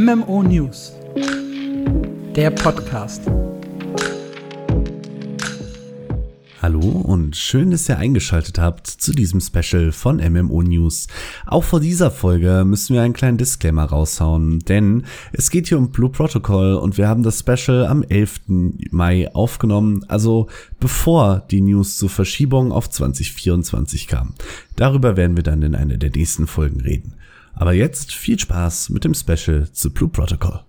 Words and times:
MMO 0.00 0.44
News, 0.44 0.92
der 2.36 2.50
Podcast. 2.52 3.22
Hallo 6.62 6.80
und 6.82 7.34
schön, 7.34 7.72
dass 7.72 7.88
ihr 7.88 7.98
eingeschaltet 7.98 8.60
habt 8.60 8.86
zu 8.86 9.10
diesem 9.10 9.40
Special 9.40 9.90
von 9.90 10.18
MMO 10.18 10.62
News. 10.62 11.08
Auch 11.46 11.64
vor 11.64 11.80
dieser 11.80 12.12
Folge 12.12 12.62
müssen 12.64 12.94
wir 12.94 13.02
einen 13.02 13.12
kleinen 13.12 13.38
Disclaimer 13.38 13.86
raushauen, 13.86 14.60
denn 14.60 15.02
es 15.32 15.50
geht 15.50 15.66
hier 15.66 15.78
um 15.78 15.90
Blue 15.90 16.10
Protocol 16.10 16.74
und 16.74 16.96
wir 16.96 17.08
haben 17.08 17.24
das 17.24 17.40
Special 17.40 17.84
am 17.84 18.04
11. 18.04 18.42
Mai 18.92 19.34
aufgenommen, 19.34 20.04
also 20.06 20.46
bevor 20.78 21.42
die 21.50 21.62
News 21.62 21.96
zur 21.96 22.10
Verschiebung 22.10 22.70
auf 22.70 22.88
2024 22.88 24.06
kam. 24.06 24.34
Darüber 24.76 25.16
werden 25.16 25.34
wir 25.34 25.42
dann 25.42 25.62
in 25.62 25.74
einer 25.74 25.96
der 25.96 26.10
nächsten 26.10 26.46
Folgen 26.46 26.82
reden. 26.82 27.14
Aber 27.60 27.72
jetzt 27.72 28.14
viel 28.14 28.38
Spaß 28.38 28.90
mit 28.90 29.02
dem 29.02 29.14
Special 29.14 29.68
zu 29.72 29.92
Blue 29.92 30.08
Protocol. 30.08 30.60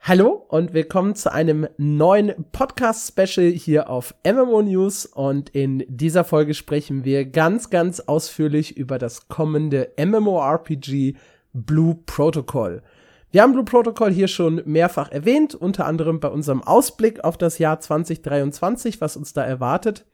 Hallo 0.00 0.46
und 0.48 0.72
willkommen 0.72 1.14
zu 1.14 1.30
einem 1.30 1.68
neuen 1.76 2.46
Podcast-Special 2.50 3.50
hier 3.50 3.90
auf 3.90 4.14
MMO 4.26 4.62
News. 4.62 5.04
Und 5.04 5.50
in 5.50 5.84
dieser 5.86 6.24
Folge 6.24 6.54
sprechen 6.54 7.04
wir 7.04 7.26
ganz, 7.26 7.68
ganz 7.68 8.00
ausführlich 8.00 8.74
über 8.74 8.98
das 8.98 9.28
kommende 9.28 9.92
MMORPG 9.98 11.14
Blue 11.52 11.98
Protocol. 12.06 12.82
Wir 13.30 13.42
haben 13.42 13.52
Blue 13.52 13.66
Protocol 13.66 14.10
hier 14.10 14.28
schon 14.28 14.62
mehrfach 14.64 15.10
erwähnt, 15.12 15.54
unter 15.54 15.84
anderem 15.84 16.20
bei 16.20 16.28
unserem 16.28 16.62
Ausblick 16.62 17.22
auf 17.22 17.36
das 17.36 17.58
Jahr 17.58 17.80
2023, 17.80 19.02
was 19.02 19.18
uns 19.18 19.34
da 19.34 19.44
erwartet. 19.44 20.06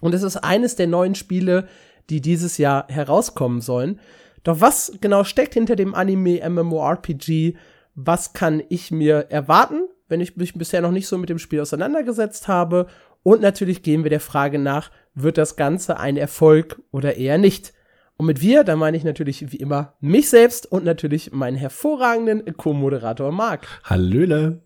Und 0.00 0.12
es 0.12 0.24
ist 0.24 0.38
eines 0.38 0.74
der 0.74 0.88
neuen 0.88 1.14
Spiele, 1.14 1.68
die 2.10 2.20
dieses 2.20 2.58
Jahr 2.58 2.88
herauskommen 2.88 3.60
sollen. 3.60 4.00
Doch 4.46 4.60
was 4.60 4.92
genau 5.00 5.24
steckt 5.24 5.54
hinter 5.54 5.74
dem 5.74 5.92
Anime 5.92 6.40
MMORPG? 6.48 7.56
Was 7.96 8.32
kann 8.32 8.62
ich 8.68 8.92
mir 8.92 9.26
erwarten, 9.28 9.88
wenn 10.06 10.20
ich 10.20 10.36
mich 10.36 10.54
bisher 10.54 10.80
noch 10.82 10.92
nicht 10.92 11.08
so 11.08 11.18
mit 11.18 11.28
dem 11.28 11.40
Spiel 11.40 11.60
auseinandergesetzt 11.60 12.46
habe? 12.46 12.86
Und 13.24 13.42
natürlich 13.42 13.82
gehen 13.82 14.04
wir 14.04 14.10
der 14.10 14.20
Frage 14.20 14.60
nach, 14.60 14.92
wird 15.14 15.36
das 15.36 15.56
Ganze 15.56 15.98
ein 15.98 16.16
Erfolg 16.16 16.80
oder 16.92 17.16
eher 17.16 17.38
nicht? 17.38 17.72
Und 18.18 18.26
mit 18.26 18.40
wir, 18.40 18.62
da 18.62 18.76
meine 18.76 18.96
ich 18.96 19.02
natürlich 19.02 19.50
wie 19.50 19.56
immer 19.56 19.94
mich 19.98 20.30
selbst 20.30 20.70
und 20.70 20.84
natürlich 20.84 21.32
meinen 21.32 21.56
hervorragenden 21.56 22.56
Co-Moderator 22.56 23.32
Marc. 23.32 23.66
Hallöle. 23.82 24.60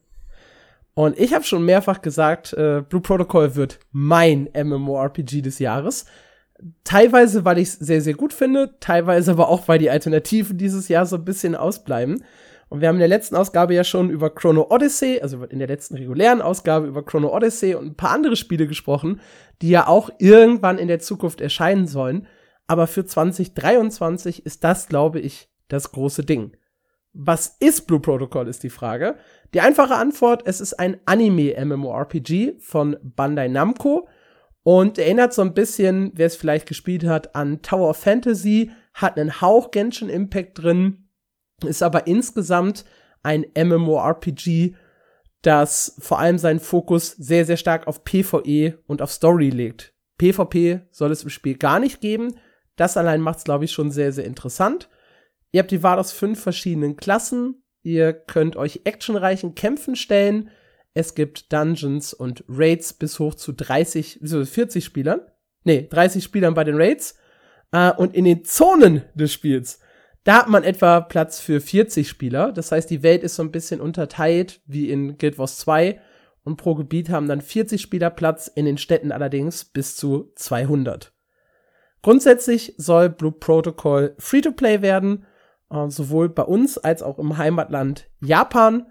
Und 0.92 1.18
ich 1.18 1.32
habe 1.32 1.44
schon 1.44 1.64
mehrfach 1.64 2.02
gesagt, 2.02 2.52
äh, 2.52 2.82
Blue 2.86 3.00
Protocol 3.00 3.54
wird 3.54 3.78
mein 3.92 4.50
MMORPG 4.52 5.40
des 5.40 5.58
Jahres. 5.58 6.04
Teilweise, 6.84 7.44
weil 7.44 7.58
ich 7.58 7.68
es 7.68 7.74
sehr, 7.74 8.00
sehr 8.00 8.14
gut 8.14 8.32
finde, 8.32 8.74
teilweise 8.80 9.30
aber 9.30 9.48
auch, 9.48 9.68
weil 9.68 9.78
die 9.78 9.90
Alternativen 9.90 10.58
dieses 10.58 10.88
Jahr 10.88 11.06
so 11.06 11.16
ein 11.16 11.24
bisschen 11.24 11.54
ausbleiben. 11.54 12.22
Und 12.68 12.80
wir 12.80 12.88
haben 12.88 12.96
in 12.96 13.00
der 13.00 13.08
letzten 13.08 13.34
Ausgabe 13.34 13.74
ja 13.74 13.82
schon 13.82 14.10
über 14.10 14.30
Chrono 14.30 14.66
Odyssey, 14.70 15.20
also 15.20 15.44
in 15.44 15.58
der 15.58 15.68
letzten 15.68 15.96
regulären 15.96 16.40
Ausgabe 16.40 16.86
über 16.86 17.04
Chrono 17.04 17.34
Odyssey 17.34 17.74
und 17.74 17.86
ein 17.86 17.96
paar 17.96 18.12
andere 18.12 18.36
Spiele 18.36 18.68
gesprochen, 18.68 19.20
die 19.60 19.70
ja 19.70 19.88
auch 19.88 20.10
irgendwann 20.18 20.78
in 20.78 20.86
der 20.86 21.00
Zukunft 21.00 21.40
erscheinen 21.40 21.88
sollen. 21.88 22.28
Aber 22.68 22.86
für 22.86 23.04
2023 23.04 24.46
ist 24.46 24.62
das, 24.62 24.86
glaube 24.86 25.18
ich, 25.18 25.50
das 25.66 25.90
große 25.90 26.24
Ding. 26.24 26.56
Was 27.12 27.56
ist 27.58 27.88
Blue 27.88 27.98
Protocol, 27.98 28.46
ist 28.46 28.62
die 28.62 28.70
Frage. 28.70 29.16
Die 29.52 29.60
einfache 29.60 29.96
Antwort, 29.96 30.42
es 30.44 30.60
ist 30.60 30.74
ein 30.74 30.98
Anime-MMORPG 31.06 32.60
von 32.60 32.96
Bandai 33.02 33.48
Namco 33.48 34.06
und 34.72 34.98
erinnert 34.98 35.34
so 35.34 35.42
ein 35.42 35.52
bisschen, 35.52 36.12
wer 36.14 36.28
es 36.28 36.36
vielleicht 36.36 36.68
gespielt 36.68 37.04
hat, 37.04 37.34
an 37.34 37.60
Tower 37.60 37.90
of 37.90 37.96
Fantasy, 37.96 38.70
hat 38.94 39.18
einen 39.18 39.40
Hauch 39.40 39.72
Genshin 39.72 40.08
Impact 40.08 40.62
drin, 40.62 41.08
ist 41.66 41.82
aber 41.82 42.06
insgesamt 42.06 42.84
ein 43.24 43.46
MMORPG, 43.56 44.76
das 45.42 45.96
vor 45.98 46.20
allem 46.20 46.38
seinen 46.38 46.60
Fokus 46.60 47.10
sehr, 47.10 47.46
sehr 47.46 47.56
stark 47.56 47.88
auf 47.88 48.04
PvE 48.04 48.78
und 48.86 49.02
auf 49.02 49.10
Story 49.10 49.50
legt. 49.50 49.92
PvP 50.18 50.82
soll 50.92 51.10
es 51.10 51.24
im 51.24 51.30
Spiel 51.30 51.56
gar 51.56 51.80
nicht 51.80 52.00
geben. 52.00 52.36
Das 52.76 52.96
allein 52.96 53.22
macht 53.22 53.38
es, 53.38 53.44
glaube 53.44 53.64
ich, 53.64 53.72
schon 53.72 53.90
sehr, 53.90 54.12
sehr 54.12 54.24
interessant. 54.24 54.88
Ihr 55.50 55.62
habt 55.62 55.72
die 55.72 55.82
Wahl 55.82 55.98
aus 55.98 56.12
fünf 56.12 56.40
verschiedenen 56.40 56.94
Klassen. 56.94 57.64
Ihr 57.82 58.12
könnt 58.12 58.54
euch 58.54 58.82
actionreichen 58.84 59.56
Kämpfen 59.56 59.96
stellen. 59.96 60.48
Es 60.94 61.14
gibt 61.14 61.52
Dungeons 61.52 62.12
und 62.12 62.44
Raids 62.48 62.92
bis 62.92 63.18
hoch 63.18 63.34
zu 63.34 63.52
30, 63.52 64.20
40 64.22 64.84
Spielern. 64.84 65.20
Nee, 65.64 65.86
30 65.88 66.24
Spielern 66.24 66.54
bei 66.54 66.64
den 66.64 66.76
Raids. 66.76 67.16
Äh, 67.72 67.92
und 67.92 68.14
in 68.14 68.24
den 68.24 68.44
Zonen 68.44 69.02
des 69.14 69.32
Spiels, 69.32 69.80
da 70.24 70.38
hat 70.38 70.48
man 70.48 70.64
etwa 70.64 71.00
Platz 71.00 71.40
für 71.40 71.60
40 71.60 72.08
Spieler. 72.08 72.52
Das 72.52 72.72
heißt, 72.72 72.90
die 72.90 73.02
Welt 73.02 73.22
ist 73.22 73.36
so 73.36 73.42
ein 73.42 73.52
bisschen 73.52 73.80
unterteilt, 73.80 74.60
wie 74.66 74.90
in 74.90 75.16
Guild 75.16 75.38
Wars 75.38 75.58
2. 75.58 76.00
Und 76.42 76.56
pro 76.56 76.74
Gebiet 76.74 77.10
haben 77.10 77.28
dann 77.28 77.40
40 77.40 77.80
Spieler 77.80 78.10
Platz, 78.10 78.48
in 78.48 78.64
den 78.64 78.78
Städten 78.78 79.12
allerdings 79.12 79.64
bis 79.64 79.96
zu 79.96 80.32
200. 80.36 81.12
Grundsätzlich 82.02 82.74
soll 82.78 83.10
Blue 83.10 83.32
Protocol 83.32 84.14
Free-to-Play 84.18 84.82
werden, 84.82 85.26
äh, 85.70 85.88
sowohl 85.88 86.28
bei 86.30 86.42
uns 86.42 86.78
als 86.78 87.02
auch 87.02 87.18
im 87.18 87.36
Heimatland 87.36 88.08
Japan. 88.20 88.89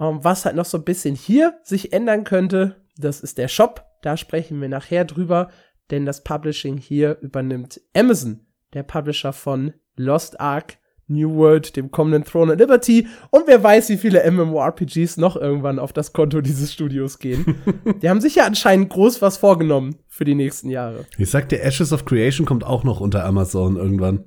Ähm, 0.00 0.18
was 0.22 0.44
halt 0.44 0.56
noch 0.56 0.64
so 0.64 0.78
ein 0.78 0.84
bisschen 0.84 1.14
hier 1.14 1.58
sich 1.62 1.92
ändern 1.92 2.24
könnte, 2.24 2.76
das 2.96 3.20
ist 3.20 3.38
der 3.38 3.48
Shop. 3.48 3.84
Da 4.02 4.16
sprechen 4.16 4.60
wir 4.60 4.68
nachher 4.68 5.04
drüber, 5.04 5.50
denn 5.90 6.06
das 6.06 6.24
Publishing 6.24 6.78
hier 6.78 7.18
übernimmt 7.20 7.80
Amazon, 7.94 8.46
der 8.72 8.82
Publisher 8.82 9.32
von 9.32 9.74
Lost 9.96 10.40
Ark, 10.40 10.78
New 11.10 11.34
World, 11.34 11.76
dem 11.76 11.90
kommenden 11.90 12.24
Throne 12.24 12.52
of 12.52 12.58
Liberty 12.58 13.08
und 13.30 13.46
wer 13.46 13.62
weiß, 13.62 13.88
wie 13.88 13.96
viele 13.96 14.30
MMORPGs 14.30 15.16
noch 15.16 15.36
irgendwann 15.36 15.80
auf 15.80 15.92
das 15.92 16.12
Konto 16.12 16.40
dieses 16.40 16.72
Studios 16.72 17.18
gehen. 17.18 17.56
die 18.02 18.08
haben 18.08 18.20
sich 18.20 18.36
ja 18.36 18.46
anscheinend 18.46 18.90
groß 18.90 19.20
was 19.20 19.36
vorgenommen 19.36 19.96
für 20.08 20.24
die 20.24 20.36
nächsten 20.36 20.70
Jahre. 20.70 21.04
Ich 21.18 21.30
sagte, 21.30 21.60
Ashes 21.60 21.92
of 21.92 22.04
Creation 22.04 22.46
kommt 22.46 22.64
auch 22.64 22.84
noch 22.84 23.00
unter 23.00 23.24
Amazon 23.24 23.76
irgendwann. 23.76 24.24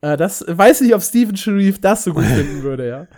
Äh, 0.00 0.16
das 0.16 0.44
weiß 0.46 0.80
ich, 0.82 0.94
ob 0.94 1.02
Steven 1.02 1.36
Sharif 1.36 1.80
das 1.80 2.04
so 2.04 2.12
gut 2.12 2.24
finden 2.24 2.62
würde, 2.62 2.88
ja. 2.88 3.06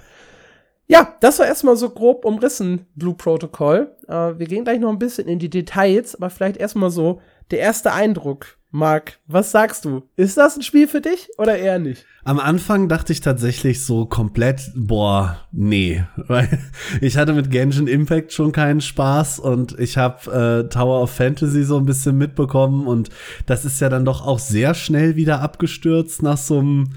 Ja, 0.86 1.16
das 1.20 1.38
war 1.38 1.46
erstmal 1.46 1.76
so 1.76 1.90
grob 1.90 2.24
umrissen, 2.24 2.86
Blue 2.94 3.14
Protocol. 3.14 3.96
Äh, 4.08 4.38
wir 4.38 4.46
gehen 4.46 4.64
gleich 4.64 4.80
noch 4.80 4.90
ein 4.90 4.98
bisschen 4.98 5.28
in 5.28 5.38
die 5.38 5.50
Details, 5.50 6.14
aber 6.14 6.30
vielleicht 6.30 6.56
erstmal 6.56 6.90
so 6.90 7.20
der 7.50 7.60
erste 7.60 7.92
Eindruck. 7.92 8.58
Marc, 8.74 9.18
was 9.26 9.52
sagst 9.52 9.84
du? 9.84 10.08
Ist 10.16 10.38
das 10.38 10.56
ein 10.56 10.62
Spiel 10.62 10.88
für 10.88 11.02
dich 11.02 11.28
oder 11.36 11.58
eher 11.58 11.78
nicht? 11.78 12.06
Am 12.24 12.40
Anfang 12.40 12.88
dachte 12.88 13.12
ich 13.12 13.20
tatsächlich 13.20 13.84
so 13.84 14.06
komplett, 14.06 14.72
boah, 14.74 15.36
nee. 15.52 16.04
Weil 16.16 16.58
ich 17.02 17.18
hatte 17.18 17.34
mit 17.34 17.50
Genshin 17.50 17.86
Impact 17.86 18.32
schon 18.32 18.50
keinen 18.50 18.80
Spaß 18.80 19.40
und 19.40 19.78
ich 19.78 19.98
habe 19.98 20.64
äh, 20.64 20.68
Tower 20.70 21.02
of 21.02 21.10
Fantasy 21.10 21.64
so 21.64 21.76
ein 21.76 21.84
bisschen 21.84 22.16
mitbekommen 22.16 22.86
und 22.86 23.10
das 23.44 23.66
ist 23.66 23.78
ja 23.82 23.90
dann 23.90 24.06
doch 24.06 24.26
auch 24.26 24.38
sehr 24.38 24.72
schnell 24.72 25.16
wieder 25.16 25.42
abgestürzt 25.42 26.22
nach 26.22 26.38
so 26.38 26.60
einem 26.60 26.94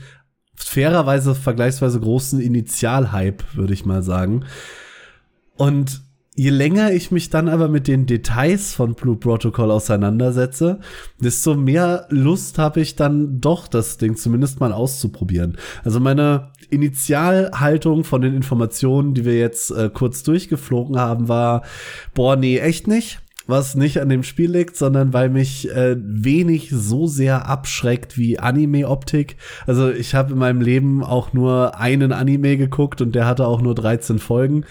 fairerweise 0.56 1.36
vergleichsweise 1.36 2.00
großen 2.00 2.40
Initialhype, 2.40 3.44
würde 3.54 3.74
ich 3.74 3.86
mal 3.86 4.04
sagen. 4.04 4.46
Und 5.58 6.02
je 6.36 6.50
länger 6.50 6.92
ich 6.92 7.12
mich 7.12 7.30
dann 7.30 7.48
aber 7.48 7.70
mit 7.70 7.88
den 7.88 8.06
Details 8.06 8.74
von 8.74 8.94
Blue 8.94 9.16
Protocol 9.16 9.72
auseinandersetze, 9.72 10.80
desto 11.20 11.56
mehr 11.56 12.08
Lust 12.10 12.58
habe 12.58 12.82
ich 12.82 12.96
dann 12.96 13.40
doch, 13.40 13.68
das 13.68 13.98
Ding 13.98 14.18
zumindest 14.18 14.60
mal 14.60 14.74
auszuprobieren. 14.74 15.58
Also 15.84 16.00
meine 16.00 16.52
Initialhaltung 16.70 18.04
von 18.04 18.22
den 18.22 18.36
Informationen, 18.36 19.14
die 19.14 19.24
wir 19.24 19.38
jetzt 19.38 19.72
äh, 19.72 19.90
kurz 19.94 20.24
durchgeflogen 20.24 20.98
haben, 20.98 21.30
war, 21.30 21.64
boah, 22.14 22.36
nee, 22.36 22.58
echt 22.60 22.88
nicht 22.88 23.20
was 23.48 23.76
nicht 23.76 24.02
an 24.02 24.10
dem 24.10 24.24
Spiel 24.24 24.52
liegt, 24.52 24.76
sondern 24.76 25.14
weil 25.14 25.30
mich 25.30 25.70
äh, 25.72 25.96
wenig 26.00 26.70
so 26.72 27.08
sehr 27.08 27.48
abschreckt 27.48 28.18
wie 28.18 28.40
Anime-Optik. 28.40 29.38
Also 29.68 29.92
ich 29.92 30.16
habe 30.16 30.34
in 30.34 30.40
meinem 30.40 30.62
Leben 30.62 31.04
auch 31.04 31.34
nur 31.34 31.80
einen 31.80 32.12
Anime 32.12 32.58
geguckt 32.58 33.02
und 33.02 33.14
der 33.14 33.26
hatte 33.26 33.48
auch 33.48 33.62
nur 33.62 33.76
13 33.76 34.20
Folgen. 34.20 34.66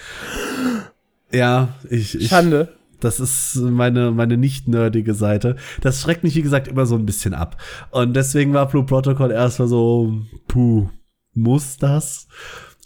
Ja, 1.32 1.69
ich. 1.88 2.14
ich 2.14 2.28
Schande. 2.28 2.75
Das 3.00 3.20
ist 3.20 3.56
meine, 3.56 4.12
meine 4.12 4.38
nicht 4.38 4.66
nerdige 4.66 5.12
Seite. 5.12 5.56
Das 5.82 6.00
schreckt 6.00 6.25
mich, 6.25 6.34
wie 6.37 6.43
gesagt, 6.43 6.69
immer 6.69 6.87
so 6.87 6.94
ein 6.94 7.04
bisschen 7.04 7.34
ab. 7.34 7.60
Und 7.90 8.14
deswegen 8.14 8.54
war 8.54 8.66
Blue 8.66 8.87
Protocol 8.87 9.31
erstmal 9.31 9.69
so, 9.69 10.22
puh, 10.48 10.88
muss 11.34 11.76
das? 11.76 12.28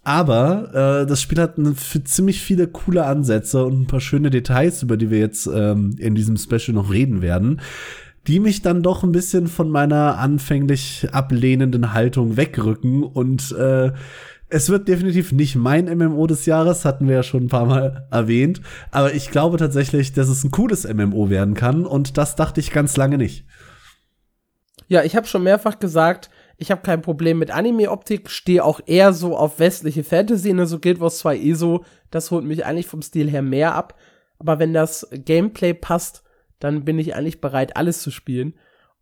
Aber 0.09 1.03
äh, 1.03 1.07
das 1.07 1.21
Spiel 1.21 1.39
hat 1.39 1.59
eine, 1.59 1.75
ziemlich 1.77 2.41
viele 2.41 2.67
coole 2.67 3.05
Ansätze 3.05 3.63
und 3.67 3.83
ein 3.83 3.87
paar 3.87 4.01
schöne 4.01 4.31
Details, 4.31 4.83
über 4.83 4.97
die 4.97 5.11
wir 5.11 5.19
jetzt 5.19 5.47
ähm, 5.47 5.97
in 5.99 6.15
diesem 6.15 6.39
Special 6.39 6.73
noch 6.73 6.91
reden 6.91 7.21
werden, 7.21 7.61
die 8.27 8.41
mich 8.41 8.63
dann 8.63 8.83
doch 8.83 9.03
ein 9.03 9.13
bisschen 9.13 9.49
von 9.49 9.69
meiner 9.69 10.17
anfänglich 10.17 11.09
ablehnenden 11.13 11.93
Haltung 11.93 12.39
wegrücken 12.39 13.03
und 13.03 13.53
äh, 13.53 13.93
es 14.49 14.71
wird 14.71 14.89
definitiv 14.89 15.33
nicht 15.33 15.57
mein 15.57 15.95
MMO 15.99 16.27
des 16.27 16.47
Jahres, 16.47 16.87
hatten 16.87 17.07
wir 17.07 17.17
ja 17.17 17.23
schon 17.23 17.43
ein 17.43 17.49
paar 17.49 17.67
Mal 17.67 18.09
erwähnt. 18.11 18.63
Aber 18.91 19.13
ich 19.13 19.31
glaube 19.31 19.59
tatsächlich, 19.59 20.15
dass 20.15 20.31
es 20.31 20.43
ein 20.43 20.51
cooles 20.51 20.89
MMO 20.89 21.29
werden 21.29 21.53
kann. 21.53 21.85
Und 21.85 22.17
das 22.17 22.35
dachte 22.35 22.61
ich 22.61 22.71
ganz 22.71 22.97
lange 22.97 23.19
nicht. 23.19 23.45
Ja, 24.87 25.05
ich 25.05 25.17
habe 25.17 25.27
schon 25.27 25.43
mehrfach 25.43 25.79
gesagt, 25.79 26.31
Ich 26.59 26.71
habe 26.73 26.83
kein 26.83 27.03
Problem 27.03 27.39
mit 27.39 27.53
Anime-Optik, 27.53 28.29
stehe 28.29 28.65
auch 28.65 28.81
eher 28.85 29.13
so 29.13 29.37
auf 29.37 29.61
westliche 29.61 30.03
Fantasy, 30.03 30.53
ne, 30.53 30.67
so 30.67 30.81
Guild 30.81 31.01
Wars 31.01 31.19
2 31.19 31.39
ESO, 31.39 31.85
das 32.11 32.31
holt 32.31 32.45
mich 32.45 32.67
eigentlich 32.67 32.89
vom 32.89 33.01
Stil 33.01 33.31
her 33.31 33.43
mehr 33.43 33.75
ab. 33.75 33.95
Aber 34.41 34.59
wenn 34.59 34.75
das 34.75 35.07
Gameplay 35.13 35.73
passt, 35.73 36.23
dann 36.59 36.85
bin 36.85 36.99
ich 36.99 37.15
eigentlich 37.15 37.41
bereit, 37.41 37.77
alles 37.77 38.03
zu 38.03 38.11
spielen. 38.11 38.55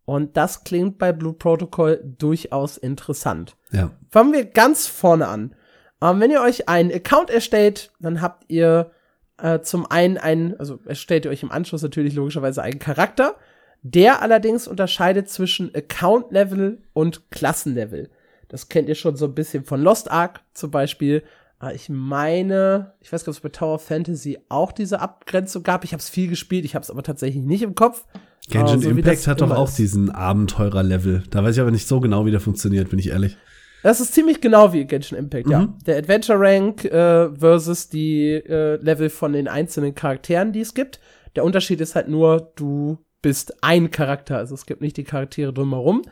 Und 0.05 0.37
das 0.37 0.63
klingt 0.63 0.99
bei 0.99 1.11
Blue 1.11 1.33
Protocol 1.33 2.01
durchaus 2.03 2.77
interessant. 2.77 3.57
Ja. 3.71 3.91
Fangen 4.09 4.33
wir 4.33 4.45
ganz 4.45 4.87
vorne 4.87 5.27
an. 5.27 5.55
Ähm, 6.01 6.19
wenn 6.19 6.31
ihr 6.31 6.41
euch 6.41 6.69
einen 6.69 6.93
Account 6.93 7.29
erstellt, 7.29 7.91
dann 7.99 8.21
habt 8.21 8.45
ihr 8.47 8.91
äh, 9.37 9.59
zum 9.61 9.89
einen 9.89 10.17
einen, 10.17 10.57
also 10.59 10.79
erstellt 10.85 11.25
ihr 11.25 11.31
euch 11.31 11.43
im 11.43 11.51
Anschluss 11.51 11.81
natürlich 11.81 12.13
logischerweise 12.13 12.61
einen 12.61 12.79
Charakter. 12.79 13.35
Der 13.83 14.21
allerdings 14.21 14.67
unterscheidet 14.67 15.29
zwischen 15.29 15.73
Account-Level 15.73 16.79
und 16.93 17.31
Klassenlevel. 17.31 18.09
Das 18.47 18.69
kennt 18.69 18.89
ihr 18.89 18.95
schon 18.95 19.15
so 19.15 19.25
ein 19.25 19.35
bisschen 19.35 19.63
von 19.63 19.81
Lost 19.81 20.09
Ark 20.09 20.41
zum 20.53 20.71
Beispiel. 20.71 21.23
Äh, 21.61 21.75
ich 21.75 21.89
meine, 21.89 22.93
ich 23.01 23.11
weiß 23.11 23.23
gar 23.23 23.31
nicht, 23.31 23.39
ob 23.39 23.45
es 23.45 23.51
bei 23.51 23.57
Tower 23.57 23.79
Fantasy 23.79 24.39
auch 24.49 24.71
diese 24.71 25.01
Abgrenzung 25.01 25.63
gab. 25.63 25.83
Ich 25.83 25.93
habe 25.93 26.01
es 26.01 26.09
viel 26.09 26.27
gespielt, 26.27 26.65
ich 26.65 26.75
habe 26.75 26.83
es 26.83 26.89
aber 26.89 27.03
tatsächlich 27.03 27.43
nicht 27.43 27.61
im 27.61 27.75
Kopf. 27.75 28.05
Genshin 28.49 28.85
uh, 28.85 28.89
Impact 28.89 29.27
hat 29.27 29.41
doch 29.41 29.51
auch 29.51 29.67
ist. 29.67 29.77
diesen 29.77 30.09
Abenteurer-Level. 30.09 31.23
Da 31.29 31.43
weiß 31.43 31.55
ich 31.55 31.61
aber 31.61 31.71
nicht 31.71 31.87
so 31.87 31.99
genau, 31.99 32.25
wie 32.25 32.31
der 32.31 32.39
funktioniert, 32.39 32.89
bin 32.89 32.99
ich 32.99 33.09
ehrlich. 33.09 33.37
Das 33.83 33.99
ist 33.99 34.13
ziemlich 34.13 34.41
genau 34.41 34.73
wie 34.73 34.85
Genshin 34.85 35.17
Impact, 35.17 35.47
mhm. 35.47 35.51
ja. 35.51 35.73
Der 35.85 35.97
Adventure 35.97 36.39
Rank 36.39 36.85
äh, 36.85 37.29
versus 37.35 37.89
die 37.89 38.31
äh, 38.31 38.77
Level 38.77 39.09
von 39.09 39.33
den 39.33 39.47
einzelnen 39.47 39.93
Charakteren, 39.93 40.53
die 40.53 40.61
es 40.61 40.73
gibt. 40.73 40.99
Der 41.35 41.43
Unterschied 41.43 41.81
ist 41.81 41.95
halt 41.95 42.07
nur, 42.07 42.51
du 42.55 42.97
bist 43.21 43.63
ein 43.63 43.91
Charakter, 43.91 44.37
also 44.37 44.55
es 44.55 44.65
gibt 44.65 44.81
nicht 44.81 44.97
die 44.97 45.03
Charaktere 45.03 45.53
drumherum. 45.53 46.03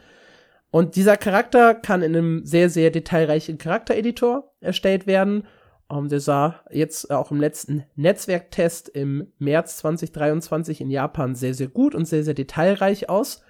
Und 0.72 0.96
dieser 0.98 1.16
Charakter 1.16 1.74
kann 1.74 2.02
in 2.02 2.16
einem 2.16 2.46
sehr, 2.46 2.70
sehr 2.70 2.92
detailreichen 2.92 3.58
Charaktereditor 3.58 4.54
erstellt 4.60 5.08
werden. 5.08 5.48
Um, 5.88 6.06
ähm, 6.06 6.10
der 6.10 6.20
sah 6.20 6.62
jetzt 6.72 7.12
auch 7.12 7.32
im 7.32 7.40
letzten 7.40 7.86
Netzwerktest 7.96 8.90
im 8.90 9.32
März 9.38 9.78
2023 9.78 10.82
in 10.82 10.90
Japan 10.90 11.36
sehr, 11.36 11.54
sehr 11.54 11.68
gut 11.68 11.96
und 11.96 12.06
sehr, 12.06 12.24
sehr 12.24 12.34
detailreich 12.34 13.08
aus. 13.08 13.42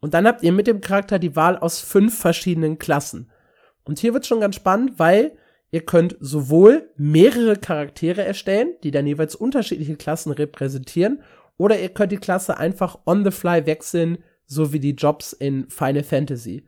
Und 0.00 0.14
dann 0.14 0.26
habt 0.26 0.42
ihr 0.42 0.52
mit 0.52 0.66
dem 0.66 0.80
Charakter 0.80 1.18
die 1.18 1.36
Wahl 1.36 1.58
aus 1.58 1.80
fünf 1.80 2.18
verschiedenen 2.18 2.78
Klassen. 2.78 3.30
Und 3.84 3.98
hier 3.98 4.14
wird 4.14 4.26
schon 4.26 4.40
ganz 4.40 4.56
spannend, 4.56 4.98
weil 4.98 5.32
ihr 5.70 5.84
könnt 5.84 6.16
sowohl 6.20 6.90
mehrere 6.96 7.56
Charaktere 7.56 8.24
erstellen, 8.24 8.74
die 8.82 8.90
dann 8.92 9.06
jeweils 9.06 9.34
unterschiedliche 9.34 9.96
Klassen 9.96 10.32
repräsentieren, 10.32 11.22
oder 11.62 11.78
ihr 11.78 11.90
könnt 11.90 12.10
die 12.10 12.16
Klasse 12.16 12.58
einfach 12.58 12.98
on 13.06 13.24
the 13.24 13.30
fly 13.30 13.66
wechseln, 13.66 14.18
so 14.46 14.72
wie 14.72 14.80
die 14.80 14.96
Jobs 14.96 15.32
in 15.32 15.70
Final 15.70 16.02
Fantasy. 16.02 16.66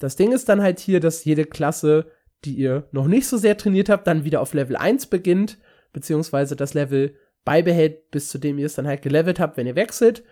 Das 0.00 0.16
Ding 0.16 0.32
ist 0.32 0.48
dann 0.48 0.60
halt 0.60 0.80
hier, 0.80 0.98
dass 0.98 1.24
jede 1.24 1.44
Klasse, 1.44 2.10
die 2.44 2.54
ihr 2.54 2.88
noch 2.90 3.06
nicht 3.06 3.28
so 3.28 3.36
sehr 3.36 3.56
trainiert 3.56 3.88
habt, 3.88 4.08
dann 4.08 4.24
wieder 4.24 4.40
auf 4.40 4.52
Level 4.52 4.74
1 4.74 5.06
beginnt, 5.06 5.58
beziehungsweise 5.92 6.56
das 6.56 6.74
Level 6.74 7.14
beibehält, 7.44 8.10
bis 8.10 8.28
zu 8.28 8.38
dem 8.38 8.58
ihr 8.58 8.66
es 8.66 8.74
dann 8.74 8.88
halt 8.88 9.02
gelevelt 9.02 9.38
habt, 9.38 9.56
wenn 9.56 9.68
ihr 9.68 9.76
wechselt. 9.76 10.24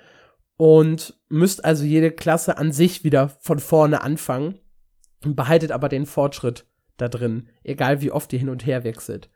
Und 0.56 1.14
müsst 1.28 1.64
also 1.64 1.84
jede 1.84 2.10
Klasse 2.10 2.58
an 2.58 2.72
sich 2.72 3.04
wieder 3.04 3.28
von 3.28 3.60
vorne 3.60 4.02
anfangen 4.02 4.58
behaltet 5.24 5.70
aber 5.70 5.88
den 5.88 6.06
Fortschritt 6.06 6.66
da 6.96 7.08
drin, 7.08 7.48
egal 7.62 8.00
wie 8.00 8.10
oft 8.10 8.32
ihr 8.32 8.38
hin 8.38 8.48
und 8.48 8.66
her 8.66 8.84
wechselt. 8.84 9.30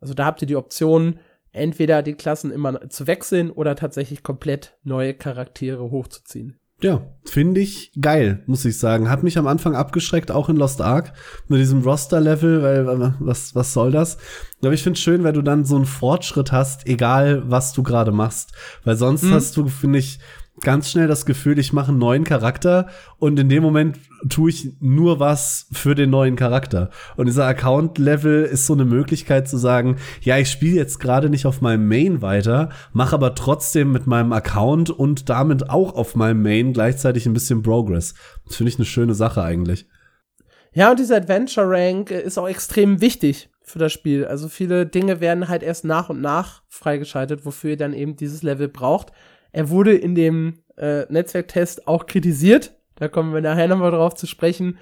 Also 0.00 0.14
da 0.14 0.24
habt 0.24 0.42
ihr 0.42 0.48
die 0.48 0.56
Option, 0.56 1.20
entweder 1.52 2.02
die 2.02 2.14
Klassen 2.14 2.50
immer 2.50 2.88
zu 2.88 3.06
wechseln 3.06 3.50
oder 3.50 3.76
tatsächlich 3.76 4.22
komplett 4.22 4.76
neue 4.82 5.14
Charaktere 5.14 5.90
hochzuziehen. 5.90 6.58
Ja, 6.82 7.00
finde 7.24 7.60
ich 7.60 7.92
geil, 8.00 8.42
muss 8.46 8.64
ich 8.64 8.76
sagen. 8.76 9.08
Hat 9.08 9.22
mich 9.22 9.38
am 9.38 9.46
Anfang 9.46 9.76
abgeschreckt, 9.76 10.32
auch 10.32 10.48
in 10.48 10.56
Lost 10.56 10.80
Ark, 10.80 11.12
mit 11.46 11.60
diesem 11.60 11.82
Roster-Level, 11.82 12.62
weil 12.62 13.14
was, 13.20 13.54
was 13.54 13.72
soll 13.72 13.92
das? 13.92 14.18
Aber 14.62 14.72
ich 14.72 14.82
finde 14.82 14.96
es 14.96 15.02
schön, 15.02 15.22
weil 15.22 15.32
du 15.32 15.42
dann 15.42 15.64
so 15.64 15.76
einen 15.76 15.86
Fortschritt 15.86 16.50
hast, 16.50 16.88
egal 16.88 17.44
was 17.46 17.72
du 17.72 17.84
gerade 17.84 18.10
machst. 18.10 18.52
Weil 18.82 18.96
sonst 18.96 19.22
mhm. 19.22 19.34
hast 19.34 19.56
du, 19.56 19.68
finde 19.68 20.00
ich, 20.00 20.18
ganz 20.60 20.90
schnell 20.90 21.08
das 21.08 21.24
Gefühl, 21.26 21.58
ich 21.58 21.72
mache 21.72 21.88
einen 21.88 21.98
neuen 21.98 22.24
Charakter 22.24 22.88
und 23.18 23.38
in 23.38 23.48
dem 23.48 23.62
Moment 23.62 23.98
tue 24.28 24.50
ich 24.50 24.70
nur 24.80 25.18
was 25.18 25.66
für 25.72 25.94
den 25.94 26.10
neuen 26.10 26.36
Charakter. 26.36 26.90
Und 27.16 27.26
dieser 27.26 27.46
Account-Level 27.46 28.44
ist 28.44 28.66
so 28.66 28.74
eine 28.74 28.84
Möglichkeit 28.84 29.48
zu 29.48 29.56
sagen, 29.56 29.96
ja, 30.20 30.38
ich 30.38 30.50
spiele 30.50 30.76
jetzt 30.76 31.00
gerade 31.00 31.30
nicht 31.30 31.46
auf 31.46 31.62
meinem 31.62 31.88
Main 31.88 32.22
weiter, 32.22 32.68
mache 32.92 33.14
aber 33.14 33.34
trotzdem 33.34 33.92
mit 33.92 34.06
meinem 34.06 34.32
Account 34.32 34.90
und 34.90 35.28
damit 35.28 35.70
auch 35.70 35.94
auf 35.94 36.14
meinem 36.14 36.42
Main 36.42 36.72
gleichzeitig 36.72 37.26
ein 37.26 37.34
bisschen 37.34 37.62
Progress. 37.62 38.14
Das 38.46 38.56
finde 38.56 38.70
ich 38.70 38.78
eine 38.78 38.86
schöne 38.86 39.14
Sache 39.14 39.42
eigentlich. 39.42 39.86
Ja, 40.74 40.90
und 40.90 40.98
dieser 40.98 41.16
Adventure 41.16 41.68
Rank 41.68 42.10
ist 42.10 42.38
auch 42.38 42.48
extrem 42.48 43.00
wichtig 43.00 43.50
für 43.62 43.78
das 43.78 43.92
Spiel. 43.92 44.26
Also 44.26 44.48
viele 44.48 44.86
Dinge 44.86 45.20
werden 45.20 45.48
halt 45.48 45.62
erst 45.62 45.84
nach 45.84 46.08
und 46.08 46.20
nach 46.20 46.62
freigeschaltet, 46.68 47.44
wofür 47.44 47.70
ihr 47.70 47.76
dann 47.76 47.92
eben 47.92 48.16
dieses 48.16 48.42
Level 48.42 48.68
braucht. 48.68 49.12
Er 49.52 49.70
wurde 49.70 49.94
in 49.94 50.14
dem 50.14 50.62
äh, 50.76 51.04
Netzwerktest 51.12 51.86
auch 51.86 52.06
kritisiert. 52.06 52.74
Da 52.96 53.08
kommen 53.08 53.32
wir 53.32 53.40
nachher 53.40 53.68
nochmal 53.68 53.90
drauf 53.90 54.14
zu 54.14 54.26
sprechen, 54.26 54.78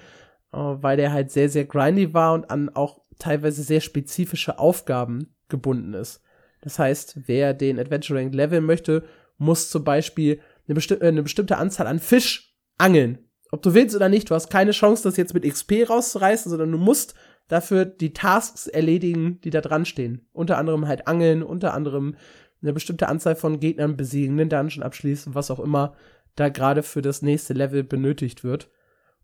äh, 0.53 0.57
weil 0.57 0.97
der 0.97 1.11
halt 1.11 1.31
sehr, 1.31 1.49
sehr 1.49 1.65
grindy 1.65 2.13
war 2.13 2.33
und 2.33 2.49
an 2.49 2.69
auch 2.69 3.01
teilweise 3.19 3.63
sehr 3.63 3.81
spezifische 3.81 4.59
Aufgaben 4.59 5.35
gebunden 5.49 5.93
ist. 5.93 6.21
Das 6.61 6.79
heißt, 6.79 7.27
wer 7.27 7.53
den 7.53 7.79
Adventure 7.79 8.19
Rank 8.19 8.33
leveln 8.33 8.65
möchte, 8.65 9.03
muss 9.37 9.69
zum 9.69 9.83
Beispiel 9.83 10.39
eine, 10.67 10.75
besti 10.75 10.95
äh, 10.95 11.07
eine 11.07 11.23
bestimmte 11.23 11.57
Anzahl 11.57 11.87
an 11.87 11.99
Fisch 11.99 12.55
angeln. 12.77 13.19
Ob 13.51 13.61
du 13.61 13.73
willst 13.73 13.95
oder 13.95 14.07
nicht, 14.07 14.29
du 14.29 14.35
hast 14.35 14.49
keine 14.49 14.71
Chance, 14.71 15.03
das 15.03 15.17
jetzt 15.17 15.33
mit 15.33 15.43
XP 15.43 15.89
rauszureißen, 15.89 16.49
sondern 16.49 16.71
du 16.71 16.77
musst 16.77 17.15
dafür 17.49 17.83
die 17.83 18.13
Tasks 18.13 18.67
erledigen, 18.67 19.41
die 19.41 19.49
da 19.49 19.59
dran 19.59 19.85
stehen. 19.85 20.25
Unter 20.31 20.57
anderem 20.57 20.87
halt 20.87 21.07
angeln, 21.07 21.43
unter 21.43 21.73
anderem 21.73 22.15
eine 22.61 22.73
bestimmte 22.73 23.07
Anzahl 23.07 23.35
von 23.35 23.59
Gegnern 23.59 23.97
besiegen, 23.97 24.39
einen 24.39 24.49
Dungeon 24.49 24.83
abschließen, 24.83 25.35
was 25.35 25.51
auch 25.51 25.59
immer 25.59 25.95
da 26.35 26.49
gerade 26.49 26.83
für 26.83 27.01
das 27.01 27.21
nächste 27.21 27.53
Level 27.53 27.83
benötigt 27.83 28.43
wird. 28.43 28.69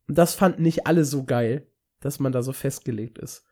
Und 0.08 0.18
das 0.18 0.36
fanden 0.36 0.64
nicht 0.64 0.88
alle 0.88 1.06
so 1.06 1.24
geil, 1.24 1.68
dass 2.00 2.20
man 2.20 2.32
da 2.32 2.42
so 2.42 2.54
festgelegt 2.54 3.18
ist. 3.18 3.46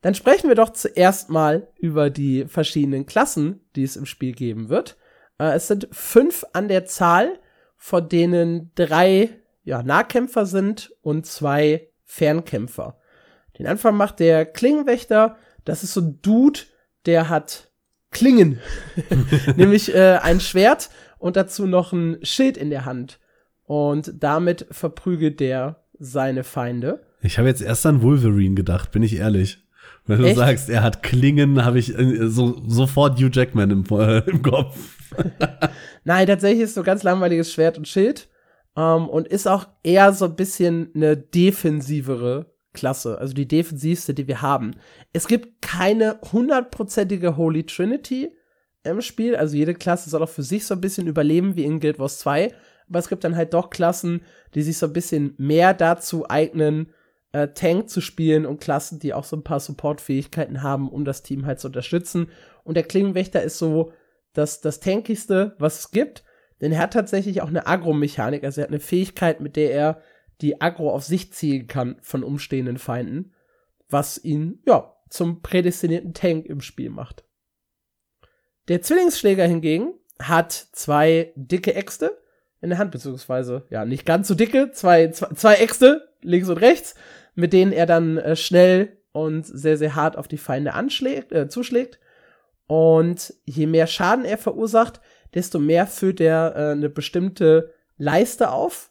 Dann 0.00 0.14
sprechen 0.14 0.48
wir 0.48 0.54
doch 0.54 0.70
zuerst 0.70 1.28
mal 1.28 1.68
über 1.76 2.10
die 2.10 2.46
verschiedenen 2.46 3.06
Klassen, 3.06 3.60
die 3.76 3.82
es 3.82 3.96
im 3.96 4.06
Spiel 4.06 4.32
geben 4.32 4.68
wird. 4.68 4.96
Äh, 5.38 5.54
es 5.54 5.66
sind 5.68 5.88
fünf 5.92 6.44
an 6.52 6.68
der 6.68 6.86
Zahl, 6.86 7.38
von 7.76 8.08
denen 8.08 8.72
drei 8.74 9.30
ja, 9.62 9.82
Nahkämpfer 9.82 10.46
sind 10.46 10.92
und 11.02 11.26
zwei 11.26 11.90
Fernkämpfer. 12.04 12.98
Den 13.58 13.66
Anfang 13.66 13.96
macht 13.96 14.20
der 14.20 14.46
Klingenwächter. 14.46 15.36
Das 15.64 15.82
ist 15.82 15.92
so 15.92 16.00
ein 16.00 16.22
Dude, 16.22 16.60
der 17.04 17.28
hat 17.28 17.69
Klingen. 18.10 18.60
Nämlich 19.56 19.94
äh, 19.94 20.18
ein 20.22 20.40
Schwert 20.40 20.90
und 21.18 21.36
dazu 21.36 21.66
noch 21.66 21.92
ein 21.92 22.18
Schild 22.22 22.56
in 22.56 22.70
der 22.70 22.84
Hand. 22.84 23.20
Und 23.64 24.12
damit 24.18 24.66
verprügelt 24.70 25.38
der 25.38 25.84
seine 25.98 26.42
Feinde. 26.44 27.00
Ich 27.22 27.38
habe 27.38 27.48
jetzt 27.48 27.62
erst 27.62 27.86
an 27.86 28.02
Wolverine 28.02 28.54
gedacht, 28.54 28.90
bin 28.90 29.02
ich 29.02 29.16
ehrlich. 29.16 29.58
Wenn 30.06 30.18
du 30.20 30.26
Echt? 30.26 30.36
sagst, 30.36 30.70
er 30.70 30.82
hat 30.82 31.02
Klingen, 31.02 31.64
habe 31.64 31.78
ich 31.78 31.96
äh, 31.96 32.28
so, 32.28 32.62
sofort 32.66 33.20
Hugh 33.20 33.30
Jackman 33.32 33.70
im, 33.70 33.84
äh, 33.90 34.18
im 34.30 34.42
Kopf. 34.42 34.76
Nein, 36.04 36.26
tatsächlich 36.26 36.62
ist 36.62 36.74
so 36.74 36.82
ganz 36.82 37.02
langweiliges 37.02 37.52
Schwert 37.52 37.78
und 37.78 37.86
Schild. 37.86 38.28
Ähm, 38.76 39.08
und 39.08 39.28
ist 39.28 39.46
auch 39.46 39.68
eher 39.82 40.12
so 40.12 40.24
ein 40.24 40.36
bisschen 40.36 40.90
eine 40.94 41.16
defensivere 41.16 42.49
Klasse, 42.72 43.18
also 43.18 43.34
die 43.34 43.48
defensivste, 43.48 44.14
die 44.14 44.28
wir 44.28 44.42
haben. 44.42 44.72
Es 45.12 45.26
gibt 45.26 45.62
keine 45.62 46.20
hundertprozentige 46.32 47.36
Holy 47.36 47.64
Trinity 47.64 48.30
im 48.84 49.00
Spiel, 49.00 49.36
also 49.36 49.56
jede 49.56 49.74
Klasse 49.74 50.08
soll 50.08 50.22
auch 50.22 50.28
für 50.28 50.42
sich 50.42 50.64
so 50.64 50.74
ein 50.74 50.80
bisschen 50.80 51.06
überleben 51.06 51.56
wie 51.56 51.64
in 51.64 51.80
Guild 51.80 51.98
Wars 51.98 52.18
2, 52.20 52.52
aber 52.88 52.98
es 52.98 53.08
gibt 53.08 53.24
dann 53.24 53.36
halt 53.36 53.54
doch 53.54 53.70
Klassen, 53.70 54.22
die 54.54 54.62
sich 54.62 54.78
so 54.78 54.86
ein 54.86 54.92
bisschen 54.92 55.34
mehr 55.36 55.74
dazu 55.74 56.28
eignen, 56.28 56.92
äh, 57.32 57.48
Tank 57.48 57.88
zu 57.88 58.00
spielen 58.00 58.46
und 58.46 58.60
Klassen, 58.60 58.98
die 58.98 59.14
auch 59.14 59.24
so 59.24 59.36
ein 59.36 59.44
paar 59.44 59.60
Supportfähigkeiten 59.60 60.62
haben, 60.62 60.88
um 60.88 61.04
das 61.04 61.22
Team 61.22 61.46
halt 61.46 61.60
zu 61.60 61.68
unterstützen. 61.68 62.30
Und 62.64 62.76
der 62.76 62.82
Klingenwächter 62.82 63.42
ist 63.42 63.58
so 63.58 63.92
das, 64.32 64.60
das 64.60 64.80
tankigste, 64.80 65.54
was 65.58 65.80
es 65.80 65.90
gibt, 65.90 66.24
denn 66.60 66.72
er 66.72 66.80
hat 66.80 66.92
tatsächlich 66.92 67.42
auch 67.42 67.48
eine 67.48 67.66
Agro-Mechanik, 67.66 68.44
also 68.44 68.60
er 68.60 68.64
hat 68.64 68.70
eine 68.70 68.80
Fähigkeit, 68.80 69.40
mit 69.40 69.56
der 69.56 69.72
er 69.72 70.02
die 70.40 70.60
Aggro 70.60 70.92
auf 70.92 71.04
sich 71.04 71.32
ziehen 71.32 71.66
kann 71.66 71.96
von 72.00 72.24
umstehenden 72.24 72.78
Feinden, 72.78 73.32
was 73.88 74.22
ihn, 74.22 74.62
ja, 74.66 74.96
zum 75.08 75.42
prädestinierten 75.42 76.14
Tank 76.14 76.46
im 76.46 76.60
Spiel 76.60 76.90
macht. 76.90 77.24
Der 78.68 78.82
Zwillingsschläger 78.82 79.46
hingegen 79.46 79.94
hat 80.20 80.52
zwei 80.52 81.32
dicke 81.34 81.74
Äxte 81.74 82.16
in 82.60 82.70
der 82.70 82.78
Hand, 82.78 82.92
beziehungsweise, 82.92 83.66
ja, 83.70 83.84
nicht 83.84 84.06
ganz 84.06 84.28
so 84.28 84.34
dicke, 84.34 84.70
zwei, 84.70 85.08
zwei, 85.08 85.34
zwei 85.34 85.54
Äxte, 85.54 86.08
links 86.22 86.48
und 86.48 86.58
rechts, 86.58 86.94
mit 87.34 87.52
denen 87.52 87.72
er 87.72 87.86
dann 87.86 88.18
äh, 88.18 88.36
schnell 88.36 88.98
und 89.12 89.44
sehr, 89.46 89.76
sehr 89.76 89.94
hart 89.94 90.16
auf 90.16 90.28
die 90.28 90.38
Feinde 90.38 90.74
anschlägt, 90.74 91.32
äh, 91.32 91.48
zuschlägt. 91.48 91.98
Und 92.66 93.34
je 93.44 93.66
mehr 93.66 93.86
Schaden 93.86 94.24
er 94.24 94.38
verursacht, 94.38 95.00
desto 95.34 95.58
mehr 95.58 95.86
füllt 95.86 96.20
er 96.20 96.54
äh, 96.54 96.72
eine 96.72 96.88
bestimmte 96.88 97.72
Leiste 97.96 98.50
auf, 98.50 98.89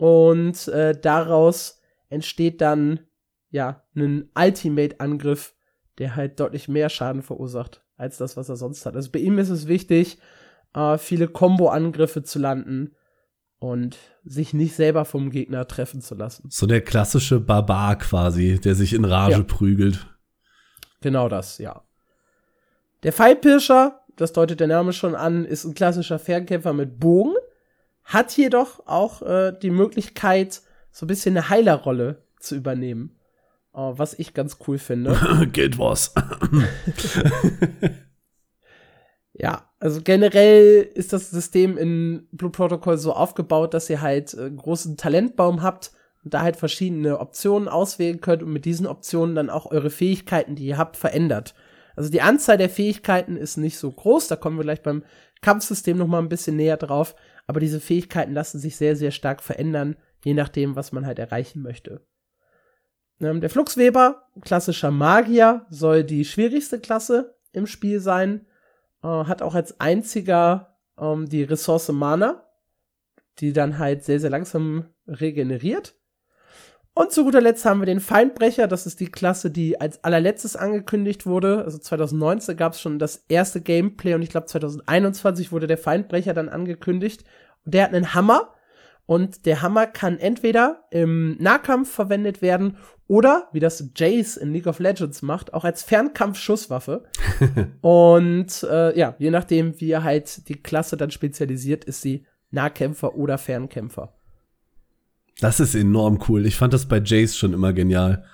und 0.00 0.66
äh, 0.68 0.98
daraus 0.98 1.78
entsteht 2.08 2.62
dann, 2.62 3.00
ja, 3.50 3.84
ein 3.94 4.30
Ultimate-Angriff, 4.34 5.54
der 5.98 6.16
halt 6.16 6.40
deutlich 6.40 6.68
mehr 6.68 6.88
Schaden 6.88 7.20
verursacht, 7.20 7.84
als 7.98 8.16
das, 8.16 8.34
was 8.38 8.48
er 8.48 8.56
sonst 8.56 8.86
hat. 8.86 8.96
Also 8.96 9.10
bei 9.10 9.18
ihm 9.18 9.36
ist 9.36 9.50
es 9.50 9.68
wichtig, 9.68 10.16
äh, 10.72 10.96
viele 10.96 11.28
Combo-Angriffe 11.28 12.22
zu 12.22 12.38
landen 12.38 12.96
und 13.58 13.98
sich 14.24 14.54
nicht 14.54 14.74
selber 14.74 15.04
vom 15.04 15.28
Gegner 15.28 15.68
treffen 15.68 16.00
zu 16.00 16.14
lassen. 16.14 16.48
So 16.48 16.66
der 16.66 16.80
klassische 16.80 17.38
Barbar 17.38 17.98
quasi, 17.98 18.58
der 18.58 18.76
sich 18.76 18.94
in 18.94 19.04
Rage 19.04 19.32
ja. 19.32 19.42
prügelt. 19.42 20.06
Genau 21.02 21.28
das, 21.28 21.58
ja. 21.58 21.82
Der 23.02 23.12
Pfeilpirscher, 23.12 24.00
das 24.16 24.32
deutet 24.32 24.60
der 24.60 24.68
Name 24.68 24.94
schon 24.94 25.14
an, 25.14 25.44
ist 25.44 25.66
ein 25.66 25.74
klassischer 25.74 26.18
Fernkämpfer 26.18 26.72
mit 26.72 26.98
Bogen, 26.98 27.34
hat 28.10 28.36
jedoch 28.36 28.86
auch 28.86 29.22
äh, 29.22 29.52
die 29.62 29.70
Möglichkeit, 29.70 30.62
so 30.90 31.04
ein 31.04 31.08
bisschen 31.08 31.36
eine 31.36 31.48
Heilerrolle 31.48 32.24
zu 32.38 32.56
übernehmen. 32.56 33.16
Uh, 33.72 33.96
was 33.96 34.18
ich 34.18 34.34
ganz 34.34 34.58
cool 34.66 34.78
finde. 34.78 35.48
Guild 35.52 35.78
Wars. 35.78 36.12
ja, 39.32 39.70
also 39.78 40.00
generell 40.02 40.90
ist 40.92 41.12
das 41.12 41.30
System 41.30 41.78
in 41.78 42.26
Blue 42.32 42.50
Protocol 42.50 42.98
so 42.98 43.12
aufgebaut, 43.12 43.72
dass 43.72 43.88
ihr 43.88 44.00
halt 44.00 44.36
einen 44.36 44.58
äh, 44.58 44.60
großen 44.60 44.96
Talentbaum 44.96 45.62
habt 45.62 45.92
und 46.24 46.34
da 46.34 46.40
halt 46.40 46.56
verschiedene 46.56 47.20
Optionen 47.20 47.68
auswählen 47.68 48.20
könnt 48.20 48.42
und 48.42 48.52
mit 48.52 48.64
diesen 48.64 48.88
Optionen 48.88 49.36
dann 49.36 49.50
auch 49.50 49.70
eure 49.70 49.90
Fähigkeiten, 49.90 50.56
die 50.56 50.66
ihr 50.66 50.76
habt, 50.76 50.96
verändert. 50.96 51.54
Also 51.94 52.10
die 52.10 52.22
Anzahl 52.22 52.58
der 52.58 52.70
Fähigkeiten 52.70 53.36
ist 53.36 53.56
nicht 53.56 53.78
so 53.78 53.92
groß, 53.92 54.26
da 54.26 54.34
kommen 54.34 54.58
wir 54.58 54.64
gleich 54.64 54.82
beim 54.82 55.04
Kampfsystem 55.42 55.96
noch 55.96 56.08
mal 56.08 56.18
ein 56.18 56.28
bisschen 56.28 56.56
näher 56.56 56.76
drauf, 56.76 57.14
aber 57.50 57.58
diese 57.58 57.80
Fähigkeiten 57.80 58.32
lassen 58.32 58.60
sich 58.60 58.76
sehr, 58.76 58.94
sehr 58.94 59.10
stark 59.10 59.42
verändern, 59.42 59.96
je 60.22 60.34
nachdem, 60.34 60.76
was 60.76 60.92
man 60.92 61.04
halt 61.04 61.18
erreichen 61.18 61.62
möchte. 61.62 62.00
Ähm, 63.20 63.40
der 63.40 63.50
Fluxweber, 63.50 64.28
klassischer 64.40 64.92
Magier, 64.92 65.66
soll 65.68 66.04
die 66.04 66.24
schwierigste 66.24 66.78
Klasse 66.78 67.34
im 67.50 67.66
Spiel 67.66 67.98
sein, 67.98 68.46
äh, 69.02 69.08
hat 69.08 69.42
auch 69.42 69.56
als 69.56 69.80
einziger 69.80 70.78
ähm, 70.96 71.28
die 71.28 71.42
Ressource 71.42 71.88
Mana, 71.88 72.46
die 73.40 73.52
dann 73.52 73.78
halt 73.78 74.04
sehr, 74.04 74.20
sehr 74.20 74.30
langsam 74.30 74.84
regeneriert. 75.08 75.96
Und 77.00 77.12
zu 77.12 77.24
guter 77.24 77.40
Letzt 77.40 77.64
haben 77.64 77.80
wir 77.80 77.86
den 77.86 77.98
Feindbrecher. 77.98 78.68
Das 78.68 78.84
ist 78.84 79.00
die 79.00 79.10
Klasse, 79.10 79.50
die 79.50 79.80
als 79.80 80.04
allerletztes 80.04 80.54
angekündigt 80.54 81.24
wurde. 81.24 81.64
Also 81.64 81.78
2019 81.78 82.58
gab 82.58 82.74
es 82.74 82.80
schon 82.82 82.98
das 82.98 83.24
erste 83.30 83.62
Gameplay 83.62 84.12
und 84.12 84.20
ich 84.20 84.28
glaube 84.28 84.48
2021 84.48 85.50
wurde 85.50 85.66
der 85.66 85.78
Feindbrecher 85.78 86.34
dann 86.34 86.50
angekündigt. 86.50 87.24
Und 87.64 87.72
der 87.72 87.84
hat 87.84 87.94
einen 87.94 88.12
Hammer. 88.12 88.52
Und 89.06 89.46
der 89.46 89.62
Hammer 89.62 89.86
kann 89.86 90.18
entweder 90.18 90.84
im 90.90 91.38
Nahkampf 91.38 91.90
verwendet 91.90 92.42
werden 92.42 92.76
oder, 93.06 93.48
wie 93.52 93.60
das 93.60 93.92
Jace 93.96 94.36
in 94.36 94.52
League 94.52 94.66
of 94.66 94.78
Legends 94.78 95.22
macht, 95.22 95.54
auch 95.54 95.64
als 95.64 95.82
Fernkampfschusswaffe. 95.82 97.04
und 97.80 98.62
äh, 98.70 98.98
ja, 98.98 99.14
je 99.18 99.30
nachdem, 99.30 99.80
wie 99.80 99.90
er 99.90 100.04
halt 100.04 100.50
die 100.50 100.62
Klasse 100.62 100.98
dann 100.98 101.10
spezialisiert, 101.10 101.82
ist 101.82 102.02
sie 102.02 102.26
Nahkämpfer 102.50 103.14
oder 103.14 103.38
Fernkämpfer. 103.38 104.19
Das 105.40 105.60
ist 105.60 105.74
enorm 105.74 106.20
cool. 106.28 106.46
Ich 106.46 106.56
fand 106.56 106.72
das 106.72 106.86
bei 106.86 106.98
Jace 106.98 107.36
schon 107.36 107.52
immer 107.52 107.72
genial. 107.72 108.24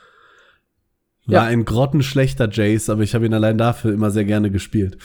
War 1.27 1.35
ja. 1.35 1.49
ein 1.49 1.65
grottenschlechter 1.65 2.49
Jace, 2.51 2.91
aber 2.91 3.03
ich 3.03 3.15
habe 3.15 3.27
ihn 3.27 3.35
allein 3.35 3.59
dafür 3.59 3.93
immer 3.93 4.11
sehr 4.11 4.25
gerne 4.25 4.51
gespielt. 4.51 4.99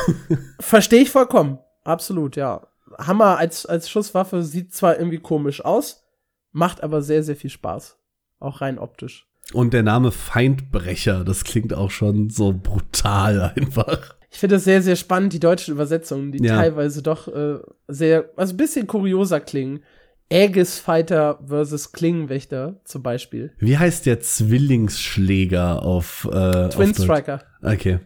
Verstehe 0.60 1.02
ich 1.02 1.10
vollkommen. 1.10 1.58
Absolut, 1.84 2.36
ja. 2.36 2.66
Hammer 2.96 3.36
als, 3.36 3.66
als 3.66 3.90
Schusswaffe 3.90 4.42
sieht 4.42 4.74
zwar 4.74 4.98
irgendwie 4.98 5.18
komisch 5.18 5.62
aus, 5.62 6.06
macht 6.52 6.82
aber 6.82 7.02
sehr, 7.02 7.22
sehr 7.22 7.36
viel 7.36 7.50
Spaß. 7.50 7.98
Auch 8.40 8.60
rein 8.62 8.78
optisch. 8.78 9.26
Und 9.52 9.72
der 9.72 9.82
Name 9.82 10.10
Feindbrecher, 10.10 11.24
das 11.24 11.44
klingt 11.44 11.74
auch 11.74 11.90
schon 11.90 12.30
so 12.30 12.52
brutal 12.52 13.52
einfach. 13.54 14.16
Ich 14.30 14.38
finde 14.38 14.56
es 14.56 14.64
sehr, 14.64 14.82
sehr 14.82 14.96
spannend, 14.96 15.32
die 15.32 15.40
deutschen 15.40 15.72
Übersetzungen, 15.72 16.32
die 16.32 16.44
ja. 16.44 16.56
teilweise 16.56 17.02
doch 17.02 17.28
äh, 17.28 17.58
sehr, 17.88 18.30
also 18.36 18.54
ein 18.54 18.58
bisschen 18.58 18.86
kurioser 18.86 19.40
klingen. 19.40 19.80
Aegis 20.30 20.78
Fighter 20.78 21.40
versus 21.46 21.92
Klingenwächter 21.92 22.80
zum 22.84 23.02
Beispiel. 23.02 23.52
Wie 23.58 23.78
heißt 23.78 24.06
der 24.06 24.20
Zwillingsschläger 24.20 25.82
auf 25.82 26.28
äh, 26.30 26.68
Twin 26.68 26.90
auf 26.90 26.96
Striker. 26.96 27.42
Okay. 27.62 28.00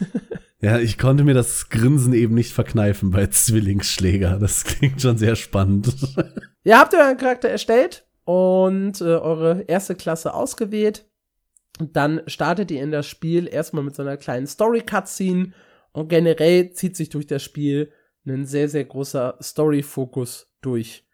ja, 0.60 0.78
ich 0.78 0.98
konnte 0.98 1.24
mir 1.24 1.34
das 1.34 1.68
Grinsen 1.68 2.14
eben 2.14 2.34
nicht 2.34 2.52
verkneifen 2.52 3.10
bei 3.10 3.26
Zwillingsschläger. 3.26 4.38
Das 4.38 4.64
klingt 4.64 5.02
schon 5.02 5.18
sehr 5.18 5.36
spannend. 5.36 5.94
ja, 6.64 6.80
habt 6.80 6.94
ihr 6.94 7.00
euren 7.00 7.18
Charakter 7.18 7.48
erstellt 7.48 8.06
und 8.24 9.00
äh, 9.00 9.04
eure 9.04 9.62
erste 9.62 9.94
Klasse 9.94 10.32
ausgewählt. 10.34 11.06
Dann 11.78 12.22
startet 12.26 12.70
ihr 12.70 12.82
in 12.82 12.90
das 12.90 13.06
Spiel 13.06 13.46
erstmal 13.46 13.84
mit 13.84 13.94
so 13.94 14.02
einer 14.02 14.16
kleinen 14.16 14.46
Story-Cutscene 14.46 15.52
und 15.92 16.08
generell 16.08 16.70
zieht 16.72 16.96
sich 16.96 17.10
durch 17.10 17.26
das 17.26 17.42
Spiel 17.42 17.92
ein 18.26 18.46
sehr, 18.46 18.68
sehr 18.68 18.84
großer 18.84 19.38
Story-Fokus 19.40 20.50
durch. 20.60 21.05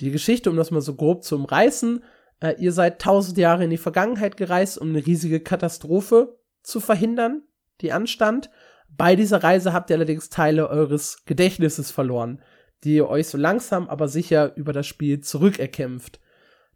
Die 0.00 0.10
Geschichte, 0.10 0.50
um 0.50 0.56
das 0.56 0.70
mal 0.70 0.80
so 0.80 0.94
grob 0.94 1.24
zu 1.24 1.36
umreißen, 1.36 2.02
äh, 2.40 2.54
ihr 2.58 2.72
seid 2.72 3.00
tausend 3.00 3.38
Jahre 3.38 3.64
in 3.64 3.70
die 3.70 3.76
Vergangenheit 3.76 4.36
gereist, 4.36 4.78
um 4.78 4.90
eine 4.90 5.04
riesige 5.04 5.40
Katastrophe 5.40 6.38
zu 6.62 6.80
verhindern, 6.80 7.42
die 7.80 7.92
anstand. 7.92 8.50
Bei 8.88 9.16
dieser 9.16 9.42
Reise 9.42 9.72
habt 9.72 9.90
ihr 9.90 9.96
allerdings 9.96 10.28
Teile 10.28 10.68
eures 10.68 11.24
Gedächtnisses 11.24 11.90
verloren, 11.90 12.42
die 12.84 12.96
ihr 12.96 13.08
euch 13.08 13.28
so 13.28 13.38
langsam 13.38 13.88
aber 13.88 14.08
sicher 14.08 14.56
über 14.56 14.72
das 14.72 14.86
Spiel 14.86 15.20
zurückerkämpft. 15.20 16.20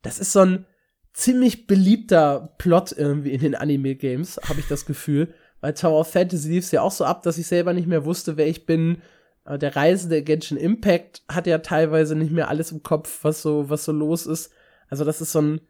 Das 0.02 0.18
ist 0.18 0.32
so 0.32 0.40
ein 0.40 0.66
ziemlich 1.12 1.66
beliebter 1.66 2.54
Plot 2.58 2.92
irgendwie 2.92 3.32
in 3.32 3.40
den 3.40 3.54
Anime-Games, 3.54 4.40
habe 4.48 4.60
ich 4.60 4.68
das 4.68 4.86
Gefühl. 4.86 5.34
Bei 5.60 5.72
Tower 5.72 6.00
of 6.00 6.10
Fantasy 6.10 6.48
lief 6.48 6.64
es 6.64 6.70
ja 6.70 6.82
auch 6.82 6.92
so 6.92 7.04
ab, 7.04 7.22
dass 7.22 7.36
ich 7.36 7.46
selber 7.46 7.74
nicht 7.74 7.86
mehr 7.86 8.04
wusste, 8.04 8.36
wer 8.36 8.46
ich 8.46 8.64
bin, 8.64 9.02
äh, 9.50 9.58
der 9.58 9.76
Reisende 9.76 10.22
Genshin 10.22 10.56
Impact 10.56 11.22
hat 11.28 11.46
ja 11.46 11.58
teilweise 11.58 12.14
nicht 12.14 12.32
mehr 12.32 12.48
alles 12.48 12.72
im 12.72 12.82
Kopf, 12.82 13.20
was 13.22 13.42
so, 13.42 13.68
was 13.68 13.84
so 13.84 13.92
los 13.92 14.26
ist. 14.26 14.52
Also 14.88 15.04
das 15.04 15.20
ist 15.20 15.32
so 15.32 15.40
ein, 15.40 15.60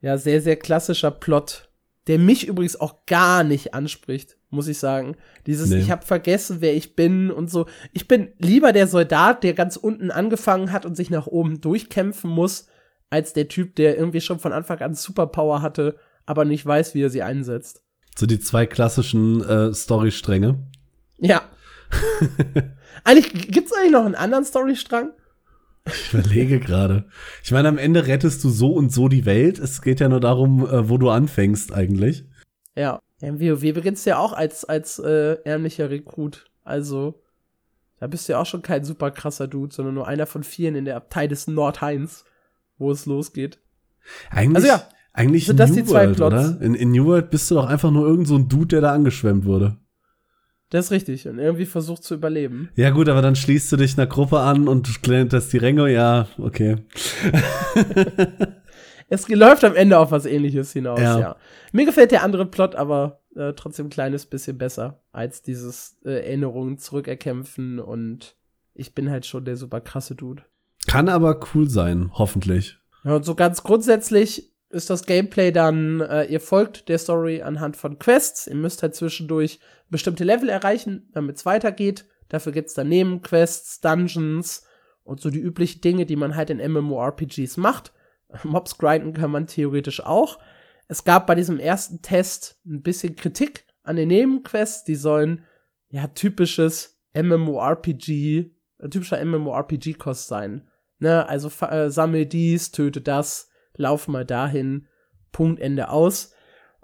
ja, 0.00 0.18
sehr, 0.18 0.40
sehr 0.40 0.56
klassischer 0.56 1.10
Plot, 1.10 1.70
der 2.06 2.18
mich 2.18 2.46
übrigens 2.46 2.78
auch 2.78 3.06
gar 3.06 3.42
nicht 3.42 3.72
anspricht, 3.72 4.36
muss 4.50 4.68
ich 4.68 4.78
sagen. 4.78 5.16
Dieses, 5.46 5.70
nee. 5.70 5.78
ich 5.78 5.90
habe 5.90 6.04
vergessen, 6.04 6.58
wer 6.60 6.74
ich 6.74 6.94
bin 6.94 7.30
und 7.30 7.50
so. 7.50 7.66
Ich 7.92 8.06
bin 8.06 8.32
lieber 8.38 8.72
der 8.72 8.86
Soldat, 8.86 9.42
der 9.42 9.54
ganz 9.54 9.76
unten 9.76 10.10
angefangen 10.10 10.72
hat 10.72 10.84
und 10.84 10.96
sich 10.96 11.08
nach 11.10 11.26
oben 11.26 11.60
durchkämpfen 11.60 12.30
muss, 12.30 12.68
als 13.08 13.32
der 13.32 13.48
Typ, 13.48 13.76
der 13.76 13.96
irgendwie 13.96 14.20
schon 14.20 14.38
von 14.38 14.52
Anfang 14.52 14.80
an 14.80 14.94
Superpower 14.94 15.62
hatte, 15.62 15.96
aber 16.26 16.44
nicht 16.44 16.64
weiß, 16.64 16.94
wie 16.94 17.02
er 17.02 17.10
sie 17.10 17.22
einsetzt. 17.22 17.82
So 18.16 18.26
die 18.26 18.40
zwei 18.40 18.66
klassischen 18.66 19.42
äh, 19.42 19.72
Storystränge. 19.72 20.58
Ja. 21.18 21.42
eigentlich, 23.04 23.50
gibt's 23.50 23.72
eigentlich 23.72 23.92
noch 23.92 24.04
einen 24.04 24.14
anderen 24.14 24.44
Storystrang? 24.44 25.10
Ich 25.86 26.14
überlege 26.14 26.60
gerade. 26.60 27.04
Ich 27.42 27.52
meine, 27.52 27.68
am 27.68 27.78
Ende 27.78 28.06
rettest 28.06 28.42
du 28.42 28.48
so 28.48 28.72
und 28.72 28.90
so 28.90 29.08
die 29.08 29.26
Welt. 29.26 29.58
Es 29.58 29.82
geht 29.82 30.00
ja 30.00 30.08
nur 30.08 30.20
darum, 30.20 30.66
äh, 30.66 30.88
wo 30.88 30.96
du 30.96 31.10
anfängst 31.10 31.72
eigentlich. 31.72 32.24
Ja. 32.74 33.00
Im 33.20 33.40
WoW 33.40 33.60
beginnst 33.72 34.04
du 34.04 34.10
ja 34.10 34.18
auch 34.18 34.32
als, 34.32 34.64
als 34.64 34.98
äh, 34.98 35.36
ärmlicher 35.44 35.88
Rekrut. 35.88 36.50
Also, 36.62 37.22
da 37.98 38.06
bist 38.06 38.28
du 38.28 38.32
ja 38.32 38.40
auch 38.40 38.46
schon 38.46 38.62
kein 38.62 38.84
super 38.84 39.10
krasser 39.10 39.46
Dude, 39.46 39.74
sondern 39.74 39.94
nur 39.94 40.08
einer 40.08 40.26
von 40.26 40.42
vielen 40.42 40.74
in 40.74 40.84
der 40.84 40.96
Abtei 40.96 41.26
des 41.26 41.46
Nordhains, 41.46 42.24
wo 42.76 42.90
es 42.90 43.06
losgeht. 43.06 43.60
Eigentlich, 44.30 44.56
also 44.56 44.68
ja, 44.68 44.88
eigentlich 45.12 45.46
sind 45.46 45.58
das 45.58 45.70
New 45.70 45.76
die 45.76 45.84
zwei 45.84 46.06
World, 46.06 46.16
Plots. 46.16 46.34
oder? 46.34 46.60
In, 46.60 46.74
in 46.74 46.90
New 46.90 47.06
World 47.06 47.30
bist 47.30 47.50
du 47.50 47.54
doch 47.54 47.66
einfach 47.66 47.90
nur 47.90 48.06
irgend 48.06 48.26
so 48.26 48.36
ein 48.36 48.48
Dude, 48.48 48.66
der 48.66 48.80
da 48.82 48.92
angeschwemmt 48.92 49.44
wurde. 49.46 49.78
Das 50.74 50.86
ist 50.86 50.90
richtig. 50.90 51.28
Und 51.28 51.38
irgendwie 51.38 51.66
versucht 51.66 52.02
zu 52.02 52.14
überleben. 52.14 52.68
Ja, 52.74 52.90
gut, 52.90 53.08
aber 53.08 53.22
dann 53.22 53.36
schließt 53.36 53.70
du 53.70 53.76
dich 53.76 53.96
einer 53.96 54.08
Gruppe 54.08 54.40
an 54.40 54.66
und 54.66 55.04
kletterst 55.04 55.52
die 55.52 55.58
Ränge. 55.58 55.88
Ja, 55.88 56.26
okay. 56.36 56.78
es 59.08 59.28
läuft 59.28 59.62
am 59.62 59.76
Ende 59.76 59.96
auf 60.00 60.10
was 60.10 60.26
ähnliches 60.26 60.72
hinaus, 60.72 60.98
ja. 60.98 61.20
ja. 61.20 61.36
Mir 61.70 61.86
gefällt 61.86 62.10
der 62.10 62.24
andere 62.24 62.44
Plot 62.46 62.74
aber 62.74 63.20
äh, 63.36 63.52
trotzdem 63.52 63.86
ein 63.86 63.90
kleines 63.90 64.26
bisschen 64.26 64.58
besser 64.58 65.00
als 65.12 65.42
dieses 65.42 65.96
äh, 66.04 66.10
Erinnerungen 66.10 66.76
zurückerkämpfen 66.78 67.78
und 67.78 68.34
ich 68.74 68.96
bin 68.96 69.10
halt 69.10 69.26
schon 69.26 69.44
der 69.44 69.56
super 69.56 69.80
krasse 69.80 70.16
Dude. 70.16 70.42
Kann 70.88 71.08
aber 71.08 71.38
cool 71.54 71.70
sein, 71.70 72.10
hoffentlich. 72.14 72.78
Ja, 73.04 73.14
und 73.14 73.24
so 73.24 73.36
ganz 73.36 73.62
grundsätzlich 73.62 74.52
ist 74.74 74.90
das 74.90 75.06
Gameplay 75.06 75.52
dann, 75.52 76.00
äh, 76.00 76.24
ihr 76.24 76.40
folgt 76.40 76.88
der 76.88 76.98
Story 76.98 77.42
anhand 77.42 77.76
von 77.76 77.98
Quests. 77.98 78.46
Ihr 78.46 78.56
müsst 78.56 78.82
halt 78.82 78.94
zwischendurch 78.94 79.60
bestimmte 79.88 80.24
Level 80.24 80.48
erreichen, 80.48 81.08
damit 81.12 81.36
es 81.36 81.46
weitergeht. 81.46 82.04
Dafür 82.28 82.52
gibt's 82.52 82.74
dann 82.74 82.88
Nebenquests, 82.88 83.80
Dungeons 83.80 84.66
und 85.04 85.20
so 85.20 85.30
die 85.30 85.40
üblichen 85.40 85.80
Dinge, 85.80 86.06
die 86.06 86.16
man 86.16 86.36
halt 86.36 86.50
in 86.50 86.58
MMORPGs 86.58 87.56
macht. 87.56 87.92
Mobs 88.42 88.76
grinden 88.78 89.12
kann 89.12 89.30
man 89.30 89.46
theoretisch 89.46 90.04
auch. 90.04 90.38
Es 90.88 91.04
gab 91.04 91.26
bei 91.26 91.34
diesem 91.34 91.58
ersten 91.58 92.02
Test 92.02 92.60
ein 92.66 92.82
bisschen 92.82 93.16
Kritik 93.16 93.64
an 93.82 93.96
den 93.96 94.08
Nebenquests. 94.08 94.84
Die 94.84 94.96
sollen 94.96 95.44
ja 95.88 96.08
typisches 96.08 97.00
MMORPG, 97.14 98.50
äh, 98.78 98.88
typischer 98.90 99.24
MMORPG-Kost 99.24 100.28
sein. 100.28 100.68
Ne, 100.98 101.28
also 101.28 101.50
äh, 101.64 101.90
sammel 101.90 102.26
dies, 102.26 102.70
töte 102.70 103.00
das, 103.00 103.48
lauf 103.76 104.08
mal 104.08 104.24
dahin, 104.24 104.86
Punkt, 105.32 105.60
Ende 105.60 105.88
aus. 105.88 106.34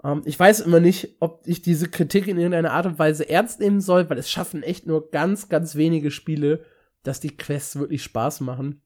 Ähm, 0.03 0.21
ich 0.25 0.39
weiß 0.39 0.61
immer 0.61 0.79
nicht, 0.79 1.17
ob 1.19 1.41
ich 1.45 1.61
diese 1.61 1.89
Kritik 1.89 2.27
in 2.27 2.37
irgendeiner 2.37 2.71
Art 2.71 2.85
und 2.85 2.99
Weise 2.99 3.29
ernst 3.29 3.59
nehmen 3.59 3.81
soll, 3.81 4.09
weil 4.09 4.17
es 4.17 4.29
schaffen 4.29 4.63
echt 4.63 4.87
nur 4.87 5.11
ganz, 5.11 5.49
ganz 5.49 5.75
wenige 5.75 6.11
Spiele, 6.11 6.63
dass 7.03 7.19
die 7.19 7.35
Quests 7.35 7.77
wirklich 7.77 8.03
Spaß 8.03 8.41
machen. 8.41 8.81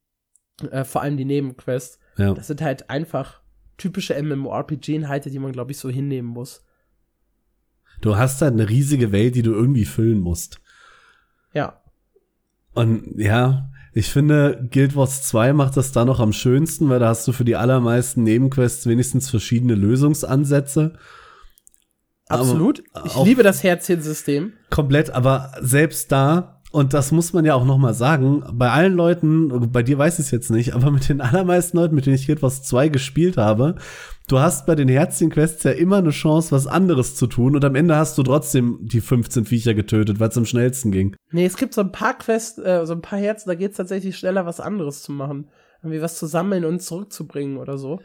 Äh, 0.70 0.84
vor 0.84 1.02
allem 1.02 1.16
die 1.16 1.24
Nebenquests. 1.24 1.98
Ja. 2.16 2.32
Das 2.32 2.46
sind 2.46 2.62
halt 2.62 2.88
einfach 2.88 3.40
typische 3.76 4.20
MMORPG-Inhalte, 4.20 5.30
die 5.30 5.38
man, 5.38 5.52
glaube 5.52 5.72
ich, 5.72 5.78
so 5.78 5.90
hinnehmen 5.90 6.28
muss. 6.28 6.64
Du 8.00 8.16
hast 8.16 8.40
halt 8.42 8.54
eine 8.54 8.68
riesige 8.68 9.12
Welt, 9.12 9.34
die 9.34 9.42
du 9.42 9.52
irgendwie 9.52 9.84
füllen 9.84 10.20
musst. 10.20 10.60
Ja. 11.52 11.82
Und 12.72 13.18
ja, 13.18 13.70
ich 13.98 14.10
finde, 14.10 14.68
Guild 14.70 14.94
Wars 14.94 15.22
2 15.22 15.54
macht 15.54 15.78
das 15.78 15.90
da 15.90 16.04
noch 16.04 16.20
am 16.20 16.34
schönsten, 16.34 16.90
weil 16.90 16.98
da 16.98 17.08
hast 17.08 17.26
du 17.26 17.32
für 17.32 17.46
die 17.46 17.56
allermeisten 17.56 18.24
Nebenquests 18.24 18.86
wenigstens 18.86 19.30
verschiedene 19.30 19.74
Lösungsansätze. 19.74 20.98
Absolut. 22.28 22.84
ich 23.06 23.16
liebe 23.24 23.42
das 23.42 23.62
Herzchen-System. 23.62 24.52
Komplett, 24.68 25.08
aber 25.08 25.50
selbst 25.62 26.12
da 26.12 26.55
und 26.76 26.92
das 26.92 27.10
muss 27.10 27.32
man 27.32 27.46
ja 27.46 27.54
auch 27.54 27.64
noch 27.64 27.78
mal 27.78 27.94
sagen, 27.94 28.44
bei 28.52 28.70
allen 28.70 28.92
Leuten, 28.92 29.72
bei 29.72 29.82
dir 29.82 29.96
weiß 29.96 30.18
ich 30.18 30.26
es 30.26 30.30
jetzt 30.30 30.50
nicht, 30.50 30.74
aber 30.74 30.90
mit 30.90 31.08
den 31.08 31.22
allermeisten 31.22 31.78
Leuten, 31.78 31.94
mit 31.94 32.04
denen 32.04 32.16
ich 32.16 32.26
Guild 32.26 32.42
Wars 32.42 32.62
2 32.64 32.90
gespielt 32.90 33.38
habe, 33.38 33.76
du 34.28 34.40
hast 34.40 34.66
bei 34.66 34.74
den 34.74 34.86
Herzchen-Quests 34.88 35.62
ja 35.64 35.70
immer 35.70 35.96
eine 35.96 36.10
Chance, 36.10 36.52
was 36.52 36.66
anderes 36.66 37.14
zu 37.14 37.28
tun 37.28 37.56
und 37.56 37.64
am 37.64 37.76
Ende 37.76 37.96
hast 37.96 38.18
du 38.18 38.22
trotzdem 38.22 38.78
die 38.82 39.00
15 39.00 39.46
Viecher 39.46 39.72
getötet, 39.72 40.20
weil 40.20 40.28
es 40.28 40.36
am 40.36 40.44
schnellsten 40.44 40.92
ging. 40.92 41.16
Nee, 41.30 41.46
es 41.46 41.56
gibt 41.56 41.72
so 41.72 41.80
ein 41.80 41.92
paar 41.92 42.12
Quests, 42.18 42.58
äh, 42.58 42.84
so 42.84 42.92
ein 42.92 43.00
paar 43.00 43.20
Herzen, 43.20 43.48
da 43.48 43.54
geht 43.54 43.70
es 43.70 43.78
tatsächlich 43.78 44.18
schneller, 44.18 44.44
was 44.44 44.60
anderes 44.60 45.00
zu 45.00 45.12
machen. 45.12 45.48
Irgendwie 45.82 46.02
was 46.02 46.18
zu 46.18 46.26
sammeln 46.26 46.66
und 46.66 46.82
zurückzubringen 46.82 47.56
oder 47.56 47.78
so 47.78 48.00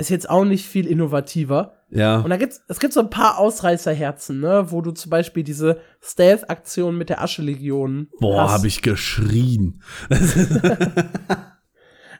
ist 0.00 0.08
jetzt 0.08 0.30
auch 0.30 0.44
nicht 0.44 0.66
viel 0.66 0.86
innovativer. 0.86 1.79
Ja. 1.90 2.20
Und 2.20 2.30
da 2.30 2.36
gibt's, 2.36 2.62
es 2.68 2.78
gibt 2.78 2.92
so 2.92 3.00
ein 3.00 3.10
paar 3.10 3.38
Ausreißerherzen, 3.38 4.40
ne, 4.40 4.66
wo 4.68 4.80
du 4.80 4.92
zum 4.92 5.10
Beispiel 5.10 5.42
diese 5.42 5.80
Stealth-Aktion 6.02 6.96
mit 6.96 7.08
der 7.08 7.22
Asche-Legion. 7.22 8.08
Boah, 8.20 8.52
hab 8.52 8.64
ich 8.64 8.82
geschrien. 8.82 9.82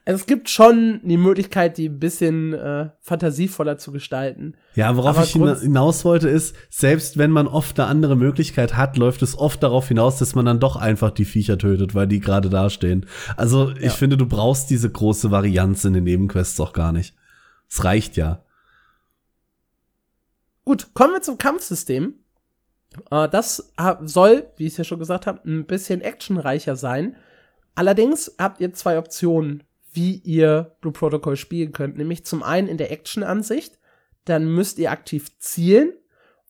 Es 0.06 0.26
gibt 0.26 0.48
schon 0.48 1.00
die 1.04 1.18
Möglichkeit, 1.18 1.76
die 1.76 1.88
ein 1.88 1.98
bisschen 1.98 2.54
äh, 2.54 2.88
fantasievoller 3.00 3.76
zu 3.76 3.92
gestalten. 3.92 4.54
Ja, 4.74 4.96
worauf 4.96 5.18
Aber 5.18 5.24
ich 5.24 5.32
hinaus 5.32 6.04
wollte, 6.04 6.28
ist, 6.28 6.56
selbst 6.70 7.18
wenn 7.18 7.30
man 7.30 7.46
oft 7.46 7.78
eine 7.78 7.88
andere 7.88 8.16
Möglichkeit 8.16 8.76
hat, 8.76 8.96
läuft 8.96 9.22
es 9.22 9.38
oft 9.38 9.62
darauf 9.62 9.88
hinaus, 9.88 10.18
dass 10.18 10.34
man 10.34 10.46
dann 10.46 10.58
doch 10.58 10.76
einfach 10.76 11.10
die 11.10 11.26
Viecher 11.26 11.58
tötet, 11.58 11.94
weil 11.94 12.06
die 12.06 12.20
gerade 12.20 12.48
dastehen. 12.48 13.06
Also 13.36 13.70
ich 13.76 13.82
ja. 13.82 13.90
finde, 13.90 14.16
du 14.16 14.26
brauchst 14.26 14.70
diese 14.70 14.90
große 14.90 15.30
Varianz 15.30 15.84
in 15.84 15.92
den 15.92 16.04
Nebenquests 16.04 16.58
auch 16.60 16.72
gar 16.72 16.92
nicht. 16.92 17.14
Es 17.70 17.84
reicht 17.84 18.16
ja. 18.16 18.42
Gut, 20.64 20.94
kommen 20.94 21.14
wir 21.14 21.22
zum 21.22 21.38
Kampfsystem. 21.38 22.14
Äh, 23.10 23.28
das 23.28 23.72
soll, 24.02 24.50
wie 24.56 24.66
ich 24.66 24.72
es 24.72 24.78
ja 24.78 24.84
schon 24.84 24.98
gesagt 24.98 25.26
habe, 25.26 25.48
ein 25.48 25.66
bisschen 25.66 26.00
actionreicher 26.00 26.76
sein. 26.76 27.16
Allerdings 27.74 28.34
habt 28.38 28.60
ihr 28.60 28.72
zwei 28.72 28.98
Optionen, 28.98 29.62
wie 29.92 30.16
ihr 30.16 30.76
Blue 30.80 30.92
Protocol 30.92 31.36
spielen 31.36 31.72
könnt. 31.72 31.96
Nämlich 31.96 32.24
zum 32.24 32.42
einen 32.42 32.68
in 32.68 32.78
der 32.78 32.90
Action-Ansicht, 32.90 33.78
dann 34.24 34.52
müsst 34.52 34.78
ihr 34.78 34.90
aktiv 34.90 35.38
zielen. 35.38 35.94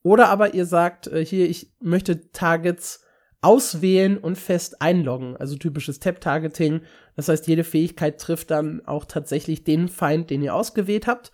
Oder 0.03 0.29
aber 0.29 0.55
ihr 0.55 0.67
sagt, 0.67 1.07
äh, 1.09 1.25
hier, 1.25 1.49
ich 1.49 1.73
möchte 1.81 2.31
Targets 2.33 3.05
auswählen 3.43 4.19
und 4.19 4.37
fest 4.37 4.83
einloggen. 4.83 5.37
Also 5.37 5.57
typisches 5.57 6.01
Tap-Targeting. 6.01 6.83
Das 7.17 7.29
heißt, 7.29 7.47
jede 7.47 7.65
Fähigkeit 7.65 8.21
trifft 8.21 8.51
dann 8.51 8.85
auch 8.87 9.05
tatsächlich 9.05 9.65
den 9.65 9.89
Feind, 9.89 10.31
den 10.31 10.43
ihr 10.43 10.55
ausgewählt 10.55 11.07
habt. 11.07 11.33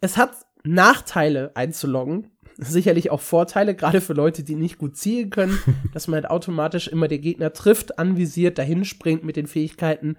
Es 0.00 0.16
hat 0.16 0.34
Nachteile 0.64 1.52
einzuloggen. 1.54 2.30
Sicherlich 2.56 3.10
auch 3.10 3.20
Vorteile, 3.20 3.74
gerade 3.74 4.00
für 4.00 4.12
Leute, 4.12 4.44
die 4.44 4.54
nicht 4.54 4.78
gut 4.78 4.96
zielen 4.96 5.30
können, 5.30 5.58
dass 5.92 6.06
man 6.06 6.22
halt 6.22 6.30
automatisch 6.30 6.88
immer 6.88 7.08
den 7.08 7.20
Gegner 7.20 7.52
trifft, 7.52 7.98
anvisiert, 7.98 8.58
dahin 8.58 8.84
springt 8.84 9.24
mit 9.24 9.36
den 9.36 9.46
Fähigkeiten. 9.46 10.16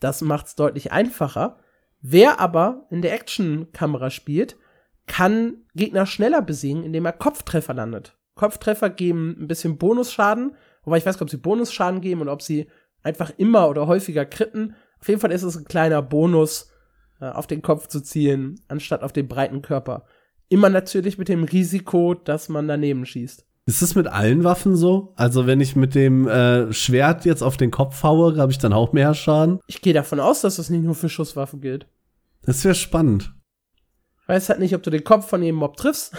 Das 0.00 0.22
macht 0.22 0.46
es 0.46 0.54
deutlich 0.54 0.92
einfacher. 0.92 1.58
Wer 2.00 2.40
aber 2.40 2.86
in 2.90 3.02
der 3.02 3.14
Action-Kamera 3.14 4.10
spielt, 4.10 4.56
kann 5.06 5.58
Gegner 5.74 6.06
schneller 6.06 6.42
besiegen, 6.42 6.82
indem 6.82 7.06
er 7.06 7.12
Kopftreffer 7.12 7.74
landet. 7.74 8.16
Kopftreffer 8.34 8.90
geben 8.90 9.36
ein 9.40 9.48
bisschen 9.48 9.78
Bonusschaden, 9.78 10.56
wobei 10.84 10.98
ich 10.98 11.06
weiß 11.06 11.20
ob 11.20 11.30
sie 11.30 11.38
Bonusschaden 11.38 12.00
geben 12.00 12.20
oder 12.20 12.32
ob 12.32 12.42
sie 12.42 12.68
einfach 13.02 13.32
immer 13.36 13.68
oder 13.68 13.86
häufiger 13.86 14.26
kritten. 14.26 14.74
Auf 15.00 15.08
jeden 15.08 15.20
Fall 15.20 15.32
ist 15.32 15.42
es 15.42 15.56
ein 15.56 15.64
kleiner 15.64 16.02
Bonus, 16.02 16.70
äh, 17.20 17.26
auf 17.26 17.46
den 17.46 17.62
Kopf 17.62 17.88
zu 17.88 18.00
zielen, 18.00 18.60
anstatt 18.68 19.02
auf 19.02 19.12
den 19.12 19.28
breiten 19.28 19.62
Körper. 19.62 20.04
Immer 20.48 20.68
natürlich 20.68 21.18
mit 21.18 21.28
dem 21.28 21.44
Risiko, 21.44 22.14
dass 22.14 22.48
man 22.48 22.68
daneben 22.68 23.04
schießt. 23.04 23.44
Ist 23.68 23.82
es 23.82 23.96
mit 23.96 24.06
allen 24.06 24.44
Waffen 24.44 24.76
so? 24.76 25.12
Also 25.16 25.48
wenn 25.48 25.60
ich 25.60 25.74
mit 25.74 25.96
dem 25.96 26.28
äh, 26.28 26.72
Schwert 26.72 27.24
jetzt 27.24 27.42
auf 27.42 27.56
den 27.56 27.72
Kopf 27.72 28.02
haue, 28.04 28.36
habe 28.36 28.52
ich 28.52 28.58
dann 28.58 28.72
auch 28.72 28.92
mehr 28.92 29.12
Schaden? 29.14 29.58
Ich 29.66 29.82
gehe 29.82 29.92
davon 29.92 30.20
aus, 30.20 30.42
dass 30.42 30.56
das 30.56 30.70
nicht 30.70 30.84
nur 30.84 30.94
für 30.94 31.08
Schusswaffen 31.08 31.60
gilt. 31.60 31.88
Das 32.42 32.64
wäre 32.64 32.76
spannend 32.76 33.32
weiß 34.26 34.48
halt 34.48 34.58
nicht, 34.58 34.74
ob 34.74 34.82
du 34.82 34.90
den 34.90 35.04
Kopf 35.04 35.28
von 35.28 35.42
jedem 35.42 35.56
Mob 35.56 35.76
triffst. 35.76 36.12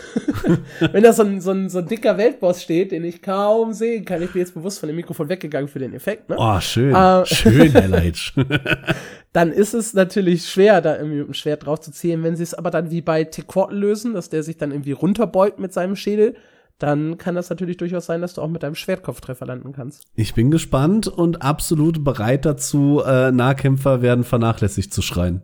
Wenn 0.92 1.04
da 1.04 1.14
so 1.14 1.24
ein, 1.24 1.42
so, 1.42 1.52
ein, 1.52 1.70
so 1.70 1.80
ein 1.80 1.88
dicker 1.88 2.18
Weltboss 2.18 2.64
steht, 2.64 2.92
den 2.92 3.04
ich 3.04 3.22
kaum 3.22 3.74
sehen 3.74 4.06
kann, 4.06 4.22
ich 4.22 4.32
bin 4.32 4.40
jetzt 4.40 4.54
bewusst 4.54 4.80
von 4.80 4.88
dem 4.88 4.96
Mikrofon 4.96 5.30
weggegangen 5.30 5.68
für 5.68 5.80
den 5.80 5.94
Effekt. 5.94 6.30
Ne? 6.30 6.38
Oh, 6.40 6.60
schön. 6.60 6.96
Äh, 6.96 7.26
schön, 7.26 7.74
Highlight. 7.74 8.34
dann 9.34 9.52
ist 9.52 9.74
es 9.74 9.94
natürlich 9.94 10.50
schwer, 10.50 10.82
da 10.82 10.98
irgendwie 10.98 11.20
mit 11.20 11.28
dem 11.28 11.34
Schwert 11.34 11.66
drauf 11.66 11.80
zu 11.80 11.92
ziehen. 11.92 12.24
Wenn 12.24 12.36
sie 12.36 12.44
es 12.44 12.54
aber 12.54 12.72
dann 12.72 12.92
wie 12.92 13.02
bei 13.02 13.24
T-Quad 13.24 13.72
lösen, 13.72 14.14
dass 14.14 14.30
der 14.30 14.44
sich 14.44 14.58
dann 14.58 14.72
irgendwie 14.72 14.94
runterbeugt 14.94 15.60
mit 15.60 15.74
seinem 15.74 15.96
Schädel, 15.96 16.36
dann 16.80 17.18
kann 17.18 17.36
das 17.36 17.50
natürlich 17.50 17.78
durchaus 17.78 18.06
sein, 18.06 18.22
dass 18.22 18.34
du 18.36 18.42
auch 18.42 18.48
mit 18.48 18.64
deinem 18.64 18.76
Schwertkopftreffer 18.76 19.46
landen 19.46 19.74
kannst. 19.74 20.04
Ich 20.16 20.34
bin 20.34 20.52
gespannt 20.52 21.08
und 21.08 21.42
absolut 21.42 22.04
bereit 22.04 22.46
dazu, 22.46 23.02
äh, 23.06 23.32
Nahkämpfer 23.32 24.02
werden 24.02 24.24
vernachlässigt 24.24 24.94
zu 24.94 25.02
schreien. 25.02 25.42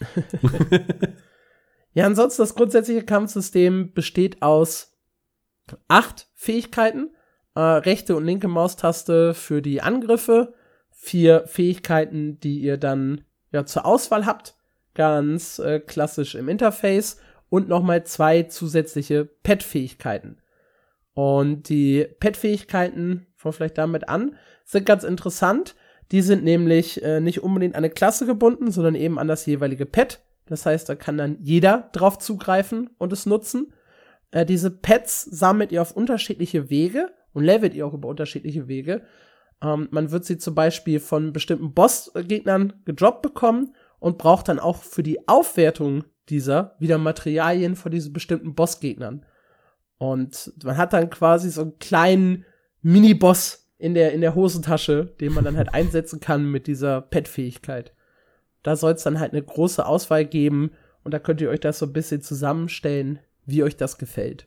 Ja, 1.94 2.06
ansonsten 2.06 2.42
das 2.42 2.54
grundsätzliche 2.54 3.02
Kampfsystem 3.04 3.92
besteht 3.92 4.42
aus 4.42 4.98
acht 5.88 6.28
Fähigkeiten. 6.34 7.10
Äh, 7.54 7.60
rechte 7.60 8.16
und 8.16 8.24
linke 8.24 8.48
Maustaste 8.48 9.34
für 9.34 9.60
die 9.60 9.82
Angriffe, 9.82 10.54
vier 11.02 11.48
Fähigkeiten, 11.48 12.38
die 12.38 12.60
ihr 12.60 12.76
dann 12.76 13.22
ja 13.50 13.66
zur 13.66 13.84
Auswahl 13.84 14.24
habt, 14.24 14.54
ganz 14.94 15.58
äh, 15.58 15.80
klassisch 15.80 16.36
im 16.36 16.48
Interface 16.48 17.18
und 17.48 17.68
nochmal 17.68 18.04
zwei 18.04 18.44
zusätzliche 18.44 19.24
Pet-Fähigkeiten. 19.24 20.38
Und 21.12 21.68
die 21.68 22.06
Pet-Fähigkeiten, 22.20 23.26
fangen 23.34 23.52
vielleicht 23.52 23.78
damit 23.78 24.08
an, 24.08 24.36
sind 24.64 24.86
ganz 24.86 25.02
interessant. 25.02 25.74
Die 26.12 26.22
sind 26.22 26.44
nämlich 26.44 27.02
äh, 27.02 27.18
nicht 27.18 27.42
unbedingt 27.42 27.74
an 27.74 27.78
eine 27.78 27.90
Klasse 27.90 28.24
gebunden, 28.24 28.70
sondern 28.70 28.94
eben 28.94 29.18
an 29.18 29.26
das 29.26 29.44
jeweilige 29.44 29.86
Pet. 29.86 30.20
Das 30.46 30.66
heißt, 30.66 30.88
da 30.88 30.94
kann 30.94 31.18
dann 31.18 31.36
jeder 31.40 31.90
drauf 31.92 32.18
zugreifen 32.18 32.90
und 32.98 33.12
es 33.12 33.26
nutzen. 33.26 33.74
Äh, 34.30 34.46
diese 34.46 34.70
Pets 34.70 35.24
sammelt 35.24 35.72
ihr 35.72 35.82
auf 35.82 35.96
unterschiedliche 35.96 36.70
Wege 36.70 37.10
und 37.32 37.42
levelt 37.42 37.74
ihr 37.74 37.88
auch 37.88 37.94
über 37.94 38.08
unterschiedliche 38.08 38.68
Wege. 38.68 39.02
Ähm, 39.62 39.88
man 39.90 40.10
wird 40.10 40.24
sie 40.24 40.38
zum 40.38 40.54
Beispiel 40.54 41.00
von 41.00 41.32
bestimmten 41.32 41.72
Bossgegnern 41.72 42.72
gedroppt 42.84 43.22
bekommen 43.22 43.74
und 44.00 44.18
braucht 44.18 44.48
dann 44.48 44.58
auch 44.58 44.82
für 44.82 45.02
die 45.02 45.28
Aufwertung 45.28 46.04
dieser 46.28 46.76
wieder 46.78 46.98
Materialien 46.98 47.76
von 47.76 47.92
diesen 47.92 48.12
bestimmten 48.12 48.54
Bossgegnern. 48.54 49.24
Und 49.98 50.52
man 50.64 50.76
hat 50.76 50.92
dann 50.92 51.10
quasi 51.10 51.50
so 51.50 51.62
einen 51.62 51.78
kleinen 51.78 52.44
Mini-Boss 52.82 53.70
in 53.78 53.94
der, 53.94 54.12
in 54.12 54.20
der 54.20 54.34
Hosentasche, 54.34 55.14
den 55.20 55.32
man 55.32 55.44
dann 55.44 55.56
halt 55.56 55.72
einsetzen 55.74 56.20
kann 56.20 56.50
mit 56.50 56.66
dieser 56.66 57.00
Pet-Fähigkeit. 57.00 57.92
Da 58.62 58.76
soll 58.76 58.92
es 58.92 59.02
dann 59.02 59.20
halt 59.20 59.32
eine 59.32 59.42
große 59.42 59.84
Auswahl 59.84 60.24
geben 60.24 60.72
und 61.04 61.12
da 61.12 61.18
könnt 61.18 61.40
ihr 61.40 61.50
euch 61.50 61.60
das 61.60 61.78
so 61.78 61.86
ein 61.86 61.92
bisschen 61.92 62.22
zusammenstellen, 62.22 63.20
wie 63.44 63.62
euch 63.62 63.76
das 63.76 63.98
gefällt. 63.98 64.46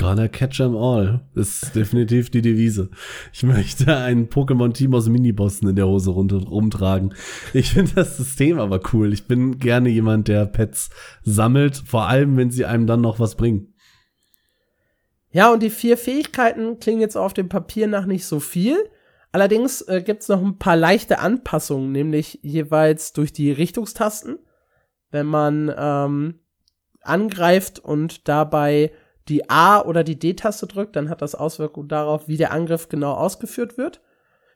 Gonna 0.00 0.28
catch 0.28 0.60
'em 0.60 0.74
all 0.76 1.20
ist 1.34 1.76
definitiv 1.76 2.30
die 2.30 2.40
Devise. 2.40 2.88
Ich 3.34 3.42
möchte 3.42 3.94
ein 3.98 4.30
Pokémon-Team 4.30 4.94
aus 4.94 5.10
Minibossen 5.10 5.68
in 5.68 5.76
der 5.76 5.86
Hose 5.86 6.10
rumtragen. 6.10 7.12
Ich 7.52 7.72
finde 7.74 7.92
das 7.96 8.16
System 8.16 8.58
aber 8.58 8.80
cool. 8.94 9.12
Ich 9.12 9.26
bin 9.26 9.58
gerne 9.58 9.90
jemand, 9.90 10.28
der 10.28 10.46
Pets 10.46 10.88
sammelt, 11.22 11.76
vor 11.76 12.08
allem 12.08 12.38
wenn 12.38 12.50
sie 12.50 12.64
einem 12.64 12.86
dann 12.86 13.02
noch 13.02 13.20
was 13.20 13.34
bringen. 13.34 13.74
Ja, 15.32 15.52
und 15.52 15.62
die 15.62 15.68
vier 15.68 15.98
Fähigkeiten 15.98 16.78
klingen 16.80 17.02
jetzt 17.02 17.16
auf 17.16 17.34
dem 17.34 17.50
Papier 17.50 17.86
nach 17.86 18.06
nicht 18.06 18.24
so 18.24 18.40
viel. 18.40 18.78
Allerdings 19.32 19.82
äh, 19.82 20.02
gibt 20.02 20.22
es 20.22 20.28
noch 20.28 20.42
ein 20.42 20.56
paar 20.56 20.76
leichte 20.76 21.18
Anpassungen, 21.18 21.92
nämlich 21.92 22.38
jeweils 22.40 23.12
durch 23.12 23.34
die 23.34 23.52
Richtungstasten. 23.52 24.38
Wenn 25.10 25.26
man 25.26 25.70
ähm, 25.76 26.40
angreift 27.02 27.78
und 27.78 28.28
dabei 28.28 28.92
die 29.30 29.48
A- 29.48 29.80
oder 29.80 30.04
die 30.04 30.18
D-Taste 30.18 30.66
drückt, 30.66 30.96
dann 30.96 31.08
hat 31.08 31.22
das 31.22 31.34
Auswirkungen 31.34 31.88
darauf, 31.88 32.28
wie 32.28 32.36
der 32.36 32.52
Angriff 32.52 32.88
genau 32.88 33.14
ausgeführt 33.14 33.78
wird. 33.78 34.02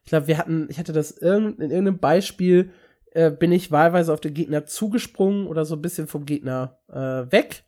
Ich 0.02 0.10
glaube, 0.10 0.26
wir 0.26 0.36
hatten, 0.36 0.66
ich 0.68 0.78
hatte 0.78 0.92
das 0.92 1.12
in 1.12 1.56
irgendeinem 1.58 1.98
Beispiel 1.98 2.70
äh, 3.12 3.30
bin 3.30 3.52
ich 3.52 3.70
wahlweise 3.70 4.12
auf 4.12 4.20
den 4.20 4.34
Gegner 4.34 4.66
zugesprungen 4.66 5.46
oder 5.46 5.64
so 5.64 5.76
ein 5.76 5.82
bisschen 5.82 6.08
vom 6.08 6.26
Gegner 6.26 6.78
äh, 6.88 7.32
weg. 7.32 7.64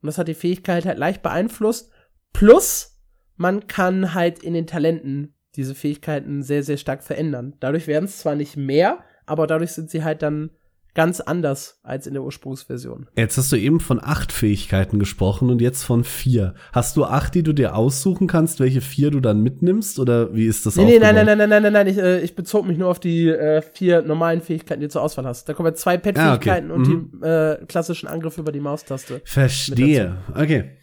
Und 0.00 0.06
das 0.06 0.18
hat 0.18 0.28
die 0.28 0.34
Fähigkeit 0.34 0.86
halt 0.86 0.98
leicht 0.98 1.22
beeinflusst. 1.22 1.90
Plus, 2.32 3.00
man 3.36 3.66
kann 3.66 4.14
halt 4.14 4.42
in 4.42 4.54
den 4.54 4.66
Talenten 4.66 5.34
diese 5.56 5.74
Fähigkeiten 5.74 6.42
sehr, 6.42 6.62
sehr 6.62 6.76
stark 6.76 7.02
verändern. 7.02 7.54
Dadurch 7.60 7.86
werden 7.86 8.04
es 8.04 8.18
zwar 8.18 8.36
nicht 8.36 8.56
mehr, 8.56 9.00
aber 9.26 9.46
dadurch 9.46 9.72
sind 9.72 9.90
sie 9.90 10.04
halt 10.04 10.22
dann 10.22 10.50
ganz 10.94 11.20
anders 11.20 11.80
als 11.82 12.06
in 12.06 12.14
der 12.14 12.22
Ursprungsversion. 12.22 13.08
Jetzt 13.16 13.36
hast 13.36 13.50
du 13.50 13.56
eben 13.56 13.80
von 13.80 14.00
acht 14.02 14.30
Fähigkeiten 14.30 14.98
gesprochen 14.98 15.50
und 15.50 15.60
jetzt 15.60 15.82
von 15.82 16.04
vier. 16.04 16.54
Hast 16.72 16.96
du 16.96 17.04
acht, 17.04 17.34
die 17.34 17.42
du 17.42 17.52
dir 17.52 17.74
aussuchen 17.74 18.28
kannst, 18.28 18.60
welche 18.60 18.80
vier 18.80 19.10
du 19.10 19.20
dann 19.20 19.42
mitnimmst 19.42 19.98
oder 19.98 20.32
wie 20.34 20.46
ist 20.46 20.66
das 20.66 20.76
Nee, 20.76 20.84
nee, 20.84 20.98
nein, 21.00 21.14
nein, 21.16 21.26
nein, 21.26 21.38
nein, 21.38 21.48
nein, 21.48 21.62
nein, 21.62 21.72
nein, 21.72 21.86
ich, 21.88 21.98
äh, 21.98 22.20
ich 22.20 22.36
bezog 22.36 22.66
mich 22.66 22.78
nur 22.78 22.88
auf 22.88 23.00
die 23.00 23.28
äh, 23.28 23.60
vier 23.60 24.02
normalen 24.02 24.40
Fähigkeiten, 24.40 24.80
die 24.80 24.86
du 24.86 24.92
zur 24.92 25.02
Auswahl 25.02 25.26
hast. 25.26 25.48
Da 25.48 25.52
kommen 25.54 25.68
jetzt 25.68 25.80
zwei 25.82 25.96
Pet-Fähigkeiten 25.96 26.70
Ah, 26.70 26.74
okay. 26.74 26.94
und 26.94 27.20
die 27.20 27.26
äh, 27.26 27.66
klassischen 27.66 28.06
Angriffe 28.08 28.40
über 28.40 28.52
die 28.52 28.60
Maustaste. 28.60 29.20
Verstehe. 29.24 30.18
Okay. 30.34 30.78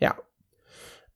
Ja. 0.00 0.16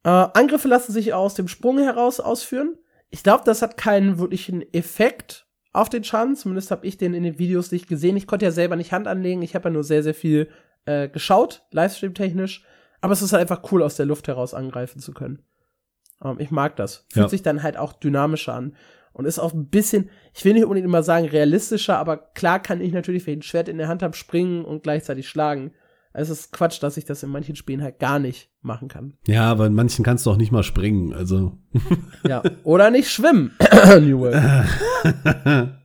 Äh, 0.05 0.11
Angriffe 0.11 0.69
lassen 0.69 0.93
sich 0.93 1.13
aus 1.13 1.35
dem 1.35 1.49
Sprung 1.49 1.79
heraus 1.79 2.21
ausführen. 2.21 2.77
Ich 3.11 3.25
glaube, 3.25 3.43
das 3.45 3.63
hat 3.63 3.77
keinen 3.77 4.19
wirklichen 4.19 4.63
Effekt 4.73 5.48
auf 5.73 5.89
den 5.89 6.05
Schaden. 6.05 6.37
Zumindest 6.37 6.71
habe 6.71 6.87
ich 6.87 6.97
den 6.97 7.15
in 7.15 7.23
den 7.23 7.39
Videos 7.39 7.73
nicht 7.73 7.89
gesehen. 7.89 8.17
Ich 8.17 8.27
konnte 8.27 8.45
ja 8.47 8.51
selber 8.51 8.77
nicht 8.77 8.93
Hand 8.93 9.07
anlegen. 9.07 9.43
Ich 9.43 9.55
habe 9.55 9.69
ja 9.69 9.73
nur 9.73 9.85
sehr, 9.85 10.03
sehr 10.03 10.15
viel 10.15 10.49
äh, 10.87 11.09
geschaut, 11.09 11.63
Livestream-technisch. 11.73 12.65
Aber 13.01 13.13
es 13.13 13.23
ist 13.23 13.33
halt 13.33 13.43
einfach 13.43 13.71
cool, 13.73 13.83
aus 13.83 13.97
der 13.97 14.07
Luft 14.07 14.27
heraus 14.29 14.55
angreifen 14.55 15.01
zu 15.01 15.13
können. 15.13 15.43
Ähm, 16.25 16.37
ich 16.39 16.51
mag 16.51 16.77
das. 16.77 17.07
Fühlt 17.13 17.25
Ja. 17.25 17.29
sich 17.29 17.43
dann 17.43 17.63
halt 17.63 17.77
auch 17.77 17.93
dynamischer 17.93 18.55
an. 18.55 18.75
Und 19.13 19.25
ist 19.25 19.39
auch 19.41 19.53
ein 19.53 19.69
bisschen, 19.69 20.11
ich 20.33 20.45
will 20.45 20.53
nicht 20.55 20.63
unbedingt 20.65 20.85
immer 20.87 21.03
sagen 21.03 21.27
realistischer, 21.27 21.99
aber 21.99 22.17
klar 22.17 22.61
kann 22.63 22.81
ich 22.81 22.93
natürlich, 22.93 23.27
wenn 23.27 23.35
ich 23.35 23.39
ein 23.41 23.43
Schwert 23.43 23.69
in 23.69 23.79
der 23.79 23.89
Hand 23.89 24.03
habe, 24.03 24.15
springen 24.17 24.65
und 24.65 24.85
gleichzeitig 24.85 25.29
schlagen. 25.29 25.73
Es 26.19 26.31
ist 26.31 26.53
Quatsch, 26.53 26.83
dass 26.83 26.97
ich 26.97 27.05
das 27.05 27.23
in 27.23 27.31
manchen 27.31 27.55
Spielen 27.55 27.83
halt 27.83 28.01
gar 28.01 28.19
nicht 28.19 28.51
machen 28.61 28.89
kann. 28.89 29.15
Ja, 29.27 29.49
aber 29.51 29.67
in 29.67 29.75
manchen 29.75 30.05
kannst 30.05 30.27
du 30.27 30.31
auch 30.33 30.37
nicht 30.37 30.51
mal 30.51 30.65
springen. 30.65 31.13
Also. 31.13 31.57
Ja. 32.27 32.43
Oder 32.65 32.91
nicht 32.91 33.11
schwimmen. 33.11 33.53
New 34.01 34.19
World. 34.21 34.69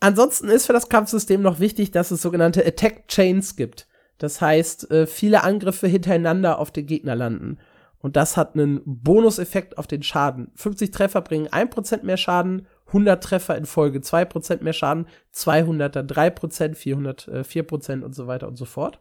Ansonsten 0.00 0.48
ist 0.48 0.66
für 0.66 0.72
das 0.72 0.88
Kampfsystem 0.88 1.42
noch 1.42 1.60
wichtig, 1.60 1.90
dass 1.90 2.10
es 2.10 2.22
sogenannte 2.22 2.66
Attack 2.66 3.06
Chains 3.08 3.54
gibt. 3.54 3.86
Das 4.16 4.40
heißt, 4.40 4.90
äh, 4.90 5.06
viele 5.06 5.44
Angriffe 5.44 5.86
hintereinander 5.86 6.58
auf 6.58 6.70
den 6.70 6.86
Gegner 6.86 7.14
landen. 7.14 7.58
Und 7.98 8.16
das 8.16 8.36
hat 8.36 8.54
einen 8.54 8.80
Bonuseffekt 8.84 9.78
auf 9.78 9.86
den 9.86 10.02
Schaden. 10.02 10.50
50 10.56 10.90
Treffer 10.90 11.20
bringen 11.20 11.48
1% 11.48 12.02
mehr 12.02 12.16
Schaden, 12.16 12.66
100 12.92 13.22
Treffer 13.22 13.56
in 13.56 13.64
Folge 13.66 14.00
2% 14.00 14.62
mehr 14.62 14.72
Schaden, 14.72 15.06
200 15.30 15.96
dann 15.96 16.06
3%, 16.06 16.74
400 16.74 17.28
äh, 17.28 17.40
4% 17.40 18.02
und 18.02 18.14
so 18.14 18.26
weiter 18.26 18.48
und 18.48 18.56
so 18.56 18.64
fort. 18.64 19.00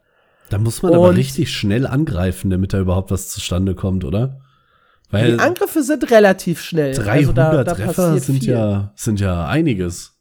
Da 0.49 0.57
muss 0.57 0.81
man 0.81 0.93
aber 0.93 1.09
Und- 1.09 1.15
richtig 1.15 1.49
schnell 1.53 1.85
angreifen, 1.87 2.49
damit 2.49 2.73
da 2.73 2.79
überhaupt 2.79 3.11
was 3.11 3.29
zustande 3.29 3.75
kommt, 3.75 4.03
oder? 4.03 4.39
Die 5.07 5.13
Weil 5.13 5.39
Angriffe 5.41 5.83
sind 5.83 6.09
relativ 6.09 6.61
schnell. 6.61 6.93
300 6.93 7.09
also 7.17 7.33
da, 7.33 7.63
da 7.65 7.73
Treffer 7.73 8.17
sind 8.17 8.39
viel. 8.39 8.49
ja, 8.53 8.93
sind 8.95 9.19
ja 9.19 9.45
einiges. 9.47 10.17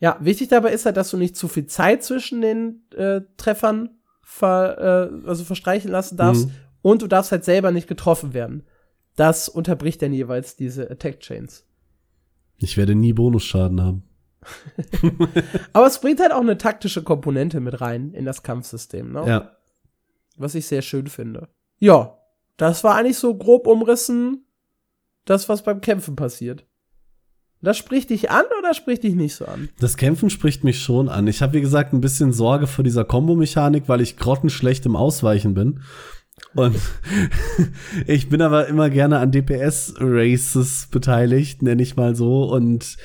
Ja, 0.00 0.16
wichtig 0.20 0.48
dabei 0.48 0.72
ist 0.72 0.86
halt, 0.86 0.96
dass 0.96 1.10
du 1.10 1.16
nicht 1.16 1.36
zu 1.36 1.48
viel 1.48 1.66
Zeit 1.66 2.02
zwischen 2.02 2.40
den 2.40 2.82
äh, 2.96 3.20
Treffern 3.36 3.90
ver, 4.22 5.10
äh, 5.24 5.28
also 5.28 5.44
verstreichen 5.44 5.90
lassen 5.90 6.16
darfst 6.16 6.46
Mhm. 6.46 6.52
und 6.82 7.02
du 7.02 7.06
darfst 7.06 7.30
halt 7.32 7.44
selber 7.44 7.70
nicht 7.70 7.88
getroffen 7.88 8.34
werden. 8.34 8.64
Das 9.16 9.48
unterbricht 9.48 10.02
dann 10.02 10.12
jeweils 10.12 10.56
diese 10.56 10.90
Attack 10.90 11.20
Chains. 11.20 11.64
Ich 12.58 12.76
werde 12.76 12.94
nie 12.94 13.12
Bonusschaden 13.12 13.82
haben. 13.82 14.02
Aber 15.72 15.86
es 15.86 16.00
bringt 16.00 16.20
halt 16.20 16.32
auch 16.32 16.40
eine 16.40 16.58
taktische 16.58 17.02
Komponente 17.02 17.60
mit 17.60 17.80
rein 17.80 18.12
in 18.12 18.24
das 18.24 18.42
Kampfsystem, 18.42 19.12
ne? 19.12 19.24
Ja. 19.26 19.56
was 20.36 20.54
ich 20.54 20.66
sehr 20.66 20.82
schön 20.82 21.06
finde. 21.06 21.48
Ja, 21.78 22.18
das 22.56 22.84
war 22.84 22.96
eigentlich 22.96 23.18
so 23.18 23.34
grob 23.34 23.66
umrissen 23.66 24.44
das, 25.24 25.48
was 25.48 25.62
beim 25.62 25.80
Kämpfen 25.80 26.16
passiert. 26.16 26.66
Das 27.62 27.78
spricht 27.78 28.10
dich 28.10 28.30
an 28.30 28.44
oder 28.58 28.74
spricht 28.74 29.04
dich 29.04 29.14
nicht 29.14 29.34
so 29.34 29.46
an? 29.46 29.70
Das 29.80 29.96
Kämpfen 29.96 30.28
spricht 30.28 30.64
mich 30.64 30.80
schon 30.80 31.08
an. 31.08 31.26
Ich 31.26 31.40
habe, 31.40 31.54
wie 31.54 31.62
gesagt, 31.62 31.94
ein 31.94 32.02
bisschen 32.02 32.32
Sorge 32.32 32.66
vor 32.66 32.84
dieser 32.84 33.06
Kombo-Mechanik, 33.06 33.84
weil 33.88 34.02
ich 34.02 34.18
grottenschlecht 34.18 34.84
im 34.84 34.96
Ausweichen 34.96 35.54
bin. 35.54 35.80
Und 36.54 36.76
ich 38.06 38.28
bin 38.28 38.42
aber 38.42 38.66
immer 38.66 38.90
gerne 38.90 39.18
an 39.18 39.30
DPS-Races 39.30 40.88
beteiligt, 40.90 41.62
nenne 41.62 41.82
ich 41.82 41.96
mal 41.96 42.14
so. 42.14 42.44
Und 42.44 42.96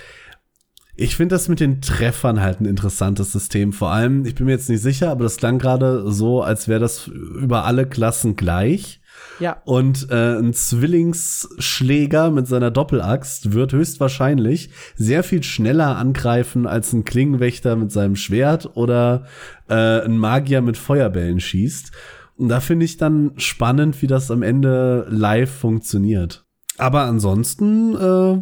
ich 0.95 1.15
finde 1.15 1.35
das 1.35 1.47
mit 1.47 1.59
den 1.59 1.81
Treffern 1.81 2.41
halt 2.41 2.59
ein 2.59 2.65
interessantes 2.65 3.31
System. 3.31 3.71
Vor 3.71 3.91
allem, 3.91 4.25
ich 4.25 4.35
bin 4.35 4.45
mir 4.45 4.51
jetzt 4.51 4.69
nicht 4.69 4.81
sicher, 4.81 5.11
aber 5.11 5.23
das 5.23 5.37
klang 5.37 5.57
gerade 5.57 6.11
so, 6.11 6.41
als 6.41 6.67
wäre 6.67 6.79
das 6.79 7.07
über 7.07 7.65
alle 7.65 7.87
Klassen 7.87 8.35
gleich. 8.35 8.99
Ja, 9.39 9.61
Und 9.63 10.09
äh, 10.11 10.37
ein 10.37 10.53
Zwillingsschläger 10.53 12.31
mit 12.31 12.47
seiner 12.47 12.71
Doppelaxt 12.71 13.53
wird 13.53 13.73
höchstwahrscheinlich 13.73 14.69
sehr 14.95 15.23
viel 15.23 15.43
schneller 15.43 15.97
angreifen 15.97 16.67
als 16.67 16.93
ein 16.93 17.05
Klingenwächter 17.05 17.75
mit 17.75 17.91
seinem 17.91 18.15
Schwert 18.15 18.75
oder 18.75 19.25
äh, 19.69 20.03
ein 20.03 20.17
Magier 20.17 20.61
mit 20.61 20.77
Feuerbällen 20.77 21.39
schießt. 21.39 21.91
Und 22.39 22.47
da 22.47 22.61
finde 22.61 22.85
ich 22.85 22.95
dann 22.95 23.33
spannend, 23.35 24.01
wie 24.01 24.07
das 24.07 24.31
am 24.31 24.43
Ende 24.43 25.05
live 25.09 25.51
funktioniert. 25.51 26.45
Aber 26.77 27.01
ansonsten 27.01 27.95
äh, 27.95 28.41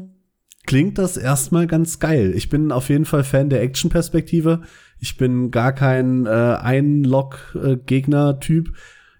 klingt 0.68 1.00
das 1.00 1.18
erstmal 1.18 1.66
ganz 1.66 1.98
geil. 1.98 2.34
Ich 2.36 2.50
bin 2.50 2.72
auf 2.72 2.90
jeden 2.90 3.06
Fall 3.06 3.24
Fan 3.24 3.50
der 3.50 3.64
Action-Perspektive. 3.64 4.62
Ich 5.00 5.18
bin 5.18 5.50
gar 5.50 5.74
kein 5.74 6.28
äh, 6.28 6.30
Einlog-Gegner-Typ. 6.30 8.72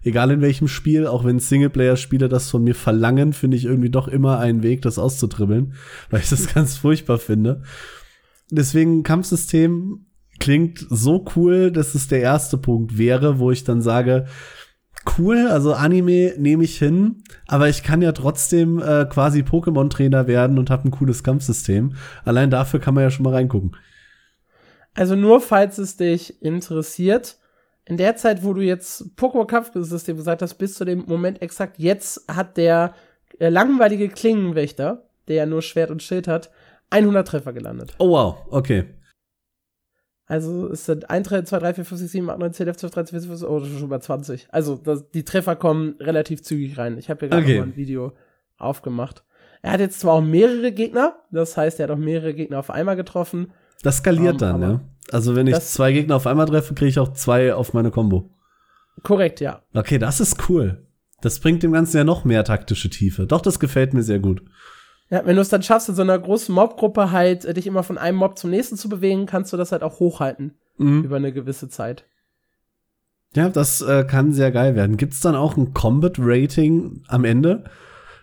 Egal 0.04 0.30
in 0.30 0.42
welchem 0.42 0.68
Spiel, 0.68 1.08
auch 1.08 1.24
wenn 1.24 1.40
Singleplayer-Spieler 1.40 2.28
das 2.28 2.48
von 2.48 2.62
mir 2.62 2.76
verlangen, 2.76 3.32
finde 3.32 3.56
ich 3.56 3.64
irgendwie 3.64 3.90
doch 3.90 4.06
immer 4.06 4.38
einen 4.38 4.62
Weg, 4.62 4.82
das 4.82 5.00
auszutribbeln, 5.00 5.74
weil 6.10 6.20
ich 6.20 6.30
das 6.30 6.54
ganz 6.54 6.76
furchtbar 6.76 7.18
finde. 7.18 7.64
Deswegen 8.48 9.02
Kampfsystem 9.02 10.06
klingt 10.38 10.86
so 10.88 11.24
cool, 11.34 11.72
dass 11.72 11.96
es 11.96 12.06
der 12.06 12.20
erste 12.20 12.58
Punkt 12.58 12.96
wäre, 12.96 13.40
wo 13.40 13.50
ich 13.50 13.64
dann 13.64 13.82
sage, 13.82 14.26
cool, 15.18 15.48
also 15.48 15.74
Anime 15.74 16.34
nehme 16.38 16.64
ich 16.64 16.78
hin, 16.78 17.22
aber 17.46 17.68
ich 17.68 17.82
kann 17.82 18.02
ja 18.02 18.12
trotzdem 18.12 18.80
äh, 18.80 19.06
quasi 19.06 19.40
Pokémon-Trainer 19.40 20.26
werden 20.26 20.58
und 20.58 20.70
habe 20.70 20.88
ein 20.88 20.90
cooles 20.90 21.22
Kampfsystem. 21.22 21.94
Allein 22.24 22.50
dafür 22.50 22.80
kann 22.80 22.94
man 22.94 23.04
ja 23.04 23.10
schon 23.10 23.24
mal 23.24 23.34
reingucken. 23.34 23.76
also 24.94 25.14
nur 25.14 25.40
falls 25.40 25.78
es 25.78 25.96
dich 25.96 26.42
interessiert, 26.42 27.38
in 27.84 27.96
der 27.96 28.16
Zeit, 28.16 28.44
wo 28.44 28.52
du 28.52 28.60
jetzt 28.60 29.16
Pokémon-Kampfsystem 29.16 30.16
gesagt 30.16 30.42
hast, 30.42 30.54
bis 30.54 30.74
zu 30.74 30.84
dem 30.84 31.04
Moment 31.06 31.40
exakt 31.40 31.78
jetzt 31.78 32.24
hat 32.28 32.56
der 32.56 32.94
äh, 33.38 33.48
langweilige 33.48 34.08
Klingenwächter, 34.08 35.08
der 35.26 35.36
ja 35.36 35.46
nur 35.46 35.62
Schwert 35.62 35.90
und 35.90 36.02
Schild 36.02 36.28
hat, 36.28 36.50
100 36.90 37.26
Treffer 37.26 37.52
gelandet. 37.52 37.94
Oh 37.98 38.10
wow, 38.10 38.46
okay. 38.50 38.84
Also 40.28 40.68
es 40.70 40.84
sind 40.84 41.08
1, 41.08 41.26
3, 41.26 41.42
2, 41.42 41.58
3, 41.58 41.74
4, 41.74 41.84
5, 41.86 42.00
6, 42.00 42.12
7, 42.12 42.30
8, 42.30 42.38
9, 42.38 42.52
10, 42.52 42.66
11, 42.68 42.76
12, 42.76 42.92
13, 42.92 43.10
14, 43.12 43.28
15, 43.30 43.48
oh, 43.48 43.58
das 43.60 43.68
ist 43.68 43.74
schon 43.78 43.84
über 43.86 44.00
20. 44.00 44.48
Also 44.50 44.76
das, 44.76 45.10
die 45.10 45.24
Treffer 45.24 45.56
kommen 45.56 45.94
relativ 46.00 46.42
zügig 46.42 46.76
rein. 46.76 46.98
Ich 46.98 47.08
habe 47.08 47.20
hier 47.20 47.28
gerade 47.30 47.42
Okay. 47.42 47.58
mal 47.58 47.64
ein 47.66 47.76
Video 47.76 48.12
aufgemacht. 48.58 49.24
Er 49.62 49.72
hat 49.72 49.80
jetzt 49.80 50.00
zwar 50.00 50.14
auch 50.14 50.20
mehrere 50.22 50.70
Gegner, 50.70 51.14
das 51.32 51.56
heißt, 51.56 51.80
er 51.80 51.84
hat 51.84 51.90
auch 51.90 51.98
mehrere 52.00 52.34
Gegner 52.34 52.58
auf 52.58 52.70
einmal 52.70 52.94
getroffen. 52.96 53.52
Das 53.82 53.96
skaliert 53.98 54.34
Um, 54.34 54.38
dann, 54.38 54.54
aber 54.62 54.72
ja. 54.74 54.80
Also 55.10 55.34
wenn 55.34 55.46
ich 55.46 55.58
zwei 55.60 55.92
Gegner 55.92 56.16
auf 56.16 56.26
einmal 56.26 56.46
treffe, 56.46 56.74
kriege 56.74 56.90
ich 56.90 56.98
auch 56.98 57.14
zwei 57.14 57.54
auf 57.54 57.72
meine 57.72 57.90
Combo. 57.90 58.28
Korrekt, 59.02 59.40
ja. 59.40 59.62
Okay, 59.74 59.98
das 59.98 60.20
ist 60.20 60.48
cool. 60.48 60.84
Das 61.20 61.40
bringt 61.40 61.62
dem 61.62 61.72
Ganzen 61.72 61.96
ja 61.96 62.04
noch 62.04 62.24
mehr 62.24 62.44
taktische 62.44 62.90
Tiefe. 62.90 63.26
Doch, 63.26 63.40
das 63.40 63.58
gefällt 63.58 63.94
mir 63.94 64.02
sehr 64.02 64.18
gut. 64.20 64.42
Ja, 65.10 65.22
wenn 65.24 65.36
du 65.36 65.42
es 65.42 65.48
dann 65.48 65.62
schaffst, 65.62 65.88
in 65.88 65.94
so 65.94 66.02
einer 66.02 66.18
großen 66.18 66.54
Mobgruppe 66.54 67.10
halt 67.12 67.44
äh, 67.44 67.54
dich 67.54 67.66
immer 67.66 67.82
von 67.82 67.96
einem 67.98 68.18
Mob 68.18 68.38
zum 68.38 68.50
nächsten 68.50 68.76
zu 68.76 68.88
bewegen, 68.88 69.26
kannst 69.26 69.52
du 69.52 69.56
das 69.56 69.72
halt 69.72 69.82
auch 69.82 70.00
hochhalten 70.00 70.54
Mhm. 70.76 71.02
über 71.04 71.16
eine 71.16 71.32
gewisse 71.32 71.68
Zeit. 71.68 72.04
Ja, 73.34 73.48
das 73.48 73.80
äh, 73.82 74.04
kann 74.04 74.32
sehr 74.32 74.50
geil 74.52 74.74
werden. 74.76 74.96
Gibt's 74.96 75.20
dann 75.20 75.34
auch 75.34 75.56
ein 75.56 75.74
Combat-Rating 75.74 77.02
am 77.08 77.24
Ende? 77.24 77.64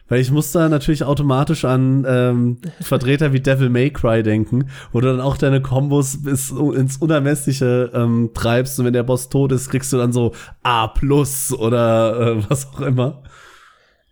Weil 0.08 0.20
ich 0.22 0.30
muss 0.32 0.52
da 0.52 0.70
natürlich 0.70 1.04
automatisch 1.04 1.66
an 1.66 2.06
ähm, 2.08 2.60
Vertreter 2.82 3.34
wie 3.34 3.40
Devil 3.42 3.70
May 3.70 3.90
Cry 3.90 4.22
denken, 4.24 4.70
wo 4.92 5.02
du 5.02 5.08
dann 5.08 5.20
auch 5.22 5.36
deine 5.38 5.62
Kombos 5.62 6.22
bis 6.24 6.52
ins 6.52 6.98
Unermessliche 6.98 7.92
ähm, 7.94 8.30
treibst 8.34 8.80
und 8.80 8.86
wenn 8.86 8.94
der 8.94 9.04
Boss 9.04 9.30
tot 9.30 9.52
ist, 9.52 9.70
kriegst 9.70 9.92
du 9.92 9.98
dann 9.98 10.14
so 10.14 10.34
A 10.64 10.88
plus 10.88 11.52
oder 11.52 12.20
äh, 12.38 12.50
was 12.50 12.68
auch 12.74 12.82
immer. 12.82 13.24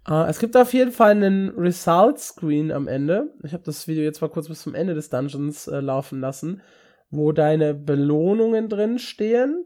Äh, 0.09 0.29
es 0.29 0.39
gibt 0.39 0.55
auf 0.57 0.73
jeden 0.73 0.91
Fall 0.91 1.11
einen 1.11 1.49
Result-Screen 1.51 2.71
am 2.71 2.87
Ende. 2.87 3.29
Ich 3.43 3.53
habe 3.53 3.63
das 3.63 3.87
Video 3.87 4.03
jetzt 4.03 4.21
mal 4.21 4.29
kurz 4.29 4.47
bis 4.47 4.61
zum 4.61 4.75
Ende 4.75 4.93
des 4.93 5.09
Dungeons 5.09 5.67
äh, 5.67 5.79
laufen 5.79 6.19
lassen, 6.19 6.61
wo 7.09 7.31
deine 7.31 7.73
Belohnungen 7.73 8.69
drin 8.69 8.99
stehen. 8.99 9.65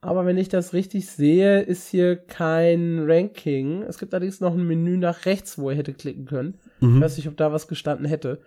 Aber 0.00 0.26
wenn 0.26 0.36
ich 0.36 0.50
das 0.50 0.74
richtig 0.74 1.08
sehe, 1.08 1.62
ist 1.62 1.88
hier 1.88 2.16
kein 2.16 3.04
Ranking. 3.06 3.82
Es 3.82 3.98
gibt 3.98 4.12
allerdings 4.12 4.40
noch 4.40 4.52
ein 4.52 4.66
Menü 4.66 4.98
nach 4.98 5.24
rechts, 5.24 5.58
wo 5.58 5.70
ihr 5.70 5.76
hätte 5.76 5.94
klicken 5.94 6.26
können. 6.26 6.58
Ich 6.80 6.86
Mhm. 6.86 7.00
weiß 7.00 7.16
nicht, 7.16 7.26
ob 7.28 7.36
da 7.38 7.52
was 7.52 7.68
gestanden 7.68 8.06
hätte. 8.06 8.40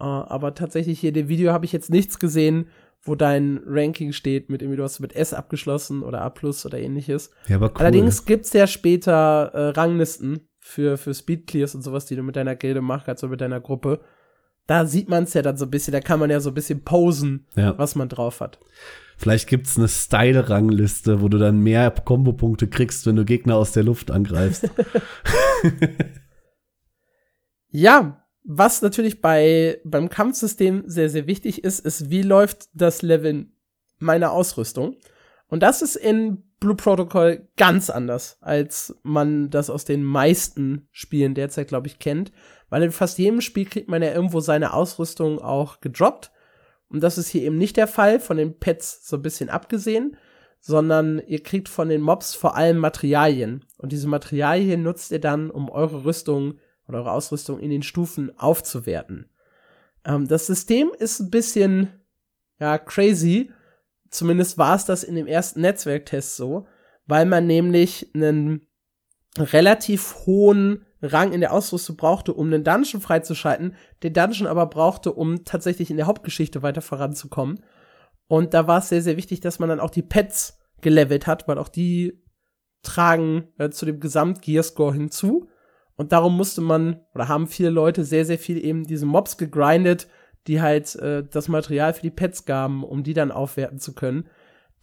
Äh, 0.00 0.04
aber 0.04 0.54
tatsächlich 0.54 1.00
hier 1.00 1.08
in 1.08 1.14
dem 1.14 1.28
Video 1.28 1.52
habe 1.52 1.64
ich 1.64 1.72
jetzt 1.72 1.90
nichts 1.90 2.18
gesehen, 2.20 2.68
wo 3.04 3.16
dein 3.16 3.60
Ranking 3.66 4.12
steht, 4.12 4.48
mit 4.48 4.62
irgendwie 4.62 4.76
du 4.76 4.84
hast 4.84 5.00
mit 5.00 5.16
S 5.16 5.34
abgeschlossen 5.34 6.04
oder 6.04 6.22
A 6.22 6.30
plus 6.30 6.64
oder 6.64 6.78
ähnliches. 6.78 7.32
Ja, 7.48 7.56
aber 7.56 7.70
cool. 7.70 7.80
Allerdings 7.80 8.24
gibt's 8.24 8.52
ja 8.52 8.68
später 8.68 9.50
äh, 9.52 9.68
Ranglisten 9.70 10.48
für, 10.64 10.96
für 10.96 11.12
Speedclears 11.12 11.74
und 11.74 11.82
sowas, 11.82 12.06
die 12.06 12.16
du 12.16 12.22
mit 12.22 12.36
deiner 12.36 12.54
Gilde 12.56 12.80
machst, 12.80 13.08
also 13.08 13.28
mit 13.28 13.40
deiner 13.40 13.60
Gruppe. 13.60 14.00
Da 14.68 14.86
sieht 14.86 15.08
man 15.08 15.24
es 15.24 15.34
ja 15.34 15.42
dann 15.42 15.56
so 15.56 15.64
ein 15.66 15.70
bisschen, 15.70 15.92
da 15.92 16.00
kann 16.00 16.20
man 16.20 16.30
ja 16.30 16.38
so 16.40 16.50
ein 16.50 16.54
bisschen 16.54 16.84
posen, 16.84 17.46
Ja. 17.56 17.76
was 17.76 17.96
man 17.96 18.08
drauf 18.08 18.40
hat. 18.40 18.60
Vielleicht 19.18 19.48
gibt's 19.48 19.76
eine 19.76 19.88
Style-Rangliste, 19.88 21.20
wo 21.20 21.28
du 21.28 21.36
dann 21.38 21.60
mehr 21.60 21.90
Kombopunkte 21.90 22.68
kriegst, 22.68 23.04
wenn 23.06 23.16
du 23.16 23.24
Gegner 23.24 23.56
aus 23.56 23.72
der 23.72 23.82
Luft 23.82 24.10
angreifst. 24.10 24.70
Ja, 27.74 28.22
was 28.44 28.82
natürlich 28.82 29.20
bei, 29.22 29.80
beim 29.84 30.08
Kampfsystem 30.10 30.82
sehr, 30.86 31.08
sehr 31.08 31.26
wichtig 31.26 31.64
ist, 31.64 31.80
ist, 31.80 32.10
wie 32.10 32.22
läuft 32.22 32.68
das 32.74 33.02
Leveln 33.02 33.52
meiner 33.98 34.32
Ausrüstung. 34.32 34.96
Und 35.46 35.62
das 35.62 35.80
ist 35.80 35.96
in 35.96 36.42
Blue 36.62 36.76
Protocol 36.76 37.48
ganz 37.56 37.90
anders, 37.90 38.38
als 38.40 38.96
man 39.02 39.50
das 39.50 39.68
aus 39.68 39.84
den 39.84 40.04
meisten 40.04 40.86
Spielen 40.92 41.34
derzeit, 41.34 41.66
glaube 41.66 41.88
ich, 41.88 41.98
kennt. 41.98 42.30
Weil 42.70 42.84
in 42.84 42.92
fast 42.92 43.18
jedem 43.18 43.40
Spiel 43.40 43.66
kriegt 43.66 43.88
man 43.88 44.00
ja 44.00 44.14
irgendwo 44.14 44.38
seine 44.38 44.72
Ausrüstung 44.72 45.40
auch 45.40 45.80
gedroppt. 45.80 46.30
Und 46.88 47.02
das 47.02 47.18
ist 47.18 47.28
hier 47.28 47.42
eben 47.42 47.58
nicht 47.58 47.76
der 47.76 47.88
Fall, 47.88 48.20
von 48.20 48.36
den 48.36 48.60
Pets 48.60 49.08
so 49.08 49.16
ein 49.16 49.22
bisschen 49.22 49.50
abgesehen, 49.50 50.16
sondern 50.60 51.20
ihr 51.26 51.42
kriegt 51.42 51.68
von 51.68 51.88
den 51.88 52.00
Mobs 52.00 52.36
vor 52.36 52.54
allem 52.54 52.78
Materialien. 52.78 53.64
Und 53.78 53.90
diese 53.90 54.06
Materialien 54.06 54.84
nutzt 54.84 55.10
ihr 55.10 55.20
dann, 55.20 55.50
um 55.50 55.68
eure 55.68 56.04
Rüstung 56.04 56.60
oder 56.86 56.98
eure 56.98 57.10
Ausrüstung 57.10 57.58
in 57.58 57.70
den 57.70 57.82
Stufen 57.82 58.38
aufzuwerten. 58.38 59.28
Ähm, 60.04 60.28
das 60.28 60.46
System 60.46 60.92
ist 60.96 61.18
ein 61.18 61.30
bisschen, 61.30 61.88
ja, 62.60 62.78
crazy. 62.78 63.50
Zumindest 64.12 64.58
war 64.58 64.76
es 64.76 64.84
das 64.84 65.02
in 65.02 65.14
dem 65.14 65.26
ersten 65.26 65.62
Netzwerktest 65.62 66.36
so, 66.36 66.66
weil 67.06 67.24
man 67.26 67.46
nämlich 67.46 68.10
einen 68.14 68.68
relativ 69.38 70.26
hohen 70.26 70.84
Rang 71.00 71.32
in 71.32 71.40
der 71.40 71.52
Ausrüstung 71.52 71.96
brauchte, 71.96 72.34
um 72.34 72.46
einen 72.46 72.62
Dungeon 72.62 73.00
freizuschalten, 73.00 73.74
den 74.02 74.12
Dungeon 74.12 74.46
aber 74.46 74.66
brauchte, 74.66 75.12
um 75.12 75.44
tatsächlich 75.44 75.90
in 75.90 75.96
der 75.96 76.06
Hauptgeschichte 76.06 76.62
weiter 76.62 76.82
voranzukommen. 76.82 77.64
Und 78.28 78.52
da 78.54 78.66
war 78.66 78.78
es 78.78 78.90
sehr, 78.90 79.02
sehr 79.02 79.16
wichtig, 79.16 79.40
dass 79.40 79.58
man 79.58 79.70
dann 79.70 79.80
auch 79.80 79.90
die 79.90 80.02
Pets 80.02 80.58
gelevelt 80.82 81.26
hat, 81.26 81.48
weil 81.48 81.58
auch 81.58 81.68
die 81.68 82.22
tragen 82.82 83.48
äh, 83.58 83.70
zu 83.70 83.86
dem 83.86 83.98
Gesamt-Gearscore 83.98 84.92
hinzu. 84.92 85.48
Und 85.96 86.12
darum 86.12 86.36
musste 86.36 86.60
man, 86.60 87.00
oder 87.14 87.28
haben 87.28 87.46
viele 87.46 87.70
Leute 87.70 88.04
sehr, 88.04 88.26
sehr 88.26 88.38
viel 88.38 88.62
eben 88.62 88.84
diese 88.84 89.06
Mobs 89.06 89.38
gegrindet, 89.38 90.06
die 90.46 90.60
halt 90.60 90.94
äh, 90.96 91.24
das 91.28 91.48
Material 91.48 91.94
für 91.94 92.02
die 92.02 92.10
Pets 92.10 92.44
gaben, 92.44 92.84
um 92.84 93.02
die 93.02 93.14
dann 93.14 93.30
aufwerten 93.30 93.78
zu 93.78 93.94
können. 93.94 94.26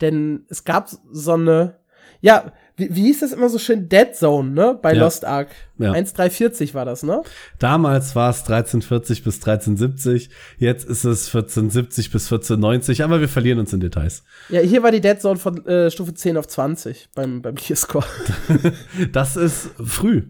Denn 0.02 0.46
es 0.50 0.64
gab 0.64 0.90
so 1.12 1.34
eine, 1.34 1.76
ja, 2.22 2.52
wie, 2.78 2.96
wie 2.96 3.02
hieß 3.04 3.20
das 3.20 3.34
immer 3.34 3.50
so 3.50 3.60
schön? 3.60 3.90
Dead 3.90 4.16
Zone, 4.16 4.52
ne? 4.52 4.80
Bei 4.82 4.94
Ja. 4.94 5.04
Lost 5.04 5.26
Ark. 5.26 5.50
Ja. 5.78 5.92
1340 5.92 6.74
war 6.74 6.86
das, 6.86 7.04
ne? 7.04 7.22
Damals 7.60 8.16
war 8.16 8.30
es 8.30 8.40
1340 8.40 9.24
bis 9.24 9.36
1370, 9.36 10.30
jetzt 10.58 10.86
ist 10.86 11.04
es 11.04 11.28
1470 11.28 12.12
bis 12.12 12.26
1490, 12.26 13.04
aber 13.04 13.20
wir 13.20 13.28
verlieren 13.28 13.60
uns 13.60 13.74
in 13.74 13.82
Details. 13.82 14.24
Ja, 14.48 14.62
hier 14.62 14.82
war 14.82 14.92
die 14.92 15.02
Dead 15.02 15.20
Zone 15.22 15.38
von 15.38 15.66
äh, 15.66 15.92
Stufe 15.92 16.14
10 16.14 16.38
auf 16.38 16.48
20 16.48 17.10
beim, 17.14 17.42
beim 17.42 17.56
Gearscore. 17.56 18.06
Das 19.12 19.36
ist 19.36 19.72
früh. 19.84 20.30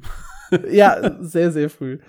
ja, 0.71 1.17
sehr, 1.21 1.51
sehr 1.51 1.69
früh. 1.69 1.99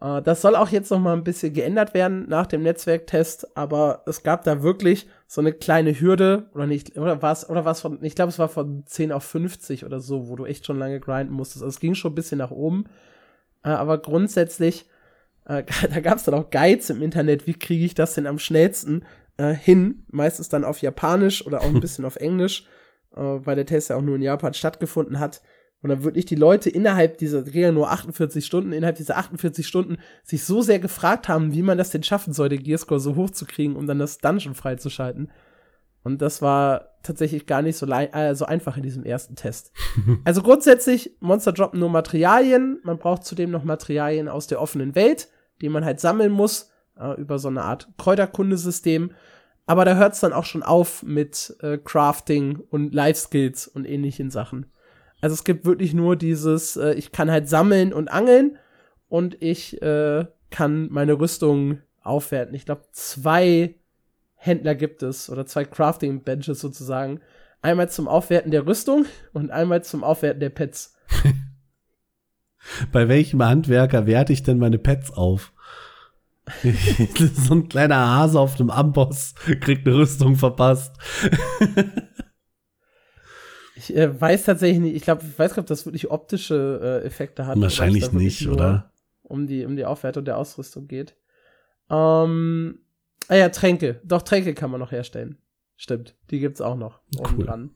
Äh, 0.00 0.22
das 0.22 0.42
soll 0.42 0.56
auch 0.56 0.68
jetzt 0.68 0.90
noch 0.90 1.00
mal 1.00 1.14
ein 1.14 1.24
bisschen 1.24 1.52
geändert 1.52 1.94
werden 1.94 2.28
nach 2.28 2.46
dem 2.46 2.62
Netzwerktest, 2.62 3.56
aber 3.56 4.02
es 4.06 4.22
gab 4.22 4.44
da 4.44 4.62
wirklich 4.62 5.08
so 5.26 5.40
eine 5.40 5.52
kleine 5.52 5.98
Hürde, 5.98 6.48
oder 6.54 6.66
nicht, 6.66 6.96
oder 6.96 7.22
was, 7.22 7.48
oder 7.48 7.64
was 7.64 7.80
von, 7.80 8.02
ich 8.02 8.14
glaube, 8.14 8.30
es 8.30 8.38
war 8.38 8.48
von 8.48 8.84
10 8.86 9.12
auf 9.12 9.24
50 9.24 9.84
oder 9.84 10.00
so, 10.00 10.28
wo 10.28 10.36
du 10.36 10.46
echt 10.46 10.66
schon 10.66 10.78
lange 10.78 11.00
grinden 11.00 11.32
musstest. 11.32 11.62
Also 11.62 11.74
es 11.74 11.80
ging 11.80 11.94
schon 11.94 12.12
ein 12.12 12.16
bisschen 12.16 12.38
nach 12.38 12.50
oben, 12.50 12.84
äh, 13.64 13.70
aber 13.70 13.98
grundsätzlich, 13.98 14.86
äh, 15.46 15.64
da 15.92 16.00
gab 16.00 16.18
es 16.18 16.24
dann 16.24 16.34
auch 16.34 16.50
Guides 16.50 16.90
im 16.90 17.02
Internet, 17.02 17.46
wie 17.46 17.54
kriege 17.54 17.84
ich 17.84 17.94
das 17.94 18.14
denn 18.14 18.26
am 18.26 18.38
schnellsten 18.38 19.04
äh, 19.36 19.52
hin? 19.52 20.04
Meistens 20.10 20.48
dann 20.48 20.64
auf 20.64 20.82
Japanisch 20.82 21.46
oder 21.46 21.60
auch 21.60 21.66
ein 21.66 21.80
bisschen 21.80 22.04
auf 22.04 22.16
Englisch, 22.16 22.66
äh, 23.16 23.20
weil 23.20 23.56
der 23.56 23.66
Test 23.66 23.90
ja 23.90 23.96
auch 23.96 24.02
nur 24.02 24.16
in 24.16 24.22
Japan 24.22 24.54
stattgefunden 24.54 25.18
hat. 25.18 25.42
Und 25.80 25.90
dann 25.90 26.02
wirklich 26.02 26.26
die 26.26 26.34
Leute 26.34 26.70
innerhalb 26.70 27.18
dieser, 27.18 27.46
ja 27.48 27.70
nur 27.70 27.90
48 27.90 28.44
Stunden, 28.44 28.72
innerhalb 28.72 28.96
dieser 28.96 29.16
48 29.16 29.66
Stunden 29.66 29.98
sich 30.24 30.44
so 30.44 30.60
sehr 30.60 30.80
gefragt 30.80 31.28
haben, 31.28 31.52
wie 31.52 31.62
man 31.62 31.78
das 31.78 31.90
denn 31.90 32.02
schaffen 32.02 32.32
soll, 32.32 32.48
den 32.48 32.62
Gearscore 32.62 32.98
so 32.98 33.14
hoch 33.14 33.30
zu 33.30 33.46
kriegen, 33.46 33.76
um 33.76 33.86
dann 33.86 34.00
das 34.00 34.18
Dungeon 34.18 34.54
freizuschalten. 34.54 35.30
Und 36.02 36.20
das 36.20 36.42
war 36.42 36.96
tatsächlich 37.02 37.46
gar 37.46 37.62
nicht 37.62 37.76
so, 37.76 37.86
äh, 37.86 38.34
so 38.34 38.44
einfach 38.44 38.76
in 38.76 38.82
diesem 38.82 39.04
ersten 39.04 39.36
Test. 39.36 39.72
also 40.24 40.42
grundsätzlich, 40.42 41.16
Monster 41.20 41.52
droppen 41.52 41.78
nur 41.78 41.90
Materialien. 41.90 42.80
Man 42.82 42.98
braucht 42.98 43.24
zudem 43.24 43.50
noch 43.50 43.62
Materialien 43.62 44.28
aus 44.28 44.46
der 44.46 44.60
offenen 44.60 44.94
Welt, 44.94 45.28
die 45.60 45.68
man 45.68 45.84
halt 45.84 46.00
sammeln 46.00 46.32
muss, 46.32 46.70
äh, 46.98 47.20
über 47.20 47.38
so 47.38 47.48
eine 47.48 47.62
Art 47.62 47.88
Kräuterkundesystem. 47.98 49.12
Aber 49.66 49.84
da 49.84 49.96
hört 49.96 50.14
es 50.14 50.20
dann 50.20 50.32
auch 50.32 50.46
schon 50.46 50.62
auf 50.62 51.02
mit 51.02 51.56
äh, 51.60 51.78
Crafting 51.78 52.58
und 52.70 52.94
Life 52.94 53.20
Skills 53.20 53.68
und 53.68 53.84
ähnlichen 53.84 54.30
Sachen. 54.30 54.66
Also 55.20 55.34
es 55.34 55.44
gibt 55.44 55.64
wirklich 55.64 55.94
nur 55.94 56.16
dieses, 56.16 56.76
äh, 56.76 56.94
ich 56.94 57.12
kann 57.12 57.30
halt 57.30 57.48
sammeln 57.48 57.92
und 57.92 58.08
angeln 58.08 58.58
und 59.08 59.42
ich 59.42 59.80
äh, 59.82 60.26
kann 60.50 60.88
meine 60.90 61.18
Rüstung 61.18 61.78
aufwerten. 62.02 62.54
Ich 62.54 62.64
glaube, 62.64 62.82
zwei 62.92 63.74
Händler 64.34 64.74
gibt 64.74 65.02
es 65.02 65.28
oder 65.28 65.46
zwei 65.46 65.64
Crafting 65.64 66.22
Benches 66.22 66.60
sozusagen. 66.60 67.20
Einmal 67.60 67.88
zum 67.88 68.06
Aufwerten 68.06 68.52
der 68.52 68.66
Rüstung 68.66 69.04
und 69.32 69.50
einmal 69.50 69.82
zum 69.82 70.04
Aufwerten 70.04 70.40
der 70.40 70.50
Pets. 70.50 70.96
Bei 72.92 73.08
welchem 73.08 73.42
Handwerker 73.42 74.06
werte 74.06 74.32
ich 74.32 74.42
denn 74.42 74.58
meine 74.58 74.78
Pets 74.78 75.10
auf? 75.10 75.52
so 77.34 77.54
ein 77.54 77.68
kleiner 77.68 77.96
Hase 77.96 78.38
auf 78.40 78.54
dem 78.54 78.70
Amboss 78.70 79.34
kriegt 79.60 79.86
eine 79.86 79.96
Rüstung 79.96 80.36
verpasst. 80.36 80.96
Ich 83.78 83.94
äh, 83.94 84.20
weiß 84.20 84.44
tatsächlich 84.44 84.80
nicht, 84.80 84.96
ich 84.96 85.02
glaube, 85.02 85.22
ich 85.24 85.38
weiß 85.38 85.52
gar 85.52 85.62
nicht, 85.62 85.66
ob 85.66 85.66
das 85.66 85.86
wirklich 85.86 86.10
optische 86.10 86.80
äh, 86.82 87.06
Effekte 87.06 87.46
hat. 87.46 87.60
Wahrscheinlich 87.60 88.10
nicht, 88.12 88.48
oder? 88.48 88.90
Um 89.22 89.46
die, 89.46 89.64
um 89.64 89.76
die 89.76 89.84
Aufwertung 89.84 90.24
der 90.24 90.36
Ausrüstung 90.36 90.88
geht. 90.88 91.14
Ähm, 91.88 92.80
ah 93.28 93.36
ja, 93.36 93.48
Tränke. 93.50 94.00
Doch, 94.04 94.22
Tränke 94.22 94.54
kann 94.54 94.72
man 94.72 94.80
noch 94.80 94.90
herstellen. 94.90 95.38
Stimmt, 95.76 96.16
die 96.30 96.40
gibt's 96.40 96.60
auch 96.60 96.76
noch 96.76 97.00
Cool. 97.16 97.44
dran. 97.44 97.70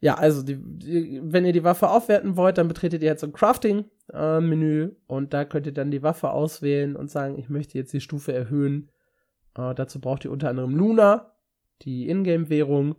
Ja, 0.00 0.14
also 0.14 0.42
die, 0.42 0.56
die, 0.58 1.20
wenn 1.22 1.44
ihr 1.44 1.52
die 1.52 1.62
Waffe 1.62 1.90
aufwerten 1.90 2.36
wollt, 2.36 2.56
dann 2.56 2.68
betretet 2.68 3.02
ihr 3.02 3.08
jetzt 3.08 3.20
so 3.20 3.26
ein 3.26 3.34
Crafting-Menü 3.34 4.92
und 5.06 5.34
da 5.34 5.44
könnt 5.44 5.66
ihr 5.66 5.74
dann 5.74 5.90
die 5.90 6.02
Waffe 6.02 6.30
auswählen 6.30 6.96
und 6.96 7.10
sagen, 7.10 7.38
ich 7.38 7.50
möchte 7.50 7.76
jetzt 7.76 7.92
die 7.92 8.00
Stufe 8.00 8.32
erhöhen. 8.32 8.90
Äh, 9.58 9.74
dazu 9.74 10.00
braucht 10.00 10.24
ihr 10.24 10.32
unter 10.32 10.48
anderem 10.48 10.74
Luna, 10.74 11.34
die 11.82 12.08
Ingame-Währung. 12.08 12.96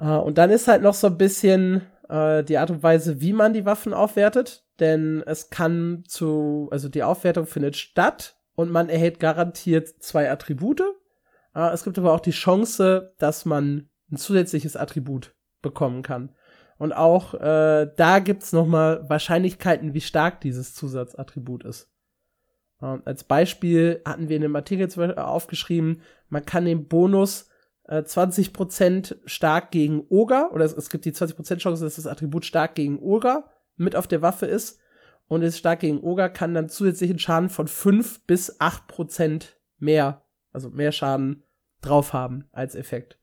Äh, 0.00 0.16
und 0.16 0.38
dann 0.38 0.50
ist 0.50 0.66
halt 0.66 0.82
noch 0.82 0.94
so 0.94 1.06
ein 1.06 1.18
bisschen 1.18 1.82
äh, 2.08 2.42
die 2.42 2.58
Art 2.58 2.70
und 2.70 2.82
Weise, 2.82 3.20
wie 3.20 3.32
man 3.32 3.52
die 3.52 3.66
Waffen 3.66 3.94
aufwertet. 3.94 4.64
Denn 4.80 5.22
es 5.26 5.50
kann 5.50 6.04
zu, 6.06 6.68
also 6.72 6.88
die 6.88 7.02
Aufwertung 7.02 7.46
findet 7.46 7.76
statt 7.76 8.36
und 8.54 8.70
man 8.70 8.88
erhält 8.88 9.20
garantiert 9.20 9.88
zwei 10.02 10.30
Attribute. 10.30 10.82
Äh, 11.54 11.70
es 11.72 11.84
gibt 11.84 11.98
aber 11.98 12.12
auch 12.12 12.20
die 12.20 12.30
Chance, 12.30 13.14
dass 13.18 13.44
man 13.44 13.90
ein 14.10 14.16
zusätzliches 14.16 14.76
Attribut 14.76 15.34
bekommen 15.62 16.02
kann. 16.02 16.34
Und 16.78 16.94
auch 16.94 17.34
äh, 17.34 17.90
da 17.94 18.18
gibt's 18.20 18.54
noch 18.54 18.66
mal 18.66 19.06
Wahrscheinlichkeiten, 19.08 19.92
wie 19.92 20.00
stark 20.00 20.40
dieses 20.40 20.74
Zusatzattribut 20.74 21.64
ist. 21.64 21.92
Ähm, 22.80 23.02
als 23.04 23.24
Beispiel 23.24 24.00
hatten 24.06 24.30
wir 24.30 24.36
in 24.36 24.42
dem 24.42 24.56
Artikel 24.56 24.88
aufgeschrieben, 25.18 26.00
man 26.30 26.46
kann 26.46 26.64
den 26.64 26.88
Bonus 26.88 27.49
äh, 27.90 28.02
20% 28.02 29.16
stark 29.26 29.72
gegen 29.72 30.06
Oger, 30.08 30.52
oder 30.52 30.64
es, 30.64 30.72
es 30.72 30.88
gibt 30.88 31.04
die 31.04 31.12
20% 31.12 31.58
Chance, 31.58 31.84
dass 31.84 31.96
das 31.96 32.06
Attribut 32.06 32.44
stark 32.44 32.76
gegen 32.76 33.00
Oger 33.00 33.50
mit 33.76 33.96
auf 33.96 34.06
der 34.06 34.22
Waffe 34.22 34.46
ist. 34.46 34.78
Und 35.26 35.42
es 35.42 35.58
stark 35.58 35.80
gegen 35.80 36.00
Oger 36.00 36.28
kann 36.28 36.54
dann 36.54 36.68
zusätzlichen 36.68 37.18
Schaden 37.18 37.50
von 37.50 37.68
5 37.68 38.26
bis 38.26 38.60
8% 38.60 39.44
mehr, 39.78 40.24
also 40.52 40.70
mehr 40.70 40.92
Schaden 40.92 41.44
drauf 41.82 42.12
haben 42.12 42.48
als 42.52 42.74
Effekt. 42.74 43.18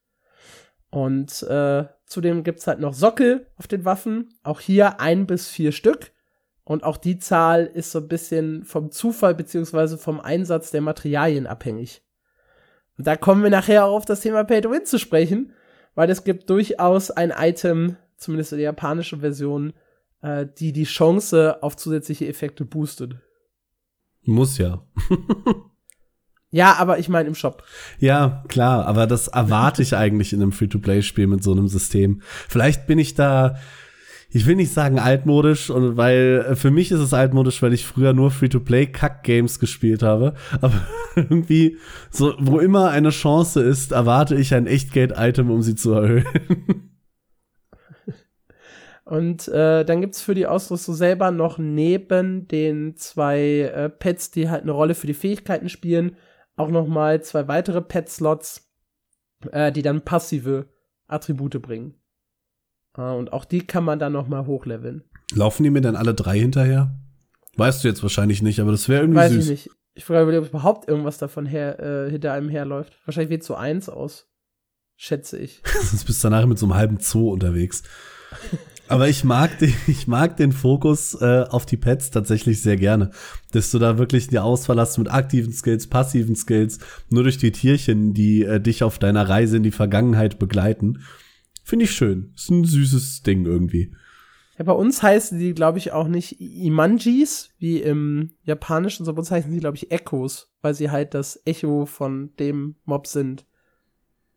Und 0.90 1.44
äh, 1.44 1.86
zudem 2.06 2.44
gibt's 2.44 2.68
halt 2.68 2.80
noch 2.80 2.94
Sockel 2.94 3.48
auf 3.56 3.68
den 3.68 3.86
Waffen. 3.86 4.30
Auch 4.44 4.60
hier 4.60 5.00
ein 5.00 5.28
bis 5.28 5.50
vier 5.50 5.72
Stück. 5.72 6.12
Und 6.64 6.84
auch 6.84 6.98
die 6.98 7.20
Zahl 7.20 7.66
ist 7.66 7.92
so 7.92 8.00
ein 8.00 8.08
bisschen 8.08 8.64
vom 8.64 8.92
Zufall 8.92 9.36
beziehungsweise 9.36 9.98
vom 9.98 10.20
Einsatz 10.20 10.72
der 10.72 10.82
Materialien 10.82 11.46
abhängig. 11.48 12.07
Und 12.98 13.08
da 13.08 13.16
kommen 13.16 13.44
wir 13.44 13.50
nachher 13.50 13.86
auch 13.86 13.96
auf 13.96 14.06
das 14.06 14.22
Thema 14.22 14.44
Pay 14.44 14.62
to 14.62 14.72
Win 14.72 14.86
zu 14.86 15.00
sprechen, 15.00 15.54
weil 15.96 16.10
es 16.10 16.24
gibt 16.24 16.50
durchaus 16.50 17.12
ein 17.12 17.32
Item, 17.36 17.98
zumindest 18.18 18.52
in 18.54 18.58
der 18.58 18.66
japanischen 18.66 19.20
Version, 19.20 19.74
äh, 20.22 20.46
die 20.58 20.74
die 20.74 20.86
Chance 20.86 21.62
auf 21.62 21.76
zusätzliche 21.78 22.28
Effekte 22.28 22.66
boostet. 22.66 23.16
Muss 24.24 24.58
ja. 24.58 24.84
Ja, 26.50 26.76
aber 26.78 26.98
ich 26.98 27.10
meine 27.10 27.28
im 27.28 27.36
Shop. 27.36 27.64
Ja, 28.00 28.44
klar, 28.48 28.86
aber 28.86 29.06
das 29.06 29.28
erwarte 29.28 29.82
ich 29.82 29.96
eigentlich 29.96 30.32
in 30.32 30.42
einem 30.42 30.54
Free-to-Play-Spiel 30.54 31.28
mit 31.28 31.44
so 31.44 31.52
einem 31.52 31.68
System. 31.68 32.22
Vielleicht 32.24 32.88
bin 32.88 33.00
ich 33.00 33.16
da, 33.16 33.58
ich 34.38 34.46
will 34.46 34.56
nicht 34.56 34.72
sagen 34.72 35.00
altmodisch, 35.00 35.72
weil 35.74 36.46
äh, 36.50 36.56
für 36.56 36.70
mich 36.70 36.92
ist 36.92 37.00
es 37.00 37.14
altmodisch, 37.14 37.62
weil 37.64 37.74
ich 37.74 37.88
früher 37.88 38.14
nur 38.14 38.30
Free-to-Play-Kack-Games 38.30 39.60
gespielt 39.60 40.04
habe. 40.04 40.36
Aber 40.62 40.88
irgendwie, 41.16 41.78
so, 42.12 42.36
wo 42.40 42.60
immer 42.60 42.92
eine 42.92 43.10
Chance 43.10 43.62
ist, 43.64 43.92
erwarte 43.92 44.36
ich 44.36 44.54
ein 44.54 44.68
Echtgeld-Item, 44.68 45.50
um 45.50 45.64
sie 45.64 45.74
zu 45.74 45.94
erhöhen. 45.94 46.26
Und 49.06 49.48
äh, 49.48 49.84
dann 49.86 50.02
gibt's 50.02 50.22
für 50.22 50.36
die 50.36 50.46
Ausrüstung 50.46 50.94
selber 50.94 51.32
noch 51.32 51.58
neben 51.58 52.48
den 52.48 52.96
zwei 52.98 53.62
äh, 53.62 53.90
Pets, 53.90 54.32
die 54.32 54.50
halt 54.50 54.64
eine 54.64 54.74
Rolle 54.74 54.96
für 54.96 55.08
die 55.08 55.14
Fähigkeiten 55.14 55.70
spielen, 55.70 56.18
auch 56.58 56.70
noch 56.70 56.88
mal 56.88 57.24
zwei 57.24 57.48
weitere 57.48 57.82
Pet-Slots, 57.82 58.70
äh, 59.52 59.72
die 59.72 59.82
dann 59.82 60.02
passive 60.02 60.68
Attribute 61.08 61.60
bringen. 61.62 61.96
Äh, 62.98 63.02
und 63.02 63.34
auch 63.34 63.46
die 63.46 63.66
kann 63.66 63.84
man 63.84 64.00
dann 64.00 64.14
noch 64.14 64.28
mal 64.28 64.46
hochleveln. 64.46 65.04
Laufen 65.34 65.64
die 65.64 65.70
mir 65.70 65.82
dann 65.82 65.96
alle 65.96 66.14
drei 66.14 66.40
hinterher? 66.40 66.94
Weißt 67.58 67.84
du 67.84 67.88
jetzt 67.88 68.04
wahrscheinlich 68.04 68.42
nicht, 68.42 68.60
aber 68.60 68.72
das 68.72 68.88
wäre 68.88 69.02
irgendwie 69.02 69.20
Weiß 69.20 69.32
süß. 69.32 69.44
ich 69.46 69.50
nicht. 69.50 69.70
Ich 69.96 70.06
frage 70.06 70.28
mich, 70.28 70.38
ob 70.38 70.50
überhaupt 70.50 70.88
irgendwas 70.88 71.18
davon 71.18 71.48
her, 71.48 71.80
äh, 71.80 72.12
hinter 72.12 72.34
einem 72.34 72.50
herläuft. 72.50 72.94
Wahrscheinlich 73.06 73.32
wird 73.32 73.44
so 73.44 73.56
eins 73.56 73.90
aus. 73.90 74.28
Schätze 74.96 75.38
ich. 75.40 75.62
Sonst 75.84 76.06
bist 76.06 76.24
du 76.24 76.30
danach 76.30 76.46
mit 76.46 76.60
so 76.60 76.68
einem 76.68 76.76
halben 76.76 77.00
Zoo 77.00 77.32
unterwegs. 77.32 77.84
Aber 78.88 79.10
ich 79.10 79.24
mag 79.24 79.58
den, 79.58 79.74
ich 79.88 80.08
mag 80.08 80.38
den 80.38 80.52
Fokus 80.52 81.20
äh, 81.20 81.46
auf 81.50 81.66
die 81.66 81.78
Pets 81.78 82.12
tatsächlich 82.12 82.62
sehr 82.62 82.78
gerne. 82.78 83.10
Dass 83.52 83.72
du 83.72 83.80
da 83.80 83.98
wirklich 83.98 84.28
die 84.28 84.40
Auswahl 84.40 84.80
hast 84.80 84.98
mit 85.00 85.12
aktiven 85.12 85.52
Skills, 85.52 85.88
passiven 85.88 86.36
Skills, 86.36 86.80
nur 87.10 87.24
durch 87.24 87.38
die 87.40 87.52
Tierchen, 87.52 88.14
die 88.14 88.44
äh, 88.44 88.60
dich 88.60 88.84
auf 88.84 89.00
deiner 89.00 89.28
Reise 89.28 89.58
in 89.58 89.64
die 89.64 89.72
Vergangenheit 89.72 90.38
begleiten. 90.38 91.00
Finde 91.68 91.84
ich 91.84 91.92
schön. 91.92 92.32
Ist 92.34 92.50
ein 92.50 92.64
süßes 92.64 93.24
Ding 93.24 93.46
irgendwie. 93.46 93.94
Ja, 94.58 94.64
bei 94.64 94.72
uns 94.72 95.04
heißen 95.04 95.38
die, 95.38 95.54
glaube 95.54 95.80
ich, 95.80 95.92
auch 95.92 96.08
nicht 96.08 96.40
Imanjis, 96.40 97.50
wie 97.60 97.80
im 97.82 98.32
Japanischen, 98.44 99.04
sondern 99.04 99.16
bei 99.18 99.20
uns 99.20 99.32
heißen 99.32 99.52
sie, 99.52 99.60
glaube 99.60 99.76
ich, 99.76 99.92
Echos, 99.92 100.50
weil 100.62 100.74
sie 100.74 100.90
halt 100.90 101.14
das 101.14 101.42
Echo 101.46 101.86
von 101.86 102.32
dem 102.40 102.76
Mob 102.86 103.06
sind, 103.06 103.46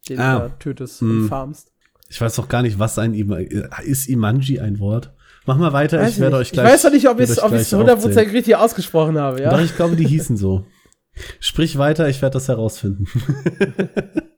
den 0.09 0.19
Ah. 0.19 0.35
du 0.41 0.49
da 0.49 0.49
tötest 0.57 1.01
Hm. 1.03 1.23
und 1.23 1.29
farmst. 1.29 1.73
Ich 2.09 2.21
weiß 2.21 2.39
auch 2.41 2.49
gar 2.49 2.63
nicht, 2.63 2.81
was 2.81 2.99
ein 2.99 3.15
Ima 3.15 3.37
ist 3.85 4.09
Imanji 4.09 4.59
ein 4.59 4.81
Wort. 4.81 5.15
Mach 5.47 5.57
mal 5.57 5.73
weiter, 5.73 6.01
Weiß 6.01 6.15
ich 6.15 6.19
werde 6.21 6.37
nicht. 6.37 6.49
euch 6.49 6.53
gleich. 6.53 6.67
ich 6.67 6.73
weiß 6.73 6.83
doch 6.83 6.91
nicht, 6.93 7.09
ob 7.09 7.21
ich 7.21 7.31
es 7.31 7.39
euch 7.39 7.45
ob 7.45 7.53
ich's 7.55 7.71
gleich 7.71 7.81
100% 7.83 7.93
aufzählen. 7.93 8.31
richtig 8.31 8.57
ausgesprochen 8.57 9.17
habe, 9.19 9.41
ja. 9.41 9.51
Doch, 9.51 9.61
ich 9.65 9.77
glaube, 9.77 9.95
die 9.95 10.07
hießen 10.07 10.37
so. 10.37 10.67
Sprich 11.39 11.79
weiter, 11.79 12.09
ich 12.09 12.21
werde 12.23 12.35
das 12.35 12.49
herausfinden. 12.49 13.07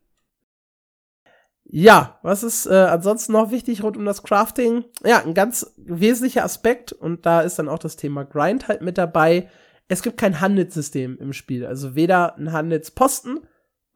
Ja, 1.74 2.18
was 2.20 2.42
ist 2.42 2.66
äh, 2.66 2.74
ansonsten 2.74 3.32
noch 3.32 3.50
wichtig 3.50 3.82
rund 3.82 3.96
um 3.96 4.04
das 4.04 4.22
Crafting? 4.22 4.84
Ja, 5.06 5.24
ein 5.24 5.32
ganz 5.32 5.72
wesentlicher 5.78 6.44
Aspekt 6.44 6.92
und 6.92 7.24
da 7.24 7.40
ist 7.40 7.58
dann 7.58 7.70
auch 7.70 7.78
das 7.78 7.96
Thema 7.96 8.26
Grind 8.26 8.68
halt 8.68 8.82
mit 8.82 8.98
dabei. 8.98 9.48
Es 9.88 10.02
gibt 10.02 10.18
kein 10.18 10.42
Handelssystem 10.42 11.16
im 11.18 11.32
Spiel, 11.32 11.64
also 11.64 11.94
weder 11.94 12.36
ein 12.36 12.52
Handelsposten 12.52 13.40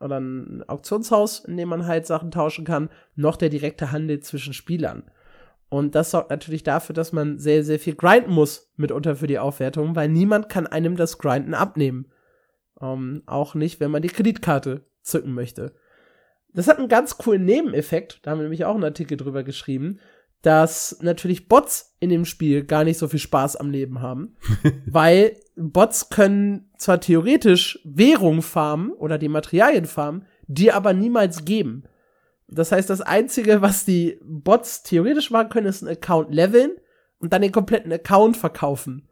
oder 0.00 0.18
ein 0.18 0.64
Auktionshaus, 0.66 1.40
in 1.40 1.58
dem 1.58 1.68
man 1.68 1.86
halt 1.86 2.06
Sachen 2.06 2.30
tauschen 2.30 2.64
kann, 2.64 2.88
noch 3.14 3.36
der 3.36 3.50
direkte 3.50 3.92
Handel 3.92 4.20
zwischen 4.20 4.54
Spielern. 4.54 5.10
Und 5.68 5.94
das 5.94 6.12
sorgt 6.12 6.30
natürlich 6.30 6.62
dafür, 6.62 6.94
dass 6.94 7.12
man 7.12 7.38
sehr, 7.38 7.62
sehr 7.62 7.78
viel 7.78 7.94
grinden 7.94 8.32
muss 8.32 8.72
mitunter 8.76 9.16
für 9.16 9.26
die 9.26 9.38
Aufwertung, 9.38 9.94
weil 9.94 10.08
niemand 10.08 10.48
kann 10.48 10.66
einem 10.66 10.96
das 10.96 11.18
Grinden 11.18 11.52
abnehmen. 11.52 12.10
Ähm, 12.80 13.22
auch 13.26 13.54
nicht, 13.54 13.80
wenn 13.80 13.90
man 13.90 14.00
die 14.00 14.08
Kreditkarte 14.08 14.86
zücken 15.02 15.34
möchte. 15.34 15.74
Das 16.56 16.68
hat 16.68 16.78
einen 16.78 16.88
ganz 16.88 17.18
coolen 17.18 17.44
Nebeneffekt, 17.44 18.20
da 18.22 18.30
haben 18.30 18.38
wir 18.38 18.44
nämlich 18.44 18.64
auch 18.64 18.74
einen 18.74 18.84
Artikel 18.84 19.18
drüber 19.18 19.44
geschrieben, 19.44 20.00
dass 20.40 20.96
natürlich 21.02 21.48
Bots 21.48 21.94
in 22.00 22.08
dem 22.08 22.24
Spiel 22.24 22.64
gar 22.64 22.82
nicht 22.82 22.96
so 22.96 23.08
viel 23.08 23.18
Spaß 23.18 23.56
am 23.56 23.70
Leben 23.70 24.00
haben, 24.00 24.36
weil 24.86 25.36
Bots 25.54 26.08
können 26.08 26.70
zwar 26.78 26.98
theoretisch 27.00 27.78
Währung 27.84 28.40
farmen 28.40 28.92
oder 28.92 29.18
die 29.18 29.28
Materialien 29.28 29.84
farmen, 29.84 30.24
die 30.46 30.72
aber 30.72 30.94
niemals 30.94 31.44
geben. 31.44 31.84
Das 32.48 32.72
heißt, 32.72 32.88
das 32.88 33.02
Einzige, 33.02 33.60
was 33.60 33.84
die 33.84 34.18
Bots 34.22 34.82
theoretisch 34.82 35.30
machen 35.30 35.50
können, 35.50 35.66
ist 35.66 35.82
einen 35.82 35.94
Account 35.94 36.32
leveln 36.32 36.70
und 37.18 37.34
dann 37.34 37.42
den 37.42 37.52
kompletten 37.52 37.92
Account 37.92 38.34
verkaufen. 38.36 39.08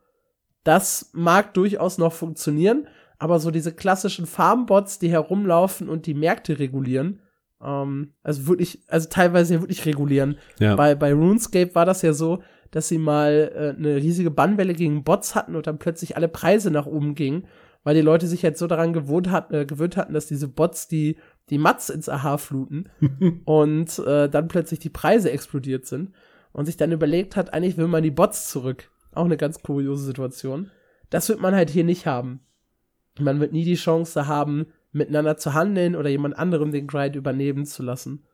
Das 0.63 1.11
mag 1.13 1.53
durchaus 1.53 1.99
noch 1.99 2.15
funktionieren, 2.15 2.89
aber 3.19 3.39
so 3.39 3.51
diese 3.51 3.73
klassischen 3.73 4.25
Farmbots, 4.25 4.99
die 4.99 5.11
herumlaufen 5.11 5.91
und 5.91 6.07
die 6.07 6.15
Märkte 6.15 6.59
regulieren, 6.59 7.21
ähm, 7.64 8.14
also 8.22 8.46
wirklich, 8.46 8.83
also 8.88 9.09
teilweise 9.09 9.61
wirklich 9.61 9.87
regulieren. 9.87 10.38
Ja. 10.59 10.77
Bei, 10.77 10.94
bei 10.94 11.12
RuneScape 11.12 11.74
war 11.74 11.87
das 11.87 12.03
ja 12.03 12.12
so, 12.12 12.42
dass 12.70 12.88
sie 12.88 12.98
mal 12.98 13.53
äh, 13.55 13.79
eine 13.79 13.96
riesige 13.96 14.31
Bannwelle 14.31 14.74
gegen 14.74 15.05
Bots 15.05 15.35
hatten 15.35 15.55
und 15.55 15.66
dann 15.66 15.79
plötzlich 15.79 16.16
alle 16.16 16.29
Preise 16.29 16.70
nach 16.70 16.87
oben 16.87 17.14
gingen, 17.14 17.46
weil 17.85 17.94
die 17.94 18.00
Leute 18.00 18.27
sich 18.27 18.42
jetzt 18.42 18.59
so 18.59 18.66
daran 18.66 18.92
gewohnt 18.92 19.31
hat, 19.31 19.53
äh, 19.53 19.64
gewöhnt 19.64 19.96
hatten, 19.96 20.14
dass 20.14 20.27
diese 20.27 20.48
Bots 20.48 20.88
die, 20.88 21.16
die 21.50 21.59
Mats 21.59 21.90
ins 21.90 22.09
Aha 22.09 22.38
fluten 22.38 22.88
und 23.44 23.98
äh, 24.00 24.29
dann 24.29 24.48
plötzlich 24.48 24.81
die 24.81 24.90
Preise 24.90 25.31
explodiert 25.31 25.87
sind 25.87 26.12
und 26.53 26.66
sich 26.66 26.77
dann 26.77 26.92
überlegt 26.92 27.37
hat, 27.37 27.53
eigentlich 27.55 27.77
will 27.77 27.88
man 27.88 28.03
die 28.03 28.11
Bots 28.11 28.50
zurück. 28.50 28.90
Auch 29.12 29.27
eine 29.27 29.37
ganz 29.37 29.62
kuriose 29.62 30.05
Situation. 30.05 30.70
Das 31.11 31.29
wird 31.29 31.40
man 31.40 31.55
halt 31.55 31.70
hier 31.70 31.85
nicht 31.85 32.07
haben. 32.07 32.40
Man 33.20 33.38
wird 33.38 33.53
nie 33.53 33.64
die 33.64 33.77
Chance 33.77 34.27
haben, 34.27 34.66
miteinander 34.95 35.37
zu 35.37 35.55
handeln 35.55 35.97
oder 35.97 36.09
jemand 36.09 36.39
anderem 36.39 36.73
den 36.73 36.87
Grind 36.87 37.17
übernehmen 37.17 37.67
zu 37.67 37.83
lassen. 37.83 38.25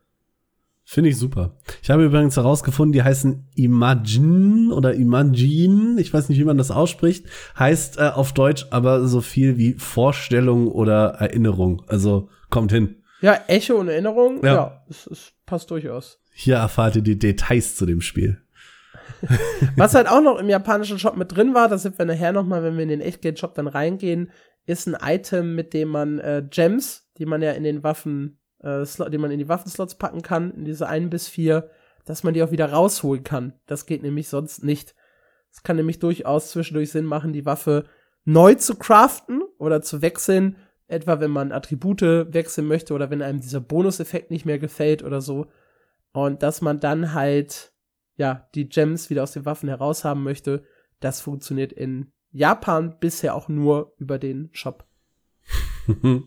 Finde 0.84 1.10
ich 1.10 1.18
super. 1.18 1.56
Ich 1.82 1.90
habe 1.90 2.04
übrigens 2.04 2.36
herausgefunden, 2.36 2.92
die 2.92 3.02
heißen 3.02 3.46
Imagine 3.54 4.74
oder 4.74 4.94
Imagine. 4.94 6.00
Ich 6.00 6.12
weiß 6.12 6.28
nicht, 6.28 6.38
wie 6.38 6.44
man 6.44 6.58
das 6.58 6.70
ausspricht. 6.70 7.26
Heißt 7.58 7.98
äh, 7.98 8.08
auf 8.08 8.32
Deutsch 8.32 8.66
aber 8.70 9.06
so 9.06 9.20
viel 9.20 9.56
wie 9.56 9.74
Vorstellung 9.74 10.68
oder 10.68 11.10
Erinnerung. 11.18 11.82
Also 11.86 12.28
kommt 12.48 12.72
hin. 12.72 12.96
Ja, 13.20 13.38
Echo 13.46 13.74
und 13.74 13.88
Erinnerung, 13.88 14.42
Ja. 14.44 14.54
ja, 14.54 14.84
es, 14.88 15.06
es 15.06 15.32
passt 15.46 15.70
durchaus. 15.70 16.18
Hier 16.32 16.56
erfahrt 16.56 16.96
ihr 16.96 17.02
die 17.02 17.18
Details 17.18 17.76
zu 17.76 17.86
dem 17.86 18.00
Spiel. 18.00 18.40
Was 19.76 19.94
halt 19.94 20.08
auch 20.08 20.22
noch 20.22 20.38
im 20.38 20.48
japanischen 20.48 20.98
Shop 20.98 21.16
mit 21.16 21.36
drin 21.36 21.54
war, 21.54 21.68
das 21.68 21.82
sind 21.82 21.98
wir 21.98 22.06
nachher 22.06 22.32
noch 22.32 22.46
mal, 22.46 22.62
wenn 22.62 22.76
wir 22.76 22.82
in 22.82 22.88
den 22.88 23.00
Echtgeld-Shop 23.02 23.54
dann 23.54 23.66
reingehen, 23.68 24.30
ist 24.70 24.86
ein 24.86 24.96
Item, 25.02 25.54
mit 25.54 25.74
dem 25.74 25.88
man 25.88 26.18
äh, 26.18 26.44
Gems, 26.48 27.10
die 27.18 27.26
man 27.26 27.42
ja 27.42 27.52
in 27.52 27.64
den 27.64 27.82
Waffen, 27.82 28.38
äh, 28.62 28.84
die 29.10 29.18
man 29.18 29.30
in 29.30 29.38
die 29.38 29.48
Waffenslots 29.48 29.96
packen 29.96 30.22
kann, 30.22 30.52
in 30.52 30.64
diese 30.64 30.88
ein 30.88 31.10
bis 31.10 31.28
vier, 31.28 31.70
dass 32.04 32.22
man 32.22 32.34
die 32.34 32.42
auch 32.42 32.50
wieder 32.50 32.70
rausholen 32.70 33.24
kann. 33.24 33.54
Das 33.66 33.86
geht 33.86 34.02
nämlich 34.02 34.28
sonst 34.28 34.64
nicht. 34.64 34.94
Es 35.52 35.62
kann 35.62 35.76
nämlich 35.76 35.98
durchaus 35.98 36.50
zwischendurch 36.50 36.90
Sinn 36.90 37.04
machen, 37.04 37.32
die 37.32 37.46
Waffe 37.46 37.84
neu 38.24 38.54
zu 38.54 38.76
craften 38.76 39.42
oder 39.58 39.82
zu 39.82 40.02
wechseln, 40.02 40.56
etwa 40.86 41.20
wenn 41.20 41.30
man 41.30 41.52
Attribute 41.52 42.02
wechseln 42.02 42.66
möchte 42.66 42.94
oder 42.94 43.10
wenn 43.10 43.22
einem 43.22 43.40
dieser 43.40 43.60
Bonuseffekt 43.60 44.30
nicht 44.30 44.46
mehr 44.46 44.58
gefällt 44.58 45.02
oder 45.02 45.20
so. 45.20 45.46
Und 46.12 46.42
dass 46.42 46.60
man 46.60 46.80
dann 46.80 47.14
halt, 47.14 47.72
ja, 48.16 48.48
die 48.54 48.68
Gems 48.68 49.10
wieder 49.10 49.22
aus 49.22 49.32
den 49.32 49.44
Waffen 49.44 49.68
heraushaben 49.68 50.22
möchte. 50.22 50.64
Das 50.98 51.20
funktioniert 51.20 51.72
in 51.72 52.12
Japan 52.32 52.96
bisher 53.00 53.34
auch 53.34 53.48
nur 53.48 53.92
über 53.98 54.18
den 54.18 54.48
Shop. 54.52 54.84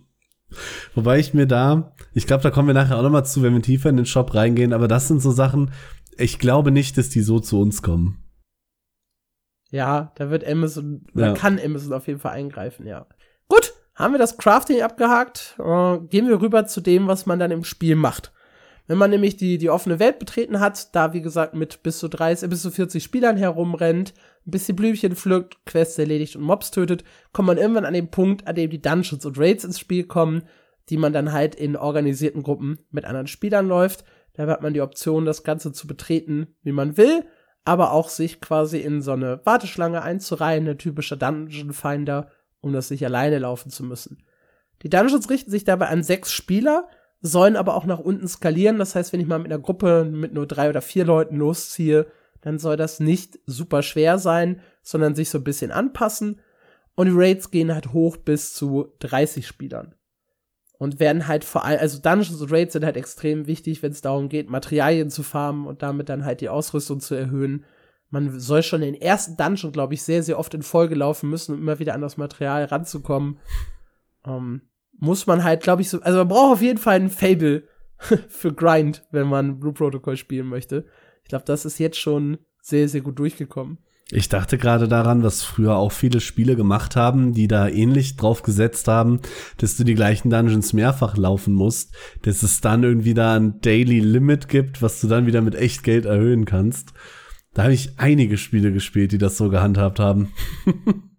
Wobei 0.93 1.19
ich 1.19 1.33
mir 1.33 1.47
da, 1.47 1.93
ich 2.13 2.27
glaube, 2.27 2.43
da 2.43 2.51
kommen 2.51 2.67
wir 2.67 2.73
nachher 2.75 2.97
auch 2.97 3.03
noch 3.03 3.09
mal 3.09 3.23
zu, 3.23 3.41
wenn 3.41 3.53
wir 3.53 3.61
tiefer 3.61 3.89
in 3.89 3.97
den 3.97 4.05
Shop 4.05 4.33
reingehen, 4.35 4.73
aber 4.73 4.87
das 4.87 5.07
sind 5.07 5.19
so 5.21 5.31
Sachen, 5.31 5.71
ich 6.17 6.37
glaube 6.37 6.71
nicht, 6.71 6.97
dass 6.97 7.09
die 7.09 7.21
so 7.21 7.39
zu 7.39 7.59
uns 7.59 7.81
kommen. 7.81 8.23
Ja, 9.71 10.11
da 10.15 10.29
wird 10.29 10.45
Amazon, 10.47 11.05
Ja. 11.15 11.29
da 11.29 11.33
kann 11.33 11.59
Amazon 11.59 11.93
auf 11.93 12.05
jeden 12.07 12.19
Fall 12.19 12.33
eingreifen, 12.33 12.85
ja. 12.85 13.07
Gut, 13.47 13.73
haben 13.95 14.13
wir 14.13 14.19
das 14.19 14.37
Crafting 14.37 14.81
abgehakt. 14.81 15.55
Äh, 15.57 15.97
gehen 16.09 16.27
wir 16.27 16.39
rüber 16.41 16.67
zu 16.67 16.81
dem, 16.81 17.07
was 17.07 17.25
man 17.25 17.39
dann 17.39 17.49
im 17.51 17.63
Spiel 17.63 17.95
macht. 17.95 18.31
Wenn 18.87 18.97
man 18.97 19.11
nämlich 19.11 19.37
die, 19.37 19.57
die 19.57 19.69
offene 19.69 19.99
Welt 19.99 20.19
betreten 20.19 20.59
hat, 20.59 20.93
da 20.93 21.13
wie 21.13 21.21
gesagt 21.21 21.53
mit 21.53 21.83
bis 21.83 21.99
zu 21.99 22.09
30, 22.09 22.49
bis 22.49 22.61
zu 22.61 22.71
40 22.71 23.01
Spielern 23.01 23.37
herumrennt, 23.37 24.13
ein 24.45 24.51
bisschen 24.51 24.75
Blümchen 24.75 25.15
pflückt, 25.15 25.65
Quests 25.65 25.97
erledigt 25.97 26.35
und 26.35 26.43
Mobs 26.43 26.71
tötet, 26.71 27.03
kommt 27.31 27.47
man 27.47 27.57
irgendwann 27.57 27.85
an 27.85 27.93
den 27.93 28.11
Punkt, 28.11 28.45
an 28.45 28.55
dem 28.55 28.69
die 28.69 28.81
Dungeons 28.81 29.25
und 29.25 29.39
Raids 29.39 29.63
ins 29.63 29.79
Spiel 29.79 30.03
kommen, 30.03 30.43
die 30.89 30.97
man 30.97 31.13
dann 31.13 31.31
halt 31.31 31.55
in 31.55 31.77
organisierten 31.77 32.43
Gruppen 32.43 32.79
mit 32.91 33.05
anderen 33.05 33.27
Spielern 33.27 33.67
läuft. 33.67 34.03
Da 34.33 34.47
hat 34.47 34.61
man 34.61 34.73
die 34.73 34.81
Option, 34.81 35.25
das 35.25 35.43
Ganze 35.43 35.71
zu 35.71 35.87
betreten, 35.87 36.47
wie 36.63 36.73
man 36.73 36.97
will, 36.97 37.25
aber 37.63 37.93
auch 37.93 38.09
sich 38.09 38.41
quasi 38.41 38.79
in 38.79 39.01
so 39.01 39.13
eine 39.13 39.39
Warteschlange 39.45 40.01
einzureihen, 40.01 40.67
ein 40.67 40.77
typischer 40.77 41.15
Dungeon 41.15 41.71
Finder, 41.71 42.29
um 42.59 42.73
das 42.73 42.89
nicht 42.89 43.05
alleine 43.05 43.39
laufen 43.39 43.69
zu 43.69 43.85
müssen. 43.85 44.25
Die 44.81 44.89
Dungeons 44.89 45.29
richten 45.29 45.51
sich 45.51 45.63
dabei 45.63 45.87
an 45.87 46.03
sechs 46.03 46.33
Spieler, 46.33 46.89
sollen 47.23 47.55
aber 47.55 47.75
auch 47.75 47.85
nach 47.85 47.99
unten 47.99 48.27
skalieren. 48.27 48.77
Das 48.77 48.95
heißt, 48.95 49.13
wenn 49.13 49.21
ich 49.21 49.27
mal 49.27 49.39
mit 49.39 49.51
einer 49.51 49.61
Gruppe 49.61 50.03
mit 50.03 50.33
nur 50.33 50.45
drei 50.45 50.69
oder 50.69 50.81
vier 50.81 51.05
Leuten 51.05 51.37
losziehe, 51.37 52.05
dann 52.41 52.59
soll 52.59 52.75
das 52.75 52.99
nicht 52.99 53.39
super 53.45 53.81
schwer 53.81 54.19
sein, 54.19 54.59
sondern 54.83 55.15
sich 55.15 55.29
so 55.29 55.37
ein 55.37 55.45
bisschen 55.45 55.71
anpassen. 55.71 56.41
Und 56.95 57.07
die 57.07 57.13
Raids 57.15 57.49
gehen 57.49 57.73
halt 57.73 57.93
hoch 57.93 58.17
bis 58.17 58.53
zu 58.53 58.93
30 58.99 59.47
Spielern. 59.47 59.95
Und 60.77 60.99
werden 60.99 61.27
halt 61.29 61.45
vor 61.45 61.63
allem, 61.63 61.79
also 61.79 62.01
Dungeons 62.01 62.41
und 62.41 62.51
Raids 62.51 62.73
sind 62.73 62.83
halt 62.83 62.97
extrem 62.97 63.47
wichtig, 63.47 63.81
wenn 63.81 63.93
es 63.93 64.01
darum 64.01 64.27
geht, 64.27 64.49
Materialien 64.49 65.09
zu 65.09 65.23
farmen 65.23 65.65
und 65.65 65.81
damit 65.81 66.09
dann 66.09 66.25
halt 66.25 66.41
die 66.41 66.49
Ausrüstung 66.49 66.99
zu 66.99 67.15
erhöhen. 67.15 67.63
Man 68.09 68.37
soll 68.37 68.63
schon 68.63 68.81
den 68.81 68.95
ersten 68.95 69.37
Dungeon, 69.37 69.71
glaube 69.71 69.93
ich, 69.93 70.03
sehr, 70.03 70.23
sehr 70.23 70.37
oft 70.37 70.53
in 70.53 70.61
Folge 70.61 70.95
laufen 70.95 71.29
müssen, 71.29 71.55
um 71.55 71.61
immer 71.61 71.79
wieder 71.79 71.93
an 71.93 72.01
das 72.01 72.17
Material 72.17 72.65
ranzukommen. 72.65 73.39
Ähm, 74.25 74.63
muss 75.03 75.27
man 75.27 75.43
halt, 75.43 75.61
glaube 75.61 75.81
ich, 75.81 75.89
so, 75.89 75.99
also 76.01 76.19
man 76.19 76.29
braucht 76.29 76.53
auf 76.53 76.61
jeden 76.61 76.79
Fall 76.79 76.95
ein 76.95 77.09
Fable 77.09 77.67
für 78.29 78.53
Grind, 78.53 79.03
wenn 79.11 79.27
man 79.27 79.59
Blue 79.59 79.73
Protocol 79.73 80.15
spielen 80.15 80.47
möchte. 80.47 80.85
Ich 81.23 81.29
glaube, 81.29 81.43
das 81.45 81.65
ist 81.65 81.77
jetzt 81.77 81.99
schon 81.99 82.37
sehr, 82.61 82.87
sehr 82.87 83.01
gut 83.01 83.19
durchgekommen. 83.19 83.79
Ich 84.11 84.29
dachte 84.29 84.57
gerade 84.57 84.87
daran, 84.87 85.23
was 85.23 85.43
früher 85.43 85.75
auch 85.75 85.91
viele 85.91 86.21
Spiele 86.21 86.55
gemacht 86.55 86.95
haben, 86.95 87.33
die 87.33 87.47
da 87.47 87.67
ähnlich 87.67 88.15
drauf 88.15 88.43
gesetzt 88.43 88.87
haben, 88.87 89.19
dass 89.57 89.75
du 89.75 89.83
die 89.83 89.95
gleichen 89.95 90.29
Dungeons 90.29 90.71
mehrfach 90.71 91.17
laufen 91.17 91.53
musst, 91.53 91.93
dass 92.21 92.43
es 92.43 92.61
dann 92.61 92.83
irgendwie 92.83 93.13
da 93.13 93.35
ein 93.35 93.59
Daily 93.59 93.99
Limit 93.99 94.47
gibt, 94.47 94.81
was 94.81 95.01
du 95.01 95.07
dann 95.07 95.25
wieder 95.25 95.41
mit 95.41 95.55
echt 95.55 95.83
Geld 95.83 96.05
erhöhen 96.05 96.45
kannst. 96.45 96.93
Da 97.53 97.63
habe 97.63 97.73
ich 97.73 97.99
einige 97.99 98.37
Spiele 98.37 98.71
gespielt, 98.71 99.11
die 99.11 99.17
das 99.17 99.37
so 99.37 99.49
gehandhabt 99.49 99.99
haben. 99.99 100.31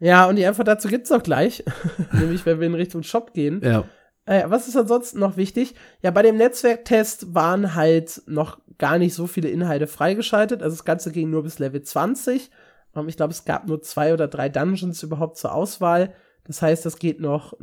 ja, 0.00 0.26
und 0.26 0.36
die 0.36 0.46
Antwort 0.46 0.68
dazu 0.68 0.88
gibt's 0.88 1.12
auch 1.12 1.22
gleich, 1.22 1.64
nämlich 2.12 2.46
wenn 2.46 2.60
wir 2.60 2.66
in 2.66 2.74
Richtung 2.74 3.02
Shop 3.02 3.32
gehen. 3.32 3.60
Ja. 3.62 3.84
Äh, 4.26 4.44
was 4.48 4.68
ist 4.68 4.76
ansonsten 4.76 5.18
noch 5.18 5.36
wichtig? 5.36 5.74
Ja, 6.02 6.10
bei 6.10 6.22
dem 6.22 6.36
Netzwerktest 6.36 7.34
waren 7.34 7.74
halt 7.74 8.22
noch 8.26 8.58
gar 8.76 8.98
nicht 8.98 9.14
so 9.14 9.26
viele 9.26 9.48
Inhalte 9.48 9.86
freigeschaltet. 9.86 10.62
Also 10.62 10.76
das 10.76 10.84
Ganze 10.84 11.12
ging 11.12 11.30
nur 11.30 11.42
bis 11.42 11.58
Level 11.58 11.82
20. 11.82 12.50
Ähm, 12.94 13.08
ich 13.08 13.16
glaube, 13.16 13.32
es 13.32 13.44
gab 13.44 13.66
nur 13.66 13.80
zwei 13.82 14.12
oder 14.12 14.28
drei 14.28 14.48
Dungeons 14.48 15.02
überhaupt 15.02 15.38
zur 15.38 15.54
Auswahl. 15.54 16.14
Das 16.44 16.62
heißt, 16.62 16.86
das 16.86 16.98
geht 16.98 17.20
noch, 17.20 17.54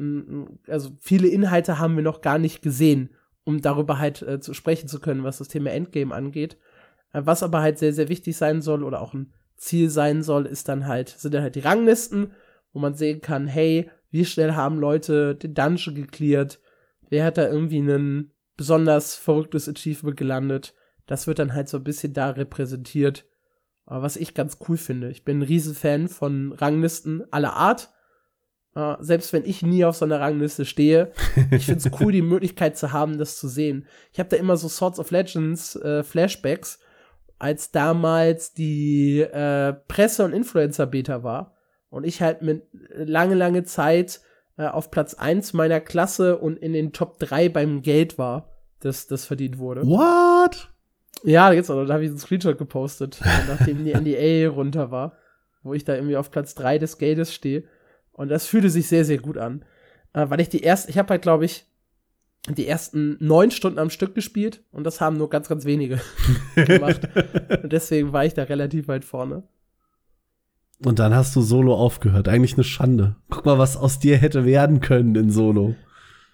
also 0.67 0.91
viele 0.99 1.27
Inhalte 1.27 1.79
haben 1.79 1.95
wir 1.95 2.03
noch 2.03 2.21
gar 2.21 2.37
nicht 2.37 2.61
gesehen, 2.61 3.09
um 3.43 3.59
darüber 3.59 3.97
halt 3.97 4.21
äh, 4.21 4.39
zu 4.39 4.53
sprechen 4.53 4.87
zu 4.87 4.99
können, 4.99 5.23
was 5.23 5.39
das 5.39 5.47
Thema 5.47 5.71
Endgame 5.71 6.13
angeht. 6.13 6.57
Äh, 7.13 7.21
was 7.25 7.43
aber 7.43 7.61
halt 7.61 7.79
sehr, 7.79 7.93
sehr 7.93 8.09
wichtig 8.09 8.37
sein 8.37 8.61
soll 8.61 8.83
oder 8.83 9.01
auch 9.01 9.13
ein 9.13 9.33
Ziel 9.57 9.89
sein 9.89 10.23
soll, 10.23 10.45
ist 10.45 10.67
dann 10.69 10.87
halt, 10.87 11.09
sind 11.09 11.33
dann 11.33 11.43
halt 11.43 11.55
die 11.55 11.61
Ranglisten, 11.61 12.31
wo 12.73 12.79
man 12.79 12.95
sehen 12.95 13.21
kann, 13.21 13.47
hey, 13.47 13.89
wie 14.11 14.25
schnell 14.25 14.53
haben 14.53 14.79
Leute 14.79 15.35
den 15.35 15.53
Dungeon 15.53 15.95
geklärt, 15.95 16.59
wer 17.09 17.25
hat 17.25 17.37
da 17.37 17.47
irgendwie 17.47 17.79
ein 17.79 18.31
besonders 18.57 19.15
verrücktes 19.15 19.67
Achievement 19.67 20.17
gelandet. 20.17 20.73
Das 21.05 21.27
wird 21.27 21.39
dann 21.39 21.53
halt 21.53 21.69
so 21.69 21.77
ein 21.77 21.83
bisschen 21.83 22.13
da 22.13 22.31
repräsentiert. 22.31 23.25
Aber 23.85 24.01
was 24.01 24.17
ich 24.17 24.33
ganz 24.33 24.57
cool 24.67 24.77
finde, 24.77 25.11
ich 25.11 25.23
bin 25.23 25.39
ein 25.39 25.43
Riesenfan 25.43 26.07
von 26.07 26.53
Ranglisten 26.53 27.23
aller 27.31 27.53
Art. 27.53 27.91
Uh, 28.77 28.97
selbst 28.99 29.31
wenn 29.31 29.45
ich 29.45 29.61
nie 29.61 29.85
auf 29.85 29.95
so 29.95 30.03
einer 30.03 30.19
Rangliste 30.19 30.65
stehe, 30.65 31.13
ich 31.51 31.65
finde 31.65 31.87
es 31.87 32.01
cool, 32.01 32.11
die 32.11 32.21
Möglichkeit 32.23 32.77
zu 32.77 32.91
haben, 32.91 33.17
das 33.17 33.39
zu 33.39 33.47
sehen. 33.47 33.87
Ich 34.11 34.19
habe 34.19 34.27
da 34.27 34.35
immer 34.35 34.57
so 34.57 34.67
Swords 34.67 34.99
of 34.99 35.11
Legends 35.11 35.77
äh, 35.77 36.03
Flashbacks, 36.03 36.79
als 37.45 37.69
damals 37.69 38.55
die 38.55 39.19
äh, 39.19 39.73
Presse- 39.87 40.25
und 40.25 40.33
Influencer-Beta 40.33 41.21
war 41.21 41.53
und 41.91 42.03
ich 42.03 42.19
halt 42.19 42.41
mit 42.41 42.63
lange, 42.89 43.35
lange 43.35 43.63
Zeit 43.63 44.21
äh, 44.57 44.65
auf 44.65 44.89
Platz 44.89 45.13
1 45.13 45.53
meiner 45.53 45.79
Klasse 45.79 46.39
und 46.39 46.57
in 46.57 46.73
den 46.73 46.91
Top 46.91 47.19
3 47.19 47.49
beim 47.49 47.83
Geld 47.83 48.17
war, 48.17 48.49
das, 48.79 49.05
das 49.05 49.25
verdient 49.25 49.59
wurde. 49.59 49.85
What? 49.85 50.71
Ja, 51.23 51.51
jetzt 51.51 51.69
da 51.69 51.75
habe 51.75 52.03
ich 52.03 52.09
einen 52.09 52.17
Screenshot 52.17 52.57
gepostet, 52.57 53.21
nachdem 53.47 53.85
die 53.85 53.93
NDA 53.93 54.49
runter 54.49 54.89
war, 54.89 55.13
wo 55.61 55.75
ich 55.75 55.83
da 55.83 55.93
irgendwie 55.93 56.17
auf 56.17 56.31
Platz 56.31 56.55
3 56.55 56.79
des 56.79 56.97
Geldes 56.97 57.31
stehe. 57.31 57.65
Und 58.11 58.29
das 58.29 58.47
fühlte 58.47 58.71
sich 58.71 58.87
sehr, 58.87 59.05
sehr 59.05 59.19
gut 59.19 59.37
an. 59.37 59.63
Äh, 60.13 60.31
weil 60.31 60.41
ich 60.41 60.49
die 60.49 60.63
erste, 60.63 60.89
ich 60.89 60.97
habe 60.97 61.09
halt, 61.09 61.21
glaube 61.21 61.45
ich, 61.45 61.67
die 62.47 62.67
ersten 62.67 63.17
neun 63.19 63.49
Stunden 63.49 63.79
am 63.79 63.89
Stück 63.89 64.13
gespielt 64.13 64.63
und 64.71 64.83
das 64.83 65.01
haben 65.01 65.17
nur 65.17 65.29
ganz, 65.29 65.49
ganz 65.49 65.65
wenige 65.65 65.99
gemacht. 66.55 67.09
Und 67.63 67.71
deswegen 67.71 68.13
war 68.13 68.25
ich 68.25 68.33
da 68.33 68.43
relativ 68.43 68.87
weit 68.87 69.03
vorne. 69.03 69.43
Und 70.83 70.99
dann 70.99 71.15
hast 71.15 71.35
du 71.35 71.41
Solo 71.41 71.73
aufgehört. 71.73 72.27
Eigentlich 72.27 72.55
eine 72.55 72.63
Schande. 72.63 73.15
Guck 73.29 73.45
mal, 73.45 73.57
was 73.57 73.77
aus 73.77 73.99
dir 73.99 74.17
hätte 74.17 74.45
werden 74.45 74.81
können 74.81 75.15
in 75.15 75.31
Solo. 75.31 75.75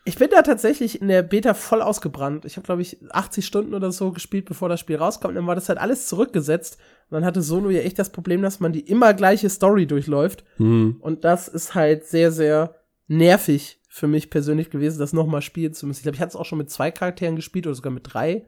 Ich 0.04 0.18
bin 0.18 0.30
da 0.32 0.42
tatsächlich 0.42 1.00
in 1.00 1.10
der 1.10 1.22
Beta 1.22 1.54
voll 1.54 1.82
ausgebrannt. 1.82 2.44
Ich 2.46 2.58
habe, 2.58 2.66
glaube 2.66 2.82
ich, 2.82 2.98
80 3.12 3.46
Stunden 3.46 3.76
oder 3.76 3.92
so 3.92 4.12
gespielt, 4.12 4.46
bevor 4.46 4.68
das 4.68 4.80
Spiel 4.80 4.96
rauskommt. 4.96 5.38
Dann 5.38 5.46
war 5.46 5.54
das 5.54 5.70
halt 5.70 5.78
alles 5.78 6.08
zurückgesetzt. 6.08 6.80
Und 7.10 7.16
dann 7.16 7.26
hatte 7.26 7.44
Solo 7.44 7.70
ja 7.70 7.82
echt 7.82 8.00
das 8.00 8.12
Problem, 8.12 8.42
dass 8.42 8.60
man 8.60 8.74
die 8.74 8.80
immer 8.80 9.14
gleiche 9.14 9.50
Story 9.50 9.86
durchläuft. 9.86 10.44
Mhm. 10.58 10.98
Und 11.00 11.24
das 11.24 11.48
ist 11.48 11.76
halt 11.76 12.06
sehr, 12.06 12.32
sehr 12.32 12.76
nervig 13.08 13.81
für 13.94 14.08
mich 14.08 14.30
persönlich 14.30 14.70
gewesen, 14.70 15.00
das 15.00 15.12
nochmal 15.12 15.42
spielen 15.42 15.74
zu 15.74 15.86
müssen. 15.86 16.00
Ich 16.00 16.04
glaube, 16.04 16.16
ich 16.16 16.22
hatte 16.22 16.30
es 16.30 16.36
auch 16.38 16.46
schon 16.46 16.60
mit 16.60 16.70
zwei 16.70 16.92
Charakteren 16.92 17.36
gespielt 17.36 17.68
oder 17.68 17.76
sogar 17.76 17.92
mit 17.92 18.14
drei. 18.14 18.46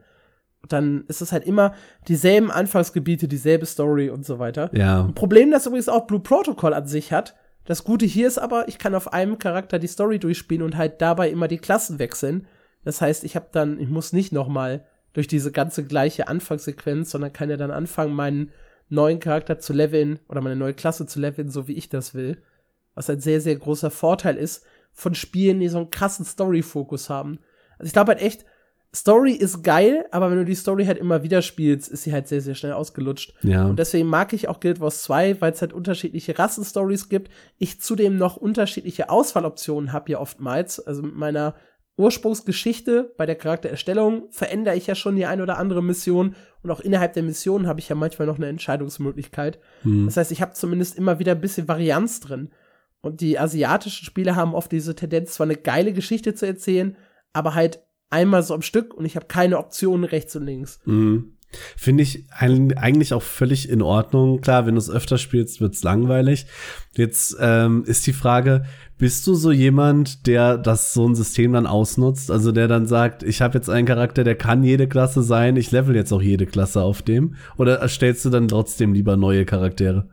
Und 0.62 0.72
dann 0.72 1.04
ist 1.10 1.22
es 1.22 1.34
halt 1.34 1.44
immer 1.44 1.74
dieselben 2.08 2.50
Anfangsgebiete, 2.50 3.28
dieselbe 3.28 3.66
Story 3.66 4.10
und 4.10 4.26
so 4.26 4.40
weiter. 4.40 4.70
Ja. 4.74 5.04
Ein 5.04 5.14
Problem, 5.14 5.52
das 5.52 5.66
übrigens 5.66 5.90
auch 5.90 6.08
Blue 6.08 6.22
Protocol 6.22 6.74
an 6.74 6.88
sich 6.88 7.12
hat. 7.12 7.36
Das 7.66 7.84
Gute 7.84 8.06
hier 8.06 8.26
ist 8.26 8.38
aber, 8.38 8.70
ich 8.70 8.78
kann 8.78 8.96
auf 8.96 9.12
einem 9.12 9.38
Charakter 9.38 9.80
die 9.80 9.88
Story 9.88 10.18
durchspielen 10.18 10.64
und 10.64 10.78
halt 10.78 11.02
dabei 11.02 11.30
immer 11.30 11.50
die 11.50 11.58
Klassen 11.58 12.00
wechseln. 12.00 12.48
Das 12.86 13.02
heißt, 13.02 13.26
ich 13.26 13.36
habe 13.36 13.48
dann, 13.52 13.82
ich 13.82 13.90
muss 13.90 14.14
nicht 14.14 14.32
noch 14.32 14.48
mal 14.48 14.86
durch 15.12 15.28
diese 15.28 15.52
ganze 15.52 15.84
gleiche 15.84 16.30
Anfangssequenz, 16.30 17.12
sondern 17.12 17.34
kann 17.34 17.50
ja 17.50 17.58
dann 17.58 17.72
anfangen, 17.72 18.16
meinen 18.16 18.52
neuen 18.88 19.20
Charakter 19.20 19.60
zu 19.60 19.74
leveln 19.74 20.20
oder 20.30 20.40
meine 20.40 20.56
neue 20.56 20.74
Klasse 20.74 21.06
zu 21.06 21.20
leveln, 21.20 21.50
so 21.50 21.68
wie 21.68 21.74
ich 21.74 21.90
das 21.90 22.14
will. 22.14 22.42
Was 22.96 23.10
ein 23.10 23.20
sehr, 23.20 23.42
sehr 23.42 23.58
großer 23.58 23.92
Vorteil 23.92 24.38
ist, 24.38 24.66
von 24.94 25.16
Spielen, 25.16 25.60
die 25.60 25.68
so 25.68 25.78
einen 25.78 25.90
krassen 25.90 26.26
Story-Fokus 26.26 27.10
haben. 27.10 27.40
Also 27.78 27.88
ich 27.88 27.94
glaube 27.94 28.12
halt 28.12 28.22
echt, 28.22 28.46
Story 28.96 29.32
ist 29.32 29.64
geil, 29.64 30.06
aber 30.12 30.30
wenn 30.30 30.38
du 30.38 30.46
die 30.46 30.54
Story 30.54 30.86
halt 30.86 31.00
immer 31.00 31.24
wieder 31.24 31.42
spielst, 31.42 31.90
ist 31.90 32.04
sie 32.04 32.14
halt 32.14 32.28
sehr, 32.28 32.42
sehr 32.42 32.54
schnell 32.54 32.74
ausgelutscht. 32.74 33.34
Ja. 33.42 33.66
Und 33.66 33.80
deswegen 33.80 34.08
mag 34.08 34.34
ich 34.34 34.48
auch 34.48 34.60
Guild 34.60 34.80
Wars 34.80 35.02
2, 35.04 35.42
weil 35.42 35.52
es 35.52 35.62
halt 35.62 35.74
unterschiedliche 35.74 36.38
Rassenstories 36.38 37.10
gibt. 37.10 37.32
Ich 37.58 37.82
zudem 37.82 38.18
noch 38.18 38.38
unterschiedliche 38.38 39.10
Auswahloptionen 39.10 39.94
habe 39.94 40.06
hier 40.08 40.20
oftmals. 40.20 40.80
Also 40.80 41.02
mit 41.02 41.16
meiner 41.16 41.56
Ursprungsgeschichte 41.98 43.14
bei 43.18 43.26
der 43.26 43.36
Charaktererstellung 43.36 44.28
verändere 44.30 44.76
ich 44.76 44.86
ja 44.86 44.96
schon 44.96 45.16
die 45.16 45.26
ein 45.26 45.42
oder 45.42 45.58
andere 45.58 45.84
Mission 45.84 46.36
und 46.62 46.72
auch 46.72 46.80
innerhalb 46.80 47.14
der 47.14 47.24
Mission 47.24 47.68
habe 47.68 47.80
ich 47.80 47.90
ja 47.90 47.96
manchmal 47.96 48.28
noch 48.28 48.38
eine 48.38 48.48
Entscheidungsmöglichkeit. 48.48 49.60
Mhm. 49.84 50.06
Das 50.06 50.18
heißt, 50.18 50.32
ich 50.32 50.42
habe 50.42 50.54
zumindest 50.54 50.98
immer 50.98 51.20
wieder 51.20 51.34
ein 51.34 51.42
bisschen 51.42 51.68
Varianz 51.68 52.20
drin. 52.20 52.50
Und 53.04 53.20
die 53.20 53.38
asiatischen 53.38 54.06
Spiele 54.06 54.38
haben 54.38 54.56
oft 54.56 54.72
diese 54.72 54.96
Tendenz, 54.96 55.34
zwar 55.34 55.46
eine 55.46 55.58
geile 55.58 55.92
Geschichte 55.92 56.34
zu 56.36 56.48
erzählen, 56.48 56.96
aber 57.34 57.54
halt 57.54 57.84
einmal 58.10 58.44
so 58.44 58.54
am 58.54 58.62
Stück 58.62 58.94
und 58.94 59.04
ich 59.04 59.18
habe 59.18 59.26
keine 59.26 59.58
Optionen 59.58 60.06
rechts 60.06 60.36
und 60.38 60.46
links. 60.46 60.80
Mhm. 60.86 61.34
Finde 61.78 62.02
ich 62.04 62.26
eigentlich 62.32 63.14
auch 63.14 63.22
völlig 63.22 63.70
in 63.70 63.82
Ordnung. 63.82 64.42
Klar, 64.42 64.66
wenn 64.66 64.76
du 64.76 64.80
es 64.80 64.90
öfter 64.90 65.18
spielst, 65.18 65.62
wird's 65.62 65.84
langweilig. 65.84 66.48
Jetzt 66.96 67.36
ähm, 67.40 67.84
ist 67.86 68.08
die 68.08 68.14
Frage, 68.14 68.64
bist 68.98 69.28
du 69.28 69.36
so 69.36 69.52
jemand, 69.52 70.26
der 70.26 70.58
das 70.58 70.94
so 70.94 71.08
ein 71.08 71.14
System 71.14 71.54
dann 71.54 71.68
ausnutzt? 71.68 72.32
Also 72.32 72.54
der 72.54 72.68
dann 72.68 72.88
sagt, 72.88 73.22
ich 73.22 73.42
habe 73.42 73.58
jetzt 73.58 73.70
einen 73.70 73.86
Charakter, 73.86 74.24
der 74.24 74.36
kann 74.36 74.64
jede 74.64 74.88
Klasse 74.88 75.22
sein, 75.22 75.58
ich 75.58 75.72
level 75.72 75.96
jetzt 75.96 76.14
auch 76.14 76.22
jede 76.22 76.46
Klasse 76.46 76.82
auf 76.82 77.02
dem? 77.02 77.36
Oder 77.58 77.76
erstellst 77.76 78.24
du 78.26 78.30
dann 78.30 78.48
trotzdem 78.48 78.94
lieber 78.94 79.18
neue 79.18 79.46
Charaktere? 79.46 80.08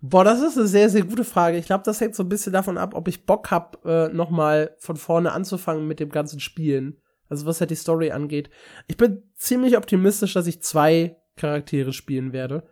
Boah, 0.00 0.22
das 0.22 0.40
ist 0.40 0.56
eine 0.56 0.68
sehr, 0.68 0.88
sehr 0.90 1.02
gute 1.02 1.24
Frage. 1.24 1.56
Ich 1.58 1.66
glaube, 1.66 1.82
das 1.84 2.00
hängt 2.00 2.14
so 2.14 2.22
ein 2.22 2.28
bisschen 2.28 2.52
davon 2.52 2.78
ab, 2.78 2.94
ob 2.94 3.08
ich 3.08 3.26
Bock 3.26 3.50
hab, 3.50 3.84
äh, 3.84 4.08
noch 4.08 4.30
mal 4.30 4.76
von 4.78 4.96
vorne 4.96 5.32
anzufangen 5.32 5.88
mit 5.88 5.98
dem 5.98 6.10
ganzen 6.10 6.38
Spielen. 6.38 7.00
Also 7.28 7.46
was 7.46 7.60
halt 7.60 7.70
die 7.70 7.74
Story 7.74 8.10
angeht. 8.10 8.48
Ich 8.86 8.96
bin 8.96 9.22
ziemlich 9.34 9.76
optimistisch, 9.76 10.34
dass 10.34 10.46
ich 10.46 10.62
zwei 10.62 11.16
Charaktere 11.36 11.92
spielen 11.92 12.32
werde. 12.32 12.66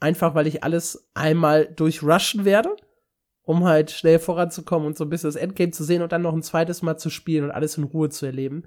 Einfach, 0.00 0.34
weil 0.34 0.46
ich 0.46 0.62
alles 0.62 1.10
einmal 1.14 1.66
durchrushen 1.66 2.44
werde, 2.44 2.76
um 3.42 3.64
halt 3.64 3.90
schnell 3.90 4.18
voranzukommen 4.18 4.86
und 4.86 4.96
so 4.96 5.04
ein 5.04 5.10
bisschen 5.10 5.28
das 5.28 5.36
Endgame 5.36 5.72
zu 5.72 5.82
sehen 5.82 6.02
und 6.02 6.12
dann 6.12 6.22
noch 6.22 6.34
ein 6.34 6.42
zweites 6.42 6.82
Mal 6.82 6.98
zu 6.98 7.10
spielen 7.10 7.44
und 7.44 7.50
alles 7.50 7.78
in 7.78 7.84
Ruhe 7.84 8.10
zu 8.10 8.26
erleben. 8.26 8.64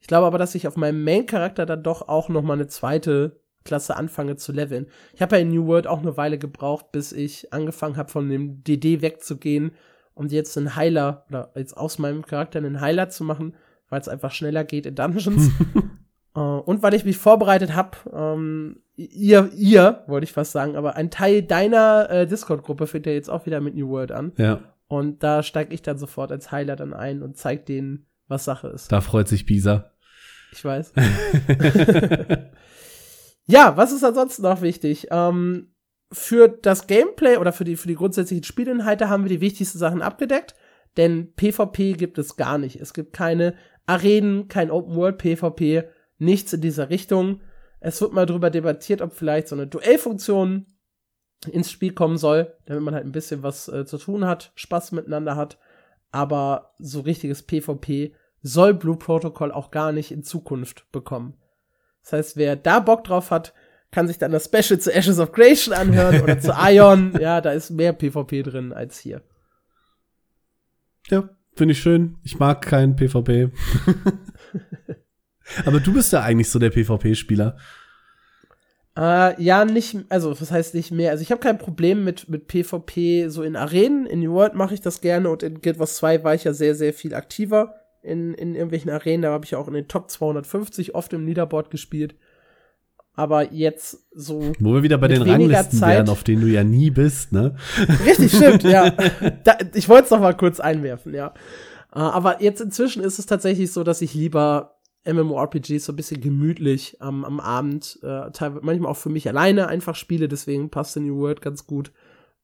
Ich 0.00 0.06
glaube 0.06 0.26
aber, 0.26 0.38
dass 0.38 0.54
ich 0.54 0.68
auf 0.68 0.76
meinem 0.76 1.02
Main-Charakter 1.02 1.66
dann 1.66 1.82
doch 1.82 2.08
auch 2.08 2.28
noch 2.28 2.42
mal 2.42 2.54
eine 2.54 2.68
zweite 2.68 3.40
Klasse 3.68 3.96
anfange 3.96 4.36
zu 4.36 4.50
leveln. 4.50 4.86
Ich 5.12 5.20
habe 5.20 5.36
ja 5.36 5.42
in 5.42 5.50
New 5.50 5.66
World 5.66 5.86
auch 5.86 6.00
eine 6.00 6.16
Weile 6.16 6.38
gebraucht, 6.38 6.90
bis 6.90 7.12
ich 7.12 7.52
angefangen 7.52 7.98
habe, 7.98 8.10
von 8.10 8.28
dem 8.28 8.64
DD 8.64 9.02
wegzugehen 9.02 9.72
und 10.14 10.32
jetzt 10.32 10.56
einen 10.56 10.74
Heiler 10.74 11.26
oder 11.28 11.52
jetzt 11.54 11.76
aus 11.76 11.98
meinem 11.98 12.24
Charakter 12.24 12.58
einen 12.58 12.80
Heiler 12.80 13.10
zu 13.10 13.24
machen, 13.24 13.54
weil 13.90 14.00
es 14.00 14.08
einfach 14.08 14.32
schneller 14.32 14.64
geht 14.64 14.86
in 14.86 14.94
Dungeons. 14.94 15.50
uh, 16.34 16.40
und 16.64 16.82
weil 16.82 16.94
ich 16.94 17.04
mich 17.04 17.18
vorbereitet 17.18 17.74
habe, 17.74 17.98
ähm, 18.12 18.80
ihr, 18.96 19.50
ihr, 19.54 20.02
wollte 20.06 20.24
ich 20.24 20.32
fast 20.32 20.52
sagen, 20.52 20.74
aber 20.74 20.96
ein 20.96 21.10
Teil 21.10 21.42
deiner 21.42 22.08
äh, 22.08 22.26
Discord-Gruppe 22.26 22.86
fängt 22.86 23.04
ja 23.04 23.12
jetzt 23.12 23.28
auch 23.28 23.44
wieder 23.44 23.60
mit 23.60 23.74
New 23.74 23.90
World 23.90 24.12
an. 24.12 24.32
Ja. 24.38 24.60
Und 24.88 25.22
da 25.22 25.42
steige 25.42 25.74
ich 25.74 25.82
dann 25.82 25.98
sofort 25.98 26.32
als 26.32 26.50
Heiler 26.50 26.74
dann 26.74 26.94
ein 26.94 27.22
und 27.22 27.36
zeig 27.36 27.66
denen, 27.66 28.06
was 28.28 28.46
Sache 28.46 28.68
ist. 28.68 28.90
Da 28.90 29.02
freut 29.02 29.28
sich 29.28 29.44
Bisa. 29.44 29.92
Ich 30.52 30.64
weiß. 30.64 30.94
Ja, 33.50 33.78
was 33.78 33.92
ist 33.92 34.04
ansonsten 34.04 34.42
noch 34.42 34.60
wichtig? 34.60 35.08
Ähm, 35.10 35.72
für 36.12 36.48
das 36.48 36.86
Gameplay 36.86 37.38
oder 37.38 37.52
für 37.52 37.64
die, 37.64 37.76
für 37.76 37.88
die 37.88 37.94
grundsätzlichen 37.94 38.44
Spielinhalte 38.44 39.08
haben 39.08 39.24
wir 39.24 39.30
die 39.30 39.40
wichtigsten 39.40 39.78
Sachen 39.78 40.02
abgedeckt. 40.02 40.54
Denn 40.98 41.32
PvP 41.34 41.94
gibt 41.94 42.18
es 42.18 42.36
gar 42.36 42.58
nicht. 42.58 42.76
Es 42.76 42.92
gibt 42.92 43.14
keine 43.14 43.54
Arenen, 43.86 44.48
kein 44.48 44.70
Open 44.70 44.94
World 44.96 45.18
PvP, 45.18 45.84
nichts 46.18 46.52
in 46.52 46.60
dieser 46.60 46.90
Richtung. 46.90 47.40
Es 47.80 48.00
wird 48.00 48.12
mal 48.12 48.26
darüber 48.26 48.50
debattiert, 48.50 49.00
ob 49.00 49.14
vielleicht 49.14 49.48
so 49.48 49.56
eine 49.56 49.66
Duellfunktion 49.66 50.66
ins 51.50 51.70
Spiel 51.70 51.94
kommen 51.94 52.18
soll, 52.18 52.54
damit 52.66 52.82
man 52.82 52.94
halt 52.94 53.06
ein 53.06 53.12
bisschen 53.12 53.42
was 53.42 53.68
äh, 53.68 53.86
zu 53.86 53.96
tun 53.96 54.26
hat, 54.26 54.52
Spaß 54.56 54.92
miteinander 54.92 55.36
hat. 55.36 55.58
Aber 56.10 56.74
so 56.78 57.00
richtiges 57.00 57.44
PvP 57.44 58.14
soll 58.42 58.74
Blue 58.74 58.96
Protocol 58.96 59.52
auch 59.52 59.70
gar 59.70 59.92
nicht 59.92 60.10
in 60.10 60.22
Zukunft 60.22 60.90
bekommen. 60.92 61.38
Das 62.08 62.12
heißt, 62.12 62.36
wer 62.38 62.56
da 62.56 62.80
Bock 62.80 63.04
drauf 63.04 63.30
hat, 63.30 63.52
kann 63.90 64.08
sich 64.08 64.16
dann 64.16 64.32
das 64.32 64.46
Special 64.46 64.78
zu 64.80 64.90
Ashes 64.92 65.18
of 65.18 65.32
Creation 65.32 65.74
anhören 65.74 66.22
oder 66.22 66.40
zu 66.40 66.52
Ion. 66.58 67.18
Ja, 67.20 67.42
da 67.42 67.52
ist 67.52 67.70
mehr 67.70 67.92
PvP 67.92 68.42
drin 68.42 68.72
als 68.72 68.98
hier. 68.98 69.20
Ja, 71.08 71.28
finde 71.54 71.72
ich 71.72 71.80
schön. 71.80 72.16
Ich 72.22 72.38
mag 72.38 72.62
keinen 72.62 72.96
PvP. 72.96 73.50
Aber 75.66 75.80
du 75.80 75.92
bist 75.92 76.12
ja 76.12 76.22
eigentlich 76.22 76.48
so 76.48 76.58
der 76.58 76.70
PvP-Spieler. 76.70 77.58
Äh, 78.96 79.42
ja, 79.42 79.66
nicht, 79.66 79.98
also 80.08 80.38
was 80.38 80.50
heißt 80.50 80.74
nicht 80.74 80.90
mehr? 80.90 81.10
Also 81.10 81.22
ich 81.22 81.30
habe 81.30 81.42
kein 81.42 81.58
Problem 81.58 82.04
mit, 82.04 82.28
mit 82.30 82.46
PvP 82.46 83.28
so 83.28 83.42
in 83.42 83.54
Arenen. 83.54 84.06
In 84.06 84.20
New 84.20 84.32
World 84.32 84.54
mache 84.54 84.72
ich 84.72 84.80
das 84.80 85.02
gerne 85.02 85.28
und 85.28 85.42
in 85.42 85.60
Guild 85.60 85.78
Wars 85.78 85.96
2 85.96 86.24
war 86.24 86.34
ich 86.34 86.44
ja 86.44 86.54
sehr, 86.54 86.74
sehr 86.74 86.94
viel 86.94 87.14
aktiver 87.14 87.74
in, 88.02 88.34
in 88.34 88.54
irgendwelchen 88.54 88.90
Arenen. 88.90 89.22
Da 89.22 89.30
habe 89.30 89.44
ich 89.44 89.52
ja 89.52 89.58
auch 89.58 89.68
in 89.68 89.74
den 89.74 89.88
Top 89.88 90.10
250 90.10 90.94
oft 90.94 91.12
im 91.12 91.26
Leaderboard 91.26 91.70
gespielt. 91.70 92.14
Aber 93.14 93.52
jetzt 93.52 94.06
so. 94.12 94.52
Wo 94.60 94.74
wir 94.74 94.84
wieder 94.84 94.98
bei 94.98 95.08
den 95.08 95.22
Ranglisten 95.22 95.80
Zeit, 95.80 95.96
wären, 95.96 96.08
auf 96.08 96.22
denen 96.22 96.40
du 96.40 96.46
ja 96.46 96.62
nie 96.62 96.90
bist, 96.90 97.32
ne? 97.32 97.56
Richtig, 98.06 98.32
stimmt, 98.32 98.62
ja. 98.62 98.90
Da, 99.44 99.58
ich 99.74 99.88
wollte 99.88 100.04
es 100.04 100.10
noch 100.10 100.20
mal 100.20 100.36
kurz 100.36 100.60
einwerfen, 100.60 101.12
ja. 101.14 101.34
Äh, 101.92 101.98
aber 101.98 102.42
jetzt 102.42 102.60
inzwischen 102.60 103.02
ist 103.02 103.18
es 103.18 103.26
tatsächlich 103.26 103.72
so, 103.72 103.82
dass 103.82 104.02
ich 104.02 104.14
lieber 104.14 104.78
MMORPGs 105.04 105.84
so 105.84 105.92
ein 105.92 105.96
bisschen 105.96 106.20
gemütlich 106.20 106.96
am, 107.00 107.24
am 107.24 107.40
Abend, 107.40 107.98
äh, 108.02 108.30
manchmal 108.60 108.92
auch 108.92 108.96
für 108.96 109.10
mich 109.10 109.26
alleine 109.26 109.66
einfach 109.66 109.96
spiele, 109.96 110.28
deswegen 110.28 110.70
passt 110.70 110.94
The 110.94 111.00
New 111.00 111.18
World 111.18 111.40
ganz 111.40 111.66
gut. 111.66 111.92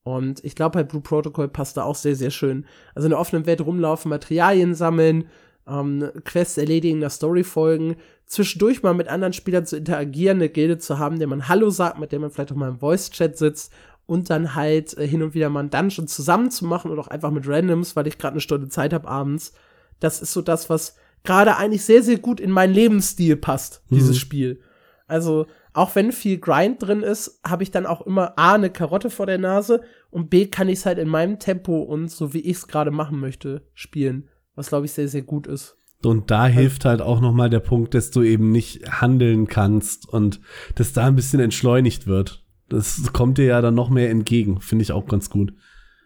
Und 0.05 0.44
ich 0.44 0.55
glaube, 0.55 0.78
halt 0.78 0.88
Blue 0.88 1.02
Protocol 1.02 1.48
passt 1.48 1.76
da 1.76 1.82
auch 1.82 1.94
sehr, 1.94 2.14
sehr 2.14 2.30
schön. 2.30 2.66
Also 2.94 3.07
in 3.07 3.11
der 3.11 3.18
offenen 3.18 3.46
Welt 3.46 3.62
rumlaufen, 3.62 4.11
Materialien 4.11 4.74
sammeln, 4.74 5.24
ähm, 5.66 6.11
Quests 6.24 6.59
erledigen, 6.59 7.00
der 7.00 7.11
Story 7.11 7.42
folgen, 7.42 7.96
zwischendurch 8.26 8.82
mal 8.82 8.94
mit 8.94 9.09
anderen 9.09 9.32
Spielern 9.32 9.66
zu 9.66 9.78
interagieren, 9.78 10.38
eine 10.38 10.50
Gilde 10.50 10.78
zu 10.78 10.98
haben, 10.98 11.18
der 11.18 11.26
man 11.26 11.48
Hallo 11.48 11.70
sagt, 11.70 11.98
mit 11.98 12.12
der 12.12 12.20
man 12.20 12.30
vielleicht 12.30 12.52
auch 12.52 12.57
mal 12.57 12.68
im 12.68 12.78
Voice-Chat 12.78 13.38
sitzt 13.38 13.72
und 14.07 14.28
dann 14.28 14.55
halt 14.55 14.96
äh, 14.98 15.07
hin 15.07 15.22
und 15.22 15.34
wieder 15.34 15.48
mal 15.48 15.61
einen 15.61 15.70
Dungeon 15.70 16.07
zusammen 16.07 16.50
zu 16.50 16.66
machen 16.66 16.90
oder 16.90 17.00
auch 17.00 17.09
einfach 17.09 17.30
mit 17.30 17.48
Randoms, 17.48 17.96
weil 17.96 18.07
ich 18.07 18.18
gerade 18.18 18.34
eine 18.34 18.40
Stunde 18.40 18.68
Zeit 18.68 18.92
habe 18.92 19.09
abends. 19.09 19.52
Das 20.00 20.20
ist 20.20 20.32
so 20.32 20.42
das, 20.42 20.68
was 20.68 20.96
gerade 21.22 21.57
eigentlich 21.57 21.84
sehr, 21.84 22.02
sehr 22.02 22.18
gut 22.18 22.40
in 22.40 22.50
meinen 22.50 22.74
Lebensstil 22.74 23.36
passt, 23.36 23.82
mhm. 23.88 23.96
dieses 23.96 24.18
Spiel. 24.18 24.61
Also, 25.07 25.46
auch 25.75 25.95
wenn 25.97 26.12
viel 26.12 26.39
Grind 26.39 26.83
drin 26.83 27.03
ist, 27.03 27.41
habe 27.45 27.64
ich 27.64 27.70
dann 27.70 27.85
auch 27.85 28.03
immer 28.07 28.39
A, 28.39 28.55
eine 28.55 28.70
Karotte 28.70 29.11
vor 29.11 29.27
der 29.27 29.39
Nase 29.39 29.83
und 30.11 30.31
B, 30.31 30.47
kann 30.47 30.68
ich 30.68 30.79
es 30.79 30.87
halt 30.87 30.99
in 30.99 31.09
meinem 31.09 31.39
Tempo 31.39 31.83
und 31.83 32.11
so 32.11 32.33
wie 32.33 32.41
ich 32.41 32.57
es 32.57 32.68
gerade 32.68 32.93
machen 32.93 33.20
möchte, 33.20 33.66
spielen. 33.75 34.29
Was, 34.55 34.68
glaube 34.68 34.87
ich, 34.87 34.93
sehr, 34.93 35.09
sehr 35.09 35.22
gut 35.22 35.49
ist. 35.49 35.77
Und 36.05 36.31
da 36.31 36.47
hilft 36.47 36.85
halt 36.85 37.03
auch 37.03 37.20
noch 37.20 37.33
mal 37.33 37.51
der 37.51 37.61
Punkt, 37.61 37.95
dass 37.95 38.12
du 38.12 38.22
eben 38.22 38.53
nicht 38.53 39.01
handeln 39.01 39.49
kannst 39.49 40.09
und 40.09 40.41
dass 40.77 40.93
da 40.93 41.07
ein 41.07 41.16
bisschen 41.16 41.41
entschleunigt 41.41 42.07
wird. 42.07 42.45
Das 42.68 43.12
kommt 43.12 43.39
dir 43.39 43.47
ja 43.47 43.61
dann 43.61 43.75
noch 43.75 43.91
mehr 43.91 44.11
entgegen, 44.11 44.61
finde 44.61 44.85
ich 44.85 44.93
auch 44.93 45.07
ganz 45.07 45.29
gut. 45.29 45.55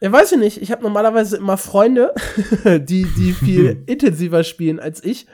Ja, 0.00 0.10
weiß 0.12 0.32
ich 0.32 0.38
nicht. 0.38 0.62
Ich 0.62 0.70
habe 0.70 0.82
normalerweise 0.82 1.36
immer 1.36 1.58
Freunde, 1.58 2.14
die, 2.64 3.04
die 3.04 3.32
viel 3.32 3.82
intensiver 3.86 4.44
spielen 4.44 4.80
als 4.80 5.04
ich 5.04 5.26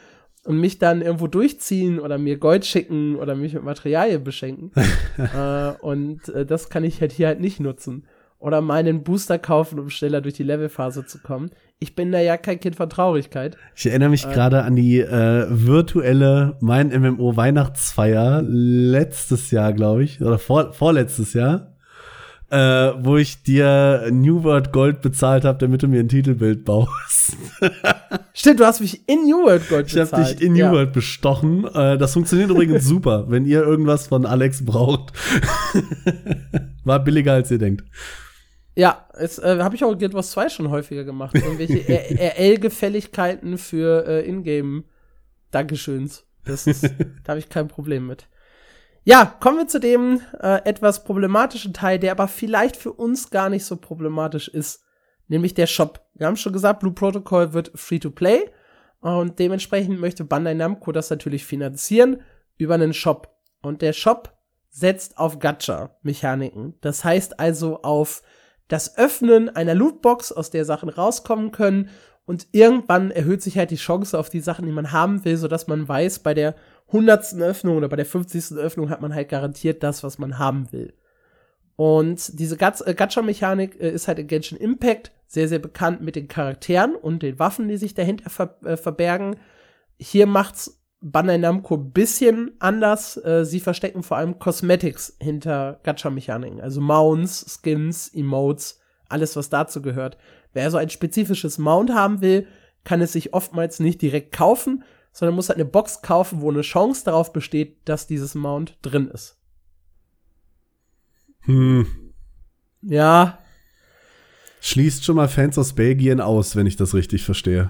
und 0.44 0.58
mich 0.58 0.78
dann 0.78 1.02
irgendwo 1.02 1.26
durchziehen 1.26 1.98
oder 1.98 2.18
mir 2.18 2.38
Gold 2.38 2.66
schicken 2.66 3.16
oder 3.16 3.34
mich 3.34 3.54
mit 3.54 3.64
Materialien 3.64 4.22
beschenken. 4.22 4.72
äh, 5.18 5.72
und 5.80 6.28
äh, 6.28 6.46
das 6.46 6.68
kann 6.68 6.84
ich 6.84 7.00
halt 7.00 7.12
hier 7.12 7.28
halt 7.28 7.40
nicht 7.40 7.60
nutzen. 7.60 8.06
Oder 8.38 8.60
meinen 8.60 9.04
Booster 9.04 9.38
kaufen, 9.38 9.78
um 9.78 9.88
schneller 9.88 10.20
durch 10.20 10.34
die 10.34 10.42
Levelphase 10.42 11.06
zu 11.06 11.18
kommen. 11.18 11.50
Ich 11.78 11.94
bin 11.94 12.12
da 12.12 12.20
ja 12.20 12.36
kein 12.36 12.60
Kind 12.60 12.76
von 12.76 12.90
Traurigkeit. 12.90 13.56
Ich 13.74 13.86
erinnere 13.86 14.10
mich 14.10 14.26
äh, 14.26 14.32
gerade 14.32 14.64
an 14.64 14.76
die 14.76 15.00
äh, 15.00 15.46
virtuelle 15.48 16.58
Mein 16.60 16.88
MMO 16.88 17.36
Weihnachtsfeier 17.36 18.42
letztes 18.46 19.50
Jahr, 19.50 19.72
glaube 19.72 20.04
ich, 20.04 20.20
oder 20.20 20.38
vor, 20.38 20.74
vorletztes 20.74 21.32
Jahr 21.32 21.73
äh, 22.54 23.04
wo 23.04 23.16
ich 23.16 23.42
dir 23.42 24.08
New 24.12 24.44
World 24.44 24.72
Gold 24.72 25.00
bezahlt 25.00 25.44
habe, 25.44 25.58
damit 25.58 25.82
du 25.82 25.88
mir 25.88 25.98
ein 25.98 26.08
Titelbild 26.08 26.64
baust. 26.64 27.36
Stimmt, 28.32 28.60
du 28.60 28.64
hast 28.64 28.80
mich 28.80 29.08
in 29.08 29.24
New 29.24 29.44
World 29.44 29.68
Gold 29.68 29.86
bezahlt. 29.86 30.06
Ich 30.06 30.12
habe 30.12 30.34
dich 30.34 30.40
in 30.40 30.52
New 30.52 30.60
ja. 30.60 30.70
World 30.70 30.92
bestochen. 30.92 31.64
Äh, 31.64 31.98
das 31.98 32.12
funktioniert 32.12 32.50
übrigens 32.50 32.84
super, 32.88 33.24
wenn 33.28 33.44
ihr 33.44 33.64
irgendwas 33.64 34.06
von 34.06 34.24
Alex 34.24 34.64
braucht. 34.64 35.12
War 36.84 37.02
billiger, 37.02 37.32
als 37.32 37.50
ihr 37.50 37.58
denkt. 37.58 37.82
Ja, 38.76 39.08
es 39.14 39.40
äh, 39.40 39.58
habe 39.60 39.74
ich 39.74 39.82
auch 39.82 39.98
Guild 39.98 40.14
Wars 40.14 40.30
2 40.30 40.48
schon 40.48 40.70
häufiger 40.70 41.02
gemacht. 41.02 41.34
Irgendwelche 41.34 41.82
RL-Gefälligkeiten 41.88 43.58
für 43.58 44.06
äh, 44.06 44.28
Ingame 44.28 44.84
Dankeschöns. 45.50 46.24
Das 46.44 46.68
ist, 46.68 46.84
da 46.84 47.30
habe 47.30 47.40
ich 47.40 47.48
kein 47.48 47.66
Problem 47.66 48.06
mit. 48.06 48.28
Ja, 49.06 49.26
kommen 49.38 49.58
wir 49.58 49.68
zu 49.68 49.80
dem 49.80 50.22
äh, 50.40 50.64
etwas 50.64 51.04
problematischen 51.04 51.74
Teil, 51.74 51.98
der 51.98 52.12
aber 52.12 52.26
vielleicht 52.26 52.74
für 52.74 52.92
uns 52.92 53.28
gar 53.28 53.50
nicht 53.50 53.66
so 53.66 53.76
problematisch 53.76 54.48
ist, 54.48 54.82
nämlich 55.28 55.52
der 55.52 55.66
Shop. 55.66 56.00
Wir 56.14 56.26
haben 56.26 56.38
schon 56.38 56.54
gesagt, 56.54 56.80
Blue 56.80 56.94
Protocol 56.94 57.52
wird 57.52 57.70
free 57.74 57.98
to 57.98 58.10
play 58.10 58.50
und 59.00 59.38
dementsprechend 59.38 60.00
möchte 60.00 60.24
Bandai 60.24 60.54
Namco 60.54 60.90
das 60.90 61.10
natürlich 61.10 61.44
finanzieren 61.44 62.22
über 62.56 62.74
einen 62.74 62.94
Shop. 62.94 63.36
Und 63.60 63.82
der 63.82 63.92
Shop 63.92 64.32
setzt 64.70 65.18
auf 65.18 65.38
Gacha-Mechaniken. 65.38 66.74
Das 66.80 67.04
heißt 67.04 67.38
also 67.38 67.82
auf 67.82 68.22
das 68.68 68.96
Öffnen 68.96 69.54
einer 69.54 69.74
Lootbox, 69.74 70.32
aus 70.32 70.48
der 70.48 70.64
Sachen 70.64 70.88
rauskommen 70.88 71.52
können 71.52 71.90
und 72.24 72.46
irgendwann 72.52 73.10
erhöht 73.10 73.42
sich 73.42 73.58
halt 73.58 73.70
die 73.70 73.76
Chance 73.76 74.18
auf 74.18 74.30
die 74.30 74.40
Sachen, 74.40 74.64
die 74.64 74.72
man 74.72 74.92
haben 74.92 75.24
will, 75.26 75.36
sodass 75.36 75.66
man 75.66 75.86
weiß, 75.86 76.20
bei 76.20 76.32
der 76.32 76.54
hundertsten 76.92 77.42
Öffnung 77.42 77.76
oder 77.76 77.88
bei 77.88 77.96
der 77.96 78.06
50. 78.06 78.56
Öffnung 78.56 78.90
hat 78.90 79.00
man 79.00 79.14
halt 79.14 79.28
garantiert 79.28 79.82
das, 79.82 80.02
was 80.02 80.18
man 80.18 80.38
haben 80.38 80.72
will. 80.72 80.94
Und 81.76 82.38
diese 82.38 82.56
äh, 82.56 82.94
Gacha-Mechanik 82.94 83.80
äh, 83.80 83.90
ist 83.90 84.06
halt 84.06 84.18
in 84.18 84.28
Genshin 84.28 84.58
Impact 84.58 85.10
sehr, 85.26 85.48
sehr 85.48 85.58
bekannt 85.58 86.00
mit 86.00 86.16
den 86.16 86.28
Charakteren 86.28 86.94
und 86.94 87.22
den 87.22 87.38
Waffen, 87.38 87.68
die 87.68 87.76
sich 87.76 87.94
dahinter 87.94 88.30
ver 88.30 88.56
äh, 88.64 88.76
verbergen. 88.76 89.36
Hier 89.98 90.26
macht's 90.26 90.80
Bandai 91.00 91.36
Namco 91.36 91.76
bisschen 91.76 92.52
anders. 92.60 93.16
Äh, 93.16 93.44
sie 93.44 93.60
verstecken 93.60 94.02
vor 94.02 94.16
allem 94.16 94.38
Cosmetics 94.38 95.16
hinter 95.20 95.80
Gacha-Mechaniken, 95.82 96.60
also 96.60 96.80
Mounts, 96.80 97.60
Skins, 97.60 98.08
Emotes, 98.14 98.80
alles, 99.08 99.34
was 99.36 99.50
dazu 99.50 99.82
gehört. 99.82 100.16
Wer 100.52 100.70
so 100.70 100.78
ein 100.78 100.90
spezifisches 100.90 101.58
Mount 101.58 101.92
haben 101.92 102.20
will, 102.20 102.46
kann 102.84 103.00
es 103.00 103.12
sich 103.12 103.34
oftmals 103.34 103.80
nicht 103.80 104.00
direkt 104.00 104.32
kaufen, 104.32 104.84
sondern 105.14 105.36
muss 105.36 105.48
halt 105.48 105.58
eine 105.58 105.64
Box 105.64 106.02
kaufen, 106.02 106.42
wo 106.42 106.50
eine 106.50 106.62
Chance 106.62 107.04
darauf 107.04 107.32
besteht, 107.32 107.78
dass 107.84 108.08
dieses 108.08 108.34
Mount 108.34 108.76
drin 108.82 109.08
ist. 109.08 109.38
Hm. 111.42 111.86
Ja. 112.82 113.38
Schließt 114.60 115.04
schon 115.04 115.16
mal 115.16 115.28
Fans 115.28 115.56
aus 115.56 115.74
Belgien 115.74 116.20
aus, 116.20 116.56
wenn 116.56 116.66
ich 116.66 116.74
das 116.74 116.94
richtig 116.94 117.22
verstehe. 117.22 117.68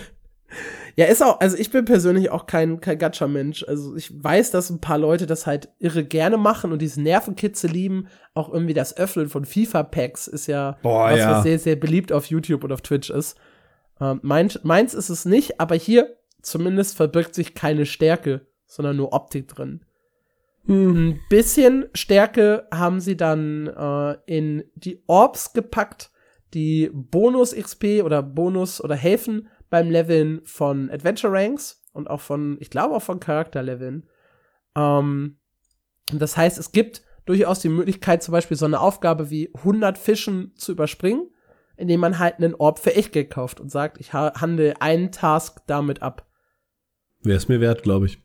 ja, 0.96 1.06
ist 1.06 1.22
auch, 1.22 1.40
also 1.40 1.56
ich 1.56 1.70
bin 1.70 1.86
persönlich 1.86 2.30
auch 2.30 2.44
kein, 2.46 2.78
kein 2.80 2.98
Gacha-Mensch. 2.98 3.64
Also 3.66 3.96
ich 3.96 4.12
weiß, 4.22 4.50
dass 4.50 4.68
ein 4.68 4.82
paar 4.82 4.98
Leute 4.98 5.24
das 5.24 5.46
halt 5.46 5.70
irre 5.78 6.04
gerne 6.04 6.36
machen 6.36 6.72
und 6.72 6.82
diese 6.82 7.00
Nervenkitze 7.00 7.68
lieben. 7.68 8.08
Auch 8.34 8.52
irgendwie 8.52 8.74
das 8.74 8.98
Öffnen 8.98 9.30
von 9.30 9.46
FIFA-Packs 9.46 10.26
ist 10.26 10.46
ja 10.46 10.76
Boah, 10.82 11.10
was, 11.10 11.18
ja. 11.18 11.30
was 11.30 11.42
sehr, 11.42 11.58
sehr 11.58 11.76
beliebt 11.76 12.12
auf 12.12 12.26
YouTube 12.26 12.64
und 12.64 12.72
auf 12.72 12.82
Twitch 12.82 13.08
ist. 13.08 13.38
Ähm, 13.98 14.20
meins, 14.22 14.60
meins 14.62 14.92
ist 14.92 15.08
es 15.08 15.24
nicht, 15.24 15.58
aber 15.58 15.76
hier 15.76 16.18
zumindest 16.46 16.96
verbirgt 16.96 17.34
sich 17.34 17.54
keine 17.54 17.86
Stärke, 17.86 18.46
sondern 18.66 18.96
nur 18.96 19.12
Optik 19.12 19.48
drin. 19.48 19.84
Hm. 20.66 20.96
Ein 20.96 21.20
bisschen 21.28 21.86
Stärke 21.94 22.66
haben 22.72 23.00
sie 23.00 23.16
dann 23.16 23.66
äh, 23.66 24.16
in 24.26 24.64
die 24.74 25.02
Orbs 25.06 25.52
gepackt, 25.52 26.10
die 26.54 26.90
Bonus-XP 26.92 28.02
oder 28.02 28.22
Bonus 28.22 28.82
oder 28.82 28.94
helfen 28.94 29.48
beim 29.68 29.90
Leveln 29.90 30.40
von 30.44 30.90
Adventure 30.90 31.32
Ranks 31.32 31.82
und 31.92 32.08
auch 32.08 32.20
von, 32.20 32.56
ich 32.60 32.70
glaube 32.70 32.94
auch 32.94 33.02
von 33.02 33.20
Charakterleveln. 33.20 34.08
Ähm, 34.76 35.38
das 36.12 36.36
heißt, 36.36 36.58
es 36.58 36.72
gibt 36.72 37.02
durchaus 37.26 37.60
die 37.60 37.68
Möglichkeit, 37.68 38.22
zum 38.22 38.32
Beispiel 38.32 38.56
so 38.56 38.66
eine 38.66 38.80
Aufgabe 38.80 39.30
wie 39.30 39.50
100 39.54 39.98
Fischen 39.98 40.52
zu 40.56 40.72
überspringen, 40.72 41.30
indem 41.76 42.00
man 42.00 42.18
halt 42.18 42.36
einen 42.36 42.54
Orb 42.54 42.78
für 42.78 42.94
Echtgeld 42.94 43.30
kauft 43.30 43.60
und 43.60 43.70
sagt, 43.70 43.98
ich 43.98 44.12
handle 44.12 44.80
einen 44.80 45.10
Task 45.10 45.62
damit 45.66 46.02
ab. 46.02 46.26
Wäre 47.24 47.38
es 47.38 47.48
mir 47.48 47.60
wert, 47.60 47.82
glaube 47.82 48.06
ich. 48.06 48.18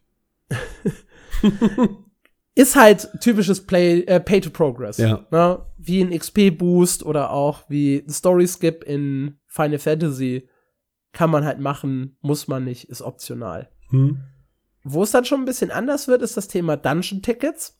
ist 2.55 2.75
halt 2.75 3.09
typisches 3.21 3.65
Play, 3.65 4.01
äh, 4.01 4.19
Pay 4.19 4.41
to 4.41 4.49
Progress. 4.49 4.97
Ja. 4.97 5.25
Ne? 5.31 5.65
Wie 5.77 6.01
ein 6.01 6.11
XP-Boost 6.11 7.03
oder 7.03 7.31
auch 7.31 7.63
wie 7.69 8.03
ein 8.05 8.09
Story-Skip 8.09 8.83
in 8.83 9.39
Final 9.47 9.79
Fantasy. 9.79 10.49
Kann 11.13 11.31
man 11.31 11.45
halt 11.45 11.59
machen, 11.59 12.17
muss 12.21 12.47
man 12.47 12.65
nicht, 12.65 12.89
ist 12.89 13.01
optional. 13.01 13.69
Hm. 13.89 14.19
Wo 14.83 15.03
es 15.03 15.11
dann 15.11 15.25
schon 15.25 15.41
ein 15.41 15.45
bisschen 15.45 15.71
anders 15.71 16.07
wird, 16.07 16.21
ist 16.21 16.37
das 16.37 16.47
Thema 16.47 16.77
Dungeon-Tickets. 16.77 17.77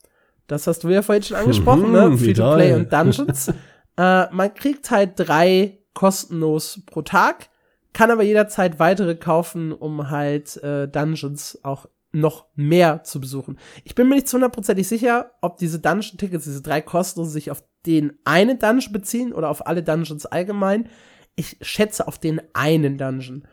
Das 0.48 0.66
hast 0.66 0.84
du 0.84 0.90
ja 0.90 1.02
vorhin 1.02 1.24
schon 1.24 1.38
angesprochen, 1.38 1.92
ne? 1.92 2.10
Mhm, 2.10 2.20
wie 2.20 2.26
Free-to-Play 2.26 2.72
toll. 2.72 2.80
und 2.80 2.94
Dungeons. 2.94 3.50
äh, 3.98 4.34
man 4.34 4.54
kriegt 4.54 4.90
halt 4.90 5.14
drei 5.16 5.80
kostenlos 5.94 6.82
pro 6.86 7.02
Tag, 7.02 7.50
kann 7.94 8.12
aber 8.12 8.24
jederzeit 8.24 8.80
weitere 8.80 9.16
kaufen, 9.16 9.72
um 9.72 10.10
halt 10.10 10.58
äh, 10.64 10.88
Dungeons 10.88 11.60
auch 11.64 11.88
noch 12.12 12.48
mehr 12.56 13.04
zu 13.04 13.22
besuchen. 13.22 13.60
Ich 13.84 13.96
bin 13.96 14.08
mir 14.10 14.16
nicht 14.16 14.28
zu 14.28 14.36
hundertprozentig 14.36 14.88
sicher, 14.88 15.32
ob 15.42 15.58
diese 15.58 15.80
Dungeon-Tickets, 15.80 16.44
diese 16.44 16.62
drei 16.62 16.82
kostenlosen, 16.82 17.34
sich 17.34 17.52
auf 17.52 17.64
den 17.86 18.14
einen 18.26 18.60
Dungeon 18.60 18.94
beziehen 18.94 19.34
oder 19.34 19.50
auf 19.50 19.68
alle 19.68 19.84
Dungeons 19.84 20.26
allgemein. 20.26 20.90
Ich 21.36 21.58
schätze 21.62 22.08
auf 22.08 22.18
den 22.18 22.42
einen 22.54 22.98
Dungeon. 22.98 23.48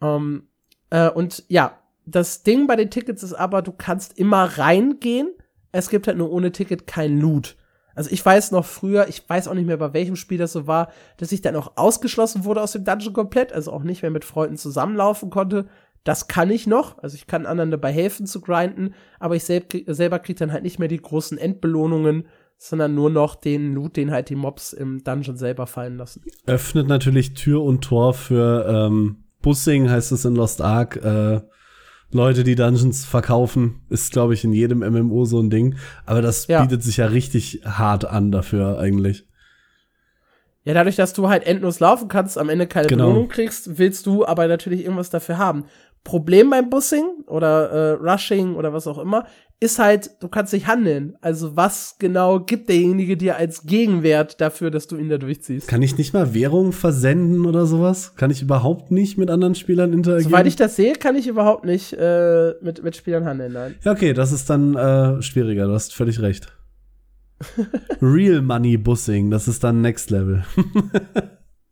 Ähm, 0.00 0.48
äh, 0.90 1.08
und 1.08 1.44
ja, 1.48 1.78
das 2.04 2.42
Ding 2.42 2.66
bei 2.66 2.76
den 2.76 2.90
Tickets 2.90 3.22
ist 3.22 3.34
aber, 3.34 3.62
du 3.62 3.72
kannst 3.72 4.18
immer 4.18 4.44
reingehen. 4.58 5.28
Es 5.72 5.88
gibt 5.88 6.06
halt 6.06 6.18
nur 6.18 6.30
ohne 6.30 6.52
Ticket 6.52 6.86
kein 6.86 7.18
Loot. 7.18 7.56
Also 7.94 8.10
ich 8.10 8.24
weiß 8.24 8.50
noch 8.50 8.64
früher, 8.64 9.08
ich 9.08 9.28
weiß 9.28 9.48
auch 9.48 9.54
nicht 9.54 9.66
mehr, 9.66 9.76
bei 9.76 9.92
welchem 9.92 10.16
Spiel 10.16 10.38
das 10.38 10.52
so 10.52 10.66
war, 10.66 10.90
dass 11.16 11.32
ich 11.32 11.42
dann 11.42 11.56
auch 11.56 11.72
ausgeschlossen 11.76 12.44
wurde 12.44 12.62
aus 12.62 12.72
dem 12.72 12.84
Dungeon 12.84 13.12
komplett, 13.12 13.52
also 13.52 13.72
auch 13.72 13.82
nicht 13.82 14.02
mehr 14.02 14.10
mit 14.10 14.24
Freunden 14.24 14.56
zusammenlaufen 14.56 15.30
konnte. 15.30 15.66
Das 16.02 16.28
kann 16.28 16.50
ich 16.50 16.66
noch, 16.66 16.98
also 16.98 17.14
ich 17.14 17.26
kann 17.26 17.46
anderen 17.46 17.70
dabei 17.70 17.92
helfen 17.92 18.26
zu 18.26 18.40
grinden, 18.40 18.94
aber 19.18 19.36
ich 19.36 19.44
selb, 19.44 19.72
selber 19.86 20.18
krieg 20.18 20.36
dann 20.36 20.52
halt 20.52 20.62
nicht 20.62 20.78
mehr 20.78 20.88
die 20.88 21.00
großen 21.00 21.38
Endbelohnungen, 21.38 22.26
sondern 22.58 22.94
nur 22.94 23.10
noch 23.10 23.34
den 23.34 23.74
Loot, 23.74 23.96
den 23.96 24.10
halt 24.10 24.28
die 24.28 24.36
Mobs 24.36 24.72
im 24.72 25.02
Dungeon 25.02 25.36
selber 25.36 25.66
fallen 25.66 25.96
lassen. 25.96 26.22
Öffnet 26.46 26.88
natürlich 26.88 27.34
Tür 27.34 27.62
und 27.62 27.82
Tor 27.82 28.14
für 28.14 28.66
ähm, 28.68 29.24
Bussing, 29.42 29.90
heißt 29.90 30.12
es 30.12 30.24
in 30.24 30.34
Lost 30.34 30.62
Ark. 30.62 30.96
Äh, 30.96 31.40
Leute, 32.12 32.44
die 32.44 32.54
Dungeons 32.54 33.04
verkaufen, 33.04 33.80
ist, 33.88 34.12
glaube 34.12 34.34
ich, 34.34 34.44
in 34.44 34.52
jedem 34.52 34.80
MMO 34.80 35.24
so 35.24 35.40
ein 35.40 35.50
Ding. 35.50 35.76
Aber 36.06 36.22
das 36.22 36.46
Ja. 36.46 36.62
bietet 36.62 36.82
sich 36.82 36.98
ja 36.98 37.06
richtig 37.06 37.62
hart 37.64 38.04
an 38.04 38.30
dafür 38.30 38.78
eigentlich. 38.78 39.26
Ja, 40.64 40.72
dadurch, 40.74 40.96
dass 40.96 41.12
du 41.12 41.28
halt 41.28 41.46
endlos 41.46 41.80
laufen 41.80 42.08
kannst, 42.08 42.38
am 42.38 42.48
Ende 42.48 42.66
keine 42.66 42.86
Genau. 42.88 43.08
Belohnung 43.08 43.28
kriegst, 43.28 43.78
willst 43.78 44.06
du 44.06 44.24
aber 44.24 44.46
natürlich 44.48 44.82
irgendwas 44.84 45.10
dafür 45.10 45.36
haben. 45.38 45.64
Problem 46.04 46.50
beim 46.50 46.70
Bussing 46.70 47.04
oder 47.26 47.70
äh, 47.70 47.90
Rushing 47.92 48.54
oder 48.56 48.72
was 48.72 48.86
auch 48.86 48.98
immer, 48.98 49.26
ist 49.64 49.78
halt, 49.78 50.10
du 50.20 50.28
kannst 50.28 50.52
nicht 50.52 50.66
handeln. 50.66 51.16
Also 51.22 51.56
was 51.56 51.96
genau 51.98 52.38
gibt 52.38 52.68
derjenige 52.68 53.16
dir 53.16 53.36
als 53.36 53.64
Gegenwert 53.64 54.38
dafür, 54.42 54.70
dass 54.70 54.86
du 54.86 54.98
ihn 54.98 55.08
da 55.08 55.16
durchziehst? 55.16 55.66
Kann 55.66 55.80
ich 55.80 55.96
nicht 55.96 56.12
mal 56.12 56.34
Währung 56.34 56.72
versenden 56.72 57.46
oder 57.46 57.64
sowas? 57.64 58.14
Kann 58.14 58.30
ich 58.30 58.42
überhaupt 58.42 58.90
nicht 58.90 59.16
mit 59.16 59.30
anderen 59.30 59.54
Spielern 59.54 59.94
interagieren? 59.94 60.30
Soweit 60.30 60.46
ich 60.46 60.56
das 60.56 60.76
sehe, 60.76 60.92
kann 60.92 61.16
ich 61.16 61.26
überhaupt 61.26 61.64
nicht 61.64 61.94
äh, 61.94 62.52
mit, 62.60 62.84
mit 62.84 62.94
Spielern 62.94 63.24
handeln, 63.24 63.54
nein. 63.54 63.74
ja, 63.82 63.92
okay, 63.92 64.12
das 64.12 64.32
ist 64.32 64.50
dann 64.50 64.76
äh, 64.76 65.22
schwieriger, 65.22 65.66
du 65.66 65.72
hast 65.72 65.94
völlig 65.94 66.20
recht. 66.20 66.48
Real 68.02 68.42
Money 68.42 68.76
Bussing, 68.76 69.30
das 69.30 69.48
ist 69.48 69.64
dann 69.64 69.80
Next 69.80 70.10
Level. 70.10 70.44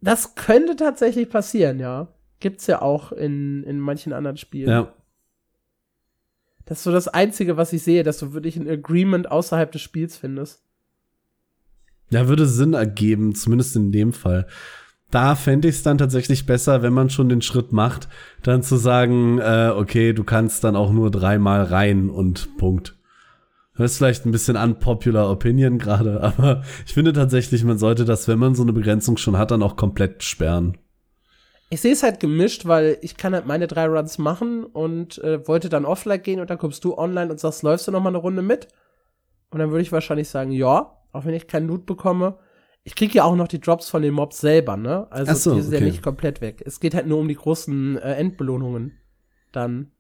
Das 0.01 0.35
könnte 0.35 0.77
tatsächlich 0.77 1.29
passieren, 1.29 1.79
ja. 1.79 2.09
Gibt's 2.41 2.67
ja 2.67 2.83
auch 2.83 3.13
in, 3.13 3.63
in 3.65 3.79
manchen 3.79 4.13
anderen 4.13 4.37
Spielen. 4.37 4.69
ja. 4.69 4.93
Das 6.65 6.79
ist 6.79 6.85
so 6.85 6.93
das 6.93 7.09
Einzige, 7.09 7.57
was 7.57 7.73
ich 7.73 7.83
sehe, 7.83 8.03
dass 8.03 8.19
du 8.19 8.33
wirklich 8.33 8.57
ein 8.57 8.69
Agreement 8.69 9.31
außerhalb 9.31 9.71
des 9.73 9.83
Spiels 9.83 10.17
findest. 10.17 10.63
Ja, 12.11 12.29
würde 12.29 12.47
Sinn 12.47 12.75
ergeben, 12.75 13.35
zumindest 13.35 13.75
in 13.75 13.91
dem 13.91 14.13
Fall. 14.13 14.47
Da 15.11 15.35
fände 15.35 15.69
ich 15.69 15.77
es 15.77 15.83
dann 15.83 15.99
tatsächlich 15.99 16.47
besser, 16.47 16.83
wenn 16.83 16.93
man 16.93 17.11
schon 17.11 17.29
den 17.29 17.43
Schritt 17.43 17.73
macht, 17.73 18.09
dann 18.43 18.63
zu 18.63 18.77
sagen, 18.77 19.39
äh, 19.39 19.71
okay, 19.75 20.13
du 20.13 20.25
kannst 20.25 20.65
dann 20.65 20.77
auch 20.77 20.93
nur 20.93 21.11
dreimal 21.11 21.65
rein 21.65 22.09
und 22.09 22.57
Punkt. 22.57 22.97
Das 23.77 23.93
ist 23.93 23.99
vielleicht 23.99 24.27
ein 24.27 24.33
bisschen 24.33 24.57
unpopular 24.57 25.31
Opinion 25.31 25.79
gerade, 25.79 26.23
aber 26.39 26.63
ich 26.87 26.95
finde 26.95 27.13
tatsächlich, 27.13 27.65
man 27.65 27.79
sollte 27.79 28.05
das, 28.05 28.29
wenn 28.29 28.39
man 28.39 28.55
so 28.55 28.63
eine 28.63 28.73
Begrenzung 28.73 29.17
schon 29.17 29.37
hat, 29.37 29.51
dann 29.51 29.63
auch 29.63 29.77
komplett 29.77 30.23
sperren. 30.23 30.79
Ich 31.73 31.81
sehe 31.81 31.95
es 31.95 32.03
halt 32.03 32.21
gemischt, 32.21 32.67
weil 32.67 32.99
ich 33.01 33.17
kann 33.17 33.33
halt 33.33 33.47
meine 33.47 33.67
drei 33.67 33.87
Runs 33.87 34.19
machen 34.19 34.63
und 34.63 35.17
äh, 35.25 35.49
wollte 35.49 35.71
dann 35.71 35.87
offline 35.87 36.21
gehen 36.21 36.39
und 36.39 36.51
dann 36.51 36.59
kommst 36.59 36.85
du 36.85 36.99
online 36.99 37.31
und 37.31 37.41
sagst, 37.41 37.63
läufst 37.63 37.89
du 37.89 37.93
noch 37.93 38.03
mal 38.03 38.11
eine 38.11 38.19
Runde 38.19 38.43
mit? 38.43 38.69
Und 39.49 39.59
dann 39.59 39.71
würde 39.71 39.81
ich 39.81 39.91
wahrscheinlich 39.91 40.29
sagen, 40.29 40.53
ja, 40.53 40.99
auch 41.13 41.25
wenn 41.25 41.33
ich 41.33 41.47
keinen 41.47 41.69
Loot 41.69 41.87
bekomme. 41.87 42.37
Ich 42.85 42.95
kriege 42.95 43.15
ja 43.15 43.25
auch 43.25 43.37
noch 43.37 43.49
die 43.49 43.59
Drops 43.59 43.89
von 43.89 44.03
den 44.03 44.13
Mobs 44.13 44.39
selber, 44.39 44.77
ne? 44.77 45.11
Also 45.11 45.33
so, 45.33 45.55
die 45.55 45.63
sind 45.63 45.73
ja 45.73 45.79
okay. 45.79 45.87
nicht 45.87 46.03
komplett 46.03 46.43
weg. 46.43 46.63
Es 46.63 46.79
geht 46.79 46.95
halt 46.95 47.07
nur 47.07 47.19
um 47.19 47.27
die 47.27 47.37
großen 47.37 47.97
äh, 47.97 48.17
Endbelohnungen. 48.17 48.99
Dann 49.51 49.93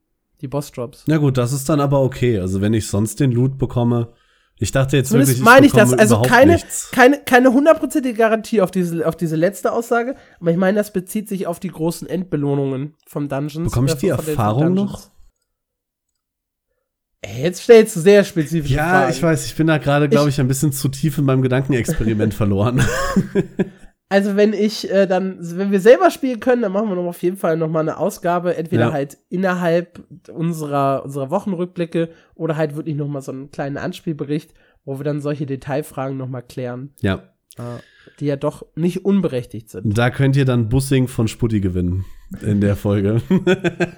die 0.42 0.48
Boss-Drops. 0.48 1.04
Na 1.06 1.16
gut, 1.16 1.38
das 1.38 1.54
ist 1.54 1.70
dann 1.70 1.80
aber 1.80 2.02
okay. 2.02 2.38
Also 2.38 2.60
wenn 2.60 2.74
ich 2.74 2.86
sonst 2.86 3.18
den 3.18 3.32
Loot 3.32 3.56
bekomme, 3.56 4.12
ich 4.62 4.70
dachte 4.72 4.96
jetzt 4.96 5.08
Zumindest 5.08 5.32
wirklich, 5.38 5.44
meine 5.44 5.66
ich 5.66 5.72
das. 5.72 5.92
Also 5.92 6.22
keine, 6.22 6.52
nichts. 6.52 6.90
keine, 6.92 7.18
keine 7.18 7.52
hundertprozentige 7.52 8.14
Garantie 8.16 8.60
auf 8.60 8.70
diese, 8.70 9.06
auf 9.06 9.16
diese 9.16 9.34
letzte 9.36 9.72
Aussage. 9.72 10.14
Aber 10.40 10.50
ich 10.52 10.56
meine, 10.56 10.78
das 10.78 10.92
bezieht 10.92 11.28
sich 11.28 11.46
auf 11.48 11.58
die 11.58 11.68
großen 11.68 12.08
Endbelohnungen 12.08 12.94
vom 13.06 13.28
Dungeons. 13.28 13.70
Bekomme 13.70 13.88
ich 13.88 13.94
äh, 13.94 13.98
die 13.98 14.08
Erfahrung 14.08 14.72
noch? 14.74 15.10
Ey, 17.22 17.42
Jetzt 17.42 17.62
stellst 17.62 17.96
du 17.96 18.00
sehr 18.00 18.24
spezifische 18.24 18.74
Ja, 18.74 18.88
Fragen. 18.88 19.12
ich 19.12 19.22
weiß, 19.22 19.46
ich 19.46 19.54
bin 19.56 19.66
da 19.66 19.78
gerade, 19.78 20.08
glaube 20.08 20.28
Ich- 20.28 20.36
ich, 20.36 20.40
ein 20.40 20.48
bisschen 20.48 20.72
zu 20.72 20.88
tief 20.88 21.18
in 21.18 21.24
meinem 21.24 21.42
Gedankenexperiment 21.42 22.32
verloren. 22.34 22.84
Also 24.12 24.36
wenn 24.36 24.52
ich 24.52 24.90
äh, 24.90 25.06
dann, 25.06 25.38
wenn 25.40 25.70
wir 25.72 25.80
selber 25.80 26.10
spielen 26.10 26.38
können, 26.38 26.60
dann 26.60 26.72
machen 26.72 26.88
wir 26.90 26.96
noch 26.96 27.06
auf 27.06 27.22
jeden 27.22 27.38
Fall 27.38 27.56
noch 27.56 27.68
mal 27.68 27.80
eine 27.80 27.96
Ausgabe, 27.96 28.56
entweder 28.56 28.88
Ja. 28.88 28.92
halt 28.92 29.16
innerhalb 29.30 30.00
unserer 30.30 31.02
unserer 31.04 31.30
Wochenrückblicke 31.30 32.10
oder 32.34 32.56
halt 32.56 32.76
wirklich 32.76 32.94
noch 32.94 33.08
mal 33.08 33.22
so 33.22 33.32
einen 33.32 33.50
kleinen 33.50 33.78
Anspielbericht, 33.78 34.52
wo 34.84 34.98
wir 34.98 35.04
dann 35.04 35.22
solche 35.22 35.46
Detailfragen 35.46 36.18
noch 36.18 36.28
mal 36.28 36.42
klären, 36.42 36.90
ja. 37.00 37.22
äh, 37.56 37.80
die 38.20 38.26
ja 38.26 38.36
doch 38.36 38.66
nicht 38.76 39.04
unberechtigt 39.06 39.70
sind. 39.70 39.96
Da 39.96 40.10
könnt 40.10 40.36
ihr 40.36 40.44
dann 40.44 40.68
Bussing 40.68 41.08
von 41.08 41.26
Sputti 41.26 41.60
gewinnen 41.60 42.04
in 42.42 42.60
der 42.60 42.76
Folge. 42.76 43.22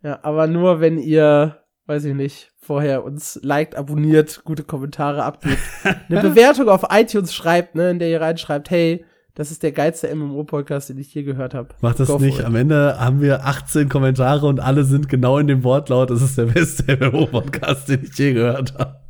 Ja, 0.00 0.20
aber 0.22 0.46
nur 0.46 0.80
wenn 0.80 0.96
ihr, 0.96 1.58
weiß 1.86 2.04
ich 2.04 2.14
nicht, 2.14 2.52
vorher 2.60 3.02
uns 3.02 3.40
liked, 3.42 3.74
abonniert, 3.74 4.42
gute 4.44 4.62
Kommentare 4.62 5.24
abgibt, 5.24 5.58
eine 6.08 6.20
Bewertung 6.20 6.68
auf 6.68 6.84
iTunes 6.90 7.34
schreibt, 7.34 7.74
ne, 7.74 7.90
in 7.90 7.98
der 7.98 8.08
ihr 8.08 8.20
reinschreibt, 8.20 8.70
hey, 8.70 9.04
das 9.38 9.52
ist 9.52 9.62
der 9.62 9.70
geilste 9.70 10.12
MMO-Podcast, 10.12 10.88
den 10.88 10.98
ich 10.98 11.14
je 11.14 11.22
gehört 11.22 11.54
habe. 11.54 11.68
Macht 11.80 12.00
das 12.00 12.08
Go 12.08 12.18
nicht. 12.18 12.44
Am 12.44 12.56
Ende 12.56 12.98
haben 12.98 13.20
wir 13.20 13.46
18 13.46 13.88
Kommentare 13.88 14.44
und 14.48 14.58
alle 14.58 14.82
sind 14.82 15.08
genau 15.08 15.38
in 15.38 15.46
dem 15.46 15.62
Wortlaut. 15.62 16.10
Das 16.10 16.22
ist 16.22 16.36
der 16.36 16.46
beste 16.46 16.96
MMO-Podcast, 17.00 17.88
den 17.88 18.02
ich 18.02 18.18
je 18.18 18.32
gehört 18.32 18.76
habe. 18.76 19.00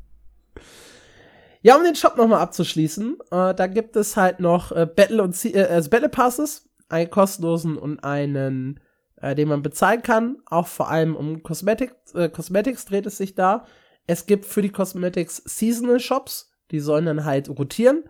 Ja, 1.63 1.77
um 1.77 1.83
den 1.83 1.95
Shop 1.95 2.19
nochmal 2.19 2.41
abzuschließen, 2.41 3.17
äh, 3.31 3.55
da 3.55 3.67
gibt 3.69 3.97
es 3.97 4.19
halt 4.19 4.39
noch 4.39 4.71
äh, 4.71 4.85
Battle 4.85 5.23
und 5.23 5.43
äh, 5.47 5.63
also 5.63 5.89
Battle 5.89 6.11
Passes, 6.11 6.69
einen 6.91 7.09
kostenlosen 7.09 7.79
und 7.79 8.05
einen, 8.05 8.81
äh, 9.17 9.35
den 9.35 9.49
man 9.49 9.63
bezahlen 9.63 10.03
kann. 10.03 10.37
Auch 10.45 10.67
vor 10.67 10.91
allem 10.91 11.17
um 11.17 11.43
Cosmetic, 11.43 11.95
äh, 12.13 12.29
Cosmetics 12.29 12.85
dreht 12.85 13.07
es 13.07 13.17
sich 13.17 13.35
da. 13.35 13.65
Es 14.07 14.27
gibt 14.27 14.45
für 14.45 14.61
die 14.61 14.73
Cosmetics 14.73 15.43
Seasonal 15.47 16.01
Shops, 16.01 16.51
die 16.71 16.81
sollen 16.81 17.07
dann 17.07 17.25
halt 17.25 17.49
rotieren. 17.49 18.05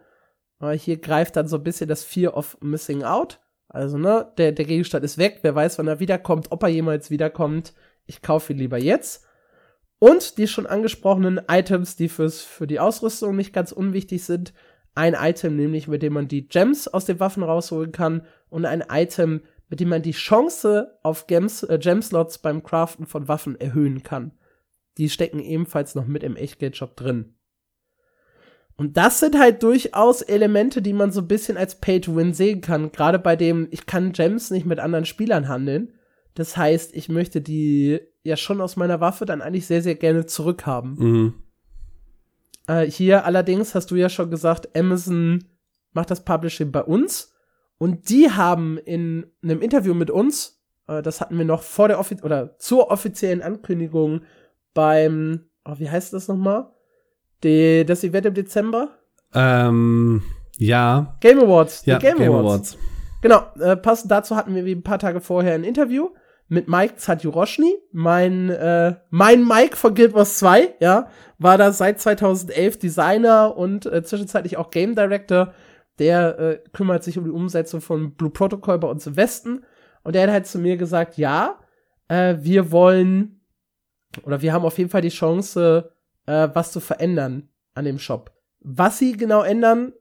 Äh, 0.61 0.78
hier 0.78 0.98
greift 0.98 1.36
dann 1.36 1.48
so 1.48 1.56
ein 1.56 1.64
bisschen 1.64 1.88
das 1.88 2.04
Fear 2.04 2.36
of 2.36 2.59
Missing 2.61 3.02
Out. 3.04 3.40
Also, 3.68 3.98
ne, 3.98 4.32
der, 4.38 4.52
der 4.52 4.64
Gegenstand 4.64 5.04
ist 5.04 5.18
weg, 5.18 5.40
wer 5.42 5.54
weiß, 5.54 5.78
wann 5.78 5.88
er 5.88 6.00
wiederkommt, 6.00 6.50
ob 6.50 6.62
er 6.62 6.68
jemals 6.68 7.11
wiederkommt. 7.11 7.74
Ich 8.06 8.22
kaufe 8.22 8.52
ihn 8.52 8.59
lieber 8.59 8.78
jetzt. 8.78 9.26
Und 9.98 10.38
die 10.38 10.46
schon 10.46 10.66
angesprochenen 10.66 11.40
Items, 11.48 11.96
die 11.96 12.09
fürs, 12.09 12.40
für 12.40 12.66
die 12.66 12.80
Ausrüstung 12.80 13.36
nicht 13.36 13.52
ganz 13.52 13.72
unwichtig 13.72 14.24
sind. 14.24 14.54
Ein 14.94 15.14
Item, 15.14 15.56
nämlich 15.56 15.88
mit 15.88 16.02
dem 16.02 16.14
man 16.14 16.28
die 16.28 16.48
Gems 16.48 16.88
aus 16.88 17.04
den 17.04 17.20
Waffen 17.20 17.42
rausholen 17.42 17.92
kann. 17.92 18.26
Und 18.48 18.64
ein 18.64 18.84
Item, 18.88 19.42
mit 19.68 19.80
dem 19.80 19.88
man 19.88 20.02
die 20.02 20.12
Chance 20.12 20.98
auf 21.02 21.26
Gems, 21.26 21.62
äh, 21.62 21.78
Gemslots 21.78 22.38
beim 22.38 22.62
Craften 22.62 23.06
von 23.06 23.28
Waffen 23.28 23.61
erhöhen 23.61 24.02
kann. 24.02 24.32
Die 24.96 25.11
stecken 25.11 25.40
ebenfalls 25.40 25.94
noch 25.94 26.06
mit 26.06 26.22
im 26.22 26.36
Echtgeldshop 26.36 26.96
drin. 26.96 27.34
Und 28.78 28.96
das 28.96 29.18
sind 29.18 29.36
halt 29.36 29.64
durchaus 29.64 30.22
Elemente, 30.22 30.80
die 30.80 30.92
man 30.92 31.10
so 31.10 31.20
ein 31.20 31.26
bisschen 31.26 31.56
als 31.56 31.80
Pay-to-Win 31.80 32.32
sehen 32.32 32.60
kann. 32.60 32.92
Gerade 32.92 33.18
bei 33.18 33.34
dem, 33.34 33.66
ich 33.72 33.86
kann 33.86 34.12
Gems 34.12 34.52
nicht 34.52 34.66
mit 34.66 34.78
anderen 34.78 35.04
Spielern 35.04 35.48
handeln. 35.48 35.92
Das 36.34 36.56
heißt, 36.56 36.94
ich 36.94 37.08
möchte 37.08 37.40
die 37.40 37.98
ja 38.22 38.36
schon 38.36 38.60
aus 38.60 38.76
meiner 38.76 39.00
Waffe 39.00 39.26
dann 39.26 39.42
eigentlich 39.42 39.66
sehr, 39.66 39.82
sehr 39.82 39.96
gerne 39.96 40.26
zurückhaben. 40.26 40.94
Mhm. 40.96 41.34
Äh, 42.68 42.86
hier 42.86 43.24
allerdings 43.24 43.74
hast 43.74 43.90
du 43.90 43.96
ja 43.96 44.08
schon 44.08 44.30
gesagt, 44.30 44.76
Amazon 44.76 45.42
macht 45.92 46.12
das 46.12 46.24
Publishing 46.24 46.70
bei 46.70 46.84
uns. 46.84 47.34
Und 47.78 48.08
die 48.10 48.30
haben 48.30 48.78
in 48.78 49.26
einem 49.42 49.60
Interview 49.60 49.94
mit 49.94 50.12
uns, 50.12 50.62
äh, 50.86 51.02
das 51.02 51.20
hatten 51.20 51.36
wir 51.36 51.44
noch 51.44 51.64
vor 51.64 51.88
der 51.88 51.98
Offi 51.98 52.18
oder 52.22 52.56
zur 52.58 52.92
offiziellen 52.92 53.42
Ankündigung 53.42 54.20
beim, 54.72 55.48
oh, 55.64 55.74
wie 55.78 55.90
heißt 55.90 56.12
das 56.12 56.28
nochmal? 56.28 56.70
Die, 57.45 57.84
das 57.84 58.05
Event 58.05 58.26
im 58.26 58.34
Dezember? 58.34 58.99
Ähm, 59.34 60.22
ja. 60.59 61.16
Game 61.20 61.39
Awards. 61.39 61.84
Ja, 61.86 61.99
Game, 61.99 62.18
Game 62.18 62.32
Awards. 62.32 62.76
Awards. 62.76 62.78
Genau, 63.20 63.43
äh, 63.61 63.76
passend 63.76 64.11
dazu 64.11 64.36
hatten 64.36 64.55
wir 64.55 64.64
wie 64.64 64.74
ein 64.74 64.82
paar 64.82 64.99
Tage 64.99 65.20
vorher 65.20 65.55
ein 65.55 65.64
Interview 65.64 66.11
mit 66.49 66.68
Mike 66.68 66.97
Zadjuroschny. 66.97 67.76
Mein, 67.93 68.51
äh, 68.51 68.97
mein 69.11 69.47
Mike 69.47 69.76
von 69.76 69.95
Guild 69.95 70.14
Wars 70.14 70.39
2, 70.39 70.76
ja, 70.80 71.09
war 71.39 71.59
da 71.59 71.72
seit 71.72 72.01
2011 72.01 72.78
Designer 72.78 73.57
und 73.57 73.86
äh, 73.86 74.03
zwischenzeitlich 74.03 74.57
auch 74.57 74.70
Game 74.70 74.95
Director. 74.95 75.53
Der 75.99 76.39
äh, 76.39 76.59
kümmert 76.72 77.03
sich 77.03 77.18
um 77.18 77.24
die 77.24 77.30
Umsetzung 77.30 77.80
von 77.80 78.14
Blue 78.14 78.30
Protocol 78.30 78.78
bei 78.78 78.89
uns 78.89 79.07
im 79.07 79.16
Westen. 79.16 79.64
Und 80.05 80.14
der 80.14 80.22
hat 80.22 80.30
halt 80.30 80.47
zu 80.47 80.59
mir 80.59 80.76
gesagt, 80.76 81.18
ja, 81.18 81.59
äh, 82.07 82.36
wir 82.41 82.70
wollen, 82.70 83.41
oder 84.22 84.41
wir 84.41 84.53
haben 84.53 84.64
auf 84.64 84.78
jeden 84.78 84.91
Fall 84.91 85.03
die 85.03 85.09
Chance, 85.09 85.93
äh, 86.28 86.50
was 86.52 86.70
zu 86.70 86.80
verändern 86.80 87.48
an 87.74 87.86
dem 87.86 87.98
Shop. 87.98 88.32
Was 88.60 88.98
sie 88.98 89.12
genau 89.12 89.42
ändern, 89.42 89.92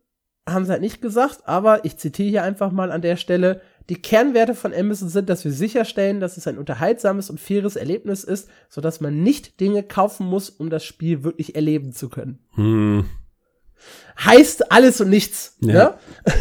haben 0.47 0.65
sie 0.65 0.71
halt 0.71 0.81
nicht 0.81 1.01
gesagt, 1.01 1.47
aber 1.47 1.85
ich 1.85 1.97
zitiere 1.97 2.29
hier 2.29 2.43
einfach 2.43 2.71
mal 2.71 2.91
an 2.91 3.01
der 3.01 3.15
Stelle, 3.15 3.61
die 3.89 4.01
Kernwerte 4.01 4.53
von 4.53 4.73
Amazon 4.73 5.07
sind, 5.07 5.29
dass 5.29 5.45
wir 5.45 5.53
sicherstellen, 5.53 6.19
dass 6.19 6.35
es 6.35 6.47
ein 6.47 6.57
unterhaltsames 6.57 7.29
und 7.29 7.39
faires 7.39 7.77
Erlebnis 7.77 8.23
ist, 8.25 8.49
sodass 8.69 8.99
man 8.99 9.23
nicht 9.23 9.59
Dinge 9.61 9.83
kaufen 9.83 10.27
muss, 10.27 10.49
um 10.49 10.69
das 10.69 10.83
Spiel 10.83 11.23
wirklich 11.23 11.55
erleben 11.55 11.93
zu 11.93 12.09
können. 12.09 12.39
Hm. 12.55 13.05
Heißt 14.19 14.71
alles 14.71 14.99
und 14.99 15.09
nichts. 15.09 15.55
Ja. 15.61 15.73
Ne? 15.73 15.93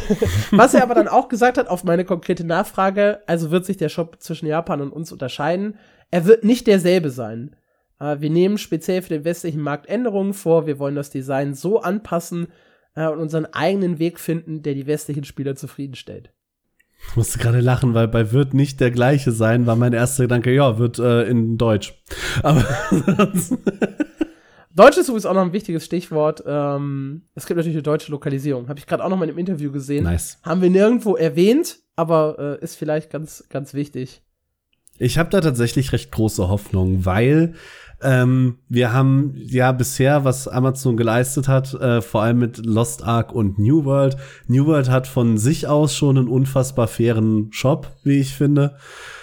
Was 0.51 0.75
er 0.75 0.83
aber 0.83 0.95
dann 0.95 1.09
auch 1.09 1.29
gesagt 1.29 1.59
hat 1.59 1.69
auf 1.69 1.85
meine 1.85 2.05
konkrete 2.05 2.45
Nachfrage, 2.45 3.21
also 3.27 3.51
wird 3.51 3.67
sich 3.67 3.77
der 3.77 3.91
Shop 3.91 4.17
zwischen 4.21 4.47
Japan 4.47 4.81
und 4.81 4.93
uns 4.93 5.13
unterscheiden. 5.13 5.79
Er 6.11 6.25
wird 6.25 6.43
nicht 6.43 6.67
derselbe 6.67 7.11
sein. 7.11 7.55
Äh, 8.01 8.21
wir 8.21 8.31
nehmen 8.31 8.59
speziell 8.59 9.03
für 9.03 9.11
den 9.11 9.25
westlichen 9.25 9.61
Markt 9.61 9.89
Änderungen 9.89 10.35
vor. 10.35 10.67
Wir 10.67 10.79
wollen 10.79 10.95
das 10.95 11.11
Design 11.11 11.55
so 11.55 11.81
anpassen, 11.81 12.49
äh, 12.97 13.07
und 13.07 13.19
unseren 13.21 13.47
eigenen 13.47 14.01
Weg 14.01 14.19
finden, 14.19 14.63
der 14.63 14.75
die 14.75 14.87
westlichen 14.87 15.25
Spieler 15.25 15.55
zufriedenstellt. 15.55 16.33
Ich 17.09 17.15
musste 17.15 17.39
gerade 17.39 17.61
lachen, 17.61 17.95
weil 17.95 18.09
bei 18.09 18.33
wird 18.33 18.55
nicht 18.55 18.81
der 18.81 18.91
gleiche 18.91 19.31
sein, 19.31 19.67
war 19.67 19.77
mein 19.77 19.93
erster 19.93 20.25
Gedanke, 20.25 20.53
ja, 20.53 20.79
wird 20.79 20.99
äh, 20.99 21.25
in 21.25 21.59
Deutsch. 21.59 22.03
Aber 22.43 22.65
Deutsch 24.75 24.97
ist 24.97 25.09
übrigens 25.09 25.27
auch 25.27 25.35
noch 25.35 25.43
ein 25.43 25.53
wichtiges 25.53 25.85
Stichwort. 25.85 26.43
Ähm, 26.47 27.23
es 27.35 27.47
gibt 27.47 27.57
natürlich 27.59 27.77
eine 27.77 27.83
deutsche 27.83 28.11
Lokalisierung. 28.11 28.69
Habe 28.69 28.79
ich 28.79 28.87
gerade 28.87 29.05
auch 29.05 29.09
noch 29.09 29.17
mal 29.17 29.25
in 29.25 29.31
einem 29.31 29.39
Interview 29.39 29.71
gesehen. 29.71 30.05
Nice. 30.05 30.39
Haben 30.43 30.63
wir 30.63 30.71
nirgendwo 30.71 31.17
erwähnt, 31.17 31.79
aber 31.97 32.59
äh, 32.61 32.65
ist 32.65 32.77
vielleicht 32.77 33.11
ganz, 33.11 33.45
ganz 33.49 33.73
wichtig. 33.73 34.23
Ich 34.99 35.19
habe 35.19 35.31
da 35.31 35.41
tatsächlich 35.41 35.93
recht 35.93 36.11
große 36.13 36.49
Hoffnung, 36.49 37.05
weil 37.05 37.55
ähm, 38.03 38.59
wir 38.69 38.93
haben 38.93 39.35
ja 39.37 39.73
bisher, 39.73 40.25
was 40.25 40.49
Amazon 40.49 40.97
geleistet 40.97 41.49
hat, 41.49 41.73
äh, 41.75 42.03
vor 42.03 42.23
allem 42.23 42.39
mit 42.39 42.65
Lost 42.65 43.03
Ark 43.03 43.33
und 43.33 43.59
New 43.59 43.85
World. 43.85 44.17
New 44.49 44.67
World 44.67 44.91
hat 44.91 45.07
von 45.07 45.39
sich 45.39 45.67
aus 45.67 45.95
schon 45.95 46.19
einen 46.19 46.29
unfassbar 46.29 46.89
fairen 46.89 47.49
Shop, 47.53 47.97
wie 48.05 48.21
ich 48.21 48.35
finde. 48.35 48.77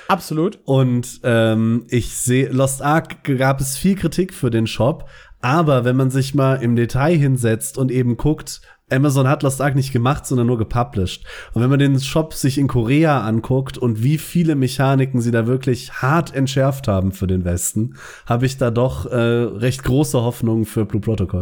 Absolut. 0.08 0.60
Und 0.66 1.22
ähm, 1.24 1.86
ich 1.90 2.16
sehe, 2.16 2.50
Lost 2.50 2.82
Ark 2.82 3.24
gab 3.38 3.62
es 3.62 3.78
viel 3.78 3.96
Kritik 3.96 4.34
für 4.34 4.50
den 4.50 4.68
Shop, 4.68 5.08
aber 5.42 5.86
wenn 5.86 5.96
man 5.96 6.10
sich 6.10 6.34
mal 6.34 6.56
im 6.56 6.76
Detail 6.76 7.16
hinsetzt 7.16 7.78
und 7.78 7.92
eben 7.92 8.18
guckt, 8.18 8.62
Amazon 8.90 9.28
hat 9.28 9.44
Lost 9.44 9.62
Ark 9.62 9.76
nicht 9.76 9.92
gemacht, 9.92 10.26
sondern 10.26 10.48
nur 10.48 10.58
gepublished. 10.58 11.26
Und 11.54 11.62
wenn 11.62 11.70
man 11.70 11.80
den 11.80 12.00
Shop 12.00 12.34
sich 12.34 12.58
in 12.58 12.68
Korea 12.68 13.22
anguckt 13.22 13.78
und 13.78 14.04
wie 14.04 14.18
viele 14.18 14.56
Mechaniken 14.56 15.22
sie 15.22 15.32
da 15.32 15.48
wirklich 15.48 15.94
hart 16.02 16.36
entschärft 16.36 16.88
haben 16.88 17.12
für 17.12 17.28
den 17.28 17.46
Westen, 17.46 17.96
habe 18.26 18.46
ich 18.46 18.58
da 18.58 18.72
doch 18.72 19.06
äh, 19.06 19.16
recht 19.16 19.84
große 19.84 20.22
Hoffnungen 20.22 20.66
für 20.66 20.86
Blue 20.86 21.02
Protocol. 21.02 21.42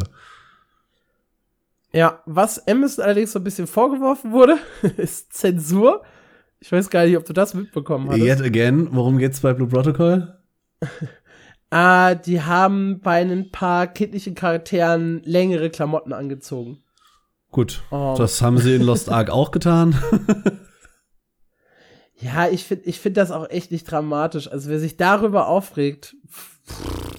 Ja, 1.93 2.21
was 2.25 2.67
Amazon 2.67 3.03
allerdings 3.03 3.33
so 3.33 3.39
ein 3.39 3.43
bisschen 3.43 3.67
vorgeworfen 3.67 4.31
wurde, 4.31 4.57
ist 4.97 5.33
Zensur. 5.33 6.03
Ich 6.59 6.71
weiß 6.71 6.89
gar 6.89 7.05
nicht, 7.05 7.17
ob 7.17 7.25
du 7.25 7.33
das 7.33 7.53
mitbekommen 7.53 8.09
hast. 8.09 8.19
Yet 8.19 8.41
again, 8.41 8.89
worum 8.91 9.17
geht's 9.17 9.41
bei 9.41 9.53
Blue 9.53 9.67
Protocol? 9.67 10.37
ah, 11.69 12.15
die 12.15 12.41
haben 12.41 13.01
bei 13.01 13.21
ein 13.21 13.51
paar 13.51 13.87
kindlichen 13.87 14.35
Charakteren 14.35 15.21
längere 15.23 15.69
Klamotten 15.69 16.13
angezogen. 16.13 16.81
Gut, 17.51 17.81
um. 17.91 18.15
das 18.17 18.41
haben 18.41 18.57
sie 18.57 18.75
in 18.75 18.81
Lost 18.81 19.09
Ark 19.09 19.29
auch 19.29 19.51
getan. 19.51 20.01
ja, 22.15 22.47
ich 22.47 22.63
finde 22.63 22.85
ich 22.85 22.99
find 22.99 23.17
das 23.17 23.31
auch 23.31 23.49
echt 23.49 23.71
nicht 23.71 23.83
dramatisch. 23.83 24.49
Also 24.49 24.69
wer 24.69 24.79
sich 24.79 24.95
darüber 24.95 25.47
aufregt, 25.47 26.15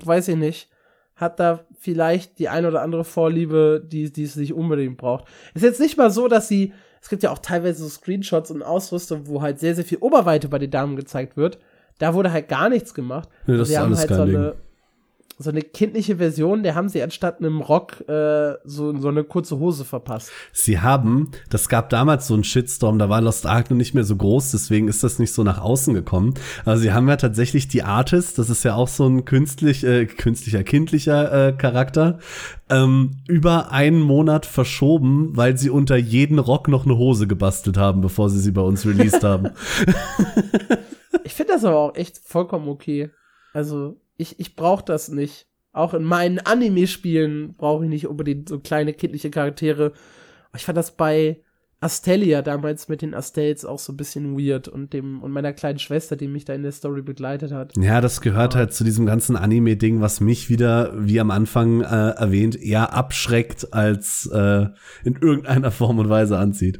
weiß 0.04 0.28
ich 0.28 0.36
nicht, 0.36 0.70
hat 1.14 1.38
da 1.38 1.66
vielleicht 1.78 2.38
die 2.38 2.48
ein 2.48 2.64
oder 2.64 2.80
andere 2.80 3.04
Vorliebe, 3.04 3.82
die, 3.86 4.10
die 4.10 4.24
es 4.24 4.36
nicht 4.36 4.54
unbedingt 4.54 4.96
braucht. 4.96 5.26
Ist 5.54 5.62
jetzt 5.62 5.80
nicht 5.80 5.98
mal 5.98 6.10
so, 6.10 6.28
dass 6.28 6.48
sie, 6.48 6.72
es 7.02 7.10
gibt 7.10 7.22
ja 7.22 7.30
auch 7.30 7.38
teilweise 7.38 7.82
so 7.82 7.88
Screenshots 7.90 8.50
und 8.50 8.62
Ausrüstung, 8.62 9.26
wo 9.26 9.42
halt 9.42 9.60
sehr, 9.60 9.74
sehr 9.74 9.84
viel 9.84 9.98
Oberweite 9.98 10.48
bei 10.48 10.58
den 10.58 10.70
Damen 10.70 10.96
gezeigt 10.96 11.36
wird. 11.36 11.58
Da 11.98 12.14
wurde 12.14 12.32
halt 12.32 12.48
gar 12.48 12.70
nichts 12.70 12.94
gemacht. 12.94 13.28
Ja, 13.46 13.56
das 13.58 13.68
ist 13.68 13.76
alles 13.76 13.98
halt 14.00 14.14
so 14.14 14.22
eine, 14.22 14.54
so 15.42 15.50
eine 15.50 15.62
kindliche 15.62 16.16
Version, 16.16 16.62
der 16.62 16.74
haben 16.74 16.88
sie 16.88 17.02
anstatt 17.02 17.38
einem 17.38 17.60
Rock 17.60 18.08
äh, 18.08 18.54
so, 18.64 18.96
so 18.98 19.08
eine 19.08 19.24
kurze 19.24 19.58
Hose 19.58 19.84
verpasst. 19.84 20.30
Sie 20.52 20.80
haben, 20.80 21.30
das 21.50 21.68
gab 21.68 21.90
damals 21.90 22.26
so 22.26 22.34
einen 22.34 22.44
Shitstorm, 22.44 22.98
da 22.98 23.08
war 23.08 23.20
Lost 23.20 23.46
Ark 23.46 23.70
noch 23.70 23.76
nicht 23.76 23.94
mehr 23.94 24.04
so 24.04 24.16
groß, 24.16 24.52
deswegen 24.52 24.88
ist 24.88 25.02
das 25.04 25.18
nicht 25.18 25.32
so 25.32 25.42
nach 25.42 25.60
außen 25.60 25.94
gekommen. 25.94 26.34
Aber 26.64 26.78
sie 26.78 26.92
haben 26.92 27.08
ja 27.08 27.16
tatsächlich 27.16 27.68
die 27.68 27.82
Artist, 27.82 28.38
das 28.38 28.50
ist 28.50 28.64
ja 28.64 28.74
auch 28.74 28.88
so 28.88 29.06
ein 29.06 29.24
künstlich, 29.24 29.84
äh, 29.84 30.06
künstlicher, 30.06 30.62
kindlicher 30.62 31.48
äh, 31.48 31.52
Charakter, 31.52 32.18
ähm, 32.70 33.22
über 33.28 33.70
einen 33.70 34.00
Monat 34.00 34.46
verschoben, 34.46 35.36
weil 35.36 35.58
sie 35.58 35.70
unter 35.70 35.96
jeden 35.96 36.38
Rock 36.38 36.68
noch 36.68 36.86
eine 36.86 36.96
Hose 36.96 37.26
gebastelt 37.26 37.76
haben, 37.76 38.00
bevor 38.00 38.30
sie 38.30 38.40
sie 38.40 38.52
bei 38.52 38.62
uns 38.62 38.86
released 38.86 39.22
haben. 39.22 39.50
ich 41.24 41.34
finde 41.34 41.52
das 41.52 41.64
aber 41.64 41.76
auch 41.76 41.94
echt 41.94 42.18
vollkommen 42.18 42.68
okay. 42.68 43.10
Also 43.52 44.00
ich, 44.22 44.40
ich 44.40 44.56
brauche 44.56 44.84
das 44.84 45.08
nicht. 45.08 45.46
Auch 45.72 45.94
in 45.94 46.04
meinen 46.04 46.38
Anime-Spielen 46.38 47.54
brauche 47.54 47.84
ich 47.84 47.90
nicht 47.90 48.06
unbedingt 48.06 48.48
so 48.48 48.58
kleine 48.58 48.92
kindliche 48.92 49.30
Charaktere. 49.30 49.92
Ich 50.54 50.64
fand 50.64 50.78
das 50.78 50.96
bei 50.96 51.42
Astelia 51.80 52.42
damals 52.42 52.88
mit 52.88 53.02
den 53.02 53.12
Astels 53.12 53.64
auch 53.64 53.78
so 53.78 53.92
ein 53.92 53.96
bisschen 53.96 54.38
weird 54.38 54.68
und 54.68 54.92
dem 54.92 55.20
und 55.22 55.32
meiner 55.32 55.52
kleinen 55.52 55.80
Schwester, 55.80 56.14
die 56.14 56.28
mich 56.28 56.44
da 56.44 56.54
in 56.54 56.62
der 56.62 56.72
Story 56.72 57.02
begleitet 57.02 57.52
hat. 57.52 57.72
Ja, 57.76 58.00
das 58.00 58.20
gehört 58.20 58.54
halt 58.54 58.72
zu 58.72 58.84
diesem 58.84 59.04
ganzen 59.04 59.36
Anime-Ding, 59.36 60.00
was 60.00 60.20
mich 60.20 60.48
wieder, 60.48 60.92
wie 60.94 61.18
am 61.18 61.30
Anfang 61.30 61.80
äh, 61.80 62.10
erwähnt, 62.10 62.54
eher 62.60 62.94
abschreckt 62.94 63.72
als 63.72 64.26
äh, 64.32 64.66
in 65.04 65.16
irgendeiner 65.20 65.72
Form 65.72 65.98
und 65.98 66.08
Weise 66.08 66.38
anzieht. 66.38 66.78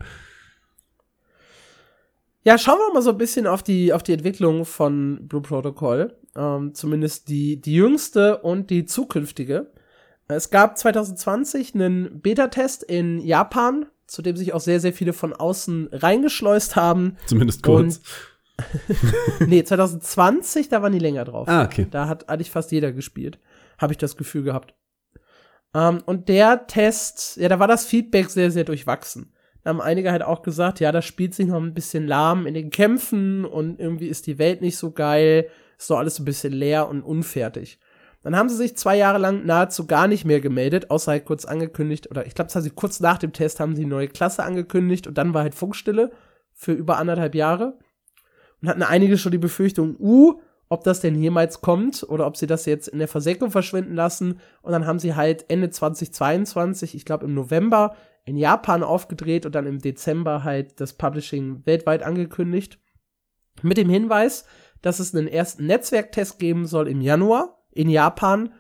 Ja, 2.45 2.59
schauen 2.59 2.79
wir 2.79 2.95
mal 2.95 3.03
so 3.03 3.11
ein 3.11 3.19
bisschen 3.19 3.47
auf 3.47 3.63
die, 3.63 3.93
auf 3.93 4.03
die 4.03 4.13
Entwicklung 4.13 4.65
von 4.65 5.27
Blue 5.27 5.43
Protocol. 5.43 6.17
Ähm, 6.37 6.75
zumindest 6.75 7.29
die, 7.29 7.61
die 7.61 7.75
jüngste 7.75 8.39
und 8.39 8.71
die 8.71 8.87
zukünftige. 8.87 9.71
Es 10.29 10.51
gab 10.51 10.79
2020 10.79 11.75
einen 11.75 12.21
Beta-Test 12.21 12.83
in 12.83 13.21
Japan, 13.21 13.87
zu 14.07 14.23
dem 14.23 14.37
sich 14.37 14.53
auch 14.53 14.61
sehr, 14.61 14.81
sehr 14.81 14.93
viele 14.93 15.13
von 15.13 15.33
außen 15.33 15.89
reingeschleust 15.93 16.77
haben. 16.77 17.17
Zumindest 17.27 17.63
kurz. 17.63 18.01
nee, 19.47 19.63
2020, 19.63 20.69
da 20.69 20.83
waren 20.83 20.93
die 20.93 20.99
länger 20.99 21.25
drauf. 21.25 21.49
Ah, 21.49 21.65
okay. 21.65 21.87
Da 21.91 22.09
hat 22.09 22.29
eigentlich 22.29 22.51
fast 22.51 22.73
jeder 22.73 22.93
gespielt. 22.93 23.39
Habe 23.79 23.93
ich 23.93 23.99
das 23.99 24.17
Gefühl 24.17 24.43
gehabt. 24.43 24.75
Ähm, 25.75 26.03
und 26.07 26.29
der 26.29 26.67
Test, 26.67 27.37
ja, 27.37 27.49
da 27.49 27.59
war 27.59 27.69
das 27.69 27.87
Feedback 27.87 28.31
sehr, 28.31 28.51
sehr 28.51 28.65
durchwachsen. 28.65 29.33
Da 29.63 29.71
haben 29.71 29.81
einige 29.81 30.11
halt 30.11 30.23
auch 30.23 30.43
gesagt, 30.43 30.81
ja, 30.81 30.93
das 30.93 31.05
spielt 31.05 31.35
sich 31.35 31.47
noch 31.47 31.63
ein 31.63 31.75
bisschen 31.75 32.07
lahm 32.07 32.47
in 32.47 32.55
den 32.55 32.71
Kämpfen 32.71 33.45
und 33.45 33.79
irgendwie 33.79 34.09
ist 34.09 34.27
die 34.27 34.39
Welt 34.39 34.61
nicht 34.61 34.77
so 34.77 34.91
geil, 34.91 35.49
ist 35.83 35.91
doch 35.91 35.99
alles 35.99 36.19
ein 36.19 36.25
bisschen 36.25 36.53
leer 36.53 36.89
und 36.89 37.03
unfertig. 37.03 37.79
Dann 38.23 38.37
haben 38.37 38.49
sie 38.49 38.57
sich 38.57 38.77
zwei 38.77 38.97
Jahre 38.97 39.19
lang 39.19 39.45
nahezu 39.45 39.87
gar 39.87 40.07
nicht 40.07 40.25
mehr 40.25 40.41
gemeldet, 40.41 40.91
außer 40.91 41.13
halt 41.13 41.25
kurz 41.25 41.45
angekündigt, 41.45 42.11
oder 42.11 42.27
ich 42.27 42.35
glaube, 42.35 42.51
das 42.53 42.65
haben 42.65 42.77
kurz 42.77 43.01
nach 43.01 43.19
dem 43.19 43.33
Test 43.33 43.59
haben 43.59 43.75
sie 43.75 43.83
eine 43.83 43.91
neue 43.91 44.09
Klasse 44.09 44.45
angekündigt 44.45 45.07
und 45.07 45.19
dann 45.19 45.35
war 45.35 45.43
halt 45.43 45.55
Funkstille 45.55 46.13
für 46.53 46.73
über 46.73 46.99
anderthalb 46.99 47.35
Jahre. 47.35 47.79
Und 48.61 48.69
hatten 48.69 48.83
einige 48.83 49.19
schon 49.19 49.33
die 49.33 49.39
Befürchtung, 49.39 49.97
uh, 49.99 50.41
ob 50.69 50.85
das 50.85 51.01
denn 51.01 51.17
jemals 51.17 51.61
kommt 51.61 52.07
oder 52.09 52.27
ob 52.27 52.37
sie 52.37 52.47
das 52.47 52.65
jetzt 52.65 52.89
in 52.89 53.01
der 53.01 53.09
Versenkung 53.09 53.51
verschwinden 53.51 53.95
lassen. 53.95 54.41
Und 54.63 54.73
dann 54.73 54.87
haben 54.87 55.01
sie 55.01 55.17
halt 55.17 55.45
Ende 55.51 55.71
2022, 55.71 56.95
ich 56.95 57.05
glaube 57.05 57.27
im 57.27 57.35
November, 57.35 57.97
in 58.25 58.37
Japan 58.37 58.85
aufgedreht 58.85 59.45
und 59.45 59.55
dann 59.55 59.67
im 59.67 59.81
Dezember 59.81 60.45
halt 60.45 60.81
das 60.81 60.93
Publishing 60.93 61.67
weltweit 61.67 62.05
angekündigt. 62.05 62.79
Mit 63.63 63.77
dem 63.77 63.91
Hinweis, 63.91 64.47
dass 64.83 65.01
es 65.01 65.15
einen 65.15 65.29
ersten 65.29 65.67
Netzwerktest 65.67 66.39
geben 66.39 66.67
soll 66.67 66.89
im 66.89 67.01
Januar 67.01 67.59
in 67.71 67.89
Japan, 67.89 68.53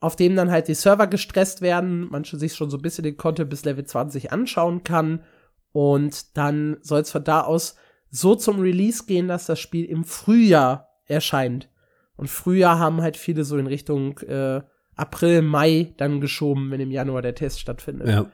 auf 0.00 0.14
dem 0.14 0.36
dann 0.36 0.50
halt 0.50 0.68
die 0.68 0.74
Server 0.74 1.06
gestresst 1.06 1.60
werden, 1.60 2.08
man 2.10 2.24
sich 2.24 2.54
schon 2.54 2.70
so 2.70 2.76
ein 2.76 2.82
bisschen 2.82 3.04
den 3.04 3.16
Content 3.16 3.50
bis 3.50 3.64
Level 3.64 3.84
20 3.84 4.32
anschauen 4.32 4.84
kann. 4.84 5.24
Und 5.72 6.36
dann 6.36 6.76
soll 6.82 7.00
es 7.00 7.10
von 7.10 7.24
da 7.24 7.40
aus 7.40 7.76
so 8.10 8.34
zum 8.34 8.60
Release 8.60 9.04
gehen, 9.06 9.28
dass 9.28 9.46
das 9.46 9.58
Spiel 9.58 9.84
im 9.84 10.04
Frühjahr 10.04 10.88
erscheint. 11.06 11.68
Und 12.16 12.28
Frühjahr 12.28 12.78
haben 12.78 13.00
halt 13.00 13.16
viele 13.16 13.44
so 13.44 13.56
in 13.58 13.66
Richtung 13.66 14.18
äh, 14.20 14.60
April, 14.96 15.42
Mai 15.42 15.94
dann 15.96 16.20
geschoben, 16.20 16.70
wenn 16.70 16.80
im 16.80 16.90
Januar 16.90 17.22
der 17.22 17.34
Test 17.34 17.60
stattfindet. 17.60 18.08
Ja. 18.08 18.26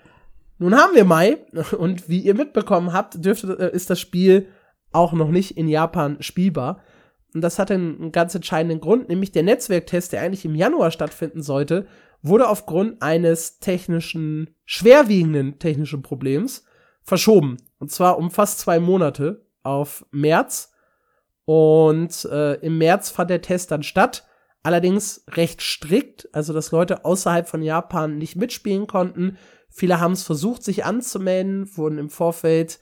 Nun 0.59 0.75
haben 0.75 0.95
wir 0.95 1.05
Mai 1.05 1.39
und 1.79 2.09
wie 2.09 2.21
ihr 2.21 2.35
mitbekommen 2.35 2.93
habt, 2.93 3.25
dürfte, 3.25 3.59
äh, 3.59 3.75
ist 3.75 3.91
das 3.91 4.01
Spiel 4.01 4.49
auch 4.93 5.13
noch 5.13 5.29
nicht 5.29 5.57
in 5.57 5.69
Japan 5.69 6.17
spielbar. 6.21 6.81
Und 7.35 7.41
das 7.41 7.59
hat 7.59 7.71
einen 7.71 8.13
ganz 8.13 8.35
entscheidenden 8.35 8.81
Grund, 8.81 9.09
nämlich 9.09 9.33
der 9.33 9.43
Netzwerktest, 9.43 10.13
der 10.13 10.23
eigentlich 10.23 10.45
im 10.45 10.55
Januar 10.55 10.93
stattfinden 10.93 11.43
sollte, 11.43 11.87
wurde 12.23 12.49
aufgrund 12.49 13.03
eines 13.03 13.59
technischen, 13.59 14.55
schwerwiegenden 14.65 15.59
technischen 15.59 16.03
Problems 16.03 16.65
verschoben. 17.03 17.59
Und 17.79 17.91
zwar 17.91 18.19
um 18.19 18.31
fast 18.31 18.61
zwei 18.61 18.79
Monate 18.79 19.45
auf 19.65 20.07
März. 20.13 20.73
Und 21.45 22.25
äh, 22.27 22.55
im 22.55 22.79
März 22.79 23.11
fand 23.11 23.31
der 23.31 23.43
Test 23.43 23.73
dann 23.73 23.83
statt. 23.83 24.27
Allerdings 24.63 25.25
recht 25.33 25.61
strikt, 25.61 26.29
also 26.33 26.55
dass 26.55 26.71
Leute 26.71 27.05
außerhalb 27.05 27.47
von 27.47 27.63
Japan 27.63 28.17
nicht 28.17 28.37
mitspielen 28.37 28.87
konnten. 28.87 29.37
Viele 29.69 30.01
haben 30.01 30.13
es 30.13 30.23
versucht, 30.23 30.63
sich 30.63 30.85
anzumelden, 30.85 31.77
wurden 31.77 31.99
im 31.99 32.09
Vorfeld 32.09 32.79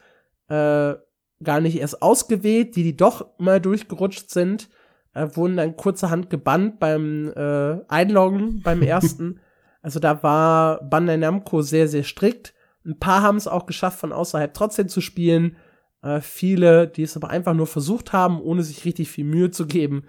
äh, 0.48 0.94
gar 1.43 1.61
nicht 1.61 1.78
erst 1.78 2.03
ausgewählt. 2.03 2.76
Die, 2.76 2.82
die 2.82 2.97
doch 2.97 3.26
mal 3.38 3.61
durchgerutscht 3.61 4.30
sind, 4.30 4.68
äh, 5.14 5.28
wurden 5.34 5.57
dann 5.57 5.76
kurzerhand 5.76 6.30
gebannt 6.30 6.80
beim 6.80 7.32
äh, 7.34 7.80
Einloggen 7.88 8.62
beim 8.62 8.82
ersten. 8.82 9.40
also 9.82 10.01
da 10.01 10.22
war 10.22 10.82
Bandai 10.82 11.16
Namco 11.16 11.62
sehr, 11.62 11.88
sehr 11.88 12.05
strikt. 12.05 12.55
Ein 12.84 12.99
paar 12.99 13.22
haben 13.22 13.36
es 13.36 13.47
auch 13.47 13.66
geschafft, 13.66 14.01
von 14.01 14.12
außerhalb 14.12 14.53
trotzdem 14.55 14.88
zu 14.88 15.01
spielen. 15.01 15.57
Äh, 16.03 16.20
viele, 16.20 16.88
die 16.88 17.03
es 17.03 17.16
aber 17.16 17.30
einfach 17.30 17.55
nur 17.55 17.66
versucht 17.66 18.12
haben, 18.12 18.40
ohne 18.40 18.62
sich 18.62 18.84
richtig 18.84 19.11
viel 19.11 19.24
Mühe 19.24 19.51
zu 19.51 19.66
geben, 19.66 20.05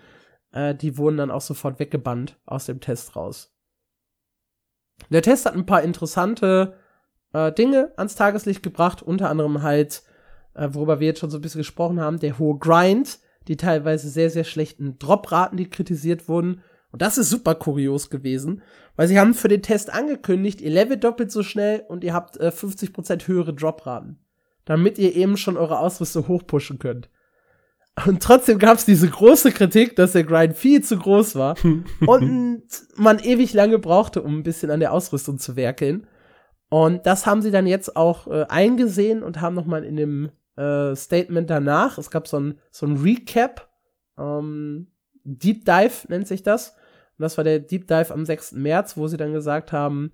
äh, 0.51 0.73
die 0.73 0.97
wurden 0.97 1.17
dann 1.17 1.31
auch 1.31 1.41
sofort 1.41 1.79
weggebannt 1.79 2.39
aus 2.45 2.65
dem 2.65 2.79
Test 2.79 3.15
raus. 3.15 3.55
Der 5.09 5.21
Test 5.21 5.45
hat 5.45 5.53
ein 5.53 5.65
paar 5.65 5.83
interessante 5.83 6.77
äh, 7.33 7.51
Dinge 7.51 7.91
ans 7.97 8.15
Tageslicht 8.15 8.63
gebracht, 8.63 9.01
unter 9.01 9.29
anderem 9.29 9.61
halt, 9.61 10.03
äh, 10.55 10.69
worüber 10.71 10.99
wir 10.99 11.07
jetzt 11.07 11.19
schon 11.19 11.29
so 11.29 11.37
ein 11.37 11.41
bisschen 11.41 11.61
gesprochen 11.61 11.99
haben, 11.99 12.19
der 12.19 12.39
hohe 12.39 12.57
Grind, 12.57 13.19
die 13.47 13.57
teilweise 13.57 14.09
sehr, 14.09 14.29
sehr 14.29 14.43
schlechten 14.43 14.97
Dropraten, 14.99 15.57
die 15.57 15.69
kritisiert 15.69 16.27
wurden. 16.27 16.61
Und 16.91 17.01
das 17.01 17.17
ist 17.17 17.29
super 17.29 17.55
kurios 17.55 18.09
gewesen, 18.09 18.61
weil 18.95 19.07
sie 19.07 19.19
haben 19.19 19.33
für 19.33 19.47
den 19.47 19.63
Test 19.63 19.91
angekündigt, 19.91 20.61
ihr 20.61 20.69
levelt 20.69 21.03
doppelt 21.03 21.31
so 21.31 21.43
schnell 21.43 21.83
und 21.87 22.03
ihr 22.03 22.13
habt 22.13 22.37
äh, 22.37 22.49
50% 22.49 23.27
höhere 23.27 23.53
Dropraten, 23.53 24.19
damit 24.65 24.97
ihr 24.99 25.15
eben 25.15 25.37
schon 25.37 25.57
eure 25.57 25.79
Ausrüstung 25.79 26.27
hochpushen 26.27 26.79
könnt. 26.79 27.09
Und 28.07 28.23
trotzdem 28.23 28.57
gab 28.57 28.77
es 28.77 28.85
diese 28.85 29.07
große 29.07 29.51
Kritik, 29.51 29.95
dass 29.95 30.13
der 30.13 30.23
Grind 30.23 30.55
viel 30.55 30.83
zu 30.83 30.97
groß 30.97 31.35
war 31.35 31.55
und 32.05 32.63
man 32.95 33.19
ewig 33.19 33.53
lange 33.53 33.77
brauchte, 33.77 34.21
um 34.21 34.39
ein 34.39 34.43
bisschen 34.43 34.71
an 34.71 34.79
der 34.79 34.93
Ausrüstung 34.93 35.37
zu 35.37 35.55
werkeln. 35.55 36.07
Und 36.69 37.05
das 37.05 37.27
haben 37.27 37.43
sie 37.43 37.51
dann 37.51 37.67
jetzt 37.67 37.95
auch 37.95 38.25
äh, 38.27 38.45
eingesehen 38.49 39.21
und 39.21 39.41
haben 39.41 39.53
noch 39.53 39.67
mal 39.67 39.83
in 39.83 39.95
dem 39.95 40.31
äh, 40.55 40.95
Statement 40.95 41.49
danach, 41.49 41.97
es 41.97 42.11
gab 42.11 42.27
so 42.27 42.39
ein, 42.39 42.59
so 42.71 42.85
ein 42.85 42.97
Recap, 42.97 43.69
ähm, 44.17 44.87
Deep 45.23 45.65
Dive 45.65 46.07
nennt 46.09 46.27
sich 46.27 46.43
das. 46.43 46.75
Und 47.17 47.23
das 47.23 47.37
war 47.37 47.43
der 47.43 47.59
Deep 47.59 47.87
Dive 47.87 48.13
am 48.13 48.25
6. 48.25 48.53
März, 48.53 48.97
wo 48.97 49.07
sie 49.07 49.17
dann 49.17 49.33
gesagt 49.33 49.71
haben, 49.71 50.11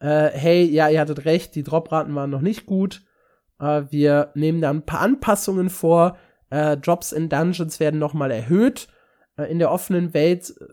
äh, 0.00 0.28
hey, 0.28 0.64
ja, 0.64 0.88
ihr 0.88 1.00
hattet 1.00 1.24
recht, 1.24 1.54
die 1.54 1.62
Dropraten 1.62 2.14
waren 2.14 2.30
noch 2.30 2.40
nicht 2.40 2.66
gut. 2.66 3.02
Äh, 3.58 3.84
wir 3.90 4.32
nehmen 4.34 4.60
da 4.60 4.70
ein 4.70 4.86
paar 4.86 5.00
Anpassungen 5.00 5.70
vor, 5.70 6.16
äh, 6.50 6.76
Drops 6.76 7.12
in 7.12 7.28
Dungeons 7.28 7.80
werden 7.80 8.00
nochmal 8.00 8.30
erhöht. 8.30 8.88
Äh, 9.36 9.50
in 9.50 9.58
der 9.58 9.70
offenen 9.70 10.12
Welt 10.14 10.54
äh, 10.60 10.64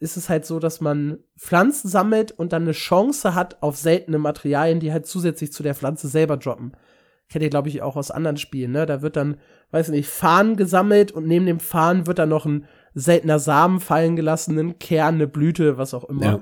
ist 0.00 0.16
es 0.16 0.28
halt 0.28 0.44
so, 0.44 0.58
dass 0.58 0.80
man 0.80 1.18
Pflanzen 1.38 1.88
sammelt 1.88 2.32
und 2.32 2.52
dann 2.52 2.62
eine 2.62 2.72
Chance 2.72 3.34
hat 3.34 3.62
auf 3.62 3.76
seltene 3.76 4.18
Materialien, 4.18 4.80
die 4.80 4.92
halt 4.92 5.06
zusätzlich 5.06 5.52
zu 5.52 5.62
der 5.62 5.74
Pflanze 5.74 6.08
selber 6.08 6.36
droppen. 6.36 6.76
Kennt 7.28 7.42
ihr, 7.42 7.50
glaube 7.50 7.68
ich, 7.68 7.82
auch 7.82 7.96
aus 7.96 8.10
anderen 8.10 8.36
Spielen, 8.36 8.72
ne? 8.72 8.86
Da 8.86 9.02
wird 9.02 9.16
dann, 9.16 9.38
weiß 9.70 9.88
nicht, 9.88 10.08
Farn 10.08 10.56
gesammelt 10.56 11.12
und 11.12 11.26
neben 11.26 11.46
dem 11.46 11.60
Farn 11.60 12.06
wird 12.06 12.18
dann 12.18 12.28
noch 12.28 12.46
ein 12.46 12.66
seltener 12.94 13.38
Samen 13.38 13.80
fallen 13.80 14.14
gelassen, 14.16 14.58
ein 14.58 14.78
Kern, 14.78 15.16
eine 15.16 15.26
Blüte, 15.26 15.78
was 15.78 15.94
auch 15.94 16.04
immer. 16.04 16.24
Ja. 16.24 16.40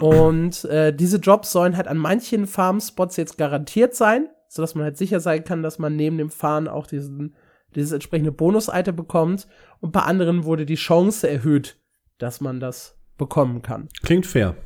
Und 0.00 0.64
äh, 0.66 0.94
diese 0.94 1.18
Drops 1.18 1.50
sollen 1.50 1.76
halt 1.76 1.88
an 1.88 1.98
manchen 1.98 2.46
Farmspots 2.46 3.16
jetzt 3.16 3.36
garantiert 3.36 3.94
sein, 3.94 4.28
sodass 4.48 4.74
man 4.74 4.84
halt 4.84 4.96
sicher 4.96 5.20
sein 5.20 5.44
kann, 5.44 5.62
dass 5.62 5.78
man 5.78 5.96
neben 5.96 6.18
dem 6.18 6.30
Farn 6.30 6.68
auch 6.68 6.86
diesen 6.86 7.34
dieses 7.74 7.92
entsprechende 7.92 8.32
Bonus-Item 8.32 8.96
bekommt 8.96 9.48
und 9.80 9.92
bei 9.92 10.00
anderen 10.00 10.44
wurde 10.44 10.66
die 10.66 10.74
Chance 10.74 11.28
erhöht, 11.28 11.78
dass 12.18 12.40
man 12.40 12.60
das 12.60 12.98
bekommen 13.16 13.62
kann. 13.62 13.88
Klingt 14.02 14.26
fair. 14.26 14.56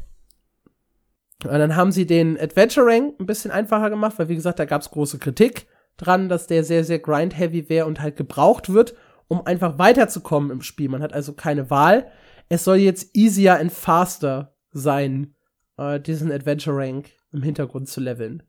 Und 1.44 1.52
dann 1.52 1.76
haben 1.76 1.92
sie 1.92 2.06
den 2.06 2.38
Adventure 2.40 2.86
Rank 2.86 3.20
ein 3.20 3.26
bisschen 3.26 3.50
einfacher 3.50 3.90
gemacht, 3.90 4.18
weil 4.18 4.28
wie 4.28 4.34
gesagt, 4.34 4.58
da 4.58 4.64
gab 4.64 4.82
es 4.82 4.90
große 4.90 5.18
Kritik 5.18 5.66
dran, 5.96 6.28
dass 6.28 6.46
der 6.46 6.64
sehr, 6.64 6.84
sehr 6.84 6.98
grind-heavy 6.98 7.68
wäre 7.68 7.86
und 7.86 8.00
halt 8.00 8.16
gebraucht 8.16 8.72
wird, 8.72 8.94
um 9.28 9.44
einfach 9.46 9.78
weiterzukommen 9.78 10.50
im 10.50 10.62
Spiel. 10.62 10.88
Man 10.88 11.02
hat 11.02 11.12
also 11.12 11.32
keine 11.32 11.70
Wahl. 11.70 12.10
Es 12.48 12.64
soll 12.64 12.76
jetzt 12.76 13.14
easier 13.14 13.58
and 13.58 13.72
faster 13.72 14.54
sein, 14.72 15.34
äh, 15.76 16.00
diesen 16.00 16.32
Adventure 16.32 16.76
Rank 16.76 17.10
im 17.32 17.42
Hintergrund 17.42 17.88
zu 17.88 18.00
leveln. 18.00 18.42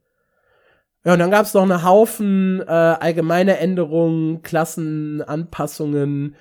Ja, 1.03 1.13
und 1.13 1.19
dann 1.19 1.31
gab 1.31 1.45
es 1.45 1.53
noch 1.53 1.63
eine 1.63 1.83
Haufen 1.83 2.61
äh, 2.61 2.71
allgemeine 2.71 3.57
Änderungen, 3.57 4.41
Klassenanpassungen. 4.41 6.35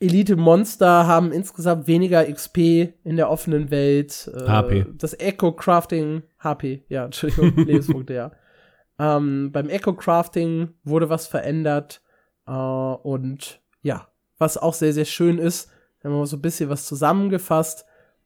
Elite-Monster 0.00 1.06
haben 1.06 1.32
insgesamt 1.32 1.86
weniger 1.86 2.24
XP 2.24 2.58
in 3.02 3.16
der 3.16 3.30
offenen 3.30 3.70
Welt. 3.70 4.30
Äh, 4.32 4.46
HP. 4.46 4.86
Das 4.96 5.18
Echo-Crafting, 5.18 6.22
HP, 6.38 6.84
ja, 6.88 7.06
Entschuldigung, 7.06 7.56
Lebenspunkte, 7.56 8.14
ja. 8.14 8.32
Ähm, 8.98 9.50
beim 9.52 9.68
Echo-Crafting 9.68 10.70
wurde 10.84 11.08
was 11.08 11.26
verändert. 11.26 12.00
Äh, 12.46 12.52
und 12.52 13.60
ja, 13.82 14.08
was 14.38 14.56
auch 14.56 14.74
sehr, 14.74 14.92
sehr 14.92 15.04
schön 15.04 15.38
ist, 15.38 15.70
haben 16.02 16.12
wir 16.12 16.26
so 16.26 16.36
ein 16.36 16.42
bisschen 16.42 16.70
was 16.70 16.86
zusammengefasst. 16.86 17.84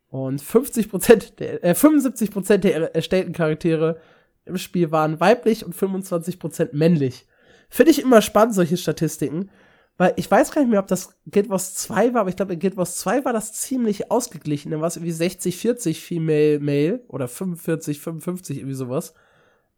Und 0.08 0.42
50 0.42 0.90
der, 1.38 1.64
äh, 1.64 1.74
75% 1.74 2.58
der 2.58 2.94
erstellten 2.94 3.32
Charaktere 3.32 3.98
im 4.44 4.58
Spiel 4.58 4.90
waren 4.90 5.20
weiblich 5.20 5.64
und 5.64 5.74
25% 5.74 6.70
männlich. 6.72 7.26
Finde 7.70 7.92
ich 7.92 8.02
immer 8.02 8.20
spannend, 8.20 8.54
solche 8.54 8.76
Statistiken. 8.76 9.50
Weil 9.98 10.14
ich 10.16 10.30
weiß 10.30 10.52
gar 10.52 10.62
nicht 10.62 10.70
mehr, 10.70 10.80
ob 10.80 10.86
das 10.86 11.18
Guild 11.30 11.50
Wars 11.50 11.74
2 11.74 12.14
war, 12.14 12.22
aber 12.22 12.30
ich 12.30 12.36
glaube, 12.36 12.54
in 12.54 12.60
Guild 12.60 12.76
Wars 12.76 12.96
2 12.96 13.24
war 13.24 13.32
das 13.32 13.52
ziemlich 13.52 14.10
ausgeglichen. 14.10 14.70
Dann 14.70 14.80
war 14.80 14.88
es 14.88 14.96
irgendwie 14.96 15.12
60, 15.12 15.56
40 15.56 16.02
Female 16.02 16.60
Male 16.60 17.00
oder 17.08 17.28
45, 17.28 18.00
55, 18.00 18.58
irgendwie 18.58 18.74
sowas. 18.74 19.14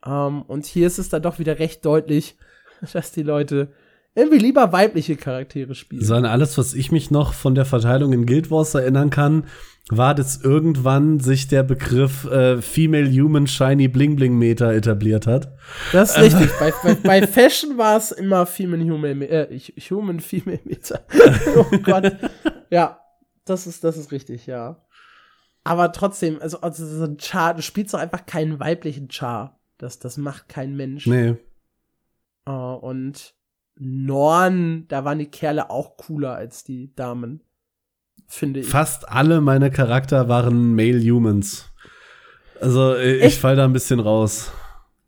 Um, 0.05 0.13
ähm, 0.13 0.43
und 0.43 0.67
hier 0.67 0.87
ist 0.87 0.99
es 0.99 1.09
dann 1.09 1.23
doch 1.23 1.39
wieder 1.39 1.59
recht 1.59 1.85
deutlich, 1.85 2.37
dass 2.93 3.13
die 3.13 3.23
Leute 3.23 3.73
irgendwie 4.15 4.39
lieber 4.39 4.73
weibliche 4.73 5.17
Charaktere 5.17 5.75
spielen. 5.75 6.05
Sondern 6.05 6.31
alles, 6.31 6.57
was 6.57 6.75
ich 6.75 6.93
mich 6.93 7.11
noch 7.11 7.33
von 7.33 7.55
der 7.55 7.65
Verteilung 7.65 8.13
in 8.13 8.27
Guild 8.27 8.51
Wars 8.51 8.75
erinnern 8.75 9.11
kann, 9.11 9.45
war, 9.91 10.15
dass 10.15 10.43
irgendwann 10.43 11.21
sich 11.21 11.49
der 11.49 11.63
Begriff 11.63 12.25
äh, 12.25 12.63
Female 12.63 13.11
Human 13.11 13.47
Shiny 13.47 13.89
Bling 13.89 14.17
Bling 14.17 14.39
Meter 14.39 14.73
etabliert 14.73 15.27
hat. 15.27 15.53
Das 15.93 16.17
ist 16.17 16.23
richtig. 16.23 16.51
bei, 16.59 16.73
bei, 16.83 16.95
bei, 16.95 17.27
Fashion 17.27 17.77
war 17.77 17.97
es 17.97 18.13
immer 18.13 18.47
Female 18.47 18.83
Human, 18.83 19.23
äh, 19.23 19.61
Human 19.91 20.21
Female 20.21 20.61
Meter. 20.65 21.05
oh 21.57 21.79
Gott. 21.83 22.17
Ja, 22.71 23.01
das 23.45 23.67
ist, 23.67 23.85
das 23.85 23.99
ist 23.99 24.11
richtig, 24.11 24.47
ja. 24.47 24.81
Aber 25.65 25.93
trotzdem, 25.93 26.41
also, 26.41 26.61
also 26.61 26.87
so 26.87 27.05
ein 27.05 27.19
Char, 27.19 27.55
du 27.55 27.63
spielst 27.63 27.95
doch 27.95 27.99
einfach 27.99 28.27
keinen 28.27 28.61
weiblichen 28.61 29.11
Char. 29.11 29.61
Das, 29.79 29.99
das 29.99 30.17
macht 30.17 30.49
kein 30.49 30.77
Mensch. 30.77 31.07
Nee. 31.07 31.37
Uh, 32.49 32.77
und 32.77 33.34
Norn, 33.77 34.87
da 34.89 35.05
waren 35.05 35.19
die 35.19 35.31
Kerle 35.31 35.71
auch 35.71 35.97
cooler 35.97 36.35
als 36.35 36.65
die 36.65 36.95
Damen 36.95 37.43
finde 38.27 38.61
ich. 38.61 38.69
Fast 38.69 39.09
alle 39.09 39.41
meine 39.41 39.71
Charakter 39.71 40.29
waren 40.29 40.75
Male 40.75 41.01
Humans. 41.01 41.71
Also 42.61 42.97
ich, 42.97 43.23
ich 43.23 43.39
fall 43.39 43.57
da 43.57 43.65
ein 43.65 43.73
bisschen 43.73 44.01
raus. 44.01 44.53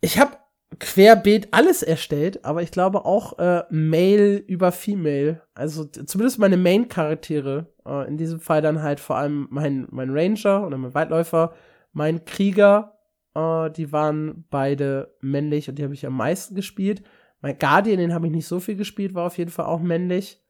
Ich 0.01 0.19
habe 0.19 0.37
querbeet 0.79 1.49
alles 1.53 1.83
erstellt, 1.83 2.45
aber 2.45 2.63
ich 2.63 2.71
glaube 2.71 3.05
auch 3.05 3.39
äh, 3.39 3.63
Male 3.71 4.37
über 4.37 4.73
Female. 4.73 5.43
Also 5.55 5.85
zumindest 5.85 6.39
meine 6.39 6.57
Main-Charaktere. 6.57 7.73
Äh, 7.87 8.09
in 8.09 8.17
diesem 8.17 8.41
Fall 8.41 8.63
dann 8.63 8.83
halt 8.83 9.01
vor 9.01 9.17
allem 9.17 9.47
mein, 9.51 9.87
mein 9.91 10.11
Ranger 10.11 10.67
oder 10.67 10.77
mein 10.77 10.95
Weitläufer, 10.95 11.55
mein 11.93 12.25
Krieger. 12.25 12.99
Äh, 13.35 13.71
die 13.71 13.93
waren 13.93 14.45
beide 14.51 15.15
männlich 15.21 15.69
und 15.69 15.79
die 15.79 15.85
habe 15.85 15.95
ich 15.95 16.07
am 16.07 16.17
meisten 16.17 16.55
gespielt. 16.55 17.03
Mein 17.41 17.59
Guardian, 17.59 17.99
den 17.99 18.15
habe 18.15 18.27
ich 18.27 18.33
nicht 18.33 18.47
so 18.47 18.61
viel 18.61 18.77
gespielt, 18.77 19.15
war 19.15 19.27
auf 19.27 19.39
jeden 19.39 19.51
Fall 19.51 19.67
auch 19.67 19.81
männlich. 19.81 20.43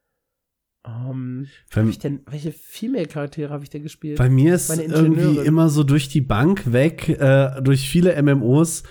Um, 0.87 1.47
ähm, 1.75 1.89
ich 1.89 1.99
denn, 1.99 2.21
welche 2.29 2.53
Female-Charaktere 2.53 3.51
habe 3.51 3.63
ich 3.63 3.69
denn 3.69 3.83
gespielt? 3.83 4.17
Bei 4.17 4.29
mir 4.29 4.55
ist 4.55 4.69
irgendwie 4.69 5.39
immer 5.39 5.67
so 5.67 5.83
durch 5.83 6.07
die 6.07 6.21
Bank 6.21 6.71
weg, 6.71 7.09
äh, 7.09 7.61
durch 7.61 7.89
viele 7.89 8.21
MMOs. 8.21 8.83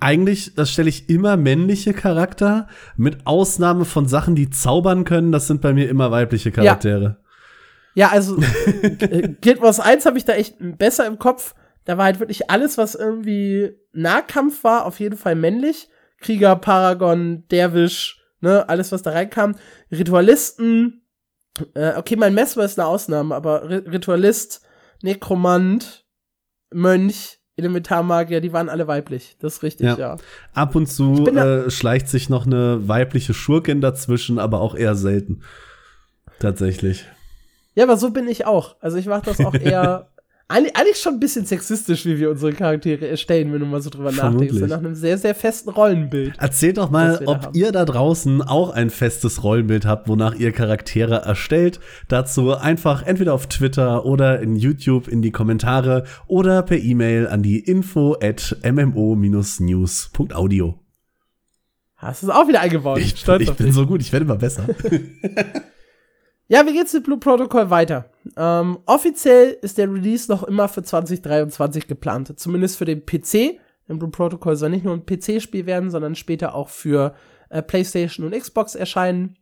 Eigentlich, 0.00 0.54
das 0.54 0.72
stelle 0.72 0.88
ich 0.88 1.08
immer 1.08 1.36
männliche 1.36 1.92
Charakter, 1.92 2.66
mit 2.96 3.26
Ausnahme 3.26 3.84
von 3.84 4.08
Sachen, 4.08 4.34
die 4.34 4.50
zaubern 4.50 5.04
können, 5.04 5.30
das 5.30 5.46
sind 5.46 5.60
bei 5.60 5.72
mir 5.72 5.88
immer 5.88 6.10
weibliche 6.10 6.50
Charaktere. 6.50 7.18
Ja, 7.94 8.10
also 8.10 8.36
äh, 9.00 9.34
Guild 9.40 9.60
Wars 9.60 9.80
1 9.80 10.06
habe 10.06 10.18
ich 10.18 10.24
da 10.24 10.34
echt 10.34 10.56
besser 10.58 11.06
im 11.06 11.18
Kopf. 11.18 11.54
Da 11.84 11.98
war 11.98 12.04
halt 12.04 12.20
wirklich 12.20 12.50
alles, 12.50 12.78
was 12.78 12.94
irgendwie 12.94 13.72
Nahkampf 13.92 14.62
war, 14.62 14.86
auf 14.86 15.00
jeden 15.00 15.16
Fall 15.16 15.34
männlich. 15.34 15.88
Krieger, 16.20 16.56
Paragon, 16.56 17.44
Derwisch, 17.50 18.20
ne, 18.40 18.68
alles, 18.68 18.92
was 18.92 19.02
da 19.02 19.10
reinkam. 19.10 19.56
Ritualisten, 19.90 21.02
äh, 21.74 21.94
okay, 21.96 22.16
mein 22.16 22.34
Messer 22.34 22.64
ist 22.64 22.78
eine 22.78 22.88
Ausnahme, 22.88 23.34
aber 23.34 23.68
Ritualist, 23.68 24.62
Nekromant, 25.02 26.04
Mönch, 26.72 27.38
Elementarmagier, 27.56 28.40
die 28.40 28.52
waren 28.52 28.68
alle 28.68 28.86
weiblich. 28.86 29.36
Das 29.40 29.54
ist 29.54 29.62
richtig, 29.62 29.86
ja. 29.86 29.98
ja. 29.98 30.16
Ab 30.54 30.76
und 30.76 30.86
zu 30.86 31.26
äh, 31.26 31.70
schleicht 31.70 32.08
sich 32.08 32.28
noch 32.28 32.46
eine 32.46 32.86
weibliche 32.86 33.34
Schurkin 33.34 33.80
dazwischen, 33.80 34.38
aber 34.38 34.60
auch 34.60 34.74
eher 34.74 34.94
selten. 34.94 35.42
Tatsächlich. 36.38 37.04
Ja, 37.74 37.84
aber 37.84 37.96
so 37.96 38.10
bin 38.10 38.28
ich 38.28 38.46
auch. 38.46 38.76
Also 38.80 38.96
ich 38.96 39.06
mache 39.06 39.24
das 39.24 39.40
auch 39.40 39.54
eher 39.60 40.08
eigentlich, 40.48 40.96
schon 40.96 41.14
ein 41.14 41.20
bisschen 41.20 41.44
sexistisch, 41.44 42.06
wie 42.06 42.18
wir 42.18 42.30
unsere 42.30 42.54
Charaktere 42.54 43.06
erstellen, 43.06 43.52
wenn 43.52 43.60
du 43.60 43.66
mal 43.66 43.82
so 43.82 43.90
drüber 43.90 44.10
Vermutlich. 44.12 44.52
nachdenkst. 44.52 44.70
Nach 44.70 44.78
einem 44.78 44.94
sehr, 44.94 45.18
sehr 45.18 45.34
festen 45.34 45.68
Rollenbild. 45.68 46.38
Erzählt 46.38 46.78
doch 46.78 46.90
mal, 46.90 47.20
ob 47.26 47.42
haben. 47.42 47.54
ihr 47.54 47.70
da 47.70 47.84
draußen 47.84 48.40
auch 48.40 48.70
ein 48.70 48.88
festes 48.88 49.44
Rollenbild 49.44 49.84
habt, 49.84 50.08
wonach 50.08 50.34
ihr 50.34 50.52
Charaktere 50.52 51.16
erstellt. 51.16 51.80
Dazu 52.08 52.54
einfach 52.54 53.02
entweder 53.02 53.34
auf 53.34 53.46
Twitter 53.46 54.06
oder 54.06 54.40
in 54.40 54.56
YouTube 54.56 55.06
in 55.06 55.20
die 55.20 55.32
Kommentare 55.32 56.04
oder 56.26 56.62
per 56.62 56.78
E-Mail 56.78 57.28
an 57.28 57.42
die 57.42 57.58
info 57.58 58.16
at 58.22 58.56
mmo-news.audio. 58.62 59.68
Hast 61.96 62.22
du 62.22 62.28
es 62.28 62.32
auch 62.32 62.48
wieder 62.48 62.60
eingebaut? 62.60 63.00
Ich, 63.00 63.28
ich 63.28 63.52
bin 63.52 63.72
so 63.72 63.84
gut, 63.84 64.00
ich 64.00 64.12
werde 64.12 64.24
immer 64.24 64.36
besser. 64.36 64.64
Ja, 66.50 66.66
wie 66.66 66.72
geht's 66.72 66.94
mit 66.94 67.04
Blue 67.04 67.18
Protocol 67.18 67.68
weiter? 67.68 68.10
Ähm, 68.36 68.78
offiziell 68.86 69.58
ist 69.60 69.76
der 69.76 69.92
Release 69.92 70.32
noch 70.32 70.42
immer 70.42 70.68
für 70.68 70.82
2023 70.82 71.86
geplant. 71.86 72.40
Zumindest 72.40 72.78
für 72.78 72.86
den 72.86 73.04
PC. 73.04 73.60
Denn 73.86 73.98
Blue 73.98 74.10
Protocol 74.10 74.56
soll 74.56 74.70
nicht 74.70 74.84
nur 74.84 74.94
ein 74.94 75.04
PC-Spiel 75.04 75.66
werden, 75.66 75.90
sondern 75.90 76.14
später 76.14 76.54
auch 76.54 76.70
für 76.70 77.14
äh, 77.50 77.62
PlayStation 77.62 78.24
und 78.24 78.38
Xbox 78.38 78.74
erscheinen. 78.74 79.36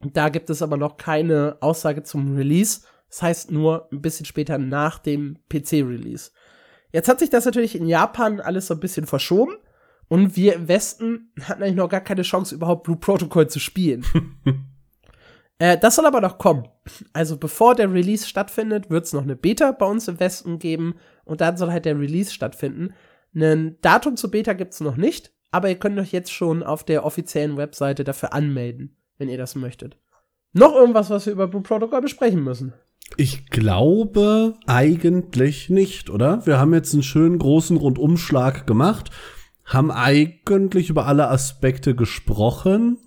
Da 0.00 0.30
gibt 0.30 0.48
es 0.48 0.62
aber 0.62 0.78
noch 0.78 0.96
keine 0.96 1.58
Aussage 1.60 2.02
zum 2.02 2.34
Release. 2.34 2.80
Das 3.10 3.20
heißt 3.20 3.50
nur 3.50 3.88
ein 3.92 4.00
bisschen 4.00 4.24
später 4.24 4.56
nach 4.56 4.98
dem 4.98 5.38
PC-Release. 5.50 6.30
Jetzt 6.92 7.10
hat 7.10 7.18
sich 7.18 7.28
das 7.28 7.44
natürlich 7.44 7.74
in 7.74 7.86
Japan 7.86 8.40
alles 8.40 8.68
so 8.68 8.74
ein 8.74 8.80
bisschen 8.80 9.06
verschoben. 9.06 9.52
Und 10.08 10.36
wir 10.36 10.54
im 10.54 10.68
Westen 10.68 11.30
hatten 11.42 11.62
eigentlich 11.62 11.76
noch 11.76 11.90
gar 11.90 12.00
keine 12.00 12.22
Chance, 12.22 12.54
überhaupt 12.54 12.84
Blue 12.84 12.96
Protocol 12.96 13.48
zu 13.48 13.60
spielen. 13.60 14.06
Äh, 15.58 15.78
das 15.78 15.96
soll 15.96 16.06
aber 16.06 16.20
noch 16.20 16.38
kommen. 16.38 16.68
Also 17.12 17.36
bevor 17.36 17.74
der 17.74 17.92
Release 17.92 18.26
stattfindet, 18.26 18.90
wird 18.90 19.04
es 19.04 19.12
noch 19.12 19.22
eine 19.22 19.36
Beta 19.36 19.72
bei 19.72 19.86
uns 19.86 20.08
im 20.08 20.20
Westen 20.20 20.58
geben 20.58 20.94
und 21.24 21.40
dann 21.40 21.56
soll 21.56 21.72
halt 21.72 21.84
der 21.84 21.98
Release 21.98 22.32
stattfinden. 22.32 22.94
Ein 23.34 23.76
Datum 23.82 24.16
zur 24.16 24.30
Beta 24.30 24.52
gibt's 24.52 24.80
noch 24.80 24.96
nicht, 24.96 25.32
aber 25.50 25.68
ihr 25.68 25.78
könnt 25.78 25.98
euch 25.98 26.12
jetzt 26.12 26.32
schon 26.32 26.62
auf 26.62 26.84
der 26.84 27.04
offiziellen 27.04 27.56
Webseite 27.56 28.04
dafür 28.04 28.32
anmelden, 28.32 28.96
wenn 29.18 29.28
ihr 29.28 29.38
das 29.38 29.54
möchtet. 29.54 29.98
Noch 30.52 30.74
irgendwas, 30.74 31.10
was 31.10 31.26
wir 31.26 31.32
über 31.32 31.46
Blue 31.46 31.62
Protocol 31.62 32.00
besprechen 32.00 32.42
müssen? 32.42 32.72
Ich 33.16 33.48
glaube 33.50 34.54
eigentlich 34.66 35.70
nicht, 35.70 36.10
oder? 36.10 36.44
Wir 36.46 36.58
haben 36.58 36.74
jetzt 36.74 36.92
einen 36.92 37.02
schönen 37.02 37.38
großen 37.38 37.76
Rundumschlag 37.76 38.66
gemacht, 38.66 39.10
haben 39.64 39.90
eigentlich 39.90 40.90
über 40.90 41.06
alle 41.06 41.28
Aspekte 41.28 41.94
gesprochen. 41.94 42.98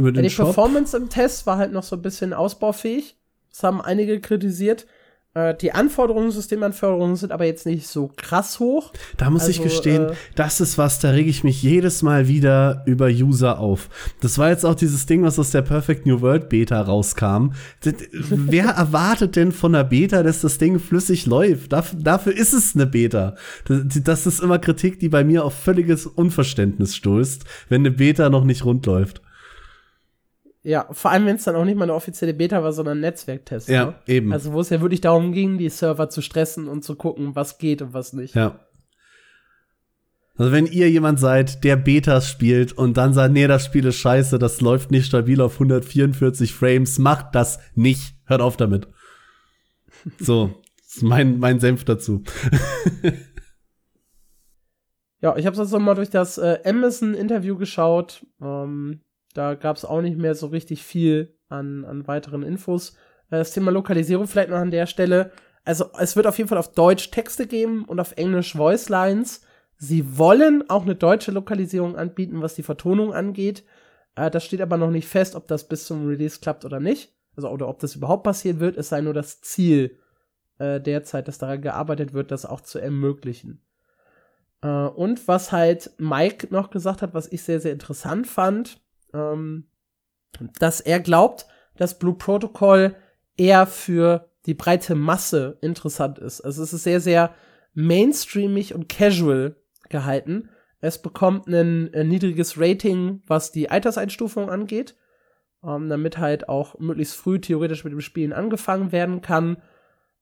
Über 0.00 0.12
den 0.12 0.16
ja, 0.16 0.22
die 0.22 0.30
Shop. 0.30 0.46
Performance 0.46 0.96
im 0.96 1.10
Test 1.10 1.46
war 1.46 1.58
halt 1.58 1.72
noch 1.72 1.82
so 1.82 1.96
ein 1.96 2.02
bisschen 2.02 2.32
ausbaufähig. 2.32 3.18
Das 3.50 3.62
haben 3.62 3.82
einige 3.82 4.18
kritisiert. 4.20 4.86
Äh, 5.34 5.54
die 5.60 5.72
Anforderungen, 5.72 6.30
Systemanforderungen 6.30 7.14
sind 7.14 7.30
aber 7.30 7.44
jetzt 7.44 7.66
nicht 7.66 7.86
so 7.86 8.10
krass 8.16 8.58
hoch. 8.58 8.92
Da 9.16 9.28
muss 9.30 9.42
also, 9.42 9.52
ich 9.52 9.62
gestehen, 9.62 10.08
äh, 10.08 10.12
das 10.34 10.60
ist 10.60 10.78
was, 10.78 10.98
da 11.00 11.10
rege 11.10 11.28
ich 11.28 11.44
mich 11.44 11.62
jedes 11.62 12.02
Mal 12.02 12.26
wieder 12.28 12.82
über 12.86 13.08
User 13.08 13.60
auf. 13.60 13.90
Das 14.20 14.38
war 14.38 14.48
jetzt 14.48 14.64
auch 14.64 14.74
dieses 14.74 15.04
Ding, 15.04 15.22
was 15.22 15.38
aus 15.38 15.50
der 15.50 15.62
Perfect 15.62 16.06
New 16.06 16.20
World 16.20 16.48
Beta 16.48 16.80
rauskam. 16.80 17.50
Wer 18.10 18.70
erwartet 18.70 19.36
denn 19.36 19.52
von 19.52 19.74
der 19.74 19.84
Beta, 19.84 20.22
dass 20.22 20.40
das 20.40 20.56
Ding 20.56 20.80
flüssig 20.80 21.26
läuft? 21.26 21.72
Dafür, 21.72 21.98
dafür 22.00 22.36
ist 22.36 22.54
es 22.54 22.74
eine 22.74 22.86
Beta. 22.86 23.36
Das, 23.66 23.82
das 24.02 24.26
ist 24.26 24.40
immer 24.40 24.58
Kritik, 24.58 24.98
die 24.98 25.10
bei 25.10 25.22
mir 25.22 25.44
auf 25.44 25.54
völliges 25.54 26.06
Unverständnis 26.06 26.96
stößt, 26.96 27.44
wenn 27.68 27.82
eine 27.82 27.92
Beta 27.92 28.30
noch 28.30 28.44
nicht 28.44 28.64
rund 28.64 28.84
läuft. 28.86 29.20
Ja, 30.62 30.86
vor 30.90 31.10
allem, 31.10 31.24
wenn 31.24 31.36
es 31.36 31.44
dann 31.44 31.56
auch 31.56 31.64
nicht 31.64 31.76
mal 31.76 31.84
eine 31.84 31.94
offizielle 31.94 32.34
Beta 32.34 32.62
war, 32.62 32.72
sondern 32.72 32.98
ein 32.98 33.00
Netzwerktest. 33.00 33.68
Ja, 33.68 33.86
ne? 33.86 33.94
eben. 34.06 34.32
Also, 34.32 34.52
wo 34.52 34.60
es 34.60 34.68
ja 34.68 34.80
wirklich 34.80 35.00
darum 35.00 35.32
ging, 35.32 35.56
die 35.56 35.70
Server 35.70 36.10
zu 36.10 36.20
stressen 36.20 36.68
und 36.68 36.84
zu 36.84 36.96
gucken, 36.96 37.34
was 37.34 37.56
geht 37.56 37.80
und 37.80 37.94
was 37.94 38.12
nicht. 38.12 38.34
Ja. 38.34 38.60
Also, 40.36 40.52
wenn 40.52 40.66
ihr 40.66 40.90
jemand 40.90 41.18
seid, 41.18 41.64
der 41.64 41.76
Betas 41.76 42.28
spielt 42.28 42.72
und 42.74 42.98
dann 42.98 43.14
sagt, 43.14 43.32
nee, 43.32 43.46
das 43.46 43.64
Spiel 43.64 43.86
ist 43.86 43.96
scheiße, 43.96 44.38
das 44.38 44.60
läuft 44.60 44.90
nicht 44.90 45.06
stabil 45.06 45.40
auf 45.40 45.54
144 45.54 46.52
Frames, 46.52 46.98
macht 46.98 47.34
das 47.34 47.58
nicht. 47.74 48.14
Hört 48.26 48.42
auf 48.42 48.56
damit. 48.56 48.88
So, 50.18 50.62
das 50.78 50.96
ist 50.96 51.02
mein, 51.02 51.38
mein 51.40 51.60
Senf 51.60 51.84
dazu. 51.84 52.22
ja, 55.20 55.36
ich 55.36 55.44
habe 55.44 55.54
jetzt 55.54 55.72
noch 55.72 55.78
mal 55.78 55.94
durch 55.94 56.08
das 56.08 56.38
äh, 56.38 56.58
Amazon-Interview 56.64 57.58
geschaut. 57.58 58.24
Ähm, 58.40 59.02
da 59.34 59.54
gab 59.54 59.76
es 59.76 59.84
auch 59.84 60.00
nicht 60.00 60.18
mehr 60.18 60.34
so 60.34 60.48
richtig 60.48 60.82
viel 60.82 61.36
an, 61.48 61.84
an 61.84 62.06
weiteren 62.06 62.42
Infos. 62.42 62.96
Äh, 63.30 63.38
das 63.38 63.52
Thema 63.52 63.70
Lokalisierung 63.70 64.26
vielleicht 64.26 64.50
noch 64.50 64.58
an 64.58 64.70
der 64.70 64.86
Stelle. 64.86 65.32
Also 65.64 65.86
es 65.98 66.16
wird 66.16 66.26
auf 66.26 66.38
jeden 66.38 66.48
Fall 66.48 66.58
auf 66.58 66.72
Deutsch 66.72 67.10
Texte 67.10 67.46
geben 67.46 67.84
und 67.84 68.00
auf 68.00 68.16
Englisch 68.16 68.54
Voice 68.54 68.88
Lines. 68.88 69.42
Sie 69.76 70.18
wollen 70.18 70.68
auch 70.68 70.82
eine 70.82 70.94
deutsche 70.94 71.32
Lokalisierung 71.32 71.96
anbieten, 71.96 72.42
was 72.42 72.54
die 72.54 72.62
Vertonung 72.62 73.14
angeht. 73.14 73.64
Äh, 74.16 74.30
das 74.30 74.44
steht 74.44 74.60
aber 74.60 74.76
noch 74.76 74.90
nicht 74.90 75.08
fest, 75.08 75.34
ob 75.34 75.46
das 75.48 75.68
bis 75.68 75.84
zum 75.84 76.06
Release 76.06 76.40
klappt 76.40 76.64
oder 76.64 76.80
nicht. 76.80 77.14
Also 77.36 77.48
oder 77.48 77.68
ob 77.68 77.78
das 77.78 77.94
überhaupt 77.94 78.24
passieren 78.24 78.60
wird. 78.60 78.76
Es 78.76 78.88
sei 78.88 79.00
nur 79.00 79.14
das 79.14 79.40
Ziel 79.40 79.98
äh, 80.58 80.80
derzeit, 80.80 81.28
dass 81.28 81.38
daran 81.38 81.62
gearbeitet 81.62 82.12
wird, 82.12 82.30
das 82.30 82.44
auch 82.44 82.60
zu 82.60 82.78
ermöglichen. 82.78 83.62
Äh, 84.62 84.68
und 84.68 85.26
was 85.28 85.52
halt 85.52 85.92
Mike 85.98 86.48
noch 86.50 86.70
gesagt 86.70 87.02
hat, 87.02 87.14
was 87.14 87.30
ich 87.32 87.42
sehr, 87.42 87.60
sehr 87.60 87.72
interessant 87.72 88.26
fand, 88.26 88.80
ähm, 89.14 89.68
dass 90.58 90.80
er 90.80 91.00
glaubt, 91.00 91.46
dass 91.76 91.98
Blue 91.98 92.14
Protocol 92.14 92.94
eher 93.36 93.66
für 93.66 94.30
die 94.46 94.54
breite 94.54 94.94
Masse 94.94 95.58
interessant 95.60 96.18
ist. 96.18 96.40
Also 96.40 96.62
es 96.62 96.72
ist 96.72 96.84
sehr, 96.84 97.00
sehr 97.00 97.34
mainstreamig 97.74 98.74
und 98.74 98.88
casual 98.88 99.56
gehalten. 99.88 100.48
Es 100.80 101.00
bekommt 101.00 101.46
ein, 101.46 101.90
ein 101.94 102.08
niedriges 102.08 102.58
Rating, 102.58 103.22
was 103.26 103.52
die 103.52 103.70
Alterseinstufung 103.70 104.48
angeht, 104.48 104.96
ähm, 105.62 105.88
damit 105.88 106.18
halt 106.18 106.48
auch 106.48 106.78
möglichst 106.78 107.16
früh 107.16 107.40
theoretisch 107.40 107.84
mit 107.84 107.92
dem 107.92 108.00
Spielen 108.00 108.32
angefangen 108.32 108.92
werden 108.92 109.20
kann. 109.20 109.62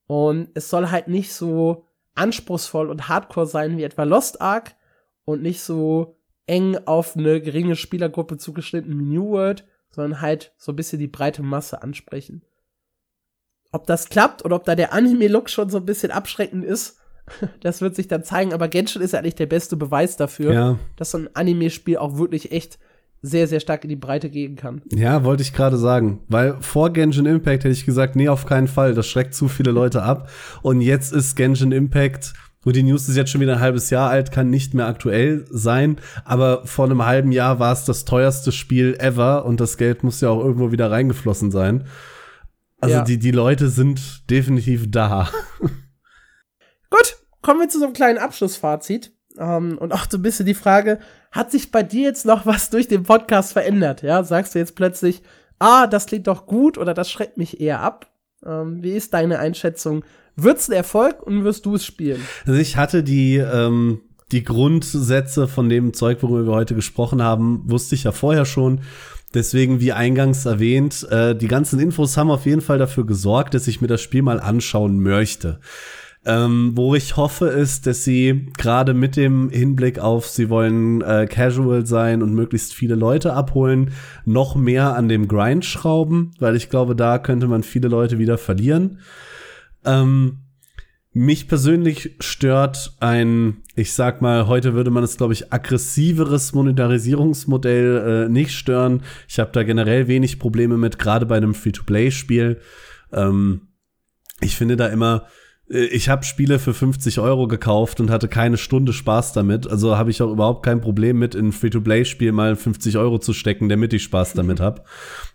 Und 0.07 0.51
es 0.55 0.68
soll 0.70 0.91
halt 0.91 1.09
nicht 1.09 1.32
so 1.32 1.86
anspruchsvoll 2.14 2.91
und 2.91 3.09
hardcore 3.09 3.47
sein 3.47 3.76
wie 3.76 3.84
etwa 3.84 4.03
Lost 4.03 4.41
Ark 4.41 4.74
und 5.24 5.43
nicht 5.43 5.61
so 5.61 6.17
eng 6.49 6.76
auf 6.86 7.16
eine 7.16 7.40
geringe 7.40 7.76
Spielergruppe 7.76 8.36
zugeschnitten 8.38 8.99
wie 8.99 9.05
New 9.05 9.30
World, 9.30 9.64
sondern 9.90 10.20
halt 10.20 10.53
so 10.57 10.72
ein 10.72 10.76
bisschen 10.76 10.99
die 10.99 11.07
breite 11.07 11.42
Masse 11.42 11.82
ansprechen. 11.82 12.42
Ob 13.70 13.86
das 13.86 14.09
klappt 14.09 14.44
oder 14.44 14.57
ob 14.57 14.64
da 14.64 14.74
der 14.74 14.92
Anime-Look 14.92 15.51
schon 15.51 15.68
so 15.68 15.78
ein 15.78 15.84
bisschen 15.84 16.11
abschreckend 16.11 16.64
ist, 16.64 16.99
das 17.61 17.80
wird 17.80 17.94
sich 17.94 18.09
dann 18.09 18.24
zeigen. 18.24 18.55
Aber 18.55 18.68
Genshin 18.68 19.03
ist 19.03 19.12
ja 19.12 19.18
eigentlich 19.18 19.34
der 19.34 19.46
beste 19.46 19.76
Beweis 19.76 20.16
dafür, 20.16 20.53
ja. 20.53 20.78
dass 20.96 21.11
so 21.11 21.18
ein 21.18 21.28
Anime-Spiel 21.34 21.99
auch 21.99 22.16
wirklich 22.16 22.53
echt 22.53 22.78
sehr, 23.20 23.49
sehr 23.49 23.61
stark 23.61 23.82
in 23.84 23.90
die 23.90 23.96
Breite 23.96 24.30
gehen 24.30 24.57
kann. 24.57 24.80
Ja, 24.92 25.24
wollte 25.24 25.42
ich 25.42 25.53
gerade 25.53 25.76
sagen. 25.76 26.20
Weil 26.28 26.57
vor 26.61 26.92
Genshin 26.92 27.26
Impact 27.26 27.64
hätte 27.64 27.72
ich 27.72 27.84
gesagt, 27.84 28.16
nee, 28.16 28.28
auf 28.28 28.46
keinen 28.46 28.68
Fall. 28.68 28.94
Das 28.94 29.07
schreckt 29.07 29.34
zu 29.34 29.49
viele 29.49 29.72
Leute 29.72 30.03
ab. 30.03 30.30
Und 30.62 30.80
jetzt 30.80 31.12
ist 31.12 31.34
Genshin 31.34 31.72
Impact 31.72 32.32
Gut, 32.64 32.74
die 32.74 32.82
News 32.82 33.09
ist 33.09 33.16
jetzt 33.16 33.30
schon 33.30 33.40
wieder 33.40 33.54
ein 33.54 33.61
halbes 33.61 33.90
Jahr 33.90 34.11
alt, 34.11 34.32
kann 34.32 34.50
nicht 34.50 34.74
mehr 34.74 34.86
aktuell 34.86 35.46
sein, 35.48 35.98
aber 36.24 36.66
vor 36.66 36.86
einem 36.86 37.04
halben 37.06 37.30
Jahr 37.30 37.61
war 37.61 37.72
es 37.72 37.84
das 37.84 38.04
teuerste 38.04 38.50
Spiel 38.50 38.96
ever 38.98 39.44
und 39.44 39.61
das 39.61 39.76
Geld 39.76 40.02
muss 40.02 40.20
ja 40.20 40.30
auch 40.30 40.44
irgendwo 40.44 40.72
wieder 40.72 40.90
reingeflossen 40.90 41.50
sein. 41.52 41.84
Also 42.80 42.96
ja. 42.96 43.04
die, 43.04 43.18
die 43.18 43.30
Leute 43.30 43.68
sind 43.68 44.28
definitiv 44.30 44.90
da. 44.90 45.30
Gut, 46.90 47.16
kommen 47.42 47.61
wir 47.61 47.68
zu 47.68 47.78
so 47.78 47.84
einem 47.84 47.94
kleinen 47.94 48.18
Abschlussfazit. 48.18 49.12
Ähm, 49.38 49.78
und 49.78 49.92
auch 49.92 50.06
so 50.09 50.18
ein 50.18 50.22
bisschen 50.22 50.46
die 50.46 50.54
Frage, 50.54 50.98
hat 51.30 51.50
sich 51.50 51.70
bei 51.70 51.82
dir 51.82 52.02
jetzt 52.02 52.26
noch 52.26 52.46
was 52.46 52.70
durch 52.70 52.88
den 52.88 53.04
Podcast 53.04 53.52
verändert? 53.52 54.02
Ja, 54.02 54.22
sagst 54.24 54.54
du 54.54 54.59
jetzt 54.59 54.74
plötzlich, 54.74 55.22
ah, 55.59 55.86
das 55.86 56.06
klingt 56.06 56.26
doch 56.26 56.46
gut 56.46 56.78
oder 56.78 56.94
das 56.94 57.11
schreckt 57.11 57.36
mich 57.36 57.61
eher 57.61 57.80
ab? 57.80 58.11
Ähm, 58.44 58.82
wie 58.82 58.92
ist 58.92 59.14
deine 59.14 59.38
Einschätzung 59.38 60.04
wird's 60.43 60.68
ein 60.68 60.72
Erfolg 60.72 61.22
und 61.22 61.45
wirst 61.45 61.66
du 61.66 61.74
es 61.74 61.84
spielen? 61.84 62.20
Also 62.47 62.59
ich 62.59 62.76
hatte 62.76 63.03
die, 63.03 63.36
ähm, 63.36 64.01
die 64.32 64.45
Grundsätze 64.45 65.49
von 65.49 65.68
dem 65.68 65.95
Zeug, 65.95 66.22
worüber 66.22 66.47
wir 66.47 66.55
heute 66.55 66.74
gesprochen 66.74 67.22
haben, 67.22 67.62
wusste 67.66 67.95
ich 67.95 68.05
ja 68.05 68.12
vorher 68.12 68.45
schon. 68.45 68.80
Deswegen, 69.34 69.80
wie 69.80 69.93
eingangs 69.93 70.47
erwähnt, 70.47 71.07
äh, 71.11 71.34
die 71.34 71.49
ganzen 71.49 71.78
Infos 71.80 72.16
haben 72.16 72.30
auf 72.30 72.47
jeden 72.47 72.62
Fall 72.62 72.78
dafür 72.78 73.05
gesorgt, 73.05 73.53
dass 73.53 73.68
ich 73.68 73.80
mir 73.80 73.89
das 73.89 74.01
Spiel 74.01 74.22
mal 74.22 74.41
anschauen 74.41 75.01
möchte. 75.01 75.61
Ähm, 76.24 76.72
wo 76.74 76.95
ich 76.95 77.16
hoffe, 77.16 77.47
ist, 77.47 77.86
dass 77.86 78.05
sie 78.05 78.51
gerade 78.59 78.93
mit 78.93 79.16
dem 79.16 79.51
Hinblick 79.51 79.99
auf, 79.99 80.26
sie 80.26 80.51
wollen 80.51 81.01
äh, 81.01 81.26
casual 81.26 81.86
sein 81.86 82.22
und 82.22 82.34
möglichst 82.34 82.74
viele 82.74 82.97
Leute 82.97 83.34
abholen, 83.34 83.93
noch 84.24 84.57
mehr 84.57 84.97
an 84.97 85.09
dem 85.09 85.28
Grind 85.28 85.64
schrauben, 85.64 86.32
weil 86.39 86.57
ich 86.57 86.70
glaube, 86.70 86.97
da 86.97 87.18
könnte 87.18 87.47
man 87.47 87.62
viele 87.62 87.89
Leute 87.89 88.18
wieder 88.18 88.36
verlieren. 88.36 88.99
Ähm, 89.89 90.39
mich 91.12 91.49
persönlich 91.49 92.14
stört 92.20 92.93
ein, 93.01 93.62
ich 93.74 93.93
sag 93.93 94.20
mal, 94.20 94.47
heute 94.47 94.74
würde 94.74 94.91
man 94.91 95.03
es, 95.03 95.16
glaube 95.16 95.32
ich, 95.32 95.53
aggressiveres 95.53 96.53
Monetarisierungsmodell 96.53 98.26
äh, 98.26 98.28
nicht 98.28 98.53
stören. 98.53 99.03
Ich 99.26 99.39
habe 99.39 99.51
da 99.53 99.62
generell 99.62 100.07
wenig 100.07 100.39
Probleme 100.39 100.76
mit, 100.76 100.99
gerade 100.99 101.26
bei 101.26 101.36
einem 101.36 101.55
Free-to-Play-Spiel. 101.55 102.61
Ähm, 103.12 103.62
ich 104.41 104.55
finde 104.55 104.76
da 104.76 104.86
immer, 104.89 105.24
äh, 105.70 105.86
ich 105.86 106.09
habe 106.11 106.24
Spiele 106.24 106.59
für 106.59 106.74
50 106.74 107.18
Euro 107.20 107.49
gekauft 107.49 108.01
und 108.01 108.11
hatte 108.11 108.28
keine 108.28 108.59
Stunde 108.59 108.93
Spaß 108.93 109.32
damit. 109.32 109.66
Also 109.66 109.97
habe 109.97 110.11
ich 110.11 110.20
auch 110.22 110.30
überhaupt 110.30 110.64
kein 110.64 110.82
Problem 110.82 111.18
mit, 111.18 111.34
in 111.34 111.49
ein 111.49 111.53
Free-to-Play-Spiel 111.53 112.32
mal 112.32 112.55
50 112.55 112.99
Euro 112.99 113.18
zu 113.18 113.32
stecken, 113.32 113.68
damit 113.68 113.95
ich 113.95 114.03
Spaß 114.05 114.34
damit 114.34 114.61
habe. 114.61 114.82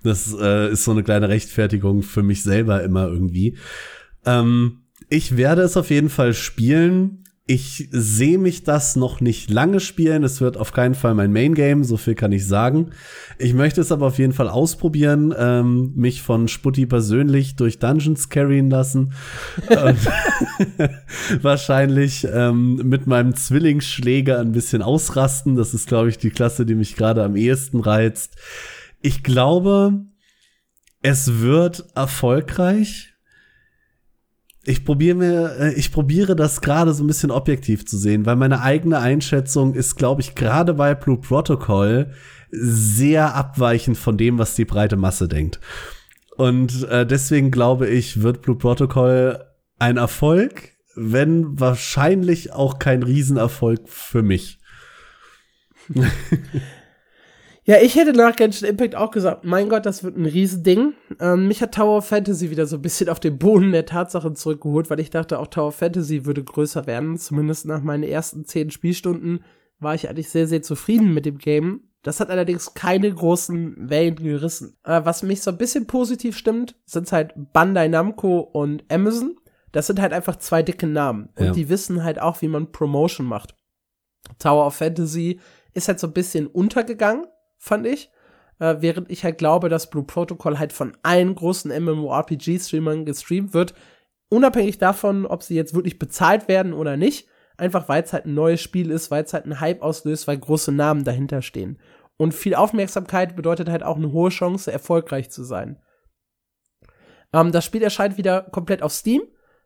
Das 0.03 0.33
äh, 0.39 0.71
ist 0.71 0.83
so 0.83 0.91
eine 0.91 1.03
kleine 1.03 1.29
Rechtfertigung 1.29 2.03
für 2.03 2.23
mich 2.23 2.43
selber 2.43 2.83
immer 2.83 3.07
irgendwie. 3.07 3.57
Ähm, 4.25 4.83
ich 5.09 5.37
werde 5.37 5.61
es 5.61 5.77
auf 5.77 5.89
jeden 5.89 6.09
Fall 6.09 6.33
spielen. 6.33 7.23
Ich 7.45 7.89
sehe 7.91 8.37
mich 8.37 8.63
das 8.63 8.95
noch 8.95 9.19
nicht 9.19 9.49
lange 9.49 9.81
spielen. 9.81 10.23
Es 10.23 10.39
wird 10.39 10.55
auf 10.55 10.71
keinen 10.71 10.95
Fall 10.95 11.13
mein 11.13 11.33
Main 11.33 11.55
Game, 11.55 11.83
so 11.83 11.97
viel 11.97 12.15
kann 12.15 12.31
ich 12.31 12.47
sagen. 12.47 12.91
Ich 13.37 13.53
möchte 13.53 13.81
es 13.81 13.91
aber 13.91 14.07
auf 14.07 14.17
jeden 14.17 14.31
Fall 14.31 14.47
ausprobieren, 14.47 15.35
ähm, 15.37 15.91
mich 15.93 16.21
von 16.21 16.47
Sputti 16.47 16.85
persönlich 16.85 17.57
durch 17.57 17.79
Dungeons 17.79 18.29
carryen 18.29 18.69
lassen. 18.69 19.11
wahrscheinlich 21.41 22.25
ähm, 22.31 22.75
mit 22.75 23.07
meinem 23.07 23.35
Zwillingsschläger 23.35 24.39
ein 24.39 24.53
bisschen 24.53 24.81
ausrasten. 24.81 25.57
Das 25.57 25.73
ist, 25.73 25.89
glaube 25.89 26.07
ich, 26.07 26.17
die 26.17 26.29
Klasse, 26.29 26.65
die 26.65 26.75
mich 26.75 26.95
gerade 26.95 27.25
am 27.25 27.35
ehesten 27.35 27.81
reizt. 27.81 28.37
Ich 29.01 29.21
glaube, 29.21 30.05
es 31.01 31.41
wird 31.41 31.87
erfolgreich 31.93 33.12
ich 34.65 34.85
probiere 34.85 35.15
mir, 35.15 35.55
äh, 35.59 35.73
ich 35.73 35.91
probiere 35.91 36.35
das 36.35 36.61
gerade 36.61 36.93
so 36.93 37.03
ein 37.03 37.07
bisschen 37.07 37.31
objektiv 37.31 37.85
zu 37.85 37.97
sehen, 37.97 38.25
weil 38.25 38.35
meine 38.35 38.61
eigene 38.61 38.99
Einschätzung 38.99 39.73
ist, 39.73 39.95
glaube 39.95 40.21
ich, 40.21 40.35
gerade 40.35 40.73
bei 40.73 40.95
Blue 40.95 41.17
Protocol 41.17 42.13
sehr 42.51 43.35
abweichend 43.35 43.97
von 43.97 44.17
dem, 44.17 44.37
was 44.37 44.55
die 44.55 44.65
breite 44.65 44.95
Masse 44.95 45.27
denkt. 45.27 45.59
Und 46.37 46.87
äh, 46.89 47.05
deswegen 47.05 47.51
glaube 47.51 47.87
ich, 47.87 48.21
wird 48.21 48.41
Blue 48.41 48.57
Protocol 48.57 49.43
ein 49.79 49.97
Erfolg, 49.97 50.71
wenn 50.95 51.59
wahrscheinlich 51.59 52.53
auch 52.53 52.79
kein 52.79 53.03
Riesenerfolg 53.03 53.89
für 53.89 54.21
mich. 54.21 54.59
Ja, 57.65 57.77
ich 57.81 57.95
hätte 57.95 58.11
nach 58.11 58.35
Genshin 58.35 58.67
Impact 58.67 58.95
auch 58.95 59.11
gesagt, 59.11 59.45
mein 59.45 59.69
Gott, 59.69 59.85
das 59.85 60.03
wird 60.03 60.17
ein 60.17 60.25
Riesending. 60.25 60.93
Ähm, 61.21 61.47
mich 61.47 61.61
hat 61.61 61.73
Tower 61.73 62.01
Fantasy 62.01 62.49
wieder 62.49 62.65
so 62.65 62.75
ein 62.75 62.81
bisschen 62.81 63.07
auf 63.07 63.21
den 63.21 63.37
Boden 63.37 63.71
der 63.71 63.85
Tatsachen 63.85 64.35
zurückgeholt, 64.35 64.89
weil 64.89 64.99
ich 64.99 65.09
dachte, 65.09 65.39
auch 65.39 65.47
Tower 65.47 65.71
Fantasy 65.71 66.25
würde 66.25 66.43
größer 66.43 66.87
werden. 66.87 67.17
Zumindest 67.17 67.65
nach 67.65 67.81
meinen 67.81 68.03
ersten 68.03 68.43
zehn 68.43 68.69
Spielstunden 68.69 69.45
war 69.79 69.95
ich 69.95 70.09
eigentlich 70.09 70.29
sehr, 70.29 70.47
sehr 70.47 70.61
zufrieden 70.61 71.13
mit 71.13 71.25
dem 71.25 71.37
Game. 71.37 71.87
Das 72.01 72.19
hat 72.19 72.29
allerdings 72.29 72.73
keine 72.73 73.09
großen 73.13 73.89
Wellen 73.89 74.17
gerissen. 74.17 74.77
Äh, 74.83 75.01
was 75.05 75.23
mich 75.23 75.41
so 75.41 75.51
ein 75.51 75.57
bisschen 75.57 75.87
positiv 75.87 76.37
stimmt, 76.37 76.75
sind 76.85 77.09
halt 77.13 77.33
Bandai 77.53 77.87
Namco 77.87 78.39
und 78.39 78.83
Amazon. 78.91 79.37
Das 79.71 79.87
sind 79.87 80.01
halt 80.01 80.11
einfach 80.11 80.35
zwei 80.35 80.63
dicke 80.63 80.85
Namen. 80.85 81.29
Und 81.37 81.45
ja. 81.45 81.51
die 81.53 81.69
wissen 81.69 82.03
halt 82.03 82.19
auch, 82.19 82.41
wie 82.41 82.49
man 82.49 82.73
Promotion 82.73 83.25
macht. 83.25 83.55
Tower 84.37 84.67
of 84.67 84.75
Fantasy 84.75 85.39
ist 85.73 85.87
halt 85.87 86.01
so 86.01 86.07
ein 86.07 86.13
bisschen 86.13 86.47
untergegangen 86.47 87.25
fand 87.63 87.87
ich. 87.87 88.11
Äh, 88.59 88.75
während 88.79 89.09
ich 89.09 89.23
halt 89.23 89.37
glaube, 89.37 89.69
dass 89.69 89.89
Blue 89.89 90.03
Protocol 90.03 90.59
halt 90.59 90.73
von 90.73 90.95
allen 91.01 91.33
großen 91.33 91.71
MMORPG-Streamern 91.71 93.05
gestreamt 93.05 93.53
wird, 93.53 93.73
unabhängig 94.29 94.77
davon, 94.77 95.25
ob 95.25 95.43
sie 95.43 95.55
jetzt 95.55 95.73
wirklich 95.73 95.97
bezahlt 95.97 96.47
werden 96.47 96.73
oder 96.73 96.97
nicht. 96.97 97.27
Einfach 97.55 97.87
weil 97.87 98.03
es 98.03 98.13
halt 98.13 98.25
ein 98.25 98.33
neues 98.33 98.61
Spiel 98.61 98.91
ist, 98.91 99.11
weil 99.11 99.23
es 99.23 99.33
halt 99.33 99.45
einen 99.45 99.59
Hype 99.59 99.81
auslöst, 99.81 100.27
weil 100.27 100.37
große 100.37 100.71
Namen 100.71 101.03
dahinter 101.03 101.41
stehen. 101.41 101.79
Und 102.17 102.33
viel 102.33 102.55
Aufmerksamkeit 102.55 103.35
bedeutet 103.35 103.69
halt 103.69 103.83
auch 103.83 103.97
eine 103.97 104.11
hohe 104.11 104.29
Chance, 104.29 104.71
erfolgreich 104.71 105.29
zu 105.29 105.43
sein. 105.43 105.79
Ähm, 107.31 107.51
das 107.51 107.63
Spiel 107.63 107.81
erscheint 107.81 108.17
wieder 108.17 108.41
komplett 108.41 108.81
auf 108.81 108.91
Steam. 108.91 109.21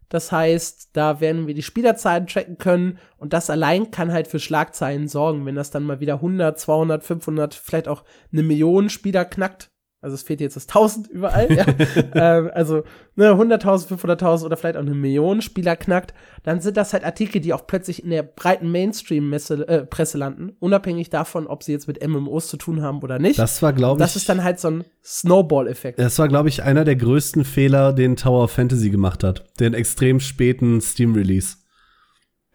Das 0.10 0.32
heißt, 0.32 0.92
da 0.94 1.20
werden 1.20 1.48
wir 1.48 1.54
die 1.54 1.64
Spielerzahlen 1.64 2.28
tracken 2.28 2.58
können 2.58 3.00
und 3.18 3.34
das 3.34 3.50
allein 3.50 3.92
kann 3.92 4.12
halt 4.12 4.28
für 4.28 4.40
Schlagzeilen 4.40 5.08
sorgen, 5.08 5.46
wenn 5.46 5.56
das 5.56 5.72
dann 5.72 5.84
mal 5.84 6.00
wieder 6.00 6.16
100, 6.16 6.58
200, 6.58 7.04
500, 7.04 7.54
vielleicht 7.54 7.88
auch 7.88 8.04
eine 8.32 8.44
Million 8.44 8.90
Spieler 8.90 9.26
knackt, 9.26 9.70
also 10.00 10.14
es 10.14 10.22
fehlt 10.22 10.42
jetzt 10.42 10.56
das 10.56 10.68
1000 10.68 11.08
überall, 11.08 11.52
ja. 11.52 11.66
ähm, 12.14 12.52
also 12.54 12.84
ne, 13.16 13.32
100.000, 13.32 13.88
500.000 14.00 14.46
oder 14.46 14.56
vielleicht 14.56 14.78
auch 14.78 14.82
eine 14.82 14.94
Million 14.94 15.42
Spieler 15.42 15.76
knackt, 15.76 16.14
dann 16.44 16.62
sind 16.62 16.78
das 16.78 16.94
halt 16.94 17.04
Artikel, 17.04 17.42
die 17.42 17.52
auch 17.52 17.66
plötzlich 17.66 18.04
in 18.04 18.12
der 18.12 18.22
breiten 18.22 18.72
Mainstream-Presse 18.72 20.18
äh, 20.18 20.20
landen, 20.20 20.56
unabhängig 20.60 21.10
davon, 21.10 21.48
ob 21.48 21.64
sie 21.64 21.72
jetzt 21.72 21.88
mit 21.88 22.08
MMOs 22.08 22.48
zu 22.48 22.58
tun 22.58 22.84
haben 22.84 23.02
oder 23.02 23.18
nicht. 23.18 23.40
Das 23.40 23.62
war, 23.64 23.74
glaube 23.74 24.00
ich. 24.00 24.06
Das 24.06 24.16
ist 24.16 24.30
dann 24.30 24.44
halt 24.44 24.60
so 24.60 24.70
ein 24.70 24.84
Snowball-Effekt. 25.04 26.00
Das 26.00 26.20
war, 26.20 26.28
glaube 26.28 26.50
ich, 26.50 26.62
einer 26.62 26.86
der 26.86 26.96
größten 26.96 27.44
Fehler, 27.44 27.92
den 27.92 28.16
Tower 28.16 28.44
of 28.44 28.52
Fantasy 28.52 28.92
gemacht 28.92 29.24
hat. 29.24 29.46
Den 29.60 29.74
extrem 29.74 30.20
späten 30.20 30.80
Steam-Release. 30.80 31.58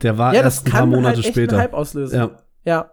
Der 0.01 0.17
war 0.17 0.33
ja, 0.33 0.43
erst 0.43 0.67
ein 0.67 0.71
paar 0.71 0.87
Monate 0.87 1.17
halt 1.17 1.19
echt 1.19 1.29
später. 1.29 1.57
Einen 1.57 1.63
Hype 1.63 1.75
auslösen. 1.75 2.17
Ja. 2.17 2.31
Ja, 2.65 2.93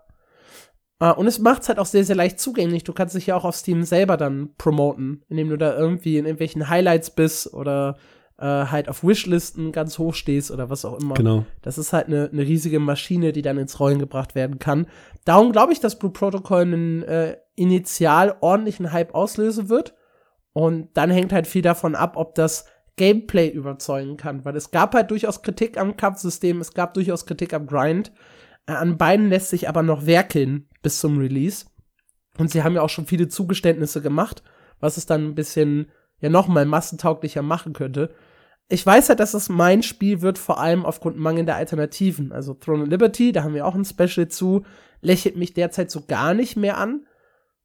Uh, 1.02 1.14
und 1.14 1.28
es 1.28 1.39
macht 1.39 1.62
es 1.62 1.70
halt 1.70 1.80
auch 1.80 1.86
sehr, 1.86 2.04
sehr 2.04 2.18
leicht 2.18 2.41
zugänglich. 2.41 2.84
Du 2.84 2.91
kannst 2.91 3.16
dich 3.16 3.28
ja 3.28 3.38
auch 3.38 3.45
auf 3.45 3.56
Steam 3.56 3.84
selber 3.84 4.18
dann 4.18 4.50
promoten, 4.58 5.24
indem 5.30 5.50
du 5.50 5.58
da 5.58 5.78
irgendwie 5.78 6.18
in 6.18 6.26
irgendwelchen 6.26 6.68
Highlights 6.68 7.12
bist 7.12 7.54
oder 7.54 7.95
äh, 8.38 8.45
halt 8.45 8.89
auf 8.89 9.04
Wishlisten 9.04 9.72
ganz 9.72 9.97
hoch 9.97 10.14
stehst 10.14 10.52
oder 10.52 10.70
was 10.70 10.86
auch 10.86 11.00
immer. 11.00 11.14
Genau. 11.14 11.45
Das 11.62 11.78
ist 11.78 11.93
halt 11.93 12.08
eine 12.08 12.30
ne 12.32 12.41
riesige 12.41 12.80
Maschine, 12.80 13.32
die 13.32 13.41
dann 13.41 13.58
ins 13.58 13.80
Rollen 13.80 14.00
gebracht 14.00 14.36
werden 14.36 14.60
kann. 14.60 14.88
Darum 15.26 15.52
glaube 15.52 15.74
ich, 15.74 15.80
dass 15.80 16.00
Blue 16.00 16.12
Protocol 16.12 16.62
einen 16.62 17.04
äh, 17.04 17.38
initial 17.56 18.36
ordentlichen 18.41 18.91
Hype 18.91 19.14
auslösen 19.14 19.70
wird. 19.70 19.93
Und 20.54 20.89
dann 20.95 21.12
hängt 21.12 21.32
halt 21.32 21.47
viel 21.47 21.62
davon 21.62 21.95
ab, 21.95 22.18
ob 22.18 22.36
das 22.36 22.66
Gameplay 22.95 23.47
überzeugen 23.50 24.18
kann, 24.18 24.43
weil 24.43 24.58
es 24.58 24.72
gab 24.72 24.93
halt 24.93 25.12
durchaus 25.12 25.41
Kritik 25.41 25.78
am 25.78 25.95
Kampfsystem, 25.95 26.60
es 26.60 26.74
gab 26.74 26.93
durchaus 26.93 27.26
Kritik 27.26 27.54
am 27.54 27.68
Grind. 27.68 28.12
Äh, 28.66 28.74
an 28.74 28.97
beiden 28.97 29.30
lässt 29.30 29.49
sich 29.49 29.68
aber 29.69 29.84
noch 29.84 30.06
werkeln 30.06 30.69
bis 30.81 30.99
zum 30.99 31.18
Release. 31.18 31.65
Und 32.38 32.51
sie 32.51 32.64
haben 32.64 32.76
ja 32.76 32.81
auch 32.81 32.89
schon 32.89 33.06
viele 33.06 33.27
Zugeständnisse 33.27 34.01
gemacht, 34.01 34.43
was 34.80 34.97
es 34.97 35.06
dann 35.06 35.26
ein 35.26 35.35
bisschen 35.35 35.91
ja 36.19 36.30
noch 36.30 36.47
mal 36.47 36.65
massentauglicher 36.65 37.41
machen 37.41 37.73
könnte. 37.73 38.14
Ich 38.69 38.85
weiß 38.85 39.07
ja, 39.07 39.15
dass 39.15 39.34
es 39.34 39.49
mein 39.49 39.81
Spiel 39.81 40.22
wird, 40.22 40.38
vor 40.38 40.60
allem 40.60 40.85
aufgrund 40.85 41.18
mangelnder 41.18 41.56
Alternativen. 41.56 42.31
Also 42.31 42.53
Throne 42.53 42.84
of 42.84 42.89
Liberty, 42.89 43.31
da 43.31 43.43
haben 43.43 43.56
wir 43.56 43.65
auch 43.65 43.76
ein 43.76 43.85
Special 43.85 44.27
zu, 44.27 44.64
lächelt 45.01 45.35
mich 45.35 45.53
derzeit 45.53 45.89
so 45.89 46.03
gar 46.07 46.34
nicht 46.34 46.56
mehr 46.56 46.77
an. 46.77 47.06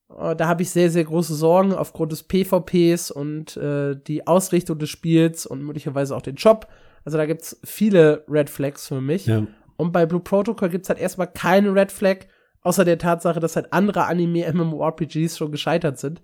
Äh, 0.09 0.35
da 0.35 0.49
habe 0.49 0.63
ich 0.63 0.71
sehr, 0.71 0.91
sehr 0.91 1.05
große 1.05 1.35
Sorgen 1.35 1.75
aufgrund 1.75 2.13
des 2.13 2.23
PvPs 2.23 3.11
und 3.11 3.57
äh, 3.57 3.97
die 3.97 4.27
Ausrichtung 4.27 4.79
des 4.79 4.91
Spiels 4.91 5.47
und 5.47 5.63
möglicherweise 5.63 6.17
auch 6.17 6.23
den 6.23 6.39
Shop. 6.39 6.69
Also 7.05 7.19
da 7.19 7.27
gibt's 7.27 7.61
viele 7.65 8.25
Red 8.29 8.49
Flags 8.49 8.89
für 8.89 9.01
mich. 9.01 9.27
Ja. 9.27 9.47
Und 9.77 9.93
bei 9.93 10.07
Blue 10.07 10.21
Protocol 10.21 10.71
gibt's 10.71 10.89
halt 10.89 10.99
erstmal 10.99 11.27
keine 11.27 11.75
Red 11.75 11.93
Flag, 11.93 12.27
außer 12.65 12.85
der 12.85 12.99
Tatsache, 12.99 13.39
dass 13.39 13.57
halt 13.57 13.73
andere 13.73 14.07
Anime-MMORPGs 14.07 15.39
schon 15.39 15.53
gescheitert 15.53 15.99
sind. 15.99 16.21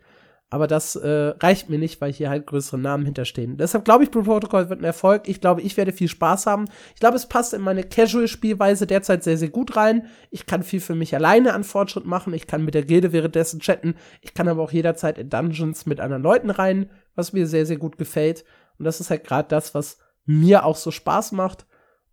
Aber 0.52 0.66
das 0.66 0.96
äh, 0.96 1.32
reicht 1.38 1.70
mir 1.70 1.78
nicht, 1.78 2.00
weil 2.00 2.12
hier 2.12 2.28
halt 2.28 2.48
größere 2.48 2.76
Namen 2.76 3.04
hinterstehen. 3.04 3.56
Deshalb 3.56 3.84
glaube 3.84 4.02
ich, 4.02 4.10
Blue 4.10 4.24
Protocol 4.24 4.68
wird 4.68 4.80
ein 4.80 4.84
Erfolg. 4.84 5.28
Ich 5.28 5.40
glaube, 5.40 5.60
ich 5.60 5.76
werde 5.76 5.92
viel 5.92 6.08
Spaß 6.08 6.46
haben. 6.46 6.64
Ich 6.92 6.98
glaube, 6.98 7.14
es 7.14 7.26
passt 7.28 7.54
in 7.54 7.62
meine 7.62 7.84
Casual-Spielweise 7.84 8.88
derzeit 8.88 9.22
sehr, 9.22 9.36
sehr 9.36 9.50
gut 9.50 9.76
rein. 9.76 10.08
Ich 10.32 10.46
kann 10.46 10.64
viel 10.64 10.80
für 10.80 10.96
mich 10.96 11.14
alleine 11.14 11.54
an 11.54 11.62
Fortschritt 11.62 12.04
machen. 12.04 12.34
Ich 12.34 12.48
kann 12.48 12.64
mit 12.64 12.74
der 12.74 12.84
Gilde 12.84 13.12
währenddessen 13.12 13.60
chatten. 13.60 13.94
Ich 14.22 14.34
kann 14.34 14.48
aber 14.48 14.64
auch 14.64 14.72
jederzeit 14.72 15.18
in 15.18 15.30
Dungeons 15.30 15.86
mit 15.86 16.00
anderen 16.00 16.24
Leuten 16.24 16.50
rein, 16.50 16.90
was 17.14 17.32
mir 17.32 17.46
sehr, 17.46 17.64
sehr 17.64 17.78
gut 17.78 17.96
gefällt. 17.96 18.44
Und 18.76 18.86
das 18.86 18.98
ist 18.98 19.10
halt 19.10 19.22
gerade 19.22 19.48
das, 19.48 19.72
was 19.76 19.98
mir 20.26 20.64
auch 20.64 20.76
so 20.76 20.90
Spaß 20.90 21.30
macht 21.30 21.64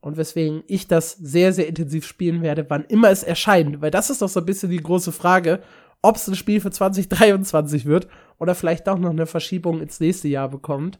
und 0.07 0.17
weswegen 0.17 0.63
ich 0.67 0.87
das 0.87 1.11
sehr, 1.11 1.53
sehr 1.53 1.67
intensiv 1.67 2.05
spielen 2.05 2.41
werde, 2.41 2.65
wann 2.69 2.85
immer 2.85 3.09
es 3.09 3.23
erscheint. 3.23 3.81
Weil 3.81 3.91
das 3.91 4.09
ist 4.09 4.21
doch 4.21 4.29
so 4.29 4.39
ein 4.39 4.45
bisschen 4.45 4.69
die 4.69 4.81
große 4.81 5.11
Frage, 5.11 5.61
ob 6.01 6.15
es 6.15 6.27
ein 6.27 6.35
Spiel 6.35 6.61
für 6.61 6.71
2023 6.71 7.85
wird 7.85 8.07
oder 8.39 8.55
vielleicht 8.55 8.87
doch 8.87 8.97
noch 8.97 9.11
eine 9.11 9.25
Verschiebung 9.25 9.81
ins 9.81 9.99
nächste 9.99 10.27
Jahr 10.27 10.49
bekommt. 10.49 10.99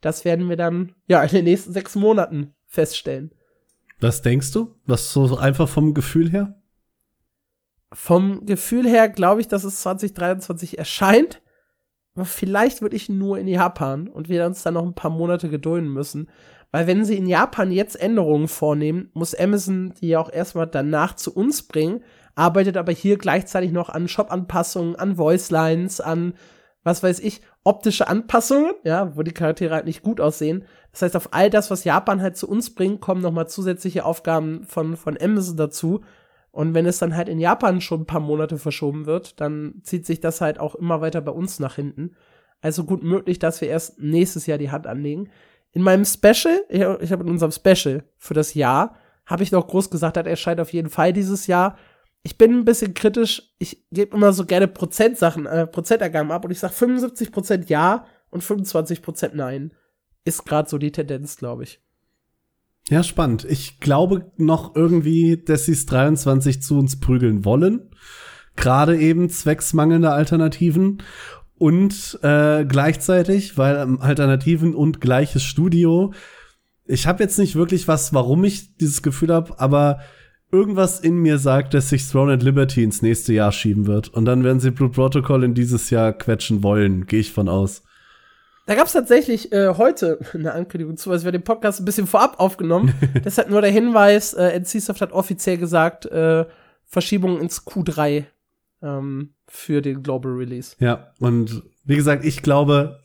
Das 0.00 0.24
werden 0.24 0.48
wir 0.48 0.56
dann 0.56 0.94
ja 1.08 1.22
in 1.22 1.30
den 1.30 1.44
nächsten 1.44 1.72
sechs 1.72 1.94
Monaten 1.96 2.54
feststellen. 2.66 3.32
Was 4.00 4.22
denkst 4.22 4.52
du? 4.52 4.74
Was 4.86 5.12
so 5.12 5.36
einfach 5.36 5.68
vom 5.68 5.94
Gefühl 5.94 6.30
her? 6.30 6.60
vom 7.94 8.44
Gefühl 8.44 8.86
her 8.86 9.08
glaube 9.08 9.40
ich, 9.40 9.48
dass 9.48 9.64
es 9.64 9.80
2023 9.80 10.78
erscheint. 10.78 11.40
Aber 12.14 12.24
vielleicht 12.24 12.82
wirklich 12.82 13.08
nur 13.08 13.38
in 13.38 13.48
Japan 13.48 14.08
und 14.08 14.28
wir 14.28 14.46
uns 14.46 14.62
dann 14.62 14.74
noch 14.74 14.84
ein 14.84 14.94
paar 14.94 15.10
Monate 15.10 15.48
gedulden 15.48 15.88
müssen. 15.88 16.28
Weil 16.70 16.86
wenn 16.86 17.04
sie 17.04 17.16
in 17.16 17.26
Japan 17.26 17.70
jetzt 17.70 18.00
Änderungen 18.00 18.48
vornehmen, 18.48 19.10
muss 19.14 19.34
Amazon 19.34 19.94
die 20.00 20.08
ja 20.08 20.20
auch 20.20 20.32
erstmal 20.32 20.66
danach 20.66 21.14
zu 21.14 21.34
uns 21.34 21.62
bringen, 21.62 22.02
arbeitet 22.34 22.76
aber 22.76 22.92
hier 22.92 23.16
gleichzeitig 23.16 23.72
noch 23.72 23.88
an 23.88 24.08
Shop-Anpassungen, 24.08 24.96
an 24.96 25.18
Voicelines, 25.18 26.00
an 26.00 26.34
was 26.82 27.02
weiß 27.02 27.20
ich, 27.20 27.40
optische 27.64 28.08
Anpassungen, 28.08 28.72
ja, 28.84 29.16
wo 29.16 29.22
die 29.22 29.32
Charaktere 29.32 29.74
halt 29.74 29.86
nicht 29.86 30.02
gut 30.02 30.20
aussehen. 30.20 30.64
Das 30.92 31.02
heißt, 31.02 31.16
auf 31.16 31.32
all 31.32 31.48
das, 31.48 31.70
was 31.70 31.84
Japan 31.84 32.20
halt 32.20 32.36
zu 32.36 32.48
uns 32.48 32.74
bringt, 32.74 33.00
kommen 33.00 33.22
nochmal 33.22 33.48
zusätzliche 33.48 34.04
Aufgaben 34.04 34.64
von, 34.64 34.96
von 34.96 35.16
Amazon 35.20 35.56
dazu. 35.56 36.02
Und 36.52 36.74
wenn 36.74 36.86
es 36.86 36.98
dann 36.98 37.16
halt 37.16 37.28
in 37.28 37.40
Japan 37.40 37.80
schon 37.80 38.02
ein 38.02 38.06
paar 38.06 38.20
Monate 38.20 38.58
verschoben 38.58 39.06
wird, 39.06 39.40
dann 39.40 39.80
zieht 39.82 40.06
sich 40.06 40.20
das 40.20 40.40
halt 40.40 40.60
auch 40.60 40.74
immer 40.74 41.00
weiter 41.00 41.20
bei 41.20 41.32
uns 41.32 41.58
nach 41.58 41.74
hinten. 41.74 42.12
Also 42.60 42.84
gut 42.84 43.02
möglich, 43.02 43.38
dass 43.38 43.60
wir 43.60 43.68
erst 43.68 43.98
nächstes 43.98 44.46
Jahr 44.46 44.58
die 44.58 44.70
Hand 44.70 44.86
anlegen. 44.86 45.30
In 45.74 45.82
meinem 45.82 46.04
Special, 46.04 46.64
ich 46.68 47.12
habe 47.12 47.24
in 47.24 47.30
unserem 47.30 47.52
Special 47.52 48.04
für 48.16 48.34
das 48.34 48.54
Jahr, 48.54 48.96
habe 49.26 49.42
ich 49.42 49.52
noch 49.52 49.66
groß 49.66 49.90
gesagt, 49.90 50.16
das 50.16 50.26
erscheint 50.26 50.60
auf 50.60 50.72
jeden 50.72 50.88
Fall 50.88 51.12
dieses 51.12 51.46
Jahr 51.46 51.76
ich 52.24 52.38
bin 52.38 52.52
ein 52.52 52.64
bisschen 52.64 52.94
kritisch. 52.94 53.42
Ich 53.58 53.84
gebe 53.92 54.16
immer 54.16 54.32
so 54.32 54.46
gerne 54.46 54.66
Prozentsachen, 54.66 55.46
äh, 55.46 55.66
Prozentergaben 55.66 56.32
ab 56.32 56.44
und 56.44 56.50
ich 56.50 56.58
sage 56.58 56.74
75% 56.74 57.68
ja 57.68 58.06
und 58.30 58.42
25% 58.42 59.32
nein. 59.34 59.72
Ist 60.24 60.46
gerade 60.46 60.68
so 60.68 60.78
die 60.78 60.90
Tendenz, 60.90 61.36
glaube 61.36 61.64
ich. 61.64 61.80
Ja, 62.88 63.02
spannend. 63.02 63.44
Ich 63.44 63.78
glaube 63.78 64.32
noch 64.38 64.74
irgendwie, 64.74 65.36
dass 65.36 65.66
sie 65.66 65.72
es 65.72 65.84
23 65.84 66.62
zu 66.62 66.78
uns 66.78 66.98
prügeln 66.98 67.44
wollen. 67.44 67.90
Gerade 68.56 68.98
eben 68.98 69.28
zwecks 69.28 69.74
mangelnder 69.74 70.14
Alternativen. 70.14 71.02
Und 71.56 72.18
äh, 72.22 72.64
gleichzeitig, 72.64 73.56
weil 73.56 73.76
ähm, 73.76 74.00
Alternativen 74.00 74.74
und 74.74 75.00
gleiches 75.00 75.42
Studio. 75.44 76.12
Ich 76.86 77.06
habe 77.06 77.22
jetzt 77.22 77.38
nicht 77.38 77.54
wirklich 77.54 77.88
was, 77.88 78.12
warum 78.12 78.44
ich 78.44 78.76
dieses 78.76 79.02
Gefühl 79.02 79.32
habe, 79.32 79.58
aber 79.58 80.00
irgendwas 80.50 81.00
in 81.00 81.16
mir 81.16 81.38
sagt, 81.38 81.74
dass 81.74 81.88
sich 81.88 82.08
Throne 82.08 82.34
and 82.34 82.42
Liberty 82.42 82.82
ins 82.82 83.02
nächste 83.02 83.32
Jahr 83.32 83.52
schieben 83.52 83.86
wird. 83.86 84.08
Und 84.08 84.24
dann 84.24 84.44
werden 84.44 84.60
sie 84.60 84.70
Blue 84.70 84.90
Protocol 84.90 85.44
in 85.44 85.54
dieses 85.54 85.90
Jahr 85.90 86.12
quetschen 86.12 86.62
wollen, 86.62 87.06
gehe 87.06 87.20
ich 87.20 87.32
von 87.32 87.48
aus. 87.48 87.82
Da 88.66 88.74
gab 88.74 88.86
es 88.86 88.92
tatsächlich 88.92 89.52
äh, 89.52 89.74
heute 89.76 90.18
eine 90.32 90.52
Ankündigung 90.52 90.96
zu, 90.96 91.10
also 91.10 91.24
wir 91.24 91.28
haben 91.28 91.40
den 91.40 91.44
Podcast 91.44 91.80
ein 91.80 91.84
bisschen 91.84 92.06
vorab 92.06 92.40
aufgenommen. 92.40 92.94
Deshalb 93.24 93.50
nur 93.50 93.60
der 93.60 93.70
Hinweis, 93.70 94.32
äh, 94.32 94.58
NCSoft 94.58 95.00
hat 95.00 95.12
offiziell 95.12 95.58
gesagt, 95.58 96.06
äh, 96.06 96.46
Verschiebung 96.86 97.40
ins 97.40 97.66
Q3 97.66 98.24
ähm, 98.84 99.34
für 99.48 99.80
den 99.80 100.02
Global 100.02 100.32
Release. 100.32 100.76
Ja, 100.78 101.12
und 101.18 101.62
wie 101.84 101.96
gesagt, 101.96 102.24
ich 102.24 102.42
glaube, 102.42 103.00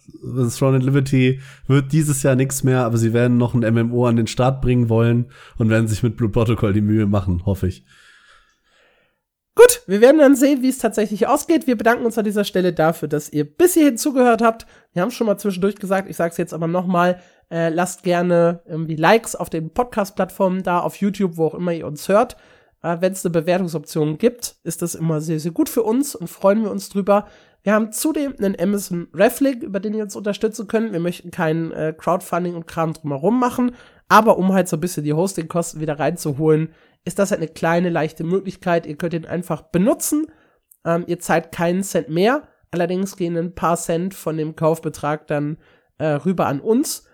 Throne 0.58 0.78
and 0.78 0.86
Liberty 0.86 1.40
wird 1.68 1.92
dieses 1.92 2.24
Jahr 2.24 2.36
nichts 2.36 2.64
mehr, 2.64 2.86
aber 2.86 2.98
sie 2.98 3.14
werden 3.14 3.38
noch 3.38 3.54
ein 3.54 3.74
MMO 3.74 4.06
an 4.06 4.16
den 4.16 4.28
Start 4.28 4.62
bringen 4.62 4.90
wollen 4.90 5.32
und 5.58 5.70
werden 5.70 5.88
sich 5.88 6.04
mit 6.04 6.16
Blue 6.16 6.30
Protocol 6.30 6.74
die 6.74 6.82
Mühe 6.82 7.06
machen, 7.06 7.46
hoffe 7.46 7.68
ich. 7.68 7.86
Gut, 9.56 9.82
wir 9.88 10.00
werden 10.00 10.20
dann 10.20 10.38
sehen, 10.38 10.62
wie 10.62 10.70
es 10.70 10.78
tatsächlich 10.78 11.28
ausgeht. 11.28 11.68
Wir 11.68 11.76
bedanken 11.76 12.06
uns 12.06 12.18
an 12.18 12.24
dieser 12.24 12.46
Stelle 12.46 12.72
dafür, 12.72 13.10
dass 13.10 13.30
ihr 13.30 13.44
bis 13.44 13.74
hierhin 13.74 13.98
zugehört 13.98 14.42
habt. 14.42 14.66
Wir 14.94 15.02
haben 15.02 15.12
schon 15.12 15.28
mal 15.28 15.38
zwischendurch 15.38 15.76
gesagt, 15.76 16.10
ich 16.10 16.16
sage 16.16 16.32
es 16.32 16.38
jetzt 16.38 16.54
aber 16.54 16.68
noch 16.68 16.88
mal, 16.88 17.20
äh, 17.52 17.68
lasst 17.68 18.04
gerne 18.04 18.62
irgendwie 18.66 18.96
Likes 18.96 19.36
auf 19.36 19.50
den 19.50 19.72
Podcast-Plattformen 19.72 20.64
da, 20.64 20.80
auf 20.80 20.96
YouTube, 20.96 21.36
wo 21.36 21.48
auch 21.48 21.56
immer 21.56 21.74
ihr 21.74 21.88
uns 21.88 22.08
hört. 22.08 22.38
Wenn 22.82 23.12
es 23.12 23.26
eine 23.26 23.34
Bewertungsoption 23.34 24.18
gibt, 24.18 24.56
ist 24.64 24.82
das 24.82 24.96
immer 24.96 25.20
sehr, 25.20 25.40
sehr 25.40 25.52
gut 25.52 25.68
für 25.68 25.84
uns 25.84 26.16
und 26.16 26.30
freuen 26.30 26.64
wir 26.64 26.72
uns 26.72 26.90
drüber. 26.90 27.28
Wir 27.62 27.74
haben 27.74 27.92
zudem 27.92 28.36
einen 28.38 28.60
Amazon 28.60 29.10
Reflink, 29.14 29.64
über 29.64 29.80
den 29.82 29.94
ihr 29.94 30.04
uns 30.04 30.16
unterstützen 30.16 30.68
könnt. 30.68 30.94
Wir 30.94 31.02
möchten 31.02 31.30
kein 31.30 31.72
äh, 31.74 31.94
Crowdfunding 31.98 32.56
und 32.56 32.68
Kram 32.68 32.94
drumherum 32.94 33.38
machen, 33.38 33.76
aber 34.08 34.38
um 34.38 34.54
halt 34.54 34.70
so 34.70 34.78
ein 34.78 34.80
bisschen 34.80 35.04
die 35.04 35.14
Hostingkosten 35.14 35.82
wieder 35.82 36.00
reinzuholen, 36.00 36.74
ist 37.06 37.20
das 37.20 37.32
halt 37.32 37.42
eine 37.42 37.50
kleine, 37.50 37.90
leichte 37.90 38.24
Möglichkeit. 38.24 38.86
Ihr 38.86 38.96
könnt 38.96 39.14
ihn 39.14 39.26
einfach 39.26 39.62
benutzen. 39.62 40.28
Ähm, 40.86 41.04
ihr 41.08 41.20
zahlt 41.20 41.52
keinen 41.52 41.84
Cent 41.84 42.10
mehr. 42.10 42.44
Allerdings 42.72 43.18
gehen 43.18 43.38
ein 43.38 43.56
paar 43.56 43.78
Cent 43.78 44.14
von 44.14 44.38
dem 44.38 44.56
Kaufbetrag 44.56 45.28
dann 45.28 45.58
äh, 45.98 46.08
rüber 46.08 46.46
an 46.48 46.60
uns. 46.60 47.06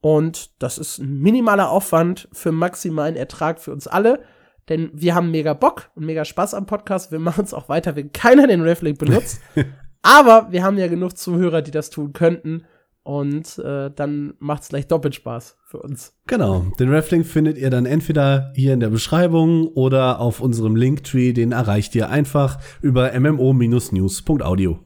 Und 0.00 0.62
das 0.62 0.78
ist 0.78 0.98
ein 0.98 1.20
minimaler 1.20 1.70
Aufwand 1.70 2.28
für 2.32 2.50
maximalen 2.50 3.14
Ertrag 3.14 3.60
für 3.60 3.72
uns 3.72 3.86
alle. 3.86 4.22
Denn 4.68 4.90
wir 4.92 5.14
haben 5.14 5.30
mega 5.30 5.54
Bock 5.54 5.90
und 5.94 6.06
mega 6.06 6.24
Spaß 6.24 6.54
am 6.54 6.66
Podcast. 6.66 7.10
Wir 7.12 7.18
machen 7.18 7.44
es 7.44 7.54
auch 7.54 7.68
weiter, 7.68 7.96
wenn 7.96 8.12
keiner 8.12 8.46
den 8.46 8.62
Reflink 8.62 8.98
benutzt. 8.98 9.40
Aber 10.02 10.48
wir 10.50 10.62
haben 10.62 10.78
ja 10.78 10.88
genug 10.88 11.16
Zuhörer, 11.16 11.62
die 11.62 11.70
das 11.70 11.90
tun 11.90 12.12
könnten. 12.12 12.64
Und 13.04 13.58
äh, 13.58 13.90
dann 13.90 14.34
macht 14.38 14.62
es 14.62 14.68
gleich 14.68 14.86
doppelt 14.86 15.16
Spaß 15.16 15.56
für 15.64 15.78
uns. 15.78 16.14
Genau. 16.28 16.66
Den 16.78 16.88
Reflink 16.88 17.26
findet 17.26 17.58
ihr 17.58 17.70
dann 17.70 17.84
entweder 17.84 18.52
hier 18.54 18.74
in 18.74 18.80
der 18.80 18.90
Beschreibung 18.90 19.66
oder 19.66 20.20
auf 20.20 20.40
unserem 20.40 20.76
Linktree. 20.76 21.32
Den 21.32 21.50
erreicht 21.50 21.96
ihr 21.96 22.10
einfach 22.10 22.58
über 22.80 23.12
mmo-news.audio. 23.18 24.78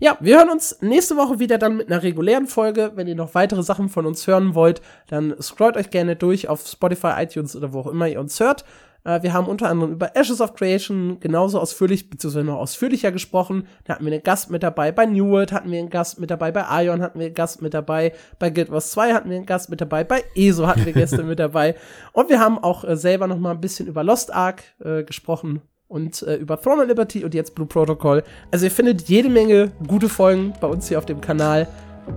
Ja, 0.00 0.16
wir 0.20 0.38
hören 0.38 0.50
uns 0.50 0.80
nächste 0.80 1.16
Woche 1.16 1.40
wieder 1.40 1.58
dann 1.58 1.76
mit 1.76 1.90
einer 1.90 2.04
regulären 2.04 2.46
Folge. 2.46 2.92
Wenn 2.94 3.08
ihr 3.08 3.16
noch 3.16 3.34
weitere 3.34 3.64
Sachen 3.64 3.88
von 3.88 4.06
uns 4.06 4.28
hören 4.28 4.54
wollt, 4.54 4.80
dann 5.08 5.34
scrollt 5.42 5.76
euch 5.76 5.90
gerne 5.90 6.14
durch 6.14 6.48
auf 6.48 6.64
Spotify, 6.68 7.14
iTunes 7.16 7.56
oder 7.56 7.72
wo 7.72 7.80
auch 7.80 7.88
immer 7.88 8.06
ihr 8.06 8.20
uns 8.20 8.38
hört. 8.38 8.64
Äh, 9.02 9.24
wir 9.24 9.32
haben 9.32 9.48
unter 9.48 9.68
anderem 9.68 9.90
über 9.90 10.14
Ashes 10.14 10.40
of 10.40 10.54
Creation 10.54 11.18
genauso 11.18 11.58
ausführlich, 11.58 12.10
beziehungsweise 12.10 12.46
noch 12.46 12.58
ausführlicher 12.58 13.10
gesprochen. 13.10 13.66
Da 13.86 13.94
hatten 13.94 14.04
wir 14.04 14.12
einen 14.12 14.22
Gast 14.22 14.50
mit 14.50 14.62
dabei. 14.62 14.92
Bei 14.92 15.04
New 15.04 15.30
World 15.30 15.50
hatten 15.50 15.72
wir 15.72 15.80
einen 15.80 15.90
Gast 15.90 16.20
mit 16.20 16.30
dabei. 16.30 16.52
Bei 16.52 16.84
Ion 16.84 17.02
hatten 17.02 17.18
wir 17.18 17.26
einen 17.26 17.34
Gast 17.34 17.60
mit 17.60 17.74
dabei. 17.74 18.12
Bei 18.38 18.50
Guild 18.50 18.70
Wars 18.70 18.92
2 18.92 19.14
hatten 19.14 19.30
wir 19.30 19.36
einen 19.36 19.46
Gast 19.46 19.68
mit 19.68 19.80
dabei. 19.80 20.04
Bei 20.04 20.22
ESO 20.36 20.68
hatten 20.68 20.86
wir 20.86 20.92
Gäste 20.92 21.22
mit 21.24 21.40
dabei. 21.40 21.74
Und 22.12 22.28
wir 22.28 22.38
haben 22.38 22.56
auch 22.58 22.84
äh, 22.84 22.96
selber 22.96 23.26
noch 23.26 23.38
mal 23.38 23.50
ein 23.50 23.60
bisschen 23.60 23.88
über 23.88 24.04
Lost 24.04 24.32
Ark 24.32 24.62
äh, 24.78 25.02
gesprochen 25.02 25.60
und 25.88 26.22
äh, 26.22 26.36
über 26.36 26.60
Throne 26.60 26.82
of 26.82 26.88
Liberty 26.88 27.24
und 27.24 27.34
jetzt 27.34 27.54
Blue 27.54 27.66
Protocol. 27.66 28.22
Also 28.50 28.66
ihr 28.66 28.70
findet 28.70 29.08
jede 29.08 29.28
Menge 29.28 29.72
gute 29.86 30.08
Folgen 30.08 30.52
bei 30.60 30.68
uns 30.68 30.88
hier 30.88 30.98
auf 30.98 31.06
dem 31.06 31.20
Kanal. 31.20 31.66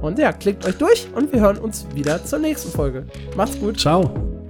Und 0.02 0.20
ja, 0.20 0.32
klickt 0.32 0.66
euch 0.66 0.78
durch 0.78 1.08
und 1.16 1.34
wir 1.34 1.42
hören 1.42 1.58
uns 1.58 1.86
wieder 1.94 2.24
zur 2.24 2.40
nächsten 2.40 2.72
Folge. 2.72 3.06
Macht's 3.36 3.60
gut. 3.60 3.80
Ciao. 3.80 4.41